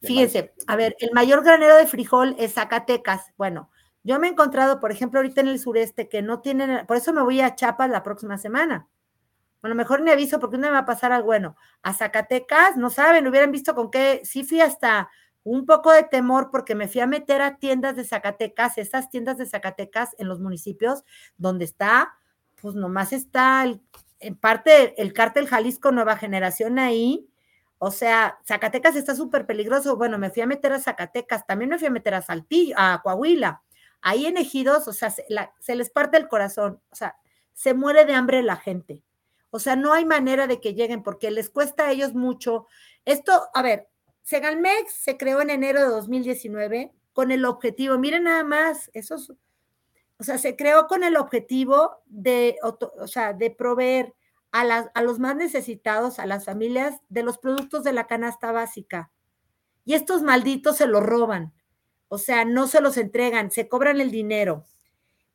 Fíjense, 0.02 0.54
a 0.68 0.76
ver, 0.76 0.96
el 1.00 1.12
mayor 1.14 1.44
granero 1.44 1.76
de 1.76 1.88
frijol 1.88 2.36
es 2.38 2.54
Zacatecas. 2.54 3.34
Bueno, 3.38 3.70
yo 4.04 4.20
me 4.20 4.28
he 4.28 4.32
encontrado, 4.32 4.80
por 4.80 4.92
ejemplo, 4.92 5.20
ahorita 5.20 5.42
en 5.42 5.48
el 5.50 5.60
sureste 5.60 6.10
que 6.10 6.22
no 6.22 6.42
tienen, 6.42 6.86
por 6.86 6.98
eso 6.98 7.14
me 7.14 7.22
voy 7.22 7.42
a 7.42 7.56
Chiapas 7.56 7.90
la 7.90 8.04
próxima 8.04 8.38
semana. 8.38 8.88
Bueno, 9.62 9.76
mejor 9.76 10.02
ni 10.02 10.12
aviso 10.12 10.40
porque 10.40 10.58
no 10.58 10.68
me 10.68 10.74
va 10.74 10.80
a 10.80 10.86
pasar 10.86 11.12
algo 11.12 11.28
bueno. 11.28 11.56
A 11.84 11.94
Zacatecas, 11.94 12.78
no 12.78 12.90
saben, 12.90 13.28
hubieran 13.28 13.52
visto 13.52 13.76
con 13.76 13.92
qué, 13.92 14.22
sí 14.24 14.44
fui 14.44 14.62
hasta 14.62 15.10
un 15.44 15.66
poco 15.66 15.92
de 15.92 16.04
temor 16.04 16.50
porque 16.52 16.76
me 16.76 16.88
fui 16.88 17.02
a 17.02 17.08
meter 17.08 17.42
a 17.42 17.58
tiendas 17.58 17.96
de 17.96 18.04
Zacatecas, 18.04 18.78
estas 18.78 19.10
tiendas 19.10 19.38
de 19.38 19.46
Zacatecas 19.46 20.16
en 20.18 20.28
los 20.28 20.40
municipios 20.40 21.04
donde 21.38 21.66
está, 21.66 22.14
pues 22.62 22.76
nomás 22.76 23.14
está 23.14 23.66
en 24.20 24.36
parte 24.36 25.02
el 25.02 25.14
cártel 25.14 25.48
Jalisco 25.48 25.92
Nueva 25.92 26.18
Generación 26.18 26.80
ahí, 26.80 27.28
o 27.80 27.92
sea, 27.92 28.38
Zacatecas 28.46 28.96
está 28.98 29.16
súper 29.16 29.46
peligroso. 29.46 29.96
Bueno, 29.96 30.18
me 30.18 30.30
fui 30.30 30.42
a 30.42 30.46
meter 30.46 30.74
a 30.74 30.80
Zacatecas, 30.80 31.48
también 31.48 31.70
me 31.70 31.80
fui 31.80 31.88
a 31.88 31.92
meter 31.92 32.14
a 32.14 32.22
Saltillo, 32.22 32.76
a 32.78 33.02
Coahuila. 33.02 33.64
Ahí 34.02 34.26
en 34.26 34.38
Ejidos, 34.38 34.88
o 34.88 34.94
sea, 34.94 35.10
se, 35.10 35.76
les 35.76 35.90
parte 35.90 36.18
el 36.18 36.28
corazón, 36.28 36.82
o 36.92 36.96
sea, 36.96 37.16
se 37.54 37.74
muere 37.74 38.06
de 38.06 38.14
hambre 38.14 38.44
la 38.44 38.58
gente. 38.58 39.04
O 39.50 39.60
sea, 39.60 39.76
no 39.76 39.94
hay 39.94 40.06
manera 40.06 40.46
de 40.46 40.60
que 40.62 40.74
lleguen 40.74 41.04
porque 41.04 41.32
les 41.32 41.50
cuesta 41.50 41.88
a 41.88 41.92
ellos 41.92 42.14
mucho. 42.14 42.68
Esto, 43.06 43.50
a 43.54 43.62
ver, 43.62 43.90
Segalmex 44.24 44.94
se 44.94 45.18
creó 45.18 45.42
en 45.42 45.50
enero 45.50 45.82
de 45.82 45.88
2019 45.88 46.94
con 47.14 47.32
el 47.32 47.46
objetivo, 47.46 47.98
miren 47.98 48.26
nada 48.26 48.44
más, 48.44 48.92
eso 48.94 49.18
o 50.20 50.24
sea, 50.24 50.38
se 50.38 50.58
creó 50.58 50.88
con 50.88 51.06
el 51.06 51.16
objetivo 51.16 52.02
de, 52.06 52.58
o 52.62 53.08
sea, 53.08 53.32
de 53.32 53.52
proveer 53.52 54.14
a, 54.52 55.02
los 55.02 55.20
más 55.20 55.36
necesitados, 55.36 56.20
a 56.20 56.26
las 56.26 56.46
familias, 56.46 57.02
de 57.10 57.24
los 57.24 57.38
productos 57.38 57.84
de 57.84 57.94
la 57.94 58.08
canasta 58.08 58.52
básica. 58.52 59.12
Y 59.86 59.94
estos 59.94 60.22
malditos 60.22 60.78
se 60.78 60.88
los 60.88 61.04
roban. 61.04 61.54
O 62.08 62.18
sea, 62.18 62.46
no 62.46 62.68
se 62.68 62.82
los 62.82 62.98
entregan, 62.98 63.52
se 63.52 63.68
cobran 63.68 64.02
el 64.02 64.12
dinero. 64.12 64.66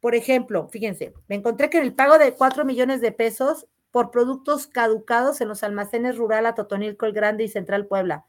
Por 0.00 0.14
ejemplo, 0.14 0.68
fíjense, 0.68 1.14
me 1.28 1.36
encontré 1.36 1.70
que 1.70 1.78
en 1.78 1.84
el 1.84 1.94
pago 1.94 2.18
de 2.18 2.34
4 2.34 2.64
millones 2.64 3.00
de 3.00 3.12
pesos 3.12 3.66
por 3.90 4.10
productos 4.10 4.66
caducados 4.66 5.40
en 5.40 5.48
los 5.48 5.62
almacenes 5.62 6.16
rural 6.16 6.46
a 6.46 6.54
Totonilco, 6.54 7.06
el 7.06 7.12
Grande 7.12 7.44
y 7.44 7.48
Central 7.48 7.86
Puebla. 7.86 8.24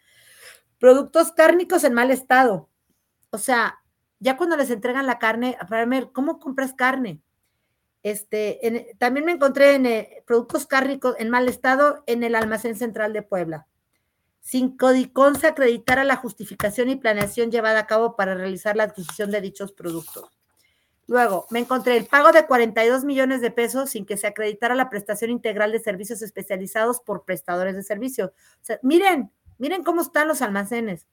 Productos 0.80 1.32
cárnicos 1.32 1.84
en 1.84 1.96
mal 1.96 2.12
estado. 2.12 2.70
O 3.32 3.40
sea, 3.40 3.80
ya 4.20 4.38
cuando 4.38 4.58
les 4.58 4.70
entregan 4.70 5.08
la 5.08 5.18
carne, 5.18 5.58
para 5.68 5.86
ver, 5.86 6.12
¿cómo 6.12 6.40
compras 6.40 6.74
carne? 6.74 7.22
Este, 8.06 8.94
también 9.00 9.26
me 9.26 9.32
encontré 9.32 9.74
en 9.74 9.88
eh, 9.88 10.24
productos 10.28 10.68
cárnicos 10.68 11.16
en 11.18 11.32
mal 11.32 11.50
estado 11.50 12.04
en 12.06 12.24
el 12.24 12.36
almacén 12.36 12.76
central 12.76 13.14
de 13.14 13.24
Puebla. 13.24 13.66
Sin 14.42 14.78
Codicon 14.78 15.36
se 15.40 15.48
acreditara 15.48 16.04
la 16.04 16.16
justificación 16.16 16.92
y 16.92 16.98
planeación 16.98 17.50
llevada 17.50 17.80
a 17.80 17.88
cabo 17.88 18.16
para 18.16 18.36
realizar 18.36 18.76
la 18.76 18.84
adquisición 18.84 19.32
de 19.32 19.42
dichos 19.42 19.72
productos. 19.72 20.30
Luego, 21.08 21.48
me 21.50 21.58
encontré 21.58 21.98
el 21.98 22.06
pago 22.06 22.32
de 22.32 22.46
42 22.46 23.06
millones 23.06 23.42
de 23.42 23.50
pesos 23.50 23.90
sin 23.90 24.06
que 24.06 24.18
se 24.18 24.28
acreditara 24.28 24.76
la 24.76 24.92
prestación 24.92 25.32
integral 25.32 25.72
de 25.72 25.80
servicios 25.80 26.22
especializados 26.22 27.00
por 27.00 27.26
prestadores 27.26 27.76
de 27.76 27.82
servicio. 27.82 28.34
O 28.62 28.64
sea, 28.64 28.80
miren, 28.84 29.32
miren 29.58 29.84
cómo 29.84 30.04
están 30.04 30.28
los 30.28 30.44
almacenes. 30.44 31.08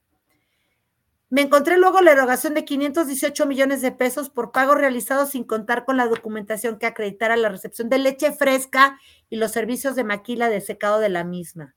Me 1.32 1.40
encontré 1.40 1.78
luego 1.78 2.02
la 2.02 2.12
erogación 2.12 2.52
de 2.52 2.66
518 2.66 3.46
millones 3.46 3.80
de 3.80 3.90
pesos 3.90 4.28
por 4.28 4.52
pagos 4.52 4.76
realizados 4.76 5.30
sin 5.30 5.44
contar 5.44 5.86
con 5.86 5.96
la 5.96 6.06
documentación 6.06 6.78
que 6.78 6.84
acreditara 6.84 7.36
la 7.36 7.48
recepción 7.48 7.88
de 7.88 7.96
leche 7.96 8.32
fresca 8.32 9.00
y 9.30 9.36
los 9.36 9.50
servicios 9.50 9.96
de 9.96 10.04
maquila 10.04 10.50
de 10.50 10.60
secado 10.60 11.00
de 11.00 11.08
la 11.08 11.24
misma. 11.24 11.74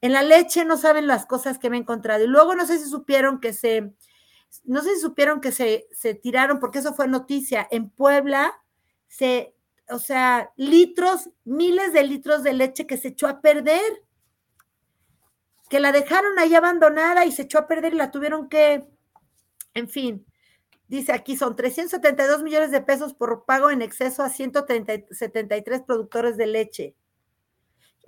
En 0.00 0.14
la 0.14 0.22
leche 0.22 0.64
no 0.64 0.78
saben 0.78 1.06
las 1.06 1.26
cosas 1.26 1.58
que 1.58 1.68
me 1.68 1.76
he 1.76 1.80
encontrado. 1.80 2.24
Y 2.24 2.28
luego 2.28 2.54
no 2.54 2.64
sé 2.64 2.78
si 2.78 2.88
supieron 2.88 3.40
que 3.40 3.52
se, 3.52 3.92
no 4.64 4.80
sé 4.80 4.94
si 4.94 5.02
supieron 5.02 5.42
que 5.42 5.52
se, 5.52 5.86
se 5.92 6.14
tiraron, 6.14 6.60
porque 6.60 6.78
eso 6.78 6.94
fue 6.94 7.08
noticia. 7.08 7.68
En 7.70 7.90
Puebla, 7.90 8.54
se, 9.06 9.54
o 9.90 9.98
sea, 9.98 10.50
litros, 10.56 11.28
miles 11.44 11.92
de 11.92 12.04
litros 12.04 12.42
de 12.42 12.54
leche 12.54 12.86
que 12.86 12.96
se 12.96 13.08
echó 13.08 13.26
a 13.26 13.42
perder 13.42 13.82
que 15.70 15.80
la 15.80 15.92
dejaron 15.92 16.36
ahí 16.38 16.54
abandonada 16.54 17.24
y 17.24 17.32
se 17.32 17.42
echó 17.42 17.58
a 17.60 17.68
perder 17.68 17.94
y 17.94 17.96
la 17.96 18.10
tuvieron 18.10 18.48
que, 18.48 18.84
en 19.72 19.88
fin, 19.88 20.26
dice 20.88 21.12
aquí 21.12 21.36
son 21.36 21.54
372 21.54 22.42
millones 22.42 22.72
de 22.72 22.80
pesos 22.80 23.14
por 23.14 23.44
pago 23.44 23.70
en 23.70 23.80
exceso 23.80 24.24
a 24.24 24.30
173 24.30 25.82
productores 25.82 26.36
de 26.36 26.46
leche, 26.48 26.96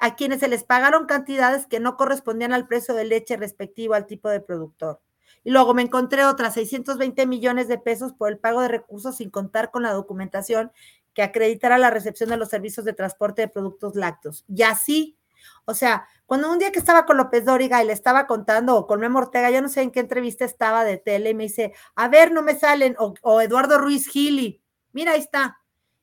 a 0.00 0.16
quienes 0.16 0.40
se 0.40 0.48
les 0.48 0.64
pagaron 0.64 1.06
cantidades 1.06 1.68
que 1.68 1.78
no 1.78 1.96
correspondían 1.96 2.52
al 2.52 2.66
precio 2.66 2.94
de 2.94 3.04
leche 3.04 3.36
respectivo 3.36 3.94
al 3.94 4.06
tipo 4.06 4.28
de 4.28 4.40
productor. 4.40 5.00
Y 5.44 5.52
luego 5.52 5.72
me 5.72 5.82
encontré 5.82 6.24
otras 6.24 6.54
620 6.54 7.26
millones 7.26 7.68
de 7.68 7.78
pesos 7.78 8.12
por 8.12 8.28
el 8.28 8.38
pago 8.38 8.60
de 8.60 8.68
recursos 8.68 9.18
sin 9.18 9.30
contar 9.30 9.70
con 9.70 9.84
la 9.84 9.92
documentación 9.92 10.72
que 11.14 11.22
acreditara 11.22 11.78
la 11.78 11.90
recepción 11.90 12.30
de 12.30 12.38
los 12.38 12.48
servicios 12.48 12.84
de 12.84 12.92
transporte 12.92 13.42
de 13.42 13.48
productos 13.48 13.94
lácteos. 13.94 14.44
Y 14.48 14.62
así 14.62 15.16
O 15.64 15.74
sea, 15.74 16.06
cuando 16.26 16.50
un 16.50 16.58
día 16.58 16.72
que 16.72 16.78
estaba 16.78 17.06
con 17.06 17.16
López 17.16 17.44
Dóriga 17.44 17.82
y 17.82 17.86
le 17.86 17.92
estaba 17.92 18.26
contando, 18.26 18.76
o 18.76 18.86
con 18.86 19.00
Memo 19.00 19.18
Ortega, 19.18 19.50
ya 19.50 19.60
no 19.60 19.68
sé 19.68 19.82
en 19.82 19.90
qué 19.90 20.00
entrevista 20.00 20.44
estaba 20.44 20.84
de 20.84 20.98
tele, 20.98 21.30
y 21.30 21.34
me 21.34 21.44
dice, 21.44 21.72
a 21.94 22.08
ver, 22.08 22.32
no 22.32 22.42
me 22.42 22.58
salen, 22.58 22.96
o, 22.98 23.14
o 23.22 23.40
Eduardo 23.40 23.78
Ruiz 23.78 24.08
Gili, 24.08 24.62
mira, 24.92 25.12
ahí 25.12 25.20
está. 25.20 25.58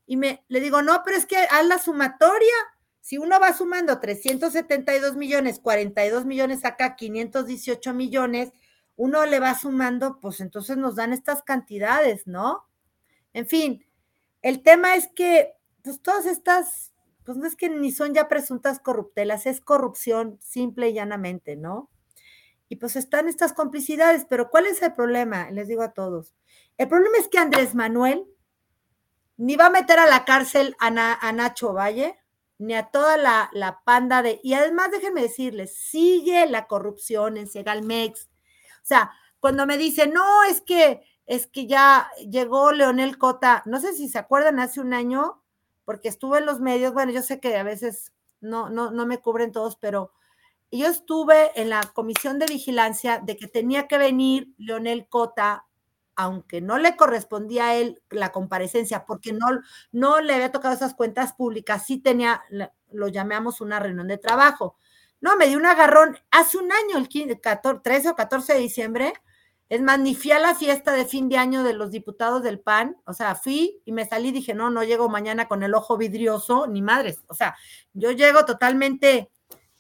Y 0.06 0.18
me, 0.18 0.44
le 0.48 0.60
digo, 0.60 0.82
no, 0.82 1.02
pero 1.06 1.18
es 1.18 1.26
que 1.26 1.38
haz 1.38 1.66
la 1.66 1.78
sumatoria. 1.78 2.54
Si 3.00 3.18
uno 3.18 3.40
va 3.40 3.54
sumando 3.54 4.00
372 4.00 5.16
millones, 5.16 5.60
42 5.60 6.26
millones 6.26 6.66
acá, 6.66 6.96
518 6.96 7.94
millones, 7.94 8.52
uno 8.96 9.26
le 9.26 9.40
va 9.40 9.58
sumando, 9.58 10.20
pues 10.20 10.42
entonces 10.42 10.78
nos 10.78 10.96
dan 10.96 11.14
estas 11.14 11.42
cantidades, 11.42 12.28
¿no? 12.28 12.68
En 13.34 13.48
fin, 13.48 13.86
el 14.42 14.62
tema 14.62 14.96
es 14.96 15.08
que, 15.16 15.54
pues 15.84 16.02
todas 16.02 16.26
estas, 16.26 16.89
pues 17.30 17.38
no 17.38 17.46
es 17.46 17.56
que 17.56 17.70
ni 17.70 17.92
son 17.92 18.16
ya 18.16 18.28
presuntas 18.28 18.80
corruptelas, 18.80 19.46
es 19.46 19.62
corrupción 19.62 20.40
simple 20.42 20.90
y 20.90 20.94
llanamente, 20.94 21.56
¿no? 21.56 21.92
Y 22.70 22.78
pues 22.78 22.96
están 22.96 23.28
estas 23.28 23.54
complicidades, 23.54 24.26
pero 24.28 24.50
¿cuál 24.50 24.66
es 24.66 24.82
el 24.82 24.94
problema? 24.94 25.52
Les 25.52 25.68
digo 25.68 25.84
a 25.84 25.92
todos. 25.92 26.34
El 26.80 26.88
problema 26.88 27.20
es 27.20 27.28
que 27.28 27.38
Andrés 27.38 27.76
Manuel 27.76 28.26
ni 29.38 29.58
va 29.58 29.68
a 29.68 29.70
meter 29.70 30.00
a 30.00 30.08
la 30.08 30.26
cárcel 30.26 30.76
a, 30.80 30.90
Na- 30.90 31.20
a 31.22 31.32
Nacho 31.32 31.72
Valle, 31.72 32.18
ni 32.58 32.74
a 32.74 32.88
toda 32.90 33.16
la, 33.16 33.52
la 33.54 33.84
panda 33.84 34.24
de... 34.24 34.40
Y 34.44 34.56
además 34.56 34.90
déjenme 34.90 35.22
decirles, 35.22 35.78
sigue 35.78 36.48
la 36.48 36.66
corrupción 36.66 37.38
en 37.38 37.48
Segalmex. 37.48 38.28
O 38.82 38.86
sea, 38.86 39.12
cuando 39.40 39.68
me 39.68 39.78
dicen, 39.78 40.14
no, 40.14 40.44
es 40.46 40.62
que, 40.62 41.04
es 41.28 41.46
que 41.46 41.68
ya 41.68 42.10
llegó 42.28 42.72
Leonel 42.72 43.20
Cota, 43.20 43.62
no 43.68 43.80
sé 43.80 43.94
si 43.94 44.10
se 44.10 44.18
acuerdan, 44.18 44.60
hace 44.60 44.82
un 44.82 44.96
año, 44.96 45.39
porque 45.90 46.08
estuve 46.08 46.38
en 46.38 46.46
los 46.46 46.60
medios, 46.60 46.94
bueno, 46.94 47.12
yo 47.12 47.24
sé 47.24 47.40
que 47.40 47.58
a 47.58 47.64
veces 47.64 48.14
no, 48.42 48.70
no, 48.70 48.92
no 48.92 49.08
me 49.08 49.18
cubren 49.18 49.52
todos, 49.52 49.76
pero 49.76 50.14
yo 50.72 50.86
estuve 50.86 51.60
en 51.60 51.72
la 51.72 51.82
comisión 51.82 52.38
de 52.38 52.46
vigilancia 52.46 53.18
de 53.18 53.36
que 53.36 53.48
tenía 53.48 53.88
que 53.88 53.98
venir 53.98 54.54
Leonel 54.60 55.08
Cota, 55.08 55.66
aunque 56.16 56.62
no 56.62 56.78
le 56.78 56.96
correspondía 56.96 57.70
a 57.70 57.76
él 57.76 58.04
la 58.12 58.32
comparecencia, 58.32 59.08
porque 59.08 59.34
no, 59.34 59.48
no 59.92 60.22
le 60.22 60.36
había 60.36 60.52
tocado 60.52 60.76
esas 60.76 60.94
cuentas 60.94 61.34
públicas, 61.34 61.88
sí 61.88 61.98
tenía, 61.98 62.44
lo 62.92 63.08
llamamos 63.08 63.60
una 63.60 63.80
reunión 63.80 64.08
de 64.08 64.20
trabajo. 64.20 64.76
No, 65.22 65.38
me 65.38 65.48
dio 65.48 65.58
un 65.58 65.66
agarrón 65.66 66.20
hace 66.30 66.60
un 66.60 66.72
año, 66.72 67.00
el 67.00 67.08
15, 67.08 67.40
14, 67.40 67.82
13 67.82 68.10
o 68.10 68.16
14 68.16 68.54
de 68.54 68.60
diciembre. 68.60 69.14
Es 69.70 69.82
más, 69.82 70.00
ni 70.00 70.16
fui 70.16 70.32
a 70.32 70.40
la 70.40 70.56
fiesta 70.56 70.92
de 70.94 71.06
fin 71.06 71.30
de 71.30 71.38
año 71.38 71.64
de 71.64 71.74
los 71.74 71.92
diputados 71.92 72.42
del 72.44 72.60
PAN. 72.60 72.98
O 73.06 73.14
sea, 73.14 73.36
fui 73.36 73.82
y 73.86 73.92
me 73.92 74.06
salí 74.06 74.30
y 74.30 74.32
dije, 74.32 74.54
no, 74.56 74.70
no 74.72 74.84
llego 74.84 75.10
mañana 75.10 75.48
con 75.48 75.62
el 75.64 75.76
ojo 75.76 75.96
vidrioso, 75.98 76.66
ni 76.68 76.82
madres. 76.82 77.20
O 77.28 77.36
sea, 77.36 77.56
yo 77.94 78.12
llego 78.12 78.46
totalmente 78.46 79.30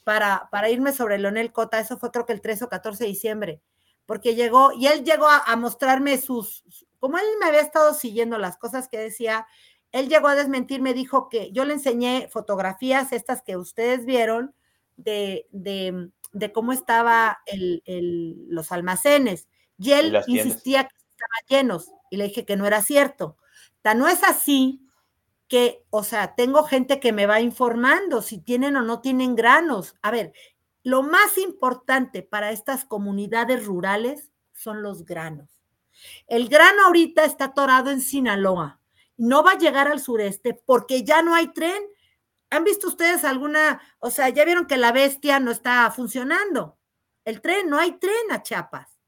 para, 0.03 0.47
para 0.51 0.69
irme 0.69 0.93
sobre 0.93 1.17
Leonel 1.17 1.51
Cota. 1.51 1.79
Eso 1.79 1.97
fue 1.97 2.11
creo 2.11 2.25
que 2.25 2.33
el 2.33 2.41
13 2.41 2.65
o 2.65 2.69
14 2.69 3.03
de 3.03 3.09
diciembre. 3.09 3.61
Porque 4.05 4.35
llegó, 4.35 4.71
y 4.73 4.87
él 4.87 5.03
llegó 5.03 5.27
a, 5.27 5.55
mostrarme 5.55 6.17
sus, 6.19 6.63
como 6.99 7.17
él 7.17 7.25
me 7.39 7.45
había 7.47 7.61
estado 7.61 7.93
siguiendo 7.93 8.37
las 8.39 8.57
cosas 8.57 8.87
que 8.87 8.97
decía, 8.97 9.45
él 9.91 10.07
llegó 10.09 10.27
a 10.27 10.35
desmentir, 10.35 10.81
me 10.81 10.93
dijo 10.95 11.29
que 11.29 11.51
yo 11.51 11.63
le 11.65 11.73
enseñé 11.73 12.27
fotografías, 12.31 13.11
estas 13.11 13.41
que 13.43 13.57
ustedes 13.57 14.05
vieron, 14.05 14.53
de, 14.97 15.47
de, 15.51 16.09
de 16.31 16.51
cómo 16.51 16.73
estaban 16.73 17.35
el, 17.45 17.81
el- 17.85 18.47
los 18.49 18.71
almacenes. 18.71 19.47
Y 19.79 19.93
él 19.93 20.19
insistía 20.27 20.83
que 20.83 20.95
estaban 20.95 21.45
llenos. 21.47 21.91
Y 22.11 22.17
le 22.17 22.25
dije 22.25 22.45
que 22.45 22.57
no 22.57 22.67
era 22.67 22.81
cierto. 22.81 23.37
Tan 23.81 23.99
no 23.99 24.07
es 24.07 24.23
así 24.23 24.81
que, 25.47 25.83
o 25.89 26.03
sea, 26.03 26.35
tengo 26.35 26.63
gente 26.63 26.99
que 26.99 27.11
me 27.11 27.25
va 27.25 27.41
informando 27.41 28.21
si 28.21 28.37
tienen 28.39 28.75
o 28.75 28.81
no 28.81 29.01
tienen 29.01 29.35
granos. 29.35 29.95
A 30.01 30.11
ver, 30.11 30.33
lo 30.83 31.01
más 31.01 31.37
importante 31.37 32.21
para 32.21 32.51
estas 32.51 32.85
comunidades 32.85 33.65
rurales 33.65 34.31
son 34.53 34.83
los 34.83 35.05
granos. 35.05 35.49
El 36.27 36.49
grano 36.49 36.85
ahorita 36.85 37.25
está 37.25 37.45
atorado 37.45 37.89
en 37.89 38.01
Sinaloa. 38.01 38.79
No 39.17 39.43
va 39.43 39.51
a 39.51 39.57
llegar 39.57 39.87
al 39.87 39.99
sureste 39.99 40.53
porque 40.53 41.03
ya 41.03 41.21
no 41.21 41.35
hay 41.35 41.47
tren. 41.47 41.83
¿Han 42.51 42.63
visto 42.63 42.87
ustedes 42.87 43.23
alguna, 43.23 43.81
o 43.99 44.09
sea, 44.09 44.29
ya 44.29 44.45
vieron 44.45 44.65
que 44.65 44.77
la 44.77 44.91
bestia 44.91 45.39
no 45.39 45.51
está 45.51 45.89
funcionando? 45.91 46.77
El 47.25 47.41
tren, 47.41 47.69
no 47.69 47.77
hay 47.77 47.93
tren 47.93 48.31
a 48.31 48.41
Chiapas. 48.41 48.98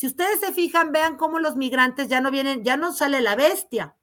Si 0.00 0.06
ustedes 0.06 0.40
se 0.40 0.54
fijan, 0.54 0.92
vean 0.92 1.18
cómo 1.18 1.40
los 1.40 1.56
migrantes 1.56 2.08
ya 2.08 2.22
no 2.22 2.30
vienen, 2.30 2.64
ya 2.64 2.78
no 2.78 2.94
sale 2.94 3.20
la 3.20 3.36
bestia. 3.36 3.98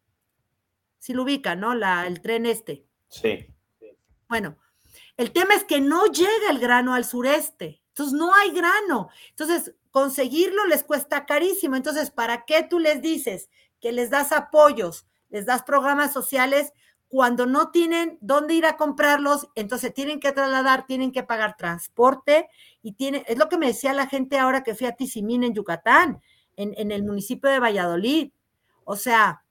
Si 0.99 1.11
lo 1.11 1.23
ubican, 1.23 1.59
¿no? 1.59 1.73
La, 1.73 2.05
el 2.05 2.21
tren 2.21 2.45
este. 2.45 2.85
Sí. 3.09 3.47
Bueno, 4.29 4.59
el 5.17 5.31
tema 5.31 5.55
es 5.55 5.63
que 5.63 5.81
no 5.81 6.05
llega 6.05 6.51
el 6.51 6.59
grano 6.59 6.93
al 6.93 7.03
sureste. 7.03 7.81
Entonces 7.87 8.13
no 8.13 8.31
hay 8.31 8.51
grano. 8.51 9.09
Entonces, 9.29 9.73
conseguirlo 9.89 10.67
les 10.67 10.83
cuesta 10.83 11.25
carísimo. 11.25 11.75
Entonces, 11.75 12.11
¿para 12.11 12.45
qué 12.45 12.61
tú 12.61 12.77
les 12.77 13.01
dices 13.01 13.49
que 13.81 13.91
les 13.91 14.11
das 14.11 14.31
apoyos, 14.31 15.07
les 15.29 15.47
das 15.47 15.63
programas 15.63 16.13
sociales 16.13 16.73
cuando 17.07 17.45
no 17.45 17.71
tienen 17.71 18.17
dónde 18.21 18.53
ir 18.53 18.65
a 18.65 18.77
comprarlos? 18.77 19.49
Entonces 19.55 19.93
tienen 19.93 20.19
que 20.19 20.31
trasladar, 20.31 20.85
tienen 20.85 21.11
que 21.11 21.23
pagar 21.23 21.57
transporte 21.57 22.49
y 22.81 22.93
tiene, 22.93 23.23
es 23.27 23.37
lo 23.37 23.49
que 23.49 23.57
me 23.57 23.67
decía 23.67 23.93
la 23.93 24.07
gente 24.07 24.37
ahora 24.37 24.63
que 24.63 24.75
fui 24.75 24.87
a 24.87 24.95
Tizimín 24.95 25.43
en 25.43 25.53
Yucatán, 25.53 26.21
en, 26.55 26.73
en 26.77 26.91
el 26.91 27.03
municipio 27.03 27.49
de 27.49 27.59
Valladolid. 27.59 28.31
O 28.83 28.95
sea, 28.95 29.43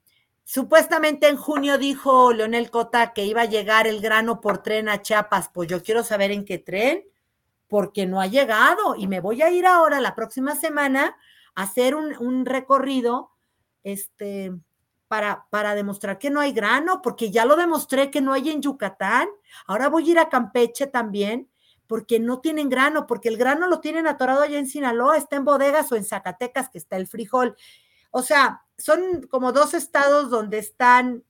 Supuestamente 0.48 1.26
en 1.26 1.36
junio 1.36 1.76
dijo 1.76 2.32
Leonel 2.32 2.70
Cota 2.70 3.12
que 3.12 3.24
iba 3.24 3.42
a 3.42 3.46
llegar 3.46 3.88
el 3.88 4.00
grano 4.00 4.40
por 4.40 4.62
tren 4.62 4.88
a 4.88 5.02
Chiapas. 5.02 5.50
Pues 5.52 5.68
yo 5.68 5.82
quiero 5.82 6.04
saber 6.04 6.30
en 6.30 6.44
qué 6.44 6.58
tren, 6.58 7.02
porque 7.66 8.06
no 8.06 8.20
ha 8.20 8.28
llegado. 8.28 8.94
Y 8.94 9.08
me 9.08 9.18
voy 9.18 9.42
a 9.42 9.50
ir 9.50 9.66
ahora 9.66 10.00
la 10.00 10.14
próxima 10.14 10.54
semana 10.54 11.16
a 11.56 11.62
hacer 11.62 11.96
un, 11.96 12.16
un 12.18 12.46
recorrido 12.46 13.32
este, 13.82 14.52
para, 15.08 15.46
para 15.50 15.74
demostrar 15.74 16.18
que 16.18 16.30
no 16.30 16.40
hay 16.40 16.52
grano, 16.52 17.02
porque 17.02 17.30
ya 17.30 17.44
lo 17.44 17.56
demostré 17.56 18.10
que 18.10 18.20
no 18.20 18.32
hay 18.32 18.50
en 18.50 18.62
Yucatán. 18.62 19.28
Ahora 19.66 19.88
voy 19.88 20.08
a 20.08 20.10
ir 20.12 20.18
a 20.18 20.28
Campeche 20.28 20.86
también, 20.86 21.48
porque 21.86 22.18
no 22.18 22.40
tienen 22.40 22.68
grano, 22.68 23.06
porque 23.06 23.28
el 23.28 23.36
grano 23.36 23.68
lo 23.68 23.80
tienen 23.80 24.06
atorado 24.06 24.42
allá 24.42 24.58
en 24.58 24.66
Sinaloa, 24.66 25.16
está 25.16 25.36
en 25.36 25.44
bodegas 25.44 25.90
o 25.92 25.96
en 25.96 26.04
Zacatecas, 26.04 26.68
que 26.68 26.78
está 26.78 26.96
el 26.96 27.06
frijol. 27.06 27.56
O 28.10 28.22
sea, 28.22 28.64
son 28.78 29.26
como 29.30 29.52
dos 29.52 29.74
estados 29.74 30.30
donde 30.30 30.58
están 30.58 31.24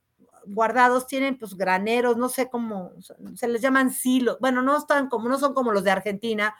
guardados, 0.45 1.07
tienen 1.07 1.37
pues 1.37 1.55
graneros, 1.55 2.17
no 2.17 2.29
sé 2.29 2.49
cómo, 2.49 2.93
se 3.35 3.47
les 3.47 3.61
llaman 3.61 3.91
silos, 3.91 4.37
bueno, 4.39 4.61
no 4.61 4.77
están 4.77 5.09
como, 5.09 5.27
no 5.27 5.37
son 5.37 5.53
como 5.53 5.71
los 5.71 5.83
de 5.83 5.91
Argentina, 5.91 6.55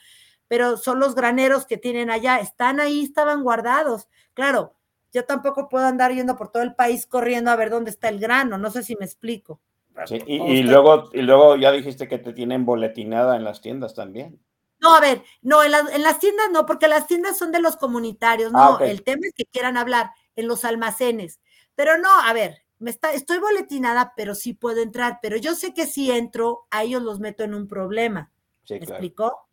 pero 0.47 0.77
son 0.77 0.99
los 0.99 1.15
graneros 1.15 1.65
que 1.65 1.77
tienen 1.77 2.09
allá, 2.09 2.39
están 2.39 2.79
ahí, 2.79 3.03
estaban 3.03 3.43
guardados. 3.43 4.07
Claro, 4.33 4.76
yo 5.13 5.25
tampoco 5.25 5.69
puedo 5.69 5.85
andar 5.85 6.11
yendo 6.13 6.35
por 6.37 6.51
todo 6.51 6.63
el 6.63 6.75
país 6.75 7.05
corriendo 7.07 7.51
a 7.51 7.55
ver 7.55 7.69
dónde 7.69 7.91
está 7.91 8.09
el 8.09 8.19
grano, 8.19 8.57
no 8.57 8.71
sé 8.71 8.83
si 8.83 8.95
me 8.97 9.05
explico. 9.05 9.61
Sí, 10.05 10.23
y, 10.25 10.63
luego, 10.63 11.09
y 11.13 11.21
luego 11.21 11.55
ya 11.57 11.71
dijiste 11.71 12.07
que 12.07 12.17
te 12.19 12.33
tienen 12.33 12.65
boletinada 12.65 13.35
en 13.35 13.43
las 13.43 13.61
tiendas 13.61 13.93
también. 13.93 14.39
No, 14.79 14.93
a 14.95 15.01
ver, 15.01 15.23
no, 15.41 15.63
en, 15.63 15.71
las- 15.71 15.91
en 15.91 16.03
las 16.03 16.19
tiendas 16.19 16.47
no, 16.51 16.65
porque 16.65 16.87
las 16.87 17.07
tiendas 17.07 17.37
son 17.37 17.51
de 17.51 17.59
los 17.61 17.77
comunitarios, 17.77 18.53
no, 18.53 18.79
Ah, 18.79 18.79
el 18.83 19.03
tema 19.03 19.21
es 19.27 19.33
que 19.33 19.45
quieran 19.45 19.75
hablar 19.77 20.11
en 20.35 20.47
los 20.47 20.65
almacenes. 20.65 21.39
Pero 21.75 21.97
no, 21.97 22.09
a 22.21 22.31
ver, 22.33 22.63
me 22.79 22.91
está, 22.91 23.11
estoy 23.13 23.39
boletinada, 23.39 24.13
pero 24.15 24.35
sí 24.35 24.53
puedo 24.53 24.81
entrar, 24.81 25.19
pero 25.21 25.35
yo 25.37 25.55
sé 25.55 25.73
que 25.73 25.87
si 25.87 26.11
entro, 26.11 26.67
a 26.69 26.83
ellos 26.83 27.01
los 27.01 27.19
meto 27.19 27.43
en 27.43 27.55
un 27.55 27.67
problema. 27.67 28.31
Sí, 28.63 28.79
¿Me 28.79 28.85
claro. 28.85 29.01
explicó? 29.01 29.46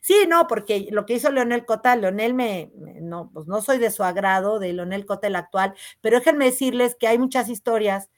Sí, 0.00 0.26
no, 0.28 0.46
porque 0.46 0.88
lo 0.90 1.06
que 1.06 1.14
hizo 1.14 1.30
Leonel 1.30 1.64
Cota, 1.64 1.96
Leonel 1.96 2.34
me, 2.34 2.72
no, 3.00 3.30
pues 3.32 3.46
no 3.46 3.60
soy 3.62 3.78
de 3.78 3.90
su 3.90 4.04
agrado, 4.04 4.58
de 4.58 4.72
Leonel 4.72 5.06
Cota 5.06 5.26
el 5.26 5.36
actual, 5.36 5.74
pero 6.00 6.18
déjenme 6.18 6.46
decirles 6.46 6.96
que 6.98 7.08
hay 7.08 7.18
muchas 7.18 7.48
historias 7.48 8.10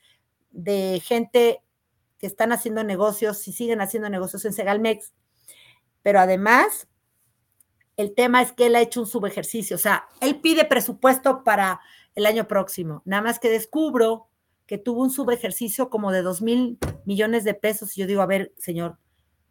de 0.51 1.01
gente 1.05 1.63
que 2.19 2.27
están 2.27 2.53
haciendo 2.53 2.85
negocios 2.85 3.47
y 3.49 3.53
siguen 3.53 3.81
haciendo 3.81 4.09
negocios 4.09 4.45
en 4.45 4.53
Segalmex, 4.53 5.13
pero 6.03 6.21
además 6.21 6.89
el 7.97 8.15
tema 8.15 8.43
es 8.43 8.53
que 8.53 8.67
él 8.67 8.77
ha 8.77 8.81
hecho 8.81 9.01
un 9.01 9.07
subejercicio, 9.07 9.77
o 9.77 9.79
sea, 9.79 10.09
él 10.21 10.41
pide 10.41 10.65
presupuesto 10.65 11.45
para 11.45 11.81
el 12.15 12.27
año 12.27 12.47
próximo, 12.47 13.03
nada 13.05 13.23
más 13.23 13.39
que 13.39 13.51
descubro 13.51 14.29
que 14.67 14.79
tuvo 14.79 15.03
un 15.03 15.11
subejercicio 15.11 15.91
como 15.91 16.11
de 16.11 16.23
dos 16.23 16.41
mil 16.41 16.79
millones 17.05 17.45
de 17.45 17.55
pesos 17.55 17.97
y 17.97 18.01
yo 18.01 18.07
digo, 18.07 18.23
a 18.23 18.27
ver, 18.27 18.55
señor, 18.59 18.99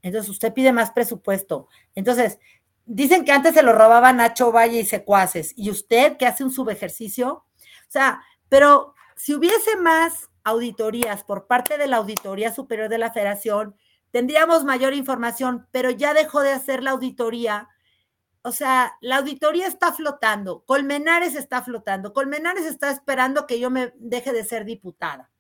entonces 0.03 0.30
usted 0.30 0.53
pide 0.53 0.71
más 0.71 0.91
presupuesto. 0.91 1.67
Entonces, 1.95 2.38
dicen 2.85 3.25
que 3.25 3.31
antes 3.31 3.55
se 3.55 3.63
lo 3.63 3.73
robaba 3.73 4.13
Nacho 4.13 4.51
Valle 4.51 4.81
y 4.81 4.85
secuaces, 4.85 5.53
y 5.55 5.71
usted 5.71 6.17
que 6.17 6.27
hace 6.27 6.43
un 6.43 6.51
subejercicio, 6.51 7.45
o 7.57 7.91
sea, 7.91 8.21
pero 8.49 8.93
si 9.15 9.34
hubiese 9.34 9.77
más 9.77 10.30
auditorías 10.43 11.23
por 11.23 11.47
parte 11.47 11.77
de 11.77 11.88
la 11.88 11.97
Auditoría 11.97 12.53
Superior 12.53 12.89
de 12.89 12.97
la 12.97 13.11
Federación, 13.11 13.75
tendríamos 14.11 14.65
mayor 14.65 14.93
información, 14.93 15.67
pero 15.71 15.89
ya 15.89 16.13
dejó 16.13 16.41
de 16.41 16.51
hacer 16.51 16.84
la 16.84 16.91
auditoría. 16.91 17.69
O 18.41 18.51
sea, 18.51 18.97
la 18.99 19.17
auditoría 19.17 19.67
está 19.67 19.93
flotando, 19.93 20.65
Colmenares 20.65 21.35
está 21.35 21.63
flotando, 21.63 22.13
Colmenares 22.13 22.65
está 22.65 22.91
esperando 22.91 23.47
que 23.47 23.59
yo 23.59 23.69
me 23.69 23.93
deje 23.95 24.34
de 24.34 24.43
ser 24.43 24.65
diputada. 24.65 25.31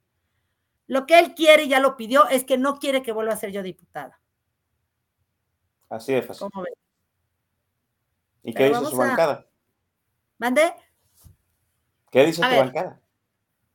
Lo 0.87 1.05
que 1.05 1.19
él 1.19 1.33
quiere, 1.33 1.67
ya 1.67 1.79
lo 1.79 1.97
pidió, 1.97 2.27
es 2.29 2.45
que 2.45 2.57
no 2.57 2.79
quiere 2.79 3.03
que 3.03 3.11
vuelva 3.11 3.33
a 3.33 3.37
ser 3.37 3.51
yo 3.51 3.61
diputada. 3.61 4.22
Así 5.93 6.11
de 6.11 6.23
fácil. 6.23 6.47
¿Cómo 6.49 6.63
ven? 6.63 6.73
¿Y 8.43 8.53
qué 8.53 8.67
dice 8.69 8.85
su 8.85 8.95
a- 8.95 9.05
bancada? 9.07 9.45
¿Mande? 10.39 10.73
¿Qué 12.11 12.25
dice 12.25 12.41
A 12.41 12.49
tu 12.49 12.55
ver. 12.55 12.65
bancada? 12.65 12.99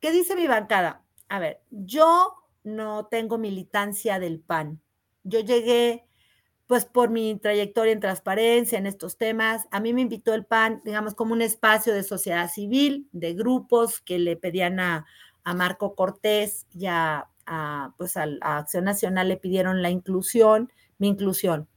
¿Qué 0.00 0.10
dice 0.10 0.34
mi 0.34 0.48
bancada? 0.48 1.04
A 1.28 1.38
ver, 1.38 1.60
yo 1.70 2.34
no 2.64 3.06
tengo 3.06 3.38
militancia 3.38 4.18
del 4.18 4.40
PAN. 4.40 4.80
Yo 5.22 5.40
llegué, 5.40 6.06
pues, 6.66 6.84
por 6.86 7.08
mi 7.10 7.38
trayectoria 7.38 7.92
en 7.92 8.00
transparencia, 8.00 8.78
en 8.78 8.86
estos 8.86 9.16
temas. 9.16 9.68
A 9.70 9.78
mí 9.78 9.92
me 9.94 10.00
invitó 10.02 10.34
el 10.34 10.44
PAN, 10.44 10.82
digamos, 10.84 11.14
como 11.14 11.34
un 11.34 11.42
espacio 11.42 11.94
de 11.94 12.02
sociedad 12.02 12.50
civil, 12.50 13.08
de 13.12 13.34
grupos 13.34 14.00
que 14.00 14.18
le 14.18 14.36
pedían 14.36 14.80
a, 14.80 15.06
a 15.44 15.54
Marco 15.54 15.94
Cortés 15.94 16.66
y 16.74 16.86
a, 16.86 17.28
a, 17.46 17.94
pues, 17.96 18.16
a 18.16 18.26
Acción 18.40 18.84
Nacional 18.84 19.28
le 19.28 19.36
pidieron 19.36 19.82
la 19.82 19.90
inclusión, 19.90 20.72
mi 20.98 21.08
inclusión. 21.08 21.68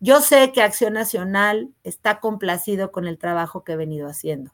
Yo 0.00 0.20
sé 0.20 0.52
que 0.52 0.62
Acción 0.62 0.92
Nacional 0.92 1.72
está 1.82 2.20
complacido 2.20 2.92
con 2.92 3.06
el 3.06 3.18
trabajo 3.18 3.64
que 3.64 3.72
he 3.72 3.76
venido 3.76 4.08
haciendo 4.08 4.52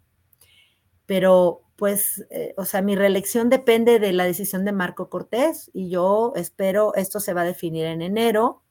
pero 1.12 1.62
pues, 1.76 2.24
eh, 2.30 2.54
o 2.56 2.64
sea, 2.64 2.80
mi 2.80 2.96
reelección 2.96 3.50
depende 3.50 3.98
de 3.98 4.14
la 4.14 4.24
decisión 4.24 4.64
de 4.64 4.72
Marco 4.72 5.10
Cortés 5.10 5.70
y 5.74 5.90
yo 5.90 6.32
espero, 6.36 6.94
esto 6.94 7.20
se 7.20 7.34
va 7.34 7.42
a 7.42 7.44
definir 7.44 7.84
en 7.84 8.00
enero. 8.00 8.62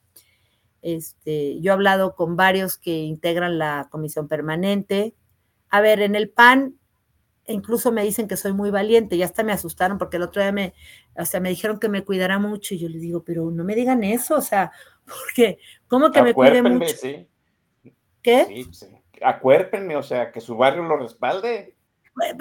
Este, 0.81 1.61
yo 1.61 1.71
he 1.71 1.73
hablado 1.73 2.15
con 2.15 2.35
varios 2.35 2.79
que 2.79 2.97
integran 2.97 3.59
la 3.59 3.89
comisión 3.91 4.27
permanente. 4.27 5.13
A 5.69 5.81
ver, 5.81 6.01
en 6.01 6.15
el 6.15 6.29
PAN 6.31 6.79
incluso 7.47 7.91
me 7.91 8.03
dicen 8.03 8.27
que 8.27 8.37
soy 8.37 8.53
muy 8.53 8.71
valiente 8.71 9.15
y 9.15 9.23
hasta 9.23 9.43
me 9.43 9.51
asustaron 9.53 9.97
porque 9.97 10.17
el 10.17 10.23
otro 10.23 10.41
día 10.41 10.51
me, 10.51 10.73
o 11.17 11.25
sea, 11.25 11.39
me 11.39 11.49
dijeron 11.49 11.79
que 11.79 11.89
me 11.89 12.03
cuidara 12.03 12.39
mucho 12.39 12.73
y 12.75 12.79
yo 12.79 12.89
les 12.89 13.01
digo, 13.01 13.23
pero 13.23 13.49
no 13.51 13.63
me 13.63 13.75
digan 13.75 14.03
eso, 14.03 14.35
o 14.35 14.41
sea, 14.41 14.71
porque, 15.05 15.59
¿cómo 15.87 16.11
que 16.11 16.21
me 16.21 16.33
cuide 16.33 16.61
mucho? 16.63 16.85
sí. 16.97 17.27
¿Qué? 18.21 18.45
Sí, 18.47 18.63
sí. 18.73 18.87
Acuérpenme, 19.23 19.95
o 19.95 20.03
sea, 20.03 20.31
que 20.31 20.41
su 20.41 20.55
barrio 20.55 20.83
lo 20.83 20.97
respalde. 20.97 21.75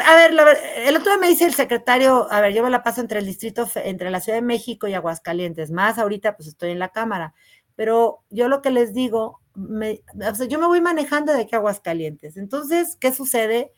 A 0.05 0.17
ver, 0.17 0.35
la 0.35 0.51
el 0.79 0.97
otro 0.97 1.13
día 1.13 1.21
me 1.21 1.29
dice 1.29 1.45
el 1.47 1.55
secretario, 1.55 2.27
a 2.31 2.41
ver, 2.41 2.53
yo 2.53 2.63
me 2.63 2.71
la 2.71 2.83
paso 2.83 3.01
entre 3.01 3.21
el 3.21 3.27
distrito, 3.27 3.69
entre 3.77 4.11
la 4.11 4.21
Ciudad 4.21 4.39
de 4.39 4.43
México 4.43 4.89
y 4.89 4.95
Aguascalientes, 4.95 5.71
más 5.71 5.99
ahorita 5.99 6.37
pues 6.37 6.49
estoy 6.49 6.71
en 6.73 6.81
la 6.81 6.89
Cámara, 6.89 7.35
pero 7.77 8.25
yo 8.31 8.49
lo 8.49 8.63
que 8.63 8.71
les 8.71 8.93
digo, 8.95 9.41
me- 9.55 10.03
o 10.29 10.35
sea, 10.35 10.47
yo 10.47 10.59
me 10.59 10.67
voy 10.67 10.81
manejando 10.81 11.33
de 11.33 11.43
aquí 11.43 11.55
a 11.55 11.59
Aguascalientes. 11.59 12.37
Entonces, 12.37 12.97
¿qué 12.97 13.13
sucede? 13.13 13.73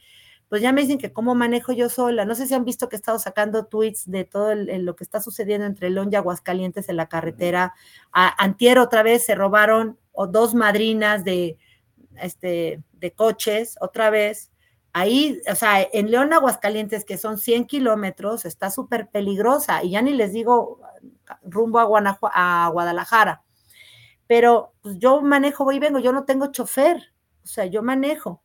Pues 0.53 0.61
ya 0.61 0.71
me 0.71 0.83
dicen 0.83 0.99
que 0.99 1.15
cómo 1.15 1.35
manejo 1.35 1.73
yo 1.73 1.89
sola. 1.89 2.27
No 2.27 2.35
sé 2.35 2.47
si 2.47 2.53
han 2.53 2.67
visto 2.67 2.91
que 2.91 2.97
he 2.97 2.99
estado 2.99 3.19
sacando 3.19 3.65
tweets 3.65 4.11
de 4.11 4.25
todo 4.27 4.55
lo 4.55 4.95
que 4.97 5.03
está 5.03 5.19
sucediendo 5.19 5.65
entre 5.65 5.89
León 5.89 6.11
y 6.13 6.17
Aguascalientes 6.17 6.91
en 6.91 6.99
la 6.99 7.09
carretera. 7.09 7.73
A, 8.13 8.45
antier 8.45 8.79
otra 8.79 9.03
vez 9.03 9.25
se 9.25 9.35
robaron 9.35 9.99
o 10.13 10.27
dos 10.27 10.55
madrinas 10.55 11.25
de, 11.25 11.57
este, 12.21 12.83
de 12.93 13.13
coches, 13.15 13.79
otra 13.81 14.11
vez. 14.11 14.53
Ahí, 14.93 15.41
o 15.51 15.55
sea, 15.55 15.89
en 15.91 16.11
León, 16.11 16.35
Aguascalientes, 16.35 17.07
que 17.07 17.17
son 17.17 17.39
100 17.39 17.65
kilómetros, 17.65 18.45
está 18.45 18.71
súper 18.71 19.09
peligrosa. 19.09 19.83
Y 19.83 19.93
ya 19.93 20.03
ni 20.03 20.13
les 20.13 20.35
digo 20.35 20.81
rumbo 21.45 21.79
a, 21.79 22.19
a 22.35 22.69
Guadalajara. 22.69 23.43
Pero 24.27 24.75
pues, 24.83 24.99
yo 24.99 25.23
manejo, 25.23 25.65
voy 25.65 25.77
y 25.77 25.79
vengo, 25.79 25.99
yo 25.99 26.13
no 26.13 26.27
tengo 26.27 26.53
chofer, 26.53 27.15
o 27.43 27.47
sea, 27.47 27.65
yo 27.65 27.83
manejo. 27.83 28.43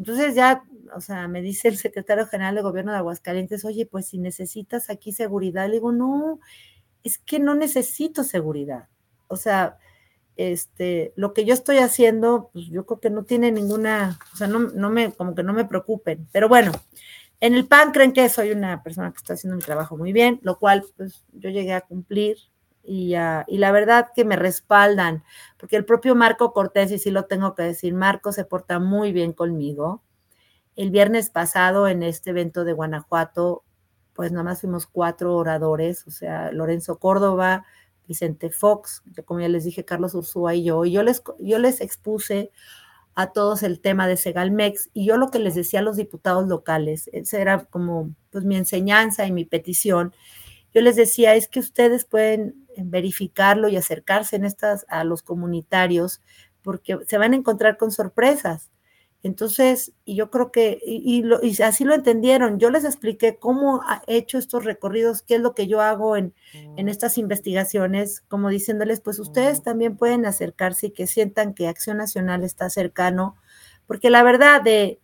Entonces 0.00 0.34
ya, 0.34 0.64
o 0.96 1.02
sea, 1.02 1.28
me 1.28 1.42
dice 1.42 1.68
el 1.68 1.76
secretario 1.76 2.26
general 2.26 2.54
de 2.54 2.62
gobierno 2.62 2.90
de 2.90 2.96
Aguascalientes, 2.96 3.66
oye, 3.66 3.84
pues 3.84 4.06
si 4.06 4.16
necesitas 4.16 4.88
aquí 4.88 5.12
seguridad, 5.12 5.66
le 5.66 5.74
digo, 5.74 5.92
no, 5.92 6.40
es 7.04 7.18
que 7.18 7.38
no 7.38 7.54
necesito 7.54 8.24
seguridad. 8.24 8.88
O 9.28 9.36
sea, 9.36 9.76
este, 10.36 11.12
lo 11.16 11.34
que 11.34 11.44
yo 11.44 11.52
estoy 11.52 11.78
haciendo, 11.78 12.48
pues 12.50 12.68
yo 12.68 12.86
creo 12.86 12.98
que 12.98 13.10
no 13.10 13.24
tiene 13.24 13.52
ninguna, 13.52 14.18
o 14.32 14.36
sea, 14.38 14.46
no, 14.46 14.60
no 14.60 14.88
me, 14.88 15.12
como 15.12 15.34
que 15.34 15.42
no 15.42 15.52
me 15.52 15.66
preocupen. 15.66 16.26
Pero 16.32 16.48
bueno, 16.48 16.72
en 17.40 17.52
el 17.52 17.66
PAN 17.66 17.92
creen 17.92 18.14
que 18.14 18.26
soy 18.30 18.52
una 18.52 18.82
persona 18.82 19.10
que 19.12 19.18
está 19.18 19.34
haciendo 19.34 19.58
mi 19.58 19.62
trabajo 19.62 19.98
muy 19.98 20.14
bien, 20.14 20.40
lo 20.42 20.58
cual 20.58 20.82
pues 20.96 21.26
yo 21.34 21.50
llegué 21.50 21.74
a 21.74 21.82
cumplir 21.82 22.38
y, 22.90 23.14
y 23.46 23.58
la 23.58 23.70
verdad 23.70 24.08
que 24.16 24.24
me 24.24 24.34
respaldan, 24.34 25.22
porque 25.58 25.76
el 25.76 25.84
propio 25.84 26.16
Marco 26.16 26.52
Cortés, 26.52 26.90
y 26.90 26.98
sí 26.98 27.12
lo 27.12 27.26
tengo 27.26 27.54
que 27.54 27.62
decir, 27.62 27.94
Marco 27.94 28.32
se 28.32 28.44
porta 28.44 28.80
muy 28.80 29.12
bien 29.12 29.32
conmigo. 29.32 30.02
El 30.74 30.90
viernes 30.90 31.30
pasado 31.30 31.86
en 31.86 32.02
este 32.02 32.30
evento 32.30 32.64
de 32.64 32.72
Guanajuato, 32.72 33.62
pues 34.12 34.32
nada 34.32 34.42
más 34.42 34.62
fuimos 34.62 34.88
cuatro 34.88 35.36
oradores, 35.36 36.04
o 36.08 36.10
sea, 36.10 36.50
Lorenzo 36.50 36.98
Córdoba, 36.98 37.64
Vicente 38.08 38.50
Fox, 38.50 39.04
yo 39.12 39.24
como 39.24 39.38
ya 39.38 39.48
les 39.48 39.62
dije, 39.62 39.84
Carlos 39.84 40.14
Ursúa 40.14 40.56
y 40.56 40.64
yo, 40.64 40.84
y 40.84 40.90
yo 40.90 41.04
les, 41.04 41.22
yo 41.38 41.60
les 41.60 41.80
expuse 41.80 42.50
a 43.14 43.30
todos 43.30 43.62
el 43.62 43.80
tema 43.80 44.08
de 44.08 44.16
Segalmex 44.16 44.90
y 44.92 45.06
yo 45.06 45.16
lo 45.16 45.30
que 45.30 45.38
les 45.38 45.54
decía 45.54 45.78
a 45.78 45.84
los 45.84 45.96
diputados 45.96 46.48
locales, 46.48 47.08
esa 47.12 47.38
era 47.38 47.66
como 47.66 48.10
pues 48.30 48.44
mi 48.44 48.56
enseñanza 48.56 49.26
y 49.26 49.32
mi 49.32 49.44
petición, 49.44 50.12
yo 50.74 50.80
les 50.82 50.96
decía 50.96 51.34
es 51.34 51.48
que 51.48 51.60
ustedes 51.60 52.04
pueden 52.04 52.66
verificarlo 52.76 53.68
y 53.68 53.76
acercarse 53.76 54.36
en 54.36 54.44
estas 54.44 54.86
a 54.88 55.04
los 55.04 55.22
comunitarios 55.22 56.20
porque 56.62 56.98
se 57.06 57.18
van 57.18 57.32
a 57.32 57.36
encontrar 57.36 57.76
con 57.76 57.90
sorpresas. 57.92 58.70
Entonces, 59.22 59.92
y 60.06 60.14
yo 60.16 60.30
creo 60.30 60.50
que, 60.50 60.78
y, 60.84 61.18
y 61.18 61.22
lo- 61.22 61.42
y 61.44 61.60
así 61.62 61.84
lo 61.84 61.94
entendieron, 61.94 62.58
yo 62.58 62.70
les 62.70 62.84
expliqué 62.84 63.36
cómo 63.38 63.82
he 64.06 64.16
hecho 64.16 64.38
estos 64.38 64.64
recorridos, 64.64 65.20
qué 65.22 65.34
es 65.34 65.40
lo 65.42 65.54
que 65.54 65.66
yo 65.66 65.82
hago 65.82 66.16
en, 66.16 66.32
en 66.76 66.88
estas 66.88 67.18
investigaciones, 67.18 68.22
como 68.28 68.48
diciéndoles, 68.48 69.00
pues 69.02 69.18
ustedes 69.18 69.62
también 69.62 69.96
pueden 69.98 70.24
acercarse 70.24 70.86
y 70.86 70.90
que 70.92 71.06
sientan 71.06 71.52
que 71.54 71.68
Acción 71.68 71.98
Nacional 71.98 72.44
está 72.44 72.70
cercano, 72.70 73.36
porque 73.86 74.08
la 74.08 74.22
verdad 74.22 74.62
de, 74.62 75.00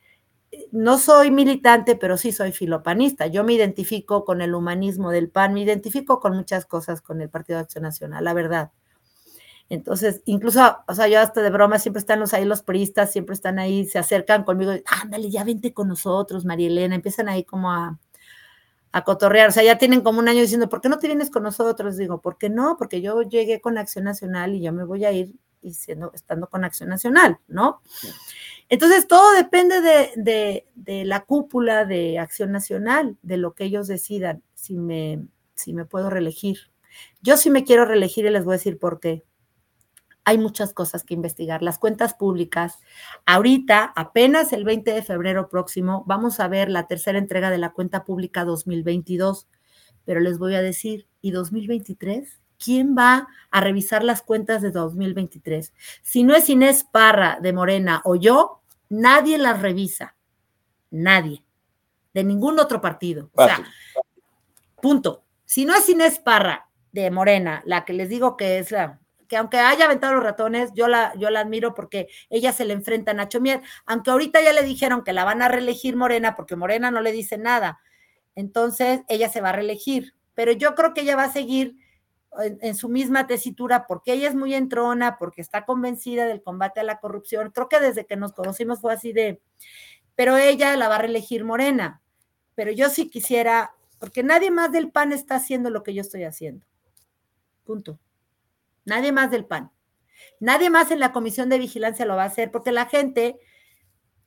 no 0.72 0.98
soy 0.98 1.30
militante, 1.30 1.96
pero 1.96 2.16
sí 2.16 2.32
soy 2.32 2.52
filopanista. 2.52 3.26
Yo 3.26 3.44
me 3.44 3.54
identifico 3.54 4.24
con 4.24 4.40
el 4.40 4.54
humanismo 4.54 5.10
del 5.10 5.30
PAN, 5.30 5.54
me 5.54 5.62
identifico 5.62 6.20
con 6.20 6.36
muchas 6.36 6.66
cosas 6.66 7.00
con 7.00 7.20
el 7.20 7.30
Partido 7.30 7.58
de 7.58 7.64
Acción 7.64 7.84
Nacional, 7.84 8.24
la 8.24 8.34
verdad. 8.34 8.72
Entonces, 9.68 10.22
incluso, 10.26 10.78
o 10.86 10.94
sea, 10.94 11.08
yo 11.08 11.20
hasta 11.20 11.42
de 11.42 11.50
broma, 11.50 11.78
siempre 11.78 12.00
están 12.00 12.20
los 12.20 12.34
ahí 12.34 12.44
los 12.44 12.62
priistas, 12.62 13.10
siempre 13.10 13.34
están 13.34 13.58
ahí, 13.58 13.84
se 13.86 13.98
acercan 13.98 14.44
conmigo, 14.44 14.72
ándale, 15.02 15.30
ya 15.30 15.42
vente 15.42 15.74
con 15.74 15.88
nosotros, 15.88 16.44
María 16.44 16.68
Elena, 16.68 16.94
empiezan 16.94 17.28
ahí 17.28 17.42
como 17.42 17.72
a, 17.72 17.98
a 18.92 19.04
cotorrear, 19.04 19.48
o 19.48 19.52
sea, 19.52 19.64
ya 19.64 19.76
tienen 19.76 20.02
como 20.02 20.20
un 20.20 20.28
año 20.28 20.40
diciendo, 20.40 20.68
¿por 20.68 20.80
qué 20.80 20.88
no 20.88 20.98
te 20.98 21.08
vienes 21.08 21.30
con 21.30 21.42
nosotros? 21.42 21.96
Digo, 21.96 22.20
¿por 22.20 22.38
qué 22.38 22.48
no? 22.48 22.76
Porque 22.78 23.00
yo 23.02 23.22
llegué 23.22 23.60
con 23.60 23.76
Acción 23.76 24.04
Nacional 24.04 24.54
y 24.54 24.62
yo 24.62 24.72
me 24.72 24.84
voy 24.84 25.04
a 25.04 25.12
ir 25.12 25.34
y 25.62 25.70
estando 26.14 26.48
con 26.48 26.64
Acción 26.64 26.88
Nacional, 26.88 27.38
¿no? 27.48 27.80
Entonces, 28.68 29.06
todo 29.06 29.32
depende 29.34 29.80
de, 30.16 31.04
la 31.04 31.24
cúpula 31.24 31.84
de 31.84 32.18
Acción 32.18 32.52
Nacional, 32.52 33.16
de 33.22 33.36
lo 33.36 33.54
que 33.54 33.64
ellos 33.64 33.86
decidan, 33.86 34.42
si 34.54 34.76
me, 34.76 35.26
si 35.54 35.72
me 35.72 35.84
puedo 35.84 36.10
reelegir. 36.10 36.58
Yo 37.22 37.36
sí 37.36 37.50
me 37.50 37.64
quiero 37.64 37.84
reelegir 37.84 38.26
y 38.26 38.30
les 38.30 38.44
voy 38.44 38.54
a 38.54 38.58
decir 38.58 38.78
por 38.78 39.00
qué 39.00 39.24
hay 40.26 40.38
muchas 40.38 40.74
cosas 40.74 41.04
que 41.04 41.14
investigar. 41.14 41.62
Las 41.62 41.78
cuentas 41.78 42.14
públicas, 42.14 42.80
ahorita, 43.26 43.92
apenas 43.94 44.52
el 44.52 44.64
20 44.64 44.92
de 44.92 45.02
febrero 45.02 45.48
próximo, 45.48 46.02
vamos 46.08 46.40
a 46.40 46.48
ver 46.48 46.68
la 46.68 46.88
tercera 46.88 47.18
entrega 47.18 47.48
de 47.48 47.58
la 47.58 47.72
cuenta 47.72 48.02
pública 48.02 48.44
2022, 48.44 49.46
pero 50.04 50.18
les 50.18 50.38
voy 50.38 50.56
a 50.56 50.62
decir, 50.62 51.06
¿y 51.20 51.30
2023? 51.30 52.40
¿Quién 52.62 52.96
va 52.96 53.28
a 53.50 53.60
revisar 53.60 54.02
las 54.02 54.22
cuentas 54.22 54.62
de 54.62 54.70
2023? 54.70 55.72
Si 56.02 56.22
no 56.22 56.34
es 56.34 56.48
Inés 56.48 56.84
Parra 56.84 57.38
de 57.40 57.52
Morena 57.52 58.00
o 58.04 58.16
yo, 58.16 58.60
nadie 58.88 59.38
las 59.38 59.60
revisa. 59.60 60.14
Nadie. 60.90 61.42
De 62.14 62.24
ningún 62.24 62.58
otro 62.58 62.80
partido. 62.80 63.30
O 63.34 63.44
sea, 63.44 63.64
punto. 64.80 65.24
Si 65.44 65.64
no 65.64 65.74
es 65.74 65.88
Inés 65.88 66.18
Parra 66.18 66.68
de 66.92 67.10
Morena, 67.10 67.62
la 67.66 67.84
que 67.84 67.92
les 67.92 68.08
digo 68.08 68.36
que 68.36 68.58
es 68.58 68.70
la, 68.70 69.00
que 69.28 69.36
aunque 69.36 69.58
haya 69.58 69.84
aventado 69.84 70.14
los 70.14 70.22
ratones, 70.22 70.70
yo 70.74 70.88
la, 70.88 71.12
yo 71.16 71.30
la 71.30 71.40
admiro 71.40 71.74
porque 71.74 72.08
ella 72.30 72.52
se 72.52 72.64
le 72.64 72.72
enfrenta 72.72 73.10
a 73.10 73.14
Nacho 73.14 73.40
Mier, 73.40 73.62
aunque 73.84 74.10
ahorita 74.10 74.40
ya 74.40 74.52
le 74.52 74.62
dijeron 74.62 75.04
que 75.04 75.12
la 75.12 75.24
van 75.24 75.42
a 75.42 75.48
reelegir 75.48 75.96
Morena, 75.96 76.34
porque 76.34 76.56
Morena 76.56 76.90
no 76.90 77.00
le 77.00 77.12
dice 77.12 77.38
nada. 77.38 77.80
Entonces, 78.34 79.02
ella 79.08 79.28
se 79.28 79.40
va 79.40 79.50
a 79.50 79.52
reelegir. 79.52 80.14
Pero 80.34 80.52
yo 80.52 80.74
creo 80.74 80.92
que 80.94 81.00
ella 81.00 81.16
va 81.16 81.24
a 81.24 81.32
seguir 81.32 81.76
en, 82.38 82.74
su 82.74 82.88
misma 82.88 83.26
tesitura 83.26 83.86
porque 83.86 84.12
ella 84.12 84.28
es 84.28 84.34
muy 84.34 84.54
entrona, 84.54 85.18
porque 85.18 85.40
está 85.40 85.64
convencida 85.64 86.26
del 86.26 86.42
combate 86.42 86.80
a 86.80 86.84
la 86.84 86.98
corrupción. 86.98 87.50
Creo 87.50 87.68
que 87.68 87.80
desde 87.80 88.06
que 88.06 88.16
nos 88.16 88.32
conocimos 88.32 88.80
fue 88.80 88.92
así 88.92 89.12
de, 89.12 89.40
pero 90.14 90.36
ella 90.36 90.76
la 90.76 90.88
va 90.88 90.96
a 90.96 91.02
reelegir 91.02 91.44
Morena. 91.44 92.02
Pero 92.54 92.72
yo 92.72 92.88
sí 92.88 93.10
quisiera, 93.10 93.74
porque 93.98 94.22
nadie 94.22 94.50
más 94.50 94.72
del 94.72 94.90
PAN 94.90 95.12
está 95.12 95.36
haciendo 95.36 95.70
lo 95.70 95.82
que 95.82 95.94
yo 95.94 96.00
estoy 96.00 96.24
haciendo. 96.24 96.66
Punto. 97.64 97.98
Nadie 98.84 99.12
más 99.12 99.30
del 99.30 99.44
PAN. 99.44 99.72
Nadie 100.40 100.70
más 100.70 100.90
en 100.90 101.00
la 101.00 101.12
comisión 101.12 101.48
de 101.48 101.58
vigilancia 101.58 102.06
lo 102.06 102.16
va 102.16 102.22
a 102.22 102.26
hacer 102.26 102.50
porque 102.50 102.72
la 102.72 102.86
gente, 102.86 103.38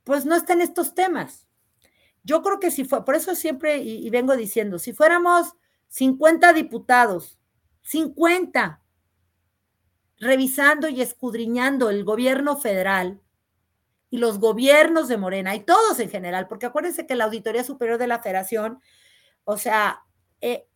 pues 0.03 0.25
no 0.25 0.35
está 0.35 0.53
en 0.53 0.61
estos 0.61 0.93
temas. 0.93 1.47
Yo 2.23 2.43
creo 2.43 2.59
que 2.59 2.69
si 2.69 2.83
fue, 2.83 3.05
por 3.05 3.15
eso 3.15 3.33
siempre, 3.33 3.77
y, 3.77 4.05
y 4.05 4.09
vengo 4.09 4.35
diciendo, 4.35 4.77
si 4.77 4.93
fuéramos 4.93 5.55
50 5.87 6.53
diputados, 6.53 7.38
50, 7.81 8.81
revisando 10.19 10.89
y 10.89 11.01
escudriñando 11.01 11.89
el 11.89 12.03
gobierno 12.03 12.57
federal 12.57 13.21
y 14.09 14.17
los 14.17 14.39
gobiernos 14.39 15.07
de 15.07 15.17
Morena 15.17 15.55
y 15.55 15.61
todos 15.61 15.99
en 15.99 16.09
general, 16.09 16.47
porque 16.47 16.65
acuérdense 16.65 17.05
que 17.05 17.15
la 17.15 17.25
Auditoría 17.25 17.63
Superior 17.63 17.97
de 17.97 18.07
la 18.07 18.19
Federación, 18.19 18.79
o 19.43 19.57
sea, 19.57 20.03
eh, 20.41 20.67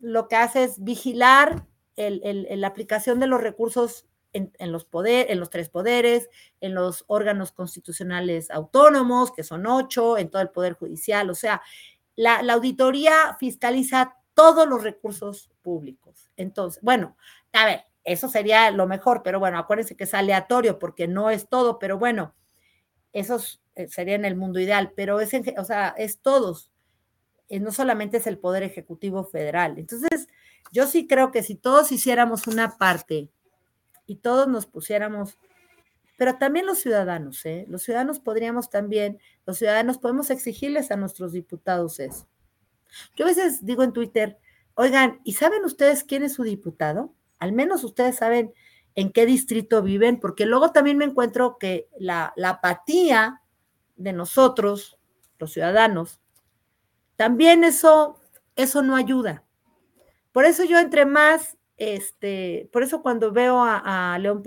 lo 0.00 0.28
que 0.28 0.36
hace 0.36 0.64
es 0.64 0.82
vigilar 0.82 1.66
la 1.96 2.66
aplicación 2.66 3.20
de 3.20 3.26
los 3.26 3.40
recursos 3.40 4.06
en, 4.32 4.72
los 4.72 4.84
poder, 4.84 5.30
en 5.30 5.40
los 5.40 5.50
tres 5.50 5.68
poderes, 5.68 6.28
en 6.60 6.74
los 6.74 7.04
órganos 7.06 7.52
constitucionales 7.52 8.50
autónomos, 8.50 9.32
que 9.32 9.44
son 9.44 9.66
ocho, 9.66 10.16
en 10.16 10.30
todo 10.30 10.42
el 10.42 10.50
poder 10.50 10.72
judicial. 10.72 11.30
O 11.30 11.34
sea, 11.34 11.62
la, 12.16 12.42
la 12.42 12.54
auditoría 12.54 13.36
fiscaliza 13.38 14.16
todos 14.34 14.66
los 14.66 14.82
recursos 14.82 15.50
públicos. 15.60 16.21
Entonces, 16.36 16.82
bueno, 16.82 17.16
a 17.52 17.66
ver, 17.66 17.84
eso 18.04 18.28
sería 18.28 18.70
lo 18.70 18.86
mejor, 18.86 19.22
pero 19.22 19.38
bueno, 19.38 19.58
acuérdense 19.58 19.96
que 19.96 20.04
es 20.04 20.14
aleatorio 20.14 20.78
porque 20.78 21.06
no 21.08 21.30
es 21.30 21.48
todo, 21.48 21.78
pero 21.78 21.98
bueno, 21.98 22.34
eso 23.12 23.38
eh, 23.74 23.88
sería 23.88 24.14
en 24.14 24.24
el 24.24 24.36
mundo 24.36 24.58
ideal, 24.60 24.92
pero 24.96 25.20
es, 25.20 25.30
o 25.56 25.64
sea, 25.64 25.94
es 25.96 26.20
todos, 26.20 26.70
eh, 27.48 27.60
no 27.60 27.70
solamente 27.70 28.16
es 28.16 28.26
el 28.26 28.38
Poder 28.38 28.62
Ejecutivo 28.62 29.24
Federal. 29.24 29.78
Entonces, 29.78 30.28
yo 30.72 30.86
sí 30.86 31.06
creo 31.06 31.30
que 31.30 31.42
si 31.42 31.54
todos 31.54 31.92
hiciéramos 31.92 32.46
una 32.46 32.76
parte 32.78 33.28
y 34.06 34.16
todos 34.16 34.48
nos 34.48 34.66
pusiéramos, 34.66 35.38
pero 36.16 36.38
también 36.38 36.66
los 36.66 36.78
ciudadanos, 36.78 37.44
¿eh? 37.46 37.66
los 37.68 37.82
ciudadanos 37.82 38.20
podríamos 38.20 38.70
también, 38.70 39.18
los 39.46 39.58
ciudadanos 39.58 39.98
podemos 39.98 40.30
exigirles 40.30 40.90
a 40.90 40.96
nuestros 40.96 41.32
diputados 41.32 42.00
eso. 42.00 42.26
Yo 43.16 43.24
a 43.24 43.28
veces 43.28 43.64
digo 43.64 43.82
en 43.82 43.92
Twitter, 43.92 44.38
oigan, 44.74 45.20
¿y 45.24 45.34
saben 45.34 45.64
ustedes 45.64 46.04
quién 46.04 46.22
es 46.22 46.34
su 46.34 46.42
diputado? 46.42 47.14
Al 47.38 47.52
menos 47.52 47.84
ustedes 47.84 48.16
saben 48.16 48.52
en 48.94 49.12
qué 49.12 49.26
distrito 49.26 49.82
viven, 49.82 50.20
porque 50.20 50.46
luego 50.46 50.72
también 50.72 50.98
me 50.98 51.04
encuentro 51.04 51.58
que 51.58 51.88
la, 51.98 52.34
apatía 52.44 53.40
de 53.96 54.12
nosotros, 54.12 54.98
los 55.38 55.52
ciudadanos, 55.52 56.20
también 57.16 57.64
eso, 57.64 58.18
eso 58.56 58.82
no 58.82 58.96
ayuda. 58.96 59.44
Por 60.32 60.44
eso 60.44 60.64
yo 60.64 60.78
entre 60.78 61.04
más, 61.04 61.56
este, 61.76 62.68
por 62.72 62.82
eso 62.82 63.02
cuando 63.02 63.32
veo 63.32 63.62
a, 63.62 64.18
León 64.20 64.42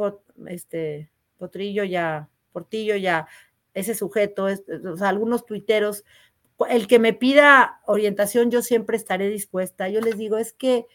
este, 0.48 1.10
Potrillo 1.38 1.84
ya, 1.84 2.30
Portillo 2.52 2.96
ya, 2.96 3.28
ese 3.74 3.94
sujeto, 3.94 4.46
o 4.46 4.98
sea, 4.98 5.10
algunos 5.10 5.46
tuiteros, 5.46 6.06
el 6.70 6.88
que 6.88 7.00
me 7.00 7.14
pida 7.14 7.82
orientación, 7.86 8.52
yo 8.52 8.62
siempre 8.62 8.98
estaré 8.98 9.30
dispuesta. 9.30 9.90
Yo 9.90 10.02
les 10.02 10.18
digo, 10.18 10.38
es 10.38 10.54
que 10.54 10.88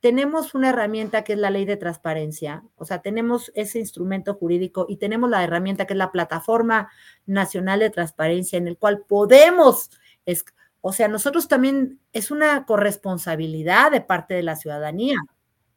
tenemos 0.00 0.54
una 0.54 0.70
herramienta 0.70 1.24
que 1.24 1.34
es 1.34 1.38
la 1.38 1.50
ley 1.50 1.66
de 1.66 1.76
transparencia, 1.76 2.64
o 2.76 2.84
sea, 2.84 3.02
tenemos 3.02 3.52
ese 3.54 3.78
instrumento 3.78 4.34
jurídico 4.34 4.86
y 4.88 4.96
tenemos 4.96 5.28
la 5.28 5.44
herramienta 5.44 5.86
que 5.86 5.92
es 5.92 5.98
la 5.98 6.10
plataforma 6.10 6.90
nacional 7.26 7.80
de 7.80 7.90
transparencia 7.90 8.56
en 8.56 8.66
el 8.66 8.78
cual 8.78 9.04
podemos, 9.06 9.90
es, 10.24 10.44
o 10.80 10.92
sea, 10.92 11.08
nosotros 11.08 11.48
también 11.48 12.00
es 12.12 12.30
una 12.30 12.64
corresponsabilidad 12.64 13.90
de 13.90 14.00
parte 14.00 14.34
de 14.34 14.42
la 14.42 14.56
ciudadanía. 14.56 15.16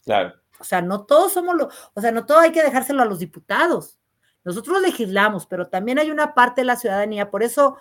Claro. 0.05 0.34
O 0.60 0.64
sea, 0.64 0.81
no 0.81 1.05
todos 1.05 1.34
somos 1.34 1.55
lo, 1.55 1.69
o 1.93 2.01
sea, 2.01 2.11
no 2.11 2.26
todo 2.26 2.39
hay 2.39 2.51
que 2.53 2.64
dejárselo 2.64 3.01
a 3.01 3.05
los 3.05 3.19
diputados. 3.19 3.99
Nosotros 4.45 4.81
legislamos, 4.81 5.45
pero 5.45 5.68
también 5.68 5.99
hay 5.99 6.11
una 6.11 6.34
parte 6.34 6.61
de 6.61 6.65
la 6.65 6.77
ciudadanía, 6.77 7.30
por 7.30 7.43
eso 7.43 7.77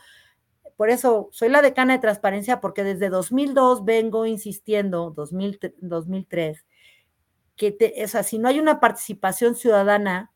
por 0.77 0.91
eso 0.91 1.29
soy 1.33 1.49
la 1.49 1.63
decana 1.63 1.95
de 1.95 2.01
transparencia, 2.01 2.61
porque 2.61 2.85
desde 2.85 3.09
2002 3.09 3.85
vengo 3.85 4.27
insistiendo, 4.27 5.15
2003, 5.17 6.65
que 7.57 8.03
o 8.05 8.09
sea, 8.09 8.23
si 8.23 8.39
no 8.39 8.49
hay 8.49 8.59
una 8.59 8.81
participación 8.81 9.55
ciudadana, 9.55 10.33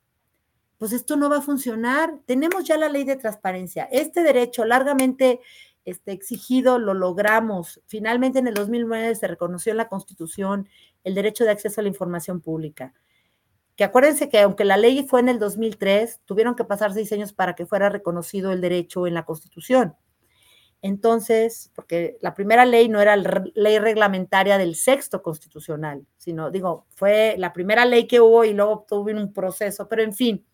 pues 0.78 0.92
esto 0.92 1.16
no 1.16 1.30
va 1.30 1.38
a 1.38 1.42
funcionar. 1.42 2.20
Tenemos 2.26 2.64
ya 2.64 2.76
la 2.76 2.88
ley 2.88 3.04
de 3.04 3.16
transparencia. 3.16 3.88
Este 3.90 4.22
derecho 4.22 4.64
largamente 4.64 5.40
este, 5.84 6.12
exigido 6.12 6.78
lo 6.78 6.94
logramos. 6.94 7.80
Finalmente 7.86 8.40
en 8.40 8.48
el 8.48 8.54
2009 8.54 9.14
se 9.14 9.26
reconoció 9.28 9.70
en 9.70 9.78
la 9.78 9.88
Constitución 9.88 10.68
el 11.04 11.14
derecho 11.14 11.44
de 11.44 11.50
acceso 11.50 11.80
a 11.80 11.82
la 11.82 11.88
información 11.88 12.40
pública. 12.40 12.92
Que 13.76 13.84
acuérdense 13.84 14.28
que 14.28 14.40
aunque 14.40 14.64
la 14.64 14.76
ley 14.76 15.06
fue 15.06 15.20
en 15.20 15.28
el 15.28 15.38
2003, 15.38 16.20
tuvieron 16.24 16.54
que 16.56 16.64
pasar 16.64 16.92
seis 16.92 17.12
años 17.12 17.32
para 17.32 17.54
que 17.54 17.66
fuera 17.66 17.88
reconocido 17.88 18.52
el 18.52 18.60
derecho 18.60 19.06
en 19.06 19.14
la 19.14 19.24
Constitución. 19.24 19.94
Entonces, 20.82 21.70
porque 21.74 22.18
la 22.20 22.34
primera 22.34 22.64
ley 22.64 22.88
no 22.88 23.00
era 23.00 23.16
la 23.16 23.44
ley 23.54 23.78
reglamentaria 23.78 24.58
del 24.58 24.74
sexto 24.76 25.22
constitucional, 25.22 26.06
sino, 26.16 26.50
digo, 26.50 26.86
fue 26.90 27.34
la 27.38 27.52
primera 27.52 27.84
ley 27.84 28.06
que 28.06 28.20
hubo 28.20 28.44
y 28.44 28.52
luego 28.52 28.84
tuvo 28.88 29.10
un 29.10 29.32
proceso, 29.32 29.88
pero 29.88 30.02
en 30.02 30.12
fin, 30.12 30.46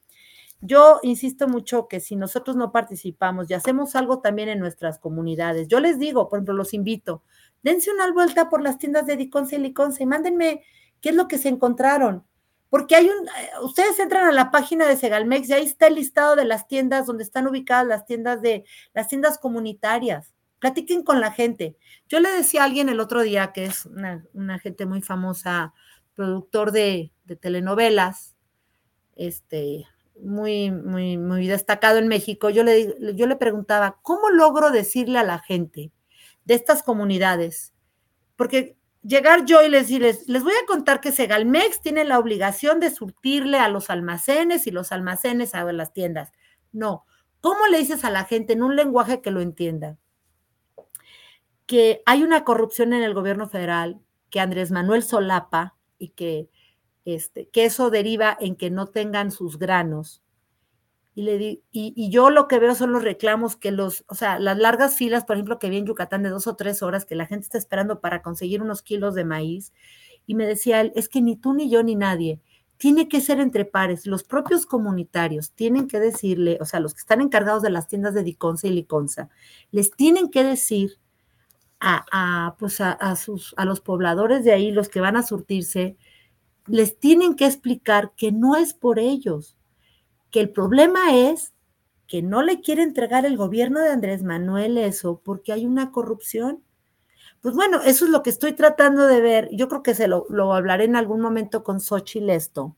yo 0.60 1.00
insisto 1.02 1.48
mucho 1.48 1.88
que 1.88 1.98
si 1.98 2.14
nosotros 2.14 2.56
no 2.56 2.70
participamos 2.70 3.50
y 3.50 3.54
hacemos 3.54 3.96
algo 3.96 4.20
también 4.20 4.48
en 4.48 4.60
nuestras 4.60 5.00
comunidades, 5.00 5.66
yo 5.66 5.80
les 5.80 5.98
digo, 5.98 6.28
por 6.28 6.38
ejemplo, 6.38 6.54
los 6.54 6.72
invito, 6.72 7.24
dense 7.62 7.90
una 7.90 8.10
vuelta 8.12 8.48
por 8.48 8.62
las 8.62 8.78
tiendas 8.78 9.06
de 9.06 9.16
Diconce 9.16 9.56
y 9.56 9.58
Liconce 9.58 10.04
y 10.04 10.06
mándenme 10.06 10.62
qué 11.00 11.08
es 11.08 11.16
lo 11.16 11.26
que 11.26 11.38
se 11.38 11.48
encontraron. 11.48 12.24
Porque 12.72 12.96
hay 12.96 13.06
un, 13.10 13.28
eh, 13.28 13.50
ustedes 13.62 13.98
entran 13.98 14.26
a 14.26 14.32
la 14.32 14.50
página 14.50 14.88
de 14.88 14.96
Segalmex 14.96 15.46
y 15.46 15.52
ahí 15.52 15.66
está 15.66 15.88
el 15.88 15.94
listado 15.96 16.36
de 16.36 16.46
las 16.46 16.68
tiendas 16.68 17.04
donde 17.04 17.22
están 17.22 17.46
ubicadas 17.46 17.86
las 17.86 18.06
tiendas 18.06 18.40
de 18.40 18.64
las 18.94 19.08
tiendas 19.08 19.36
comunitarias. 19.36 20.32
Platiquen 20.58 21.02
con 21.02 21.20
la 21.20 21.32
gente. 21.32 21.76
Yo 22.08 22.18
le 22.18 22.30
decía 22.30 22.62
a 22.62 22.64
alguien 22.64 22.88
el 22.88 22.98
otro 22.98 23.20
día 23.20 23.52
que 23.52 23.66
es 23.66 23.84
una, 23.84 24.58
gente 24.58 24.86
muy 24.86 25.02
famosa, 25.02 25.74
productor 26.14 26.72
de, 26.72 27.12
telenovelas, 27.42 28.36
este, 29.16 29.84
muy, 30.18 30.70
muy, 30.70 31.18
muy 31.18 31.46
destacado 31.48 31.98
en 31.98 32.08
México. 32.08 32.48
Yo 32.48 32.64
le, 32.64 32.94
yo 33.14 33.26
le 33.26 33.36
preguntaba, 33.36 33.98
¿cómo 34.00 34.30
logro 34.30 34.70
decirle 34.70 35.18
a 35.18 35.24
la 35.24 35.40
gente 35.40 35.92
de 36.46 36.54
estas 36.54 36.82
comunidades? 36.82 37.74
Porque 38.34 38.78
llegar 39.02 39.44
yo 39.44 39.62
y 39.62 39.70
decirles, 39.70 40.28
les 40.28 40.42
voy 40.42 40.52
a 40.52 40.66
contar 40.66 41.00
que 41.00 41.12
Segalmex 41.12 41.80
tiene 41.80 42.04
la 42.04 42.18
obligación 42.18 42.80
de 42.80 42.90
surtirle 42.90 43.58
a 43.58 43.68
los 43.68 43.90
almacenes 43.90 44.66
y 44.66 44.70
los 44.70 44.92
almacenes 44.92 45.54
a 45.54 45.70
las 45.72 45.92
tiendas. 45.92 46.32
No, 46.72 47.04
¿cómo 47.40 47.66
le 47.66 47.78
dices 47.78 48.04
a 48.04 48.10
la 48.10 48.24
gente 48.24 48.52
en 48.52 48.62
un 48.62 48.76
lenguaje 48.76 49.20
que 49.20 49.30
lo 49.30 49.40
entienda? 49.40 49.98
Que 51.66 52.02
hay 52.06 52.22
una 52.22 52.44
corrupción 52.44 52.92
en 52.92 53.02
el 53.02 53.14
gobierno 53.14 53.48
federal, 53.48 54.00
que 54.30 54.40
Andrés 54.40 54.70
Manuel 54.70 55.02
solapa 55.02 55.76
y 55.98 56.10
que, 56.10 56.48
este, 57.04 57.48
que 57.48 57.64
eso 57.64 57.90
deriva 57.90 58.36
en 58.40 58.56
que 58.56 58.70
no 58.70 58.86
tengan 58.86 59.30
sus 59.30 59.58
granos 59.58 60.21
y, 61.14 61.22
le 61.22 61.38
di, 61.38 61.62
y, 61.70 62.10
yo 62.10 62.30
lo 62.30 62.48
que 62.48 62.58
veo 62.58 62.74
son 62.74 62.92
los 62.92 63.02
reclamos 63.02 63.56
que 63.56 63.70
los, 63.70 64.04
o 64.08 64.14
sea, 64.14 64.38
las 64.38 64.56
largas 64.56 64.96
filas, 64.96 65.24
por 65.24 65.36
ejemplo, 65.36 65.58
que 65.58 65.68
vi 65.68 65.76
en 65.76 65.86
Yucatán 65.86 66.22
de 66.22 66.30
dos 66.30 66.46
o 66.46 66.56
tres 66.56 66.82
horas, 66.82 67.04
que 67.04 67.14
la 67.14 67.26
gente 67.26 67.44
está 67.44 67.58
esperando 67.58 68.00
para 68.00 68.22
conseguir 68.22 68.62
unos 68.62 68.82
kilos 68.82 69.14
de 69.14 69.24
maíz. 69.24 69.72
Y 70.26 70.34
me 70.34 70.46
decía 70.46 70.80
él, 70.80 70.92
es 70.94 71.08
que 71.08 71.20
ni 71.20 71.36
tú 71.36 71.52
ni 71.52 71.68
yo 71.68 71.82
ni 71.82 71.96
nadie, 71.96 72.40
tiene 72.78 73.08
que 73.08 73.20
ser 73.20 73.40
entre 73.40 73.64
pares. 73.64 74.06
Los 74.06 74.24
propios 74.24 74.64
comunitarios 74.66 75.52
tienen 75.52 75.86
que 75.86 76.00
decirle, 76.00 76.58
o 76.60 76.64
sea, 76.64 76.80
los 76.80 76.94
que 76.94 77.00
están 77.00 77.20
encargados 77.20 77.62
de 77.62 77.70
las 77.70 77.88
tiendas 77.88 78.14
de 78.14 78.24
Diconza 78.24 78.66
y 78.66 78.70
Liconza, 78.70 79.28
les 79.70 79.92
tienen 79.92 80.30
que 80.30 80.42
decir 80.44 80.98
a, 81.78 82.06
a, 82.10 82.56
pues 82.56 82.80
a, 82.80 83.16
sus, 83.16 83.54
a 83.56 83.66
los 83.66 83.80
pobladores 83.80 84.44
de 84.44 84.52
ahí, 84.52 84.72
los 84.72 84.88
que 84.88 85.00
van 85.00 85.16
a 85.16 85.22
surtirse, 85.22 85.96
les 86.66 86.98
tienen 86.98 87.34
que 87.34 87.46
explicar 87.46 88.12
que 88.16 88.32
no 88.32 88.56
es 88.56 88.72
por 88.72 88.98
ellos, 88.98 89.56
que 90.32 90.40
el 90.40 90.50
problema 90.50 91.14
es 91.14 91.52
que 92.08 92.22
no 92.22 92.42
le 92.42 92.60
quiere 92.60 92.82
entregar 92.82 93.24
el 93.24 93.36
gobierno 93.36 93.78
de 93.78 93.90
Andrés 93.90 94.24
Manuel 94.24 94.76
eso 94.78 95.20
porque 95.22 95.52
hay 95.52 95.66
una 95.66 95.92
corrupción. 95.92 96.64
Pues 97.40 97.54
bueno, 97.54 97.80
eso 97.82 98.06
es 98.06 98.10
lo 98.10 98.22
que 98.22 98.30
estoy 98.30 98.54
tratando 98.54 99.06
de 99.06 99.20
ver. 99.20 99.48
Yo 99.52 99.68
creo 99.68 99.82
que 99.82 99.94
se 99.94 100.08
lo, 100.08 100.26
hablaré 100.52 100.84
en 100.84 100.96
algún 100.96 101.20
momento 101.20 101.62
con 101.62 101.80
Xochitl 101.80 102.30
esto, 102.30 102.76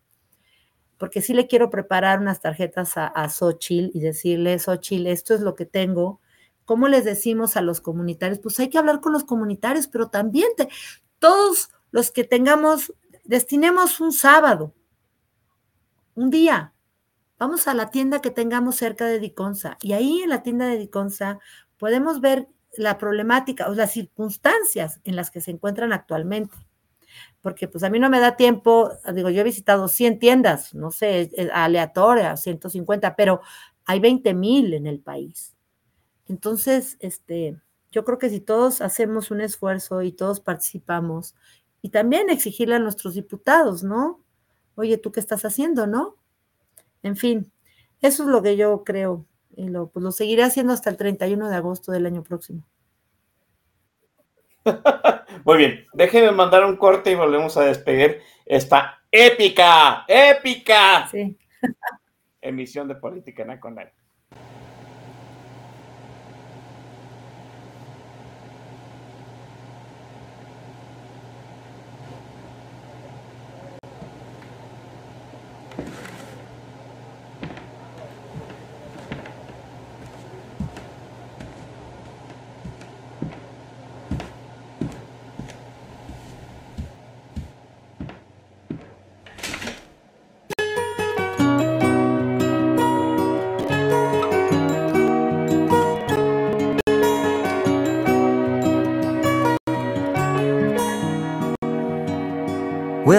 porque 0.99 1.23
sí 1.23 1.33
le 1.33 1.47
quiero 1.47 1.71
preparar 1.71 2.21
unas 2.21 2.41
tarjetas 2.41 2.97
a, 2.97 3.07
a 3.07 3.29
Xochitl 3.29 3.97
y 3.97 4.01
decirle, 4.01 4.59
Xochitl, 4.59 5.07
esto 5.07 5.35
es 5.35 5.41
lo 5.41 5.55
que 5.55 5.67
tengo. 5.67 6.21
¿Cómo 6.65 6.89
les 6.89 7.05
decimos 7.05 7.57
a 7.57 7.61
los 7.61 7.81
comunitarios? 7.81 8.41
Pues 8.41 8.59
hay 8.59 8.69
que 8.69 8.79
hablar 8.79 9.01
con 9.01 9.13
los 9.13 9.25
comunitarios, 9.25 9.87
pero 9.87 10.09
también 10.09 10.49
todos 11.19 11.71
los 11.91 12.11
que 12.11 12.25
tengamos, 12.25 12.93
destinemos 13.25 14.01
un 14.01 14.13
sábado, 14.13 14.75
un 16.15 16.31
día, 16.31 16.74
vamos 17.45 17.69
a 17.69 17.75
la 17.75 17.91
tienda 17.91 18.23
que 18.23 18.31
tengamos 18.31 18.77
cerca 18.77 19.05
de 19.05 19.21
Diconsa 19.21 19.77
y 19.83 19.93
ahí 19.93 20.23
en 20.23 20.31
la 20.31 20.43
tienda 20.43 20.67
de 20.67 20.79
Diconsa 20.79 21.41
podemos 21.77 22.23
ver 22.23 22.49
la 22.75 22.97
problemática 22.97 23.69
o 23.69 23.75
las 23.75 23.93
circunstancias 23.93 24.99
en 25.05 25.15
las 25.15 25.31
que 25.31 25.43
se 25.43 25.51
encuentran 25.51 25.93
actualmente. 25.93 26.57
Porque 27.43 27.69
pues 27.69 27.85
a 27.85 27.91
mí 27.91 27.99
no 27.99 28.09
me 28.09 28.19
da 28.19 28.37
tiempo, 28.37 28.91
digo, 29.13 29.29
yo 29.29 29.43
he 29.43 29.45
visitado 29.45 29.89
100 29.89 30.19
tiendas, 30.19 30.75
no 30.75 30.91
sé, 30.91 31.31
aleatorias, 31.53 32.41
150, 32.41 33.15
pero 33.15 33.43
hay 33.85 34.01
20 34.01 34.33
mil 34.33 34.73
en 34.73 34.87
el 34.87 35.01
país. 35.01 35.55
Entonces, 36.27 36.97
este, 37.01 37.61
yo 37.93 38.07
creo 38.07 38.17
que 38.17 38.31
si 38.31 38.41
todos 38.41 38.81
hacemos 38.81 39.31
un 39.31 39.43
esfuerzo 39.43 40.01
y 40.01 40.13
todos 40.13 40.41
participamos, 40.41 41.35
y 41.83 41.91
también 41.91 42.31
exigirle 42.31 42.77
a 42.77 42.79
nuestros 42.79 43.13
diputados, 43.13 43.85
¿no? 43.85 44.25
Oye, 44.77 44.97
¿tú 44.97 45.13
qué 45.13 45.21
estás 45.21 45.45
haciendo, 45.45 45.87
no? 45.87 46.17
En 47.05 47.17
fin, 47.17 47.53
eso 48.01 48.25
es 48.25 48.29
lo 48.29 48.43
que 48.43 48.57
yo 48.57 48.83
creo 48.83 49.27
y 49.57 49.69
lo, 49.69 49.89
pues 49.89 50.03
lo 50.03 50.11
seguiré 50.11 50.43
haciendo 50.43 50.73
hasta 50.73 50.91
el 50.91 50.97
31 50.97 51.49
de 51.49 51.55
agosto 51.55 51.93
del 51.93 52.07
año 52.07 52.23
próximo. 52.23 52.67
Muy 55.45 55.59
bien, 55.59 55.87
déjenme 55.93 56.33
mandar 56.33 56.65
un 56.65 56.77
corte 56.77 57.11
y 57.11 57.15
volvemos 57.15 57.57
a 57.57 57.65
despedir 57.65 58.23
esta 58.47 59.03
épica, 59.11 60.05
épica 60.09 61.11
emisión 62.41 62.89
de 62.89 62.95
Política 62.95 63.45
Nacional. 63.45 63.93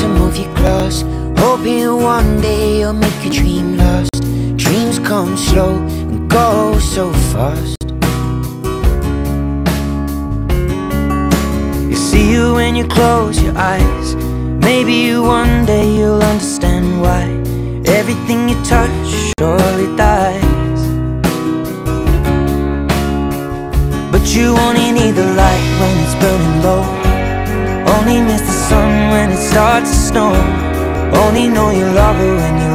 to 0.00 0.08
move 0.08 0.36
you 0.36 0.48
close. 0.54 1.02
Hoping 1.38 2.02
one 2.02 2.40
day 2.40 2.80
you'll 2.80 2.92
make 2.92 3.20
a 3.24 3.30
dream 3.30 3.76
last. 3.76 4.10
Dreams 4.56 4.98
come 4.98 5.36
slow 5.36 5.74
and 6.10 6.28
go 6.28 6.78
so 6.78 7.12
fast. 7.32 7.76
You 11.90 11.96
see 11.96 12.32
you 12.32 12.54
when 12.54 12.74
you 12.76 12.86
close 12.86 13.42
your 13.42 13.56
eyes. 13.56 14.14
Maybe 14.68 15.16
one 15.16 15.66
day 15.66 15.86
you'll 15.96 16.22
understand 16.22 16.53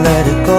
let 0.09 0.27
it 0.27 0.45
go. 0.45 0.58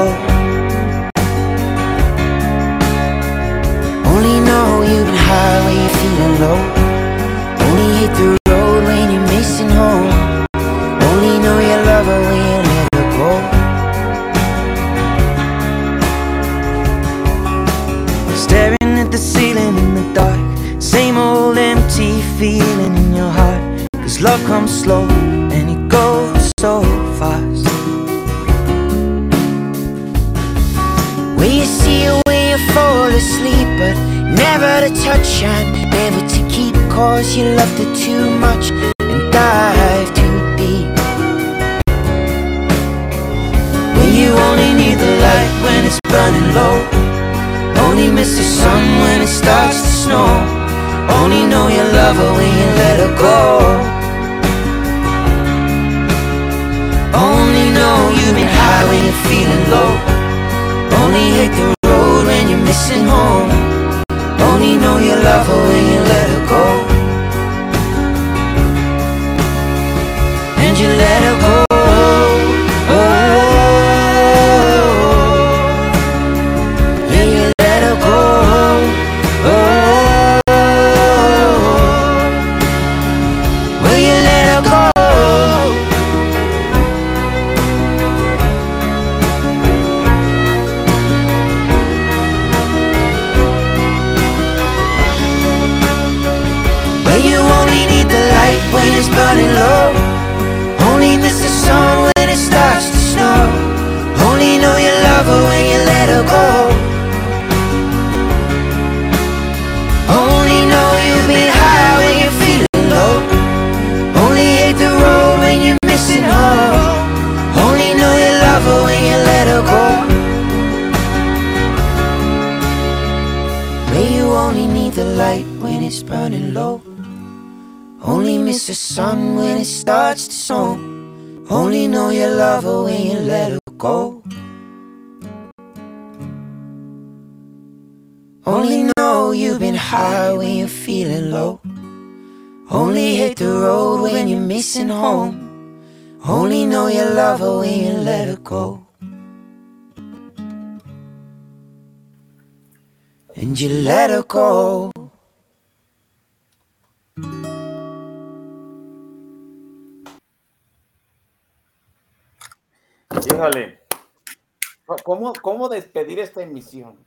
Esta 166.22 166.42
emisión? 166.42 166.98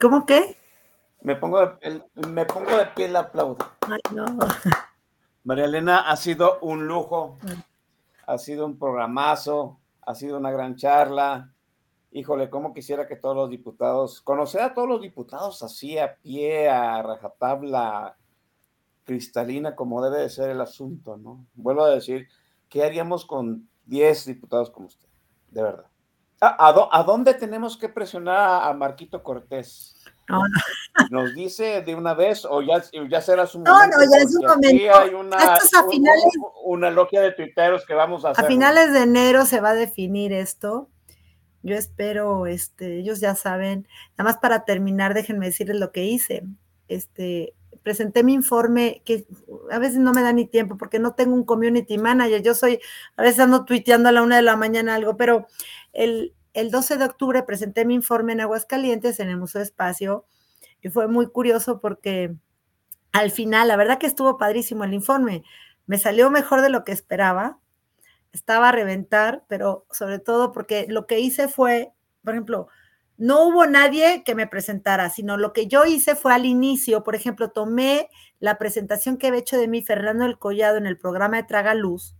¿Cómo 0.00 0.26
qué? 0.26 0.56
Me 1.20 1.36
pongo 1.36 1.60
de, 1.60 2.02
me 2.28 2.44
pongo 2.44 2.76
de 2.76 2.86
pie 2.86 3.08
y 3.08 3.14
aplaudo. 3.14 3.58
Ay, 3.82 4.00
no. 4.12 4.24
María 5.44 5.64
Elena, 5.64 6.00
ha 6.10 6.16
sido 6.16 6.58
un 6.60 6.86
lujo, 6.86 7.38
ha 8.26 8.38
sido 8.38 8.66
un 8.66 8.78
programazo, 8.78 9.80
ha 10.02 10.14
sido 10.14 10.38
una 10.38 10.50
gran 10.50 10.76
charla. 10.76 11.52
Híjole, 12.12 12.50
cómo 12.50 12.74
quisiera 12.74 13.06
que 13.06 13.16
todos 13.16 13.34
los 13.34 13.50
diputados, 13.50 14.20
conocer 14.20 14.60
a 14.62 14.74
todos 14.74 14.88
los 14.88 15.00
diputados 15.00 15.62
así 15.62 15.98
a 15.98 16.16
pie, 16.16 16.68
a 16.68 17.02
rajatabla 17.02 18.16
cristalina, 19.04 19.74
como 19.74 20.02
debe 20.02 20.22
de 20.22 20.30
ser 20.30 20.50
el 20.50 20.60
asunto, 20.60 21.16
¿no? 21.16 21.46
Vuelvo 21.54 21.84
a 21.84 21.90
decir, 21.90 22.28
¿qué 22.68 22.84
haríamos 22.84 23.24
con 23.24 23.68
10 23.86 24.26
diputados 24.26 24.70
como 24.70 24.86
usted? 24.86 25.08
De 25.50 25.62
verdad. 25.62 25.91
¿A, 26.44 26.98
a, 26.98 27.02
dónde 27.04 27.34
tenemos 27.34 27.76
que 27.76 27.88
presionar 27.88 28.64
a 28.68 28.72
Marquito 28.74 29.22
Cortés? 29.22 29.94
No, 30.28 30.40
no. 30.40 31.22
¿Nos 31.22 31.34
dice 31.34 31.82
de 31.82 31.94
una 31.94 32.14
vez 32.14 32.44
o 32.44 32.62
ya, 32.62 32.82
ya 33.08 33.20
será 33.20 33.46
su 33.46 33.60
No, 33.60 33.72
momento? 33.72 33.96
no, 33.98 34.04
ya 34.10 34.18
es 34.24 34.34
un 34.34 34.46
momento. 34.46 34.98
hay 34.98 35.14
una, 35.14 35.36
Esto 35.36 35.64
es 35.66 35.74
a 35.74 35.88
finales- 35.88 36.24
un- 36.64 36.74
una 36.78 36.90
logia 36.90 37.20
de 37.20 37.32
tuiteros 37.32 37.86
que 37.86 37.94
vamos 37.94 38.24
a 38.24 38.30
hacer. 38.30 38.44
A 38.44 38.48
finales 38.48 38.92
de 38.92 39.02
enero 39.02 39.46
se 39.46 39.60
va 39.60 39.70
a 39.70 39.74
definir 39.74 40.32
esto. 40.32 40.88
Yo 41.62 41.76
espero, 41.76 42.46
este, 42.46 42.98
ellos 42.98 43.20
ya 43.20 43.36
saben. 43.36 43.86
Nada 44.18 44.30
más 44.30 44.38
para 44.38 44.64
terminar, 44.64 45.14
déjenme 45.14 45.46
decirles 45.46 45.76
lo 45.78 45.92
que 45.92 46.04
hice. 46.04 46.42
Este, 46.88 47.54
presenté 47.82 48.22
mi 48.22 48.34
informe, 48.34 49.02
que 49.04 49.26
a 49.70 49.78
veces 49.78 49.98
no 49.98 50.12
me 50.12 50.22
da 50.22 50.32
ni 50.32 50.46
tiempo 50.46 50.76
porque 50.76 50.98
no 50.98 51.14
tengo 51.14 51.34
un 51.34 51.44
community 51.44 51.98
manager. 51.98 52.42
Yo 52.42 52.54
soy, 52.54 52.80
a 53.16 53.22
veces 53.22 53.40
ando 53.40 53.64
tuiteando 53.64 54.08
a 54.08 54.12
la 54.12 54.22
una 54.22 54.36
de 54.36 54.42
la 54.42 54.56
mañana 54.56 54.94
algo, 54.94 55.16
pero 55.16 55.46
el, 55.92 56.34
el 56.54 56.70
12 56.70 56.98
de 56.98 57.04
octubre 57.04 57.42
presenté 57.42 57.84
mi 57.84 57.94
informe 57.94 58.32
en 58.32 58.40
Aguascalientes, 58.40 59.20
en 59.20 59.28
el 59.28 59.36
Museo 59.36 59.62
Espacio, 59.62 60.24
y 60.80 60.88
fue 60.88 61.08
muy 61.08 61.28
curioso 61.28 61.80
porque 61.80 62.34
al 63.12 63.30
final, 63.30 63.68
la 63.68 63.76
verdad 63.76 63.98
que 63.98 64.06
estuvo 64.06 64.38
padrísimo 64.38 64.84
el 64.84 64.94
informe. 64.94 65.44
Me 65.86 65.98
salió 65.98 66.30
mejor 66.30 66.62
de 66.62 66.70
lo 66.70 66.84
que 66.84 66.92
esperaba. 66.92 67.58
Estaba 68.32 68.70
a 68.70 68.72
reventar, 68.72 69.44
pero 69.48 69.86
sobre 69.90 70.18
todo 70.18 70.52
porque 70.52 70.86
lo 70.88 71.06
que 71.06 71.20
hice 71.20 71.48
fue, 71.48 71.92
por 72.24 72.32
ejemplo, 72.34 72.68
no 73.18 73.44
hubo 73.46 73.66
nadie 73.66 74.22
que 74.24 74.34
me 74.34 74.46
presentara, 74.46 75.10
sino 75.10 75.36
lo 75.36 75.52
que 75.52 75.66
yo 75.68 75.84
hice 75.84 76.16
fue 76.16 76.34
al 76.34 76.46
inicio, 76.46 77.04
por 77.04 77.14
ejemplo, 77.14 77.50
tomé 77.50 78.08
la 78.40 78.58
presentación 78.58 79.16
que 79.18 79.28
había 79.28 79.40
hecho 79.40 79.58
de 79.58 79.68
mí 79.68 79.82
Fernando 79.82 80.24
El 80.26 80.38
Collado 80.38 80.76
en 80.76 80.86
el 80.86 80.98
programa 80.98 81.36
de 81.36 81.44
Traga 81.44 81.74
Luz. 81.74 82.16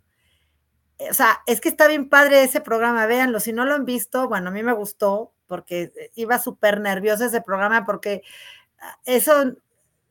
Eh, 0.99 1.09
O 1.11 1.15
sea, 1.15 1.41
es 1.47 1.61
que 1.61 1.69
está 1.69 1.89
bien 1.89 2.09
padre 2.09 2.43
ese 2.45 2.61
programa, 2.61 3.07
véanlo. 3.07 3.41
Si 3.41 3.53
no 3.53 3.65
lo 3.65 3.75
han 3.75 3.85
visto, 3.85 4.29
bueno, 4.29 4.49
a 4.51 4.53
mí 4.53 4.63
me 4.63 4.73
gustó 4.73 5.33
porque 5.47 5.93
eh, 5.97 6.11
iba 6.17 6.39
súper 6.39 6.81
nerviosa 6.81 7.27
ese 7.27 7.43
programa 7.43 7.85
porque 7.85 8.23
ah, 8.81 8.99
eso 9.05 9.55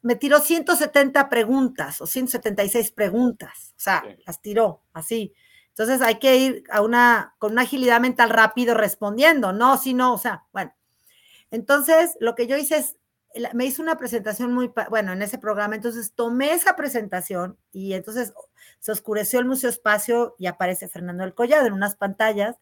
me 0.02 0.16
tiró 0.16 0.40
170 0.40 1.30
preguntas 1.30 2.02
o 2.02 2.08
176 2.08 2.92
preguntas, 2.92 3.74
o 3.78 3.80
sea, 3.80 4.04
las 4.26 4.42
tiró 4.42 4.82
así. 4.94 5.34
Entonces 5.72 6.02
hay 6.02 6.20
que 6.20 6.38
ir 6.38 6.64
a 6.70 6.82
una, 6.82 7.36
con 7.40 7.54
una 7.54 7.64
agilidad 7.64 8.00
mental 8.00 8.30
rápido 8.30 8.76
respondiendo, 8.76 9.54
no, 9.54 9.78
si 9.78 9.94
no, 9.94 10.14
o 10.14 10.18
sea, 10.18 10.46
bueno. 10.54 10.74
Entonces, 11.50 12.16
lo 12.20 12.36
que 12.36 12.48
yo 12.48 12.56
hice 12.56 12.78
es, 12.78 12.98
me 13.54 13.66
hizo 13.66 13.82
una 13.82 13.98
presentación 13.98 14.54
muy, 14.54 14.72
bueno, 14.90 15.14
en 15.14 15.22
ese 15.22 15.38
programa, 15.38 15.76
entonces 15.76 16.14
tomé 16.14 16.54
esa 16.54 16.76
presentación 16.76 17.58
y 17.72 17.94
entonces 17.94 18.34
se 18.80 18.92
oscureció 18.92 19.40
el 19.40 19.46
Museo 19.46 19.70
Espacio 19.70 20.36
y 20.38 20.48
aparece 20.48 20.88
Fernando 20.88 21.24
del 21.24 21.34
Collado 21.34 21.66
en 21.66 21.74
unas 21.74 21.96
pantallas 21.96 22.58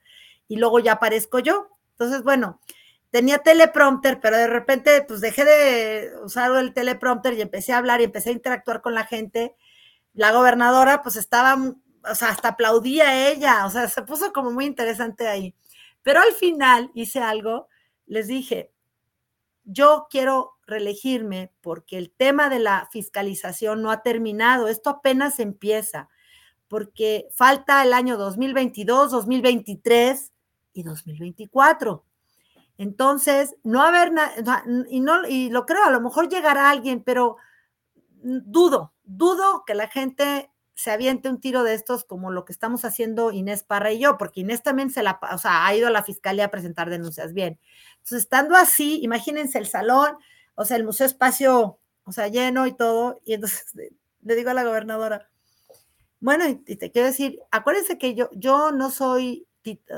y 0.48 0.58
luego 0.58 0.80
ya 0.80 0.94
aparezco 0.94 1.40
yo. 1.40 1.70
Entonces, 1.92 2.24
bueno, 2.24 2.60
tenía 3.12 3.40
teleprompter, 3.40 4.20
pero 4.20 4.38
de 4.38 4.48
repente 4.48 5.04
pues 5.08 5.22
dejé 5.22 5.46
de 5.46 6.12
usar 6.24 6.52
el 6.58 6.74
teleprompter 6.74 7.34
y 7.34 7.42
empecé 7.42 7.74
a 7.74 7.78
hablar 7.78 8.02
y 8.02 8.06
empecé 8.06 8.30
a 8.30 8.34
interactuar 8.34 8.82
con 8.82 8.94
la 8.94 9.06
gente. 9.06 9.56
La 10.14 10.32
gobernadora 10.32 11.02
pues 11.02 11.16
estaba, 11.16 11.58
o 12.04 12.16
sea, 12.16 12.30
hasta 12.30 12.50
aplaudía 12.50 13.10
a 13.10 13.30
ella, 13.30 13.66
o 13.66 13.70
sea, 13.70 13.88
se 13.88 14.02
puso 14.04 14.32
como 14.34 14.52
muy 14.52 14.66
interesante 14.66 15.28
ahí. 15.28 15.56
Pero 16.02 16.22
al 16.22 16.34
final 16.34 16.92
hice 16.94 17.20
algo, 17.20 17.68
les 18.06 18.28
dije, 18.28 18.72
yo 19.64 20.08
quiero 20.10 20.58
reelegirme 20.66 21.54
porque 21.62 21.98
el 21.98 22.12
tema 22.12 22.50
de 22.50 22.60
la 22.60 22.88
fiscalización 22.92 23.82
no 23.82 23.92
ha 23.92 24.02
terminado, 24.02 24.68
esto 24.68 24.90
apenas 24.90 25.40
empieza, 25.40 26.10
porque 26.68 27.28
falta 27.32 27.84
el 27.84 27.94
año 27.94 28.18
2022, 28.18 29.12
2023 29.12 30.32
y 30.74 30.84
2024. 30.84 32.06
Entonces, 32.78 33.56
no 33.64 33.82
haber 33.84 34.14
nada, 34.14 34.64
y, 34.90 35.02
no, 35.02 35.28
y 35.28 35.50
lo 35.50 35.66
creo, 35.66 35.84
a 35.84 35.92
lo 35.92 36.00
mejor 36.00 36.30
llegará 36.30 36.70
alguien, 36.70 37.04
pero 37.04 37.36
dudo, 38.22 38.94
dudo 39.04 39.64
que 39.66 39.74
la 39.76 39.88
gente 39.88 40.50
se 40.80 40.92
aviente 40.92 41.28
un 41.28 41.42
tiro 41.42 41.64
de 41.64 41.74
estos 41.74 42.06
como 42.06 42.32
lo 42.32 42.46
que 42.46 42.54
estamos 42.54 42.86
haciendo 42.86 43.34
Inés 43.34 43.64
Parra 43.64 43.92
y 43.92 44.00
yo, 44.00 44.18
porque 44.18 44.40
Inés 44.40 44.64
también 44.64 44.90
se 44.92 45.04
la, 45.04 45.20
o 45.34 45.38
sea, 45.38 45.66
ha 45.66 45.76
ido 45.76 45.88
a 45.88 45.92
la 45.92 46.04
fiscalía 46.04 46.46
a 46.46 46.52
presentar 46.52 46.90
denuncias 46.90 47.34
bien. 47.34 47.60
Entonces, 47.98 48.20
estando 48.24 48.56
así, 48.56 49.02
imagínense 49.04 49.58
el 49.58 49.68
salón, 49.68 50.16
o 50.56 50.64
sea, 50.64 50.78
el 50.78 50.86
museo 50.86 51.06
espacio, 51.06 51.80
o 52.06 52.12
sea, 52.14 52.30
lleno 52.30 52.66
y 52.66 52.72
todo, 52.72 53.20
y 53.26 53.34
entonces 53.34 53.66
le 54.22 54.36
digo 54.36 54.52
a 54.52 54.54
la 54.54 54.64
gobernadora, 54.64 55.28
bueno, 56.22 56.46
y, 56.48 56.56
te 56.78 56.92
quiero 56.92 57.10
decir, 57.10 57.40
acuérdense 57.52 57.98
que 57.98 58.16
yo, 58.16 58.30
yo 58.32 58.72
no 58.72 58.90
soy, 58.90 59.48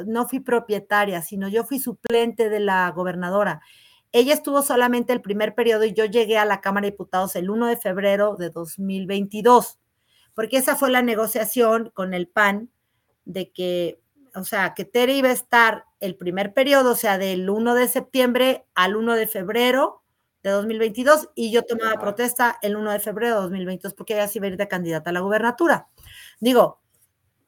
no 0.07 0.27
fui 0.27 0.39
propietaria, 0.39 1.21
sino 1.21 1.47
yo 1.47 1.63
fui 1.63 1.77
suplente 1.77 2.49
de 2.49 2.59
la 2.59 2.89
gobernadora. 2.89 3.61
Ella 4.11 4.33
estuvo 4.33 4.63
solamente 4.63 5.13
el 5.13 5.21
primer 5.21 5.53
periodo 5.53 5.85
y 5.85 5.93
yo 5.93 6.05
llegué 6.05 6.39
a 6.39 6.45
la 6.45 6.59
Cámara 6.59 6.85
de 6.85 6.91
Diputados 6.91 7.35
el 7.35 7.51
1 7.51 7.67
de 7.67 7.77
febrero 7.77 8.35
de 8.35 8.49
2022, 8.49 9.77
porque 10.33 10.57
esa 10.57 10.75
fue 10.75 10.91
la 10.91 11.01
negociación 11.01 11.91
con 11.93 12.13
el 12.13 12.27
PAN 12.27 12.69
de 13.25 13.51
que, 13.51 14.01
o 14.35 14.43
sea, 14.43 14.73
que 14.73 14.85
Tere 14.85 15.13
iba 15.13 15.29
a 15.29 15.33
estar 15.33 15.85
el 15.99 16.15
primer 16.15 16.53
periodo, 16.53 16.91
o 16.91 16.95
sea, 16.95 17.17
del 17.17 17.49
1 17.49 17.75
de 17.75 17.87
septiembre 17.87 18.65
al 18.73 18.95
1 18.95 19.15
de 19.15 19.27
febrero 19.27 20.03
de 20.43 20.49
2022 20.49 21.29
y 21.35 21.51
yo 21.51 21.63
tomaba 21.63 21.99
protesta 21.99 22.57
el 22.61 22.75
1 22.75 22.91
de 22.91 22.99
febrero 22.99 23.35
de 23.35 23.41
2022 23.41 23.93
porque 23.93 24.13
ella 24.13 24.27
sí 24.27 24.39
iba 24.39 24.47
a 24.47 24.49
ir 24.49 24.57
de 24.57 24.67
candidata 24.67 25.11
a 25.11 25.13
la 25.13 25.19
gubernatura. 25.19 25.87
Digo, 26.39 26.81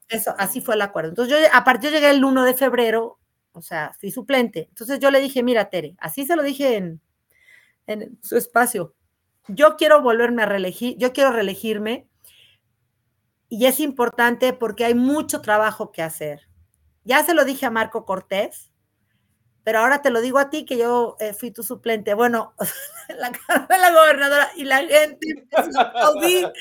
eso, 0.08 0.34
así 0.38 0.60
fue 0.60 0.76
el 0.76 0.82
acuerdo. 0.82 1.10
Entonces 1.10 1.36
yo, 1.40 1.48
aparte 1.52 1.86
yo 1.86 1.92
llegué 1.92 2.10
el 2.10 2.24
1 2.24 2.44
de 2.44 2.54
febrero, 2.54 3.18
o 3.52 3.62
sea, 3.62 3.92
fui 3.98 4.10
suplente. 4.10 4.66
Entonces 4.68 4.98
yo 5.00 5.10
le 5.10 5.20
dije, 5.20 5.42
mira, 5.42 5.70
Tere, 5.70 5.96
así 5.98 6.24
se 6.26 6.36
lo 6.36 6.42
dije 6.42 6.76
en, 6.76 7.00
en 7.86 8.18
su 8.22 8.36
espacio. 8.36 8.94
Yo 9.48 9.76
quiero 9.76 10.02
volverme 10.02 10.42
a 10.42 10.46
reelegir, 10.46 10.96
yo 10.98 11.12
quiero 11.12 11.32
reelegirme 11.32 12.08
y 13.56 13.66
es 13.66 13.78
importante 13.78 14.52
porque 14.52 14.84
hay 14.84 14.94
mucho 14.94 15.40
trabajo 15.40 15.92
que 15.92 16.02
hacer. 16.02 16.48
Ya 17.04 17.22
se 17.22 17.34
lo 17.34 17.44
dije 17.44 17.66
a 17.66 17.70
Marco 17.70 18.04
Cortés, 18.04 18.72
pero 19.62 19.78
ahora 19.78 20.02
te 20.02 20.10
lo 20.10 20.20
digo 20.20 20.40
a 20.40 20.50
ti 20.50 20.64
que 20.64 20.76
yo 20.76 21.16
eh, 21.20 21.34
fui 21.34 21.52
tu 21.52 21.62
suplente. 21.62 22.14
Bueno, 22.14 22.54
la 23.16 23.30
cara 23.30 23.66
de 23.70 23.78
la 23.78 23.92
gobernadora 23.92 24.50
y 24.56 24.64
la 24.64 24.78
gente 24.78 25.28
empezó 25.30 25.78
a 25.78 25.82
aplaudir. 25.82 26.52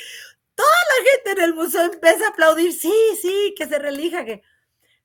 Toda 0.53 0.69
la 0.69 1.11
gente 1.11 1.31
en 1.31 1.49
el 1.49 1.55
museo 1.55 1.91
empieza 1.91 2.27
a 2.27 2.29
aplaudir. 2.29 2.71
Sí, 2.73 2.93
sí, 3.19 3.55
que 3.57 3.65
se 3.65 3.79
relija. 3.79 4.23
Que... 4.23 4.43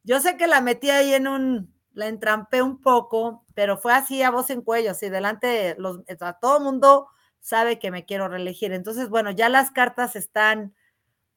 Yo 0.02 0.20
sé 0.20 0.36
que 0.36 0.46
la 0.46 0.60
metí 0.60 0.90
ahí 0.90 1.14
en 1.14 1.26
un, 1.26 1.74
la 1.94 2.08
entrampé 2.08 2.60
un 2.60 2.82
poco, 2.82 3.46
pero 3.54 3.78
fue 3.78 3.94
así 3.94 4.22
a 4.22 4.30
voz 4.30 4.50
en 4.50 4.60
cuello, 4.60 4.90
así 4.90 5.08
delante 5.08 5.46
de 5.46 5.74
los, 5.78 6.00
a 6.20 6.38
todo 6.38 6.60
mundo 6.60 7.08
sabe 7.40 7.78
que 7.78 7.90
me 7.90 8.04
quiero 8.04 8.28
reelegir. 8.28 8.74
Entonces, 8.74 9.08
bueno, 9.08 9.30
ya 9.30 9.48
las 9.48 9.70
cartas 9.70 10.16
están, 10.16 10.74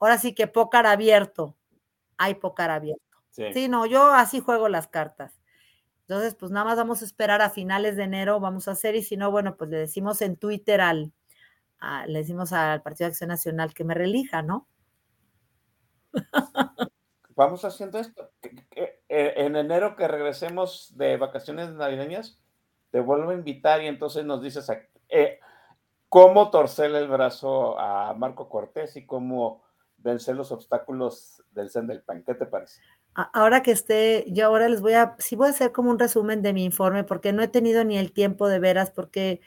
ahora 0.01 0.17
sí 0.17 0.35
que 0.35 0.47
pócar 0.47 0.85
abierto. 0.85 1.55
Hay 2.17 2.35
pócar 2.35 2.71
abierto. 2.71 3.01
Sí. 3.29 3.53
sí, 3.53 3.67
no, 3.69 3.85
yo 3.85 4.13
así 4.13 4.41
juego 4.41 4.67
las 4.67 4.87
cartas. 4.87 5.39
Entonces, 6.01 6.35
pues 6.35 6.51
nada 6.51 6.65
más 6.65 6.75
vamos 6.75 7.01
a 7.01 7.05
esperar 7.05 7.41
a 7.41 7.49
finales 7.49 7.95
de 7.95 8.03
enero, 8.03 8.41
vamos 8.41 8.67
a 8.67 8.71
hacer, 8.71 8.95
y 8.95 9.03
si 9.03 9.15
no, 9.15 9.31
bueno, 9.31 9.55
pues 9.55 9.69
le 9.69 9.77
decimos 9.77 10.21
en 10.21 10.35
Twitter 10.35 10.81
al, 10.81 11.13
a, 11.79 12.05
le 12.05 12.19
decimos 12.19 12.51
al 12.51 12.81
Partido 12.81 13.07
de 13.07 13.11
Acción 13.11 13.29
Nacional 13.29 13.73
que 13.73 13.85
me 13.85 13.93
relija, 13.93 14.41
¿no? 14.41 14.67
Vamos 17.35 17.63
haciendo 17.63 17.97
esto. 17.97 18.29
En 19.07 19.55
enero 19.55 19.95
que 19.95 20.07
regresemos 20.07 20.93
de 20.97 21.17
vacaciones 21.17 21.71
navideñas, 21.71 22.39
te 22.91 22.99
vuelvo 22.99 23.31
a 23.31 23.33
invitar 23.33 23.81
y 23.81 23.87
entonces 23.87 24.25
nos 24.25 24.41
dices 24.41 24.69
eh, 25.09 25.39
cómo 26.09 26.51
torcerle 26.51 26.99
el 26.99 27.07
brazo 27.07 27.79
a 27.79 28.13
Marco 28.13 28.49
Cortés 28.49 28.95
y 28.97 29.05
cómo 29.05 29.63
vencer 30.03 30.35
los 30.35 30.51
obstáculos 30.51 31.43
del 31.51 31.69
CEN 31.69 31.87
del 31.87 32.01
PAN. 32.01 32.23
¿Qué 32.25 32.33
te 32.33 32.45
parece? 32.45 32.81
ahora 33.13 33.61
que 33.61 33.71
esté, 33.71 34.23
yo 34.29 34.45
ahora 34.45 34.69
les 34.69 34.79
voy 34.79 34.93
a, 34.93 35.17
sí 35.19 35.35
voy 35.35 35.47
a 35.47 35.49
hacer 35.49 35.73
como 35.73 35.91
un 35.91 35.99
resumen 35.99 36.41
de 36.41 36.53
mi 36.53 36.63
informe, 36.63 37.03
porque 37.03 37.33
no 37.33 37.43
he 37.43 37.49
tenido 37.49 37.83
ni 37.83 37.97
el 37.97 38.13
tiempo 38.13 38.47
de 38.47 38.59
veras, 38.59 38.89
porque 38.89 39.41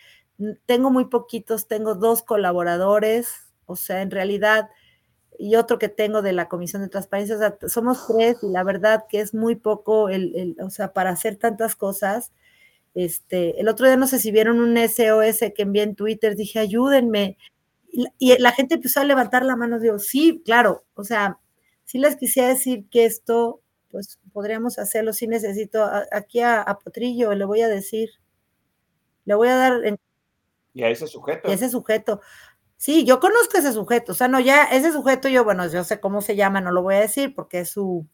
tengo 0.67 0.91
muy 0.91 1.07
poquitos, 1.07 1.67
tengo 1.67 1.95
dos 1.95 2.23
colaboradores, 2.23 3.53
o 3.65 3.75
sea, 3.77 4.03
en 4.03 4.11
realidad 4.11 4.69
y 5.39 5.57
otro 5.57 5.79
que 5.79 5.89
tengo 5.89 6.23
de 6.23 6.33
la 6.33 6.49
Comisión 6.49 6.83
de 6.83 6.89
Transparencia. 6.89 7.37
O 7.37 7.39
sea, 7.39 7.59
somos 7.69 8.07
tres 8.07 8.37
y 8.43 8.51
la 8.51 8.63
verdad 8.63 9.05
que 9.09 9.21
es 9.21 9.35
muy 9.35 9.57
poco, 9.57 10.09
el, 10.09 10.35
el, 10.37 10.57
o 10.61 10.71
sea, 10.71 10.93
para 10.93 11.11
hacer 11.11 11.37
tantas 11.37 11.77
cosas. 11.77 12.33
Este, 12.95 13.61
el 13.61 13.69
otro 13.69 13.87
día 13.87 13.97
no 13.97 14.07
sé 14.07 14.21
si 14.21 14.31
vieron 14.31 14.61
un 14.61 14.77
SOS 14.77 15.53
que 15.55 15.63
envié 15.63 15.83
en 15.83 15.97
Twitter, 15.97 16.37
dije, 16.37 16.61
ayúdenme. 16.61 17.37
Y, 17.97 18.07
y 18.19 18.37
la 18.39 18.51
gente 18.51 18.75
empezó 18.75 19.01
a 19.01 19.05
levantar 19.05 19.45
la 19.45 19.55
mano, 19.55 19.79
digo, 19.79 20.01
sí, 20.01 20.43
claro, 20.45 20.85
o 20.95 21.05
sea, 21.05 21.39
sí 21.85 21.99
les 21.99 22.17
quisiera 22.17 22.49
decir 22.49 22.87
que 22.91 23.05
esto, 23.05 23.61
pues 23.91 24.19
podríamos 24.33 24.81
hacerlo, 24.81 25.13
sí 25.13 25.29
necesito, 25.29 25.85
a, 25.85 26.05
aquí 26.11 26.41
a, 26.41 26.61
a, 26.61 26.79
Potrillo 26.81 27.33
le 27.35 27.45
voy 27.45 27.63
a 27.63 27.69
decir, 27.69 28.11
le 29.25 29.37
voy 29.37 29.49
a 29.49 29.57
dar... 29.57 29.85
En, 29.85 29.97
y 30.73 30.83
a 30.83 30.91
ese 30.91 31.07
sujeto. 31.07 31.49
Y 31.49 31.53
a 31.53 31.55
ese 31.55 31.69
sujeto. 31.69 32.21
Sí, 32.77 33.05
yo 33.05 33.21
conozco 33.21 33.57
a 33.57 33.61
ese 33.61 33.73
sujeto, 33.73 34.11
o 34.11 34.15
sea, 34.17 34.27
no, 34.27 34.41
ya 34.41 34.65
ese 34.65 34.93
sujeto 34.93 35.29
yo, 35.29 35.45
bueno, 35.45 35.67
yo 35.69 35.85
sé 35.85 36.01
cómo 36.01 36.21
se 36.21 36.35
llama, 36.35 36.61
no 36.61 36.73
lo 36.73 36.83
voy 36.83 36.97
a 36.97 37.01
decir 37.01 37.33
porque 37.33 37.61
es 37.61 37.71
su, 37.71 38.09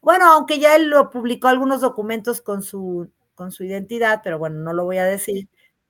bueno, 0.00 0.32
aunque 0.32 0.58
ya 0.58 0.76
él 0.76 0.88
lo 0.88 1.10
publicó 1.10 1.48
algunos 1.48 1.82
documentos 1.82 2.40
con 2.40 2.62
su, 2.62 3.10
con 3.34 3.52
su 3.52 3.64
identidad, 3.64 4.20
pero 4.24 4.38
bueno, 4.38 4.60
no 4.60 4.72
lo 4.72 4.84
voy 4.84 4.98
a 4.98 5.04
decir. 5.04 5.48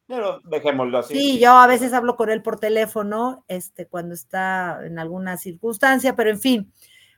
Pero 0.09 0.41
dejémoslo 0.45 0.99
así. 0.99 1.15
Sí, 1.15 1.39
yo 1.39 1.53
a 1.53 1.67
veces 1.67 1.93
hablo 1.93 2.17
con 2.17 2.31
él 2.31 2.43
por 2.43 2.59
teléfono, 2.59 3.45
este, 3.47 3.87
cuando 3.87 4.15
está 4.15 4.85
en 4.85 4.99
alguna 4.99 5.37
circunstancia, 5.37 6.17
pero 6.17 6.31
en 6.31 6.41
fin, 6.41 6.73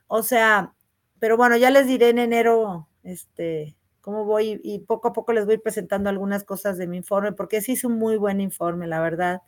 o 0.09 0.25
sea, 0.25 0.75
pero 1.21 1.37
bueno, 1.37 1.57
ya 1.57 1.71
les 1.71 1.87
diré 1.87 2.09
en 2.09 2.19
enero, 2.19 2.89
este, 3.05 3.77
cómo 4.01 4.25
voy 4.25 4.61
y 4.65 4.81
poco 4.81 5.09
a 5.09 5.13
poco 5.13 5.33
les 5.33 5.47
voy 5.47 5.59
presentando 5.59 6.11
algunas 6.11 6.43
cosas 6.43 6.79
de 6.79 6.89
mi 6.89 6.97
informe, 6.97 7.31
porque 7.33 7.61
sí 7.61 7.73
es 7.73 7.85
un 7.85 7.97
muy 7.97 8.17
buen 8.17 8.41
informe, 8.41 8.89
la 8.89 9.01
verdad. 9.01 9.43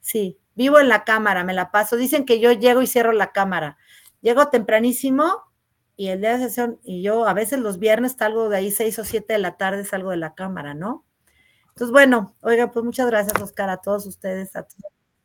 Sí, 0.00 0.38
vivo 0.56 0.80
en 0.80 0.88
la 0.88 1.04
cámara, 1.04 1.44
me 1.44 1.54
la 1.54 1.70
paso. 1.70 1.96
Dicen 1.96 2.24
que 2.24 2.40
yo 2.40 2.50
llego 2.50 2.82
y 2.82 2.88
cierro 2.88 3.12
la 3.12 3.30
cámara. 3.30 3.78
Llego 4.22 4.48
tempranísimo 4.48 5.44
y 5.96 6.08
el 6.08 6.20
día 6.20 6.36
de 6.36 6.48
sesión, 6.48 6.80
y 6.82 7.02
yo 7.02 7.28
a 7.28 7.34
veces 7.34 7.60
los 7.60 7.78
viernes 7.78 8.16
salgo 8.18 8.48
de 8.48 8.56
ahí 8.56 8.70
seis 8.72 8.98
o 8.98 9.04
siete 9.04 9.34
de 9.34 9.38
la 9.38 9.56
tarde, 9.56 9.84
salgo 9.84 10.10
de 10.10 10.16
la 10.16 10.34
cámara, 10.34 10.74
¿no? 10.74 11.04
Entonces, 11.72 11.90
bueno, 11.90 12.34
oiga, 12.42 12.70
pues 12.70 12.84
muchas 12.84 13.06
gracias, 13.06 13.40
Oscar, 13.40 13.70
a 13.70 13.78
todos 13.78 14.06
ustedes. 14.06 14.54
A 14.56 14.66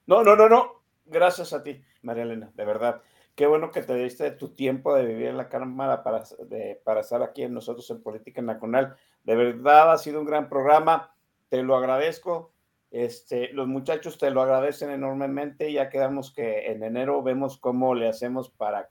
no, 0.06 0.24
no, 0.24 0.36
no, 0.36 0.50
no. 0.50 0.84
Gracias 1.06 1.54
a 1.54 1.64
ti, 1.64 1.82
María 2.02 2.24
Elena, 2.24 2.52
de 2.54 2.66
verdad. 2.66 3.02
Qué 3.36 3.48
bueno 3.48 3.72
que 3.72 3.84
te 3.84 3.94
diste 3.96 4.32
tu 4.32 4.50
tiempo 4.50 4.96
de 4.96 5.06
vivir 5.06 5.28
en 5.28 5.38
la 5.38 5.48
cámara 5.48 6.04
para, 6.04 6.24
de, 6.48 6.82
para 6.84 7.02
estar 7.02 7.22
aquí 7.22 7.44
en 7.44 7.54
nosotros 7.54 7.90
en 7.92 8.02
Política 8.02 8.42
Nacional. 8.42 8.96
De 9.24 9.36
verdad 9.36 9.92
ha 9.92 9.98
sido 9.98 10.20
un 10.20 10.26
gran 10.26 10.50
programa. 10.50 11.14
Te 11.50 11.62
lo 11.62 11.76
agradezco 11.76 12.52
este, 12.92 13.52
los 13.54 13.68
muchachos 13.68 14.18
te 14.18 14.32
lo 14.32 14.42
agradecen 14.42 14.90
enormemente. 14.90 15.72
Ya 15.72 15.90
quedamos 15.90 16.32
que 16.34 16.72
en 16.72 16.84
enero 16.84 17.22
vemos 17.22 17.58
cómo 17.58 17.96
le 17.96 18.08
hacemos 18.08 18.50
para 18.50 18.90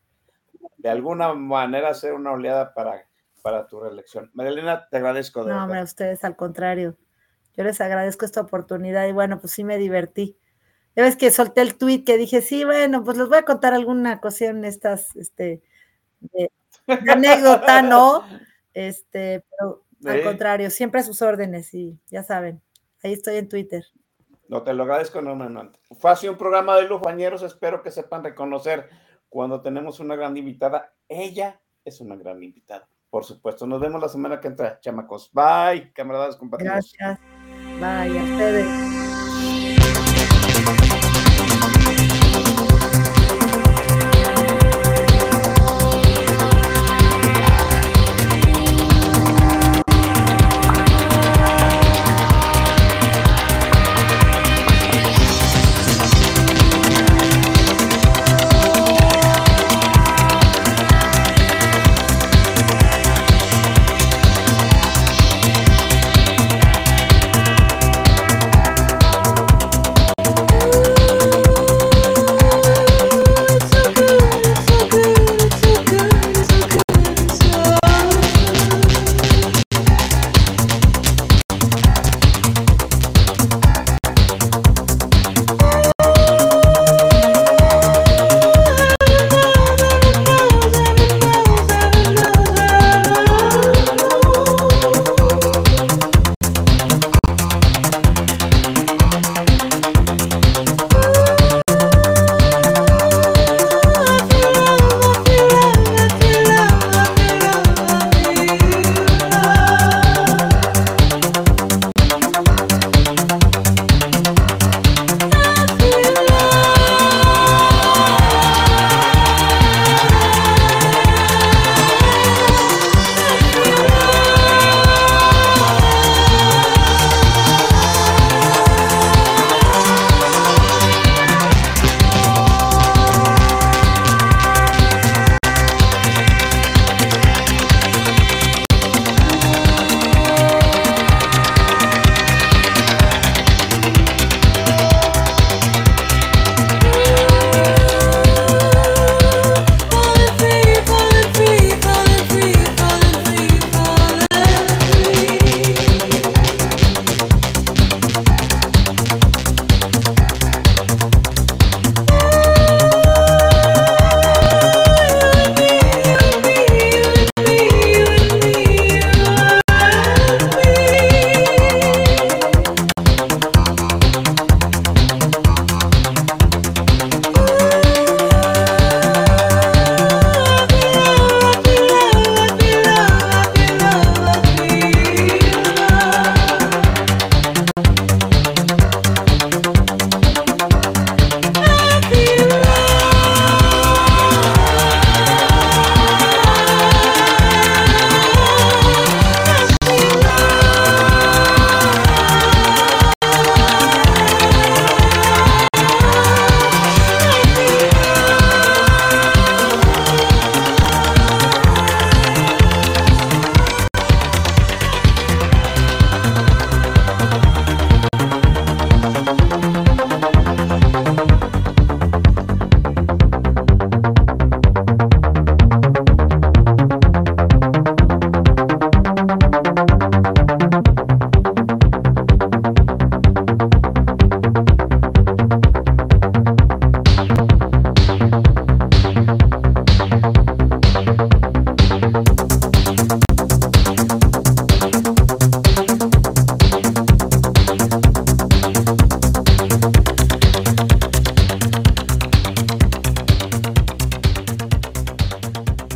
de 0.77 0.89
alguna 0.89 1.33
manera 1.35 1.91
hacer 1.91 2.13
una 2.13 2.33
oleada 2.33 2.75
para, 2.75 3.07
para 3.43 3.67
tu 3.67 3.81
reelección. 3.81 4.31
Marilena, 4.35 4.89
te 4.89 4.99
agradezco. 4.99 5.45
De 5.45 5.53
no, 5.53 5.65
hombre, 5.65 5.81
a 5.81 5.85
ustedes 5.85 6.25
al 6.25 6.37
contrario. 6.37 6.97
Yo 7.57 7.65
les 7.65 7.81
agradezco 7.81 8.25
esta 8.25 8.43
oportunidad 8.43 9.07
y 9.07 9.13
bueno, 9.13 9.41
pues 9.41 9.53
sí 9.53 9.65
me 9.65 9.79
divertí. 9.79 10.37
Ya 10.95 11.03
ves 11.03 11.17
que 11.17 11.31
solté 11.31 11.61
el 11.61 11.77
tweet 11.77 12.05
que 12.05 12.17
dije, 12.17 12.41
sí, 12.41 12.65
bueno, 12.65 13.05
pues 13.05 13.19
les 13.19 13.29
voy 13.29 13.39
a 13.39 13.45
contar 13.45 13.75
alguna 13.75 14.21
cuestión 14.21 14.65
estas, 14.65 15.15
este, 15.17 15.63
de, 16.21 16.51
de 16.87 17.13
anécdota, 17.13 17.83
¿no? 17.83 18.25
Este, 18.73 19.45
pero 19.51 19.85
sí. 20.01 20.09
al 20.09 20.23
contrario, 20.23 20.71
siempre 20.71 21.01
a 21.01 21.05
sus 21.05 21.23
órdenes 21.23 21.73
y 21.75 21.99
ya 22.09 22.23
saben. 22.23 22.63
Ahí 23.03 23.13
estoy 23.13 23.37
en 23.37 23.49
Twitter. 23.49 23.85
No, 24.49 24.63
te 24.63 24.73
lo 24.73 24.85
agradezco 24.85 25.19
enormemente. 25.19 25.79
Fue 25.99 26.11
así 26.11 26.29
un 26.29 26.37
programa 26.37 26.77
de 26.77 26.89
los 26.89 27.01
bañeros. 27.01 27.43
Espero 27.43 27.83
que 27.83 27.91
sepan 27.91 28.23
reconocer 28.23 28.89
cuando 29.29 29.61
tenemos 29.61 29.99
una 30.01 30.15
gran 30.15 30.37
invitada. 30.37 30.93
Ella 31.09 31.61
es 31.85 32.01
una 32.01 32.17
gran 32.17 32.43
invitada. 32.43 32.89
Por 33.11 33.25
supuesto. 33.25 33.67
Nos 33.67 33.81
vemos 33.81 34.01
la 34.01 34.09
semana 34.09 34.41
que 34.41 34.49
entra, 34.49 34.79
chamacos. 34.81 35.31
Bye, 35.33 35.93
camaradas, 35.93 36.37
compañeros. 36.37 36.95
Gracias. 36.99 37.36
Bye, 37.81 38.09
a 38.09 38.23
ustedes. 38.23 39.06